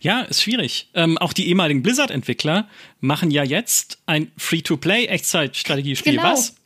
Ja, 0.00 0.22
ist 0.22 0.42
schwierig. 0.42 0.88
Ähm, 0.94 1.18
auch 1.18 1.34
die 1.34 1.48
ehemaligen 1.48 1.82
Blizzard-Entwickler 1.82 2.66
machen 3.00 3.30
ja 3.30 3.44
jetzt 3.44 3.98
ein 4.06 4.32
Free-to-Play-Echtzeitstrategiespiel. 4.38 6.16
Genau. 6.16 6.32
Was? 6.32 6.56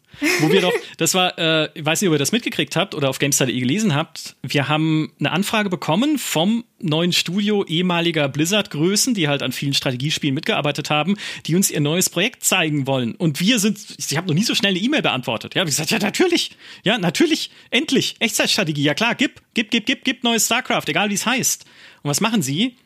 Wo 0.41 0.51
wir 0.51 0.61
doch, 0.61 0.73
das 0.97 1.15
war, 1.15 1.39
äh, 1.39 1.69
ich 1.75 1.85
weiß 1.85 2.01
nicht, 2.01 2.09
ob 2.09 2.15
ihr 2.15 2.19
das 2.19 2.33
mitgekriegt 2.33 2.77
habt 2.77 2.95
oder 2.95 3.09
auf 3.09 3.19
GameStar.de 3.19 3.59
gelesen 3.59 3.95
habt, 3.95 4.37
wir 4.43 4.69
haben 4.69 5.13
eine 5.19 5.33
Anfrage 5.33 5.71
bekommen 5.71 6.19
vom 6.19 6.65
neuen 6.79 7.13
Studio 7.13 7.65
ehemaliger 7.65 8.29
Blizzard-Größen, 8.29 9.15
die 9.15 9.29
halt 9.29 9.43
an 9.43 9.53
vielen 9.53 9.75
Strategiespielen 9.75 10.35
mitgearbeitet 10.35 10.91
haben, 10.91 11.17
die 11.47 11.55
uns 11.55 11.71
ihr 11.71 11.81
neues 11.81 12.11
Projekt 12.11 12.45
zeigen 12.45 12.87
wollen. 12.87 13.15
Und 13.15 13.41
wir 13.41 13.59
sind, 13.59 13.79
ich 13.99 14.17
habe 14.17 14.29
noch 14.29 14.35
nie 14.35 14.45
so 14.45 14.55
schnell 14.55 14.71
eine 14.71 14.81
E-Mail 14.81 15.03
beantwortet. 15.03 15.55
Ja, 15.55 15.63
ich 15.63 15.67
gesagt, 15.67 15.91
ja, 15.91 15.99
natürlich, 15.99 16.53
ja, 16.85 16.97
natürlich, 16.99 17.51
endlich, 17.71 18.17
Echtzeitstrategie, 18.19 18.83
ja 18.83 18.95
klar, 18.95 19.15
gib, 19.15 19.43
gib, 19.55 19.71
gib, 19.71 19.87
gib, 19.87 20.05
gib 20.05 20.25
neues 20.25 20.47
StarCraft, 20.47 20.85
egal 20.87 21.11
wie 21.11 21.15
es 21.15 21.27
heißt. 21.27 21.67
Und 22.03 22.11
was 22.11 22.21
machen 22.21 22.43
sie? 22.43 22.77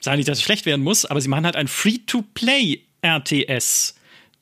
Sagen 0.00 0.18
nicht, 0.18 0.28
dass 0.28 0.38
es 0.38 0.44
schlecht 0.44 0.66
werden 0.66 0.82
muss, 0.82 1.04
aber 1.04 1.20
sie 1.20 1.28
machen 1.28 1.44
halt 1.44 1.56
ein 1.56 1.68
Free-to-Play-RTS 1.68 3.94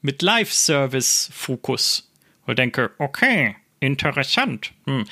mit 0.02 0.22
Live-Service-Fokus 0.22 2.09
und 2.46 2.58
denke, 2.58 2.90
okay, 2.98 3.56
interessant. 3.80 4.72
Hm. 4.86 5.04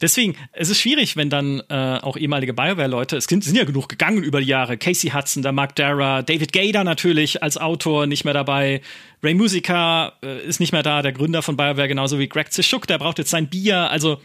Deswegen, 0.00 0.36
es 0.52 0.70
ist 0.70 0.80
schwierig, 0.80 1.16
wenn 1.16 1.30
dann 1.30 1.62
äh, 1.68 1.98
auch 2.02 2.16
ehemalige 2.16 2.52
BioWare-Leute, 2.52 3.16
es 3.16 3.24
sind, 3.24 3.44
sind, 3.44 3.56
ja 3.56 3.64
genug 3.64 3.88
gegangen 3.88 4.22
über 4.22 4.40
die 4.40 4.48
Jahre, 4.48 4.76
Casey 4.76 5.10
Hudson, 5.10 5.42
der 5.42 5.52
Mark 5.52 5.76
Dara, 5.76 6.22
David 6.22 6.52
Gader 6.52 6.84
natürlich 6.84 7.42
als 7.42 7.58
Autor 7.58 8.06
nicht 8.06 8.24
mehr 8.24 8.34
dabei, 8.34 8.80
Ray 9.22 9.34
Musica 9.34 10.14
äh, 10.22 10.44
ist 10.44 10.60
nicht 10.60 10.72
mehr 10.72 10.82
da, 10.82 11.02
der 11.02 11.12
Gründer 11.12 11.42
von 11.42 11.56
BioWare, 11.56 11.88
genauso 11.88 12.18
wie 12.18 12.28
Greg 12.28 12.52
Zishuk, 12.52 12.86
der 12.86 12.98
braucht 12.98 13.18
jetzt 13.18 13.30
sein 13.30 13.48
Bier, 13.48 13.90
also 13.90 14.20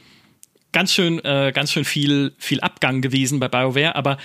ganz 0.71 0.91
schön, 0.91 1.23
äh, 1.23 1.51
ganz 1.53 1.71
schön 1.71 1.85
viel, 1.85 2.33
viel 2.39 2.59
Abgang 2.61 3.01
gewesen 3.01 3.39
bei 3.39 3.47
BioWare, 3.47 3.95
aber 3.95 4.17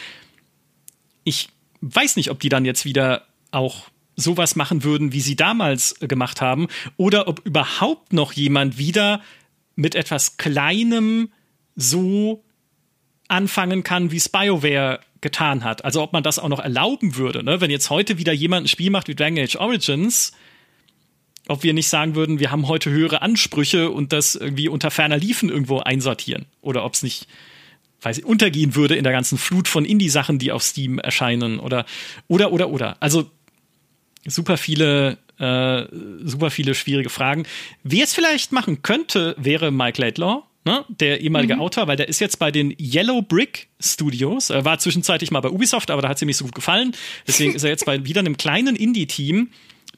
ich 1.25 1.51
weiß 1.83 2.17
nicht, 2.17 2.31
ob 2.31 2.41
die 2.41 2.49
dann 2.49 2.65
jetzt 2.65 2.85
wieder 2.87 3.27
auch 3.51 3.89
sowas 4.19 4.57
machen 4.57 4.83
würden, 4.83 5.13
wie 5.13 5.21
sie 5.21 5.37
damals 5.37 5.95
äh, 6.03 6.09
gemacht 6.09 6.41
haben, 6.41 6.67
oder 6.97 7.29
ob 7.29 7.41
überhaupt 7.47 8.13
noch 8.13 8.33
jemand 8.33 8.77
wieder 8.77 9.23
mit 9.77 9.95
etwas 9.95 10.37
Kleinem 10.37 11.31
so 11.77 12.45
anfangen 13.29 13.85
kann, 13.85 14.11
wie 14.11 14.17
es 14.17 14.29
BioWare 14.29 15.01
getan 15.21 15.63
hat. 15.65 15.85
Also 15.85 16.03
ob 16.03 16.13
man 16.13 16.23
das 16.23 16.39
auch 16.39 16.49
noch 16.49 16.61
erlauben 16.61 17.17
würde, 17.17 17.45
ne? 17.45 17.61
wenn 17.61 17.71
jetzt 17.71 17.91
heute 17.91 18.19
wieder 18.19 18.33
jemand 18.33 18.65
ein 18.65 18.69
Spiel 18.69 18.91
macht 18.91 19.09
wie 19.09 19.15
Dragon 19.15 19.39
Age 19.39 19.57
Origins, 19.57 20.33
ob 21.47 21.63
wir 21.63 21.73
nicht 21.73 21.89
sagen 21.89 22.15
würden, 22.15 22.41
wir 22.41 22.51
haben 22.51 22.69
heute 22.69 22.91
höhere 22.91 23.23
Ansprüche 23.23 23.91
und 23.91 24.13
das 24.13 24.35
irgendwie 24.35 24.69
unter 24.69 24.91
ferner 24.91 25.17
Liefen 25.17 25.49
irgendwo 25.49 25.79
einsortieren. 25.79 26.47
Oder 26.61 26.85
ob 26.85 26.95
es 26.95 27.03
nicht, 27.03 27.27
weiß 28.03 28.19
ich, 28.19 28.25
untergehen 28.25 28.75
würde 28.75 28.97
in 28.97 29.05
der 29.05 29.13
ganzen 29.13 29.39
Flut 29.39 29.67
von 29.67 29.85
Indie-Sachen, 29.85 30.39
die 30.39 30.53
auf 30.53 30.63
Steam 30.63 30.99
erscheinen. 30.99 31.59
Oder, 31.59 31.87
oder, 32.27 32.53
oder, 32.53 32.69
oder. 32.69 32.97
Also 33.01 33.31
super 34.27 34.57
viele, 34.57 35.19
äh, 35.39 35.85
super 36.27 36.51
viele 36.51 36.75
schwierige 36.75 37.11
Fragen. 37.11 37.45
Wer 37.83 38.05
es 38.05 38.15
vielleicht 38.15 38.53
machen 38.53 38.83
könnte, 38.83 39.35
wäre 39.39 39.71
Mike 39.71 40.01
Laidlaw. 40.01 40.43
Ne, 40.65 40.85
der 40.89 41.23
ehemalige 41.23 41.55
mhm. 41.55 41.63
Autor, 41.63 41.87
weil 41.87 41.97
der 41.97 42.09
ist 42.09 42.21
jetzt 42.21 42.39
bei 42.39 42.51
den 42.51 42.77
Yellow 42.79 43.23
Brick 43.23 43.69
Studios, 43.81 44.51
er 44.51 44.67
war 44.67 44.79
zwischenzeitlich 44.79 45.31
mal 45.31 45.41
bei 45.41 45.49
Ubisoft, 45.49 45.91
aber 45.91 46.03
da 46.03 46.09
hat 46.11 46.17
es 46.17 46.23
ihm 46.23 46.27
nicht 46.27 46.37
so 46.37 46.45
gut 46.45 46.55
gefallen. 46.55 46.95
Deswegen 47.27 47.55
ist 47.55 47.63
er 47.63 47.71
jetzt 47.71 47.87
bei 47.87 48.05
wieder 48.05 48.21
einem 48.21 48.37
kleinen 48.37 48.77
Indie-Team, 48.77 49.51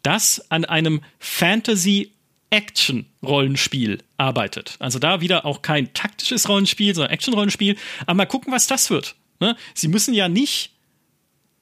das 0.02 0.48
an 0.50 0.64
einem 0.64 1.00
Fantasy 1.18 2.12
Action-Rollenspiel 2.50 3.98
arbeitet. 4.16 4.76
Also 4.78 4.98
da 4.98 5.20
wieder 5.20 5.44
auch 5.46 5.62
kein 5.62 5.92
taktisches 5.94 6.48
Rollenspiel, 6.48 6.94
sondern 6.94 7.12
Action-Rollenspiel. 7.12 7.76
Aber 8.02 8.14
mal 8.14 8.26
gucken, 8.26 8.52
was 8.52 8.66
das 8.66 8.90
wird. 8.90 9.16
Ne? 9.38 9.56
Sie 9.74 9.88
müssen 9.88 10.14
ja 10.14 10.28
nicht 10.28 10.72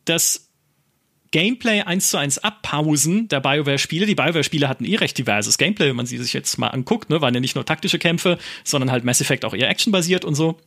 das 0.05 0.48
Gameplay 1.31 1.83
eins 1.83 2.11
zu 2.11 2.17
eins 2.17 2.39
abpausen 2.39 3.29
der 3.29 3.41
BioWare-Spiele. 3.41 4.07
Die 4.07 4.15
BioWare-Spiele 4.15 4.69
hatten 4.69 4.85
eh 4.85 4.97
recht 4.97 5.19
diverses 5.19 5.59
Gameplay, 5.59 5.89
wenn 5.89 5.97
man 5.97 6.07
sie 6.07 6.19
sich 6.19 6.33
jetzt 6.33 6.59
mal 6.59 6.69
anguckt, 6.69 7.11
ne? 7.11 7.21
waren 7.21 7.35
ja 7.35 7.41
nicht 7.41 7.55
nur 7.55 7.67
taktische 7.67 7.99
Kämpfe, 7.99 8.39
sondern 8.65 8.91
halt 8.91 9.05
Mass 9.05 9.21
Effect 9.21 9.45
auch 9.45 9.55
eher 9.55 9.69
actionbasiert 9.69 10.25
und 10.25 10.35
so, 10.35 10.59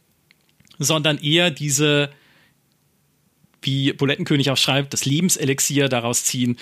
sondern 0.78 1.18
eher 1.18 1.52
diese, 1.52 2.12
wie 3.62 3.94
Bulettenkönig 3.94 4.52
auch 4.52 4.58
schreibt, 4.58 4.94
das 4.94 5.06
Lebenselixier 5.06 5.90
daraus 5.90 6.24
ziehen, 6.24 6.58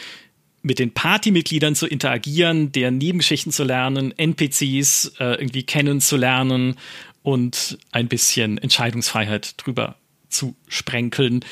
mit 0.61 0.79
den 0.79 0.91
Partymitgliedern 0.91 1.75
zu 1.75 1.87
interagieren, 1.87 2.71
deren 2.71 2.97
Nebengeschichten 2.97 3.51
zu 3.51 3.63
lernen, 3.63 4.13
NPCs 4.17 5.13
äh, 5.19 5.35
irgendwie 5.35 5.63
kennenzulernen 5.63 6.75
und 7.23 7.77
ein 7.91 8.07
bisschen 8.07 8.57
Entscheidungsfreiheit 8.57 9.55
drüber 9.57 9.95
zu 10.29 10.55
sprenkeln. 10.67 11.45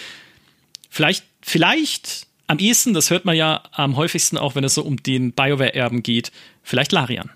Vielleicht, 0.90 1.26
vielleicht 1.41 2.27
am 2.48 2.60
ehesten, 2.60 2.94
das 2.94 3.10
hört 3.10 3.26
man 3.26 3.36
ja 3.36 3.64
am 3.72 3.98
häufigsten 3.98 4.38
auch, 4.38 4.56
wenn 4.56 4.64
es 4.64 4.74
so 4.74 4.84
um 4.84 4.98
den 4.98 5.34
BioWare-Erben 5.34 6.02
geht, 6.02 6.32
vielleicht 6.64 6.91
Larian. 6.91 7.30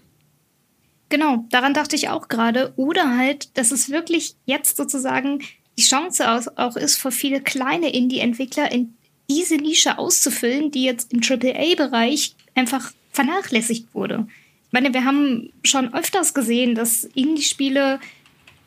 genau, 1.10 1.46
daran 1.50 1.74
dachte 1.74 1.96
ich 1.96 2.10
auch 2.10 2.30
gerade. 2.30 2.74
Oder 2.78 3.18
halt, 3.18 3.58
dass 3.58 3.72
es 3.72 3.90
wirklich 3.90 4.36
jetzt 4.46 4.78
sozusagen 4.78 5.44
die 5.78 5.84
Chance 5.84 6.26
auch 6.56 6.76
ist 6.76 6.98
für 6.98 7.12
viele 7.12 7.42
kleine 7.42 7.94
Indie-Entwickler 7.94 8.72
in 8.72 8.96
diese 9.30 9.56
Nische 9.56 9.98
auszufüllen, 9.98 10.72
die 10.72 10.84
jetzt 10.84 11.14
im 11.14 11.22
AAA-Bereich 11.22 12.36
einfach 12.56 12.92
vernachlässigt 13.12 13.94
wurde. 13.94 14.28
Ich 14.68 14.74
meine, 14.74 14.94
wir 14.94 15.06
haben 15.06 15.52
schon 15.64 15.94
öfters 15.94 16.34
gesehen, 16.34 16.76
dass 16.76 17.04
Indie-Spiele 17.04 18.00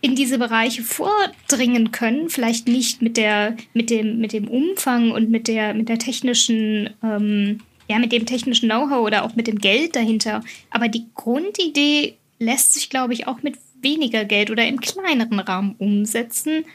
in 0.05 0.14
diese 0.14 0.36
Bereiche 0.36 0.82
vordringen 0.82 1.90
können, 1.90 2.28
vielleicht 2.28 2.68
nicht 2.68 3.01
mit 3.01 3.16
der, 3.16 3.56
mit 3.72 3.89
dem, 3.89 4.18
mit 4.18 4.35
dem 4.35 4.48
Umfang 4.48 5.12
und 5.12 5.31
mit 5.31 5.48
der, 5.48 5.72
mit 5.72 5.89
der 5.89 5.98
technischen, 5.98 6.90
ähm, 7.02 7.60
ja, 7.89 7.98
mit 7.98 8.12
dem 8.12 8.26
technischen 8.26 8.68
Know-how 8.68 9.06
oder 9.06 9.24
auch 9.24 9.35
mit 9.35 9.47
dem 9.47 9.59
Geld 9.59 9.97
dahinter. 9.97 10.43
Aber 10.68 10.89
die 10.89 11.06
Grundidee 11.14 12.16
lässt 12.39 12.74
sich, 12.74 12.90
glaube 12.90 13.14
ich, 13.14 13.26
auch 13.26 13.43
mit 13.43 13.55
weniger 13.81 14.26
Geld 14.26 14.51
oder 14.51 14.66
im 14.66 14.78
kleineren 14.78 15.40
Rahmen 15.40 15.74
umsetzen. 15.78 16.66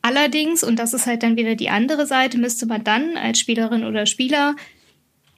Allerdings, 0.00 0.64
und 0.64 0.78
das 0.78 0.94
ist 0.94 1.06
halt 1.06 1.22
dann 1.22 1.36
wieder 1.36 1.56
die 1.56 1.68
andere 1.68 2.06
Seite, 2.06 2.38
müsste 2.38 2.64
man 2.64 2.82
dann 2.82 3.18
als 3.18 3.40
Spielerin 3.40 3.84
oder 3.84 4.06
Spieler 4.06 4.56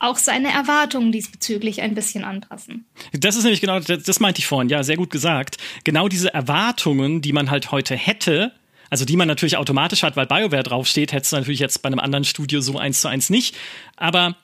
auch 0.02 0.16
seine 0.16 0.52
Erwartungen 0.52 1.12
diesbezüglich 1.12 1.80
ein 1.80 1.94
bisschen 1.94 2.24
anpassen. 2.24 2.86
Das 3.12 3.36
ist 3.36 3.44
nämlich 3.44 3.60
genau, 3.60 3.78
das, 3.78 4.02
das 4.02 4.20
meinte 4.20 4.40
ich 4.40 4.46
vorhin, 4.46 4.68
ja, 4.68 4.82
sehr 4.82 4.96
gut 4.96 5.10
gesagt. 5.10 5.58
Genau 5.84 6.08
diese 6.08 6.34
Erwartungen, 6.34 7.22
die 7.22 7.32
man 7.32 7.50
halt 7.50 7.70
heute 7.70 7.94
hätte, 7.94 8.52
also 8.90 9.04
die 9.04 9.16
man 9.16 9.28
natürlich 9.28 9.56
automatisch 9.56 10.02
hat, 10.02 10.16
weil 10.16 10.26
BioWare 10.26 10.64
draufsteht, 10.64 11.12
hättest 11.12 11.32
du 11.32 11.36
natürlich 11.36 11.60
jetzt 11.60 11.82
bei 11.82 11.86
einem 11.86 12.00
anderen 12.00 12.24
Studio 12.24 12.60
so 12.60 12.78
eins 12.78 13.00
zu 13.00 13.08
eins 13.08 13.30
nicht. 13.30 13.56
Aber 13.96 14.36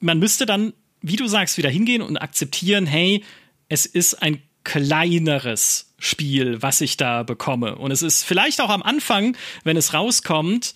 man 0.00 0.18
müsste 0.18 0.46
dann, 0.46 0.72
wie 1.00 1.16
du 1.16 1.28
sagst, 1.28 1.56
wieder 1.56 1.70
hingehen 1.70 2.02
und 2.02 2.16
akzeptieren, 2.16 2.86
hey, 2.86 3.24
es 3.68 3.86
ist 3.86 4.20
ein 4.20 4.42
kleineres 4.64 5.94
Spiel, 6.00 6.60
was 6.60 6.80
ich 6.80 6.96
da 6.96 7.22
bekomme. 7.22 7.76
Und 7.76 7.92
es 7.92 8.02
ist 8.02 8.24
vielleicht 8.24 8.60
auch 8.60 8.70
am 8.70 8.82
Anfang, 8.82 9.36
wenn 9.62 9.76
es 9.76 9.94
rauskommt, 9.94 10.74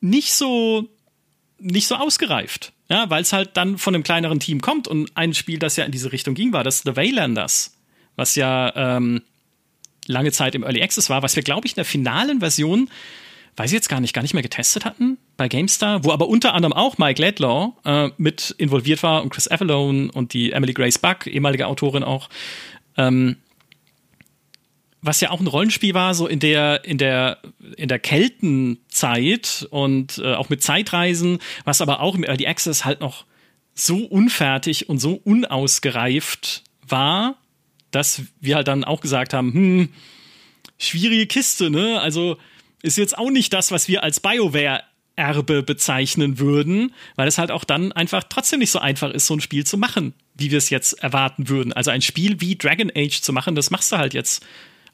nicht 0.00 0.32
so 0.32 0.88
nicht 1.58 1.86
so 1.86 1.96
ausgereift. 1.96 2.72
Ja, 2.90 3.10
weil 3.10 3.22
es 3.22 3.32
halt 3.32 3.50
dann 3.56 3.76
von 3.76 3.94
einem 3.94 4.04
kleineren 4.04 4.40
Team 4.40 4.60
kommt 4.60 4.88
und 4.88 5.14
ein 5.16 5.34
Spiel, 5.34 5.58
das 5.58 5.76
ja 5.76 5.84
in 5.84 5.92
diese 5.92 6.12
Richtung 6.12 6.34
ging, 6.34 6.52
war 6.52 6.64
das 6.64 6.82
The 6.82 6.96
Waylanders, 6.96 7.76
was 8.16 8.34
ja 8.34 8.72
ähm, 8.96 9.22
lange 10.06 10.32
Zeit 10.32 10.54
im 10.54 10.62
Early 10.62 10.82
Access 10.82 11.10
war, 11.10 11.22
was 11.22 11.36
wir, 11.36 11.42
glaube 11.42 11.66
ich, 11.66 11.72
in 11.72 11.76
der 11.76 11.84
finalen 11.84 12.40
Version, 12.40 12.88
weiß 13.56 13.70
ich 13.70 13.74
jetzt 13.74 13.88
gar 13.88 14.00
nicht, 14.00 14.14
gar 14.14 14.22
nicht 14.22 14.34
mehr 14.34 14.42
getestet 14.42 14.84
hatten 14.84 15.18
bei 15.36 15.48
GameStar, 15.48 16.04
wo 16.04 16.12
aber 16.12 16.28
unter 16.28 16.54
anderem 16.54 16.72
auch 16.72 16.96
Mike 16.96 17.20
Ledlaw 17.20 17.72
äh, 17.84 18.10
mit 18.16 18.54
involviert 18.56 19.02
war 19.02 19.22
und 19.22 19.30
Chris 19.30 19.48
Avalone 19.48 20.10
und 20.12 20.32
die 20.32 20.52
Emily 20.52 20.72
Grace 20.72 20.98
Buck, 20.98 21.26
ehemalige 21.26 21.66
Autorin 21.66 22.04
auch. 22.04 22.30
Ähm, 22.96 23.36
was 25.00 25.20
ja 25.20 25.30
auch 25.30 25.40
ein 25.40 25.46
Rollenspiel 25.46 25.94
war, 25.94 26.14
so 26.14 26.26
in 26.26 26.40
der, 26.40 26.84
in 26.84 26.98
der, 26.98 27.38
in 27.76 27.88
der 27.88 27.98
Keltenzeit 27.98 29.66
und 29.70 30.18
äh, 30.18 30.34
auch 30.34 30.48
mit 30.48 30.62
Zeitreisen, 30.62 31.38
was 31.64 31.80
aber 31.80 32.00
auch 32.00 32.14
im 32.14 32.24
Early 32.24 32.46
Access 32.46 32.84
halt 32.84 33.00
noch 33.00 33.24
so 33.74 33.98
unfertig 33.98 34.88
und 34.88 34.98
so 34.98 35.20
unausgereift 35.24 36.64
war, 36.86 37.36
dass 37.90 38.22
wir 38.40 38.56
halt 38.56 38.68
dann 38.68 38.84
auch 38.84 39.00
gesagt 39.00 39.34
haben, 39.34 39.52
hm, 39.52 39.88
schwierige 40.78 41.26
Kiste, 41.26 41.70
ne? 41.70 42.00
Also 42.00 42.38
ist 42.82 42.98
jetzt 42.98 43.16
auch 43.16 43.30
nicht 43.30 43.52
das, 43.52 43.70
was 43.70 43.88
wir 43.88 44.02
als 44.02 44.20
BioWare 44.20 44.82
Erbe 45.16 45.64
bezeichnen 45.64 46.38
würden, 46.38 46.94
weil 47.16 47.26
es 47.26 47.38
halt 47.38 47.50
auch 47.50 47.64
dann 47.64 47.90
einfach 47.92 48.22
trotzdem 48.28 48.60
nicht 48.60 48.70
so 48.70 48.78
einfach 48.78 49.10
ist, 49.10 49.26
so 49.26 49.34
ein 49.34 49.40
Spiel 49.40 49.66
zu 49.66 49.76
machen, 49.76 50.14
wie 50.34 50.52
wir 50.52 50.58
es 50.58 50.70
jetzt 50.70 50.92
erwarten 51.02 51.48
würden. 51.48 51.72
Also 51.72 51.90
ein 51.90 52.02
Spiel 52.02 52.40
wie 52.40 52.56
Dragon 52.56 52.90
Age 52.94 53.20
zu 53.20 53.32
machen, 53.32 53.56
das 53.56 53.70
machst 53.70 53.90
du 53.90 53.98
halt 53.98 54.14
jetzt 54.14 54.46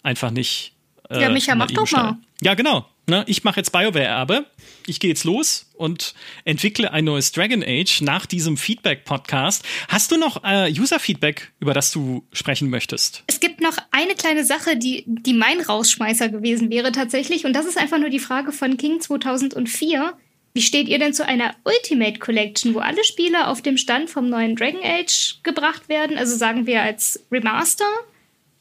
einfach 0.05 0.31
nicht. 0.31 0.73
Äh, 1.11 1.21
ja, 1.21 1.29
Micha, 1.29 1.55
mach 1.55 1.71
doch 1.71 1.91
mal. 1.91 2.17
Ja, 2.41 2.55
genau. 2.55 2.87
Ne, 3.07 3.23
ich 3.27 3.45
mache 3.45 3.61
jetzt 3.61 3.71
BioWare-Erbe. 3.71 4.47
Ich 4.87 4.99
gehe 4.99 5.11
jetzt 5.11 5.25
los 5.25 5.71
und 5.75 6.15
entwickle 6.47 6.91
ein 6.91 7.05
neues 7.05 7.33
Dragon 7.33 7.63
Age 7.63 8.01
nach 8.01 8.25
diesem 8.25 8.57
Feedback-Podcast. 8.57 9.63
Hast 9.89 10.11
du 10.11 10.17
noch 10.17 10.43
äh, 10.43 10.73
User-Feedback, 10.73 11.53
über 11.61 11.75
das 11.75 11.91
du 11.91 12.27
sprechen 12.33 12.71
möchtest? 12.71 13.23
Es 13.27 13.41
gibt 13.41 13.61
noch 13.61 13.77
eine 13.91 14.15
kleine 14.15 14.45
Sache, 14.45 14.79
die, 14.79 15.05
die 15.07 15.35
mein 15.35 15.61
Rausschmeißer 15.61 16.31
gewesen 16.31 16.71
wäre 16.71 16.93
tatsächlich. 16.93 17.45
Und 17.45 17.53
das 17.53 17.67
ist 17.67 17.77
einfach 17.77 17.99
nur 17.99 18.09
die 18.09 18.19
Frage 18.19 18.53
von 18.53 18.79
King 18.79 19.01
2004. 19.01 20.15
Wie 20.55 20.63
steht 20.63 20.89
ihr 20.89 20.99
denn 20.99 21.13
zu 21.13 21.27
einer 21.27 21.55
Ultimate 21.65 22.19
Collection, 22.21 22.75
wo 22.75 22.79
alle 22.79 23.05
Spiele 23.05 23.49
auf 23.49 23.61
dem 23.61 23.77
Stand 23.77 24.09
vom 24.09 24.31
neuen 24.31 24.57
Dragon 24.57 24.81
Age 24.83 25.41
gebracht 25.43 25.91
werden? 25.91 26.17
Also 26.17 26.37
sagen 26.37 26.67
wir 26.67 26.81
als 26.81 27.23
Remaster 27.31 27.85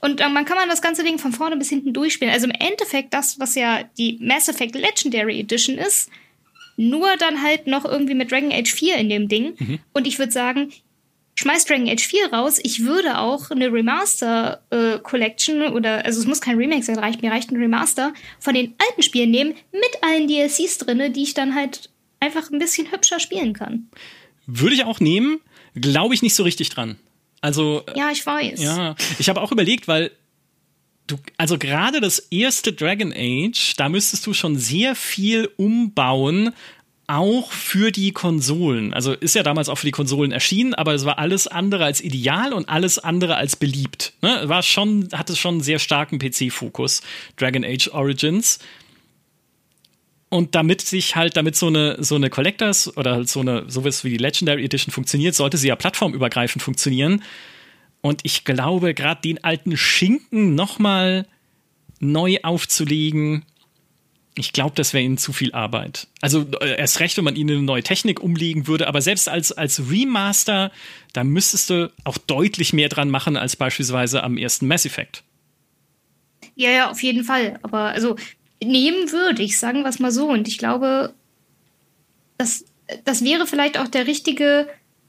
und 0.03 0.19
äh, 0.19 0.27
man 0.27 0.43
kann 0.43 0.57
man 0.57 0.67
das 0.67 0.81
ganze 0.81 1.01
Ding 1.01 1.17
von 1.17 1.31
vorne 1.31 1.55
bis 1.55 1.69
hinten 1.69 1.93
durchspielen. 1.93 2.34
Also 2.34 2.45
im 2.45 2.53
Endeffekt 2.59 3.13
das, 3.13 3.39
was 3.39 3.55
ja 3.55 3.84
die 3.97 4.19
Mass 4.21 4.49
Effect 4.49 4.75
Legendary 4.75 5.39
Edition 5.39 5.77
ist, 5.77 6.09
nur 6.75 7.15
dann 7.15 7.41
halt 7.41 7.67
noch 7.67 7.85
irgendwie 7.85 8.13
mit 8.13 8.30
Dragon 8.30 8.51
Age 8.51 8.69
4 8.69 8.97
in 8.97 9.07
dem 9.07 9.30
Ding. 9.30 9.53
Mhm. 9.57 9.80
Und 9.93 10.05
ich 10.05 10.19
würde 10.19 10.34
sagen, 10.34 10.73
schmeiß 11.35 11.63
Dragon 11.63 11.88
Age 11.88 12.05
4 12.05 12.34
raus. 12.34 12.59
Ich 12.61 12.84
würde 12.84 13.17
auch 13.17 13.49
eine 13.49 13.71
Remaster 13.71 14.61
äh, 14.71 14.99
Collection 14.99 15.71
oder, 15.71 16.03
also 16.03 16.19
es 16.19 16.27
muss 16.27 16.41
kein 16.41 16.57
Remake 16.57 16.84
sein, 16.84 16.99
reicht, 16.99 17.21
mir 17.21 17.31
reicht 17.31 17.51
ein 17.51 17.57
Remaster 17.57 18.13
von 18.41 18.55
den 18.55 18.73
alten 18.85 19.03
Spielen 19.03 19.31
nehmen 19.31 19.53
mit 19.71 19.97
allen 20.01 20.27
DLCs 20.27 20.80
drin, 20.80 21.13
die 21.13 21.23
ich 21.23 21.34
dann 21.34 21.55
halt 21.55 21.89
einfach 22.19 22.51
ein 22.51 22.59
bisschen 22.59 22.91
hübscher 22.91 23.21
spielen 23.21 23.53
kann. 23.53 23.88
Würde 24.47 24.75
ich 24.75 24.84
auch 24.84 24.99
nehmen, 24.99 25.39
glaube 25.75 26.13
ich 26.13 26.21
nicht 26.21 26.35
so 26.35 26.43
richtig 26.43 26.71
dran. 26.71 26.97
Also. 27.43 27.83
Ja, 27.93 28.09
ich 28.09 28.25
weiß. 28.25 28.61
Ja, 28.61 28.95
ich 29.19 29.27
habe 29.27 29.41
auch 29.41 29.51
überlegt, 29.51 29.89
weil 29.89 30.11
du, 31.07 31.17
also 31.37 31.57
gerade 31.57 31.99
das 31.99 32.19
erste 32.19 32.71
Dragon 32.71 33.13
Age, 33.13 33.73
da 33.75 33.89
müsstest 33.89 34.25
du 34.25 34.33
schon 34.33 34.57
sehr 34.57 34.95
viel 34.95 35.51
umbauen, 35.57 36.53
auch 37.05 37.51
für 37.51 37.91
die 37.91 38.13
Konsolen. 38.13 38.93
Also 38.93 39.11
ist 39.11 39.35
ja 39.35 39.43
damals 39.43 39.67
auch 39.67 39.77
für 39.77 39.87
die 39.87 39.91
Konsolen 39.91 40.31
erschienen, 40.31 40.73
aber 40.73 40.93
es 40.93 41.03
war 41.03 41.19
alles 41.19 41.47
andere 41.47 41.83
als 41.83 41.99
ideal 41.99 42.53
und 42.53 42.69
alles 42.69 42.97
andere 42.97 43.35
als 43.35 43.57
beliebt. 43.57 44.13
Ne? 44.21 44.43
War 44.45 44.63
schon, 44.63 45.09
hatte 45.11 45.35
schon 45.35 45.55
einen 45.55 45.63
sehr 45.63 45.79
starken 45.79 46.19
PC-Fokus, 46.19 47.01
Dragon 47.35 47.65
Age 47.65 47.89
Origins. 47.89 48.59
Und 50.34 50.55
damit 50.55 50.81
sich 50.81 51.15
halt, 51.15 51.38
damit 51.38 51.55
so 51.55 51.68
eine, 51.68 52.03
so 52.03 52.15
eine 52.15 52.31
Collectors 52.31 52.97
oder 52.97 53.11
halt 53.11 53.30
so 53.30 53.41
eine, 53.41 53.69
sowas 53.69 54.03
wie 54.03 54.10
die 54.10 54.18
Legendary 54.18 54.65
Edition 54.65 54.91
funktioniert, 54.91 55.35
sollte 55.35 55.57
sie 55.57 55.68
ja 55.68 55.76
plattformübergreifend 55.76 56.64
funktionieren. 56.64 57.22
Und 58.01 58.22
ich 58.23 58.43
glaube, 58.43 58.95
gerade 58.95 59.22
den 59.22 59.43
alten 59.43 59.77
Schinken 59.77 60.55
nochmal 60.55 61.27
neu 61.99 62.39
aufzulegen, 62.41 63.45
ich 64.34 64.53
glaube, 64.53 64.73
das 64.73 64.95
wäre 64.95 65.03
ihnen 65.03 65.19
zu 65.19 65.34
viel 65.34 65.51
Arbeit. 65.51 66.07
Also 66.19 66.47
äh, 66.61 66.80
erst 66.80 66.99
recht, 66.99 67.15
wenn 67.18 67.26
man 67.26 67.35
ihnen 67.35 67.57
eine 67.57 67.61
neue 67.61 67.84
Technik 67.84 68.19
umlegen 68.19 68.65
würde, 68.65 68.88
aber 68.88 69.03
selbst 69.03 69.30
als, 69.30 69.51
als 69.51 69.88
Remaster, 69.91 70.72
da 71.14 71.23
müsstest 71.23 71.69
du 71.69 71.93
auch 72.05 72.18
deutlich 72.18 72.73
mehr 72.73 72.89
dran 72.89 73.11
machen 73.11 73.38
als 73.38 73.55
beispielsweise 73.55 74.23
am 74.23 74.39
ersten 74.39 74.65
Mass 74.65 74.88
Effect. 74.88 75.22
Ja, 76.55 76.72
ja, 76.72 76.89
auf 76.89 77.03
jeden 77.03 77.23
Fall. 77.23 77.60
Aber 77.61 77.89
also 77.89 78.15
nehmen 78.65 79.11
würde 79.11 79.44
ich, 79.44 79.60
sagen 79.60 79.81
wir 79.81 79.90
es 79.90 79.99
mal 79.99 80.11
so. 80.11 80.27
Und 80.27 80.48
ich 80.48 80.57
glaube, 80.57 81.14
das, 82.38 82.65
das 83.06 83.23
wäre 83.23 83.48
vielleicht 83.48 83.77
auch 83.77 83.88
der 83.88 84.07
richtige 84.07 84.68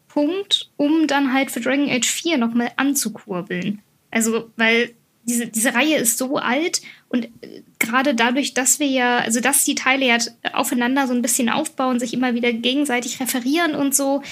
Punkt, 0.09 0.71
um 0.77 1.07
dann 1.07 1.33
halt 1.33 1.51
für 1.51 1.61
Dragon 1.61 1.91
Age 1.91 2.07
4 2.07 2.39
nochmal 2.39 2.71
anzukurbeln. 2.77 3.83
Also, 4.11 4.51
weil 4.57 4.95
diese, 5.25 5.47
diese 5.47 5.75
Reihe 5.75 5.97
ist 5.97 6.19
so 6.19 6.37
alt 6.37 6.83
und 7.09 7.27
äh, 7.41 7.63
gerade 7.79 8.15
dadurch, 8.15 8.55
dass 8.55 8.79
wir 8.79 8.87
ja, 8.87 9.19
also 9.19 9.41
dass 9.41 9.65
die 9.65 9.75
Teile 9.75 10.07
ja 10.07 10.19
aufeinander 10.53 11.07
so 11.07 11.15
ein 11.15 11.23
bisschen 11.23 11.49
aufbauen, 11.49 11.99
sich 11.99 12.15
immer 12.15 12.35
wieder 12.35 12.53
gegenseitig 12.53 13.21
referieren 13.21 13.75
und 13.75 13.95
so, 13.95 14.23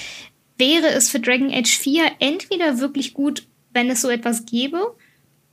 wäre 0.57 0.87
es 0.87 1.09
für 1.09 1.19
Dragon 1.19 1.51
Age 1.53 1.77
4 1.77 2.03
entweder 2.19 2.79
wirklich 2.79 3.13
gut, 3.13 3.47
wenn 3.73 3.89
es 3.89 4.01
so 4.01 4.09
etwas 4.09 4.45
gäbe, 4.45 4.95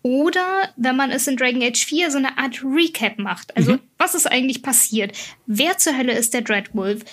oder 0.02 0.68
wenn 0.77 0.97
man 0.97 1.10
es 1.10 1.27
in 1.27 1.36
Dragon 1.36 1.62
Age 1.62 1.85
4 1.85 2.10
so 2.10 2.18
eine 2.18 2.39
Art 2.39 2.62
Recap 2.64 3.18
macht. 3.18 3.56
Also, 3.56 3.72
mhm. 3.72 3.81
was 3.98 4.14
ist 4.14 4.31
eigentlich 4.31 4.62
passiert? 4.62 5.16
Wer 5.47 5.77
zur 5.78 5.97
Hölle 5.97 6.12
ist 6.12 6.32
der 6.32 6.43
Dreadwolf? 6.43 7.05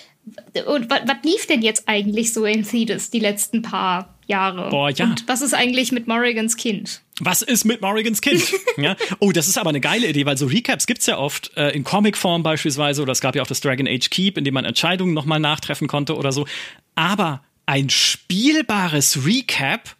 Und 0.66 0.90
was 0.90 1.02
lief 1.22 1.46
denn 1.46 1.62
jetzt 1.62 1.88
eigentlich 1.88 2.32
so 2.32 2.44
in 2.44 2.62
Thetis 2.62 3.10
die 3.10 3.18
letzten 3.18 3.62
paar 3.62 4.18
Jahre? 4.26 4.68
Boah, 4.68 4.90
ja. 4.90 5.06
Und 5.06 5.26
was 5.26 5.40
ist 5.40 5.54
eigentlich 5.54 5.90
mit 5.92 6.06
Morrigans 6.06 6.56
Kind? 6.56 7.02
Was 7.20 7.42
ist 7.42 7.64
mit 7.64 7.80
Morrigans 7.80 8.20
Kind? 8.20 8.42
ja. 8.76 8.96
Oh, 9.20 9.32
das 9.32 9.48
ist 9.48 9.58
aber 9.58 9.70
eine 9.70 9.80
geile 9.80 10.06
Idee, 10.06 10.26
weil 10.26 10.36
so 10.36 10.46
Recaps 10.46 10.86
gibt's 10.86 11.06
ja 11.06 11.18
oft 11.18 11.56
äh, 11.56 11.70
in 11.70 11.84
Comicform 11.84 12.42
beispielsweise 12.42 13.02
oder 13.02 13.12
es 13.12 13.20
gab 13.20 13.36
ja 13.36 13.42
auch 13.42 13.46
das 13.46 13.60
Dragon 13.60 13.88
Age 13.88 14.10
Keep, 14.10 14.38
in 14.38 14.44
dem 14.44 14.54
man 14.54 14.64
Entscheidungen 14.64 15.14
nochmal 15.14 15.40
nachtreffen 15.40 15.88
konnte 15.88 16.16
oder 16.16 16.32
so. 16.32 16.46
Aber 16.94 17.42
ein 17.66 17.90
spielbares 17.90 19.26
Recap, 19.26 19.96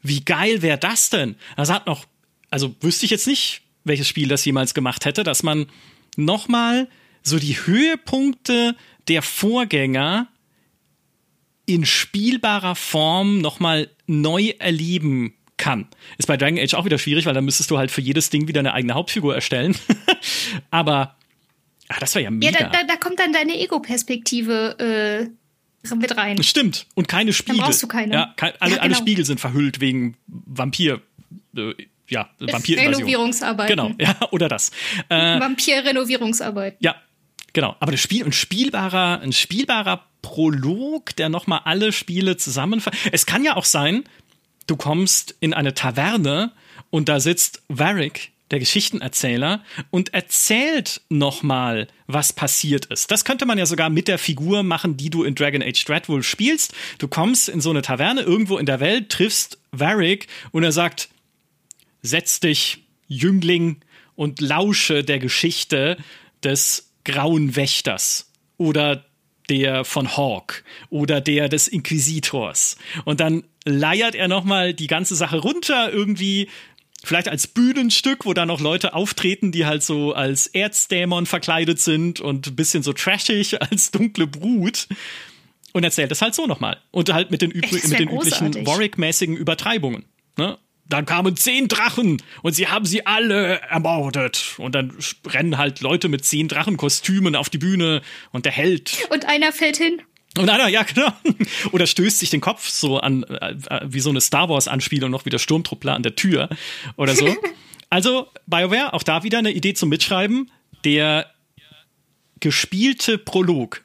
wie 0.00 0.20
geil 0.20 0.62
wäre 0.62 0.78
das 0.78 1.10
denn? 1.10 1.36
Das 1.56 1.70
hat 1.70 1.86
noch 1.86 2.04
also 2.52 2.74
wüsste 2.80 3.06
ich 3.06 3.10
jetzt 3.10 3.26
nicht, 3.26 3.62
welches 3.84 4.06
Spiel 4.06 4.28
das 4.28 4.44
jemals 4.44 4.74
gemacht 4.74 5.04
hätte, 5.06 5.24
dass 5.24 5.42
man 5.42 5.66
nochmal 6.16 6.86
so 7.22 7.38
die 7.38 7.54
Höhepunkte 7.54 8.76
der 9.08 9.22
Vorgänger 9.22 10.28
in 11.64 11.86
spielbarer 11.86 12.74
Form 12.74 13.40
nochmal 13.40 13.88
neu 14.06 14.52
erleben 14.58 15.34
kann. 15.56 15.86
Ist 16.18 16.26
bei 16.26 16.36
Dragon 16.36 16.58
Age 16.58 16.74
auch 16.74 16.84
wieder 16.84 16.98
schwierig, 16.98 17.24
weil 17.24 17.34
dann 17.34 17.44
müsstest 17.44 17.70
du 17.70 17.78
halt 17.78 17.90
für 17.90 18.00
jedes 18.00 18.30
Ding 18.30 18.48
wieder 18.48 18.60
eine 18.60 18.74
eigene 18.74 18.94
Hauptfigur 18.94 19.34
erstellen. 19.34 19.74
Aber 20.70 21.16
ach, 21.88 22.00
das 22.00 22.14
wäre 22.14 22.24
ja 22.24 22.30
mega. 22.30 22.58
Ja, 22.58 22.66
da, 22.66 22.80
da, 22.80 22.84
da 22.84 22.96
kommt 22.96 23.18
dann 23.18 23.32
deine 23.32 23.58
Ego-Perspektive 23.58 25.30
äh, 25.88 25.94
mit 25.94 26.16
rein. 26.16 26.42
Stimmt. 26.42 26.86
Und 26.94 27.08
keine 27.08 27.32
Spiegel. 27.32 27.58
Dann 27.58 27.66
brauchst 27.66 27.82
du 27.82 27.88
keine. 27.88 28.12
Ja, 28.12 28.34
kein, 28.36 28.52
alle, 28.58 28.72
Ja, 28.72 28.76
genau. 28.76 28.82
alle 28.82 28.94
Spiegel 28.96 29.24
sind 29.24 29.40
verhüllt 29.40 29.80
wegen 29.80 30.16
Vampir. 30.26 31.00
Äh, 31.56 31.74
ja, 32.12 32.30
Vampirinvasion. 32.38 32.94
Renovierungsarbeiten. 32.94 33.76
Genau, 33.76 33.94
ja, 33.98 34.16
oder 34.30 34.48
das. 34.48 34.70
Äh, 35.08 35.40
Vampir-Renovierungsarbeiten. 35.40 36.78
ja, 36.80 36.96
genau. 37.52 37.76
Aber 37.80 37.92
das 37.92 38.00
Spiel, 38.00 38.24
ein 38.24 38.32
spielbarer, 38.32 39.20
ein 39.20 39.32
spielbarer 39.32 40.04
Prolog, 40.22 41.16
der 41.16 41.28
nochmal 41.28 41.60
alle 41.64 41.92
Spiele 41.92 42.36
zusammenfasst. 42.36 42.96
Es 43.10 43.26
kann 43.26 43.44
ja 43.44 43.56
auch 43.56 43.64
sein, 43.64 44.04
du 44.66 44.76
kommst 44.76 45.34
in 45.40 45.52
eine 45.52 45.74
Taverne 45.74 46.52
und 46.90 47.08
da 47.08 47.20
sitzt 47.20 47.62
Varric, 47.68 48.30
der 48.50 48.58
Geschichtenerzähler, 48.58 49.64
und 49.90 50.12
erzählt 50.12 51.00
nochmal, 51.08 51.88
was 52.06 52.32
passiert 52.32 52.84
ist. 52.86 53.10
Das 53.10 53.24
könnte 53.24 53.46
man 53.46 53.58
ja 53.58 53.64
sogar 53.66 53.88
mit 53.88 54.08
der 54.08 54.18
Figur 54.18 54.62
machen, 54.62 54.96
die 54.96 55.08
du 55.10 55.24
in 55.24 55.34
Dragon 55.34 55.62
Age 55.62 55.84
Dreadwolf 55.84 56.26
spielst. 56.26 56.74
Du 56.98 57.08
kommst 57.08 57.48
in 57.48 57.62
so 57.62 57.70
eine 57.70 57.82
Taverne 57.82 58.20
irgendwo 58.20 58.58
in 58.58 58.66
der 58.66 58.78
Welt, 58.78 59.08
triffst 59.08 59.58
Varric 59.72 60.28
und 60.50 60.64
er 60.64 60.72
sagt, 60.72 61.08
setz 62.02 62.40
dich, 62.40 62.84
Jüngling, 63.06 63.80
und 64.14 64.40
lausche 64.40 65.04
der 65.04 65.18
Geschichte 65.18 65.96
des 66.42 66.92
Grauen 67.04 67.56
Wächters 67.56 68.30
oder 68.56 69.04
der 69.48 69.84
von 69.84 70.16
Hawk 70.16 70.64
oder 70.90 71.20
der 71.20 71.48
des 71.48 71.68
Inquisitors. 71.68 72.76
Und 73.04 73.20
dann 73.20 73.44
leiert 73.64 74.14
er 74.14 74.28
nochmal 74.28 74.74
die 74.74 74.86
ganze 74.86 75.14
Sache 75.14 75.38
runter, 75.38 75.92
irgendwie 75.92 76.48
vielleicht 77.04 77.28
als 77.28 77.46
Bühnenstück, 77.46 78.24
wo 78.24 78.32
da 78.32 78.46
noch 78.46 78.60
Leute 78.60 78.94
auftreten, 78.94 79.52
die 79.52 79.66
halt 79.66 79.82
so 79.82 80.12
als 80.12 80.46
Erzdämon 80.46 81.26
verkleidet 81.26 81.80
sind 81.80 82.20
und 82.20 82.46
ein 82.46 82.56
bisschen 82.56 82.82
so 82.82 82.92
trashig 82.92 83.60
als 83.70 83.90
dunkle 83.90 84.26
Brut. 84.26 84.88
Und 85.72 85.84
erzählt 85.84 86.10
das 86.10 86.20
halt 86.20 86.34
so 86.34 86.46
nochmal. 86.46 86.78
Und 86.90 87.12
halt 87.12 87.30
mit 87.30 87.40
den, 87.40 87.50
das 87.50 87.88
mit 87.88 87.98
den 87.98 88.10
üblichen. 88.10 88.66
Warwick-mäßigen 88.66 89.36
Übertreibungen. 89.36 90.04
Ne? 90.36 90.58
Dann 90.92 91.06
kamen 91.06 91.36
zehn 91.36 91.68
Drachen 91.68 92.20
und 92.42 92.52
sie 92.52 92.68
haben 92.68 92.84
sie 92.84 93.06
alle 93.06 93.60
ermordet. 93.62 94.56
Und 94.58 94.74
dann 94.74 94.92
rennen 95.26 95.56
halt 95.56 95.80
Leute 95.80 96.10
mit 96.10 96.26
zehn 96.26 96.48
Drachenkostümen 96.48 97.34
auf 97.34 97.48
die 97.48 97.56
Bühne 97.56 98.02
und 98.30 98.44
der 98.44 98.52
Held 98.52 98.98
Und 99.08 99.24
einer 99.24 99.52
fällt 99.52 99.78
hin. 99.78 100.02
und 100.36 100.50
einer, 100.50 100.68
ja, 100.68 100.82
genau. 100.82 101.10
Oder 101.72 101.86
stößt 101.86 102.18
sich 102.18 102.28
den 102.28 102.42
Kopf 102.42 102.68
so 102.68 102.98
an, 102.98 103.22
äh, 103.22 103.54
äh, 103.70 103.80
wie 103.86 104.00
so 104.00 104.10
eine 104.10 104.20
Star 104.20 104.50
Wars-Anspielung 104.50 105.10
noch 105.10 105.24
wie 105.24 105.30
der 105.30 105.38
Sturmtruppler 105.38 105.94
an 105.94 106.02
der 106.02 106.14
Tür 106.14 106.50
oder 106.96 107.14
so. 107.14 107.34
Also, 107.88 108.28
BioWare, 108.46 108.94
auch 108.94 109.02
da 109.02 109.22
wieder 109.22 109.36
eine 109.36 109.52
Idee 109.52 109.74
zum 109.74 109.90
Mitschreiben. 109.90 110.50
Der 110.84 111.30
gespielte 112.40 113.18
Prolog. 113.18 113.82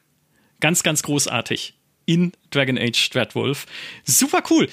Ganz, 0.62 0.82
ganz 0.82 1.04
großartig. 1.04 1.74
In 2.06 2.32
Dragon 2.52 2.78
Age 2.78 3.10
Dreadwolf. 3.10 3.66
Super 4.06 4.44
cool. 4.50 4.70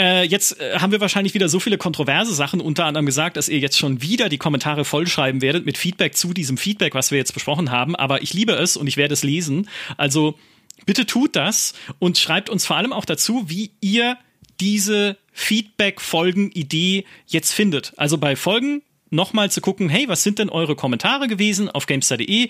Äh, 0.00 0.24
jetzt 0.24 0.60
äh, 0.60 0.78
haben 0.78 0.92
wir 0.92 1.00
wahrscheinlich 1.00 1.34
wieder 1.34 1.48
so 1.48 1.60
viele 1.60 1.78
kontroverse 1.78 2.34
Sachen 2.34 2.60
unter 2.60 2.86
anderem 2.86 3.06
gesagt, 3.06 3.36
dass 3.36 3.48
ihr 3.48 3.58
jetzt 3.58 3.78
schon 3.78 4.02
wieder 4.02 4.28
die 4.28 4.38
Kommentare 4.38 4.84
vollschreiben 4.84 5.40
werdet 5.42 5.66
mit 5.66 5.78
Feedback 5.78 6.16
zu 6.16 6.32
diesem 6.32 6.56
Feedback, 6.56 6.94
was 6.94 7.10
wir 7.10 7.18
jetzt 7.18 7.34
besprochen 7.34 7.70
haben. 7.70 7.94
Aber 7.96 8.22
ich 8.22 8.34
liebe 8.34 8.52
es 8.52 8.76
und 8.76 8.86
ich 8.86 8.96
werde 8.96 9.14
es 9.14 9.22
lesen. 9.22 9.68
Also 9.96 10.38
bitte 10.86 11.06
tut 11.06 11.36
das 11.36 11.74
und 11.98 12.18
schreibt 12.18 12.50
uns 12.50 12.66
vor 12.66 12.76
allem 12.76 12.92
auch 12.92 13.04
dazu, 13.04 13.44
wie 13.48 13.72
ihr 13.80 14.16
diese 14.60 15.16
Feedback-Folgen-Idee 15.32 17.04
jetzt 17.26 17.52
findet. 17.52 17.92
Also 17.96 18.18
bei 18.18 18.36
Folgen 18.36 18.82
nochmal 19.10 19.50
zu 19.50 19.60
gucken, 19.60 19.88
hey, 19.88 20.08
was 20.08 20.22
sind 20.22 20.38
denn 20.38 20.48
eure 20.48 20.76
Kommentare 20.76 21.28
gewesen 21.28 21.70
auf 21.70 21.86
gamestar.de? 21.86 22.48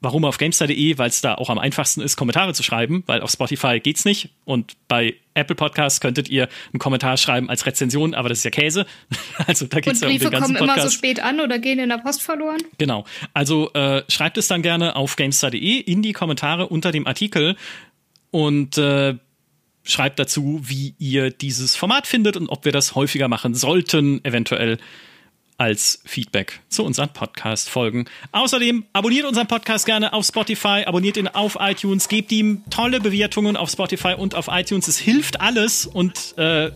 Warum 0.00 0.24
auf 0.24 0.36
gamestar.de? 0.38 0.98
Weil 0.98 1.08
es 1.08 1.20
da 1.20 1.34
auch 1.34 1.48
am 1.48 1.58
einfachsten 1.58 2.02
ist, 2.02 2.16
Kommentare 2.16 2.52
zu 2.52 2.62
schreiben, 2.62 3.02
weil 3.06 3.22
auf 3.22 3.30
Spotify 3.30 3.80
geht's 3.80 4.04
nicht. 4.04 4.30
Und 4.44 4.74
bei 4.88 5.14
Apple 5.34 5.56
Podcasts 5.56 6.00
könntet 6.00 6.28
ihr 6.28 6.48
einen 6.72 6.78
Kommentar 6.78 7.16
schreiben 7.16 7.48
als 7.48 7.64
Rezension, 7.64 8.14
aber 8.14 8.28
das 8.28 8.38
ist 8.38 8.44
ja 8.44 8.50
Käse. 8.50 8.86
Also 9.46 9.66
da 9.66 9.80
geht's 9.80 10.02
Und 10.02 10.02
ja 10.02 10.08
um 10.08 10.12
Briefe 10.12 10.24
den 10.24 10.32
ganzen 10.32 10.54
kommen 10.54 10.64
immer 10.64 10.74
Podcast. 10.74 10.92
so 10.92 10.98
spät 10.98 11.20
an 11.20 11.40
oder 11.40 11.58
gehen 11.58 11.78
in 11.78 11.88
der 11.88 11.98
Post 11.98 12.22
verloren. 12.22 12.58
Genau. 12.78 13.04
Also 13.32 13.72
äh, 13.74 14.02
schreibt 14.08 14.38
es 14.38 14.48
dann 14.48 14.62
gerne 14.62 14.96
auf 14.96 15.16
gamestar.de 15.16 15.78
in 15.80 16.02
die 16.02 16.12
Kommentare 16.12 16.68
unter 16.68 16.90
dem 16.90 17.06
Artikel 17.06 17.56
und 18.30 18.76
äh, 18.78 19.14
schreibt 19.84 20.18
dazu, 20.18 20.60
wie 20.64 20.94
ihr 20.98 21.30
dieses 21.30 21.76
Format 21.76 22.06
findet 22.06 22.36
und 22.36 22.48
ob 22.48 22.64
wir 22.64 22.72
das 22.72 22.94
häufiger 22.94 23.28
machen 23.28 23.54
sollten, 23.54 24.24
eventuell 24.24 24.78
als 25.58 26.00
Feedback 26.04 26.60
zu 26.68 26.84
unseren 26.84 27.08
Podcast-Folgen. 27.12 28.06
Außerdem 28.32 28.84
abonniert 28.92 29.24
unseren 29.26 29.46
Podcast 29.46 29.86
gerne 29.86 30.12
auf 30.12 30.26
Spotify, 30.26 30.84
abonniert 30.86 31.16
ihn 31.16 31.28
auf 31.28 31.56
iTunes, 31.60 32.08
gebt 32.08 32.30
ihm 32.32 32.62
tolle 32.70 33.00
Bewertungen 33.00 33.56
auf 33.56 33.70
Spotify 33.70 34.14
und 34.18 34.34
auf 34.34 34.48
iTunes. 34.50 34.86
Es 34.88 34.98
hilft 34.98 35.40
alles 35.40 35.86
und 35.86 36.36
äh, 36.36 36.70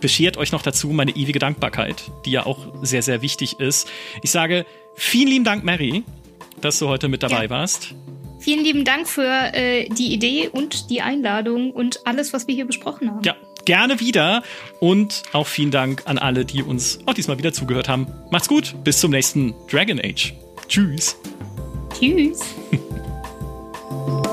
beschert 0.00 0.36
euch 0.36 0.52
noch 0.52 0.62
dazu 0.62 0.88
meine 0.88 1.12
ewige 1.16 1.38
Dankbarkeit, 1.38 2.10
die 2.26 2.32
ja 2.32 2.46
auch 2.46 2.74
sehr, 2.82 3.02
sehr 3.02 3.22
wichtig 3.22 3.58
ist. 3.60 3.88
Ich 4.22 4.30
sage 4.30 4.66
vielen 4.96 5.28
lieben 5.28 5.44
Dank, 5.44 5.64
Mary, 5.64 6.02
dass 6.60 6.78
du 6.78 6.88
heute 6.88 7.08
mit 7.08 7.22
dabei 7.22 7.44
Ja. 7.44 7.50
warst. 7.50 7.94
Vielen 8.40 8.64
lieben 8.64 8.84
Dank 8.86 9.06
für 9.06 9.22
äh, 9.54 9.86
die 9.90 10.14
Idee 10.14 10.48
und 10.48 10.88
die 10.88 11.02
Einladung 11.02 11.72
und 11.72 12.06
alles, 12.06 12.32
was 12.32 12.46
wir 12.48 12.54
hier 12.54 12.64
besprochen 12.66 13.10
haben. 13.10 13.22
Ja, 13.22 13.36
gerne 13.70 14.00
wieder. 14.00 14.42
Und 14.80 15.22
auch 15.32 15.46
vielen 15.46 15.70
Dank 15.70 16.02
an 16.06 16.18
alle, 16.18 16.44
die 16.44 16.64
uns 16.64 16.98
auch 17.06 17.14
diesmal 17.14 17.38
wieder 17.38 17.52
zugehört 17.52 17.88
haben. 17.88 18.08
Macht's 18.32 18.48
gut, 18.48 18.74
bis 18.82 18.98
zum 18.98 19.12
nächsten 19.12 19.54
Dragon 19.70 20.00
Age. 20.00 20.34
Tschüss. 20.66 21.16
Tschüss. 21.96 22.40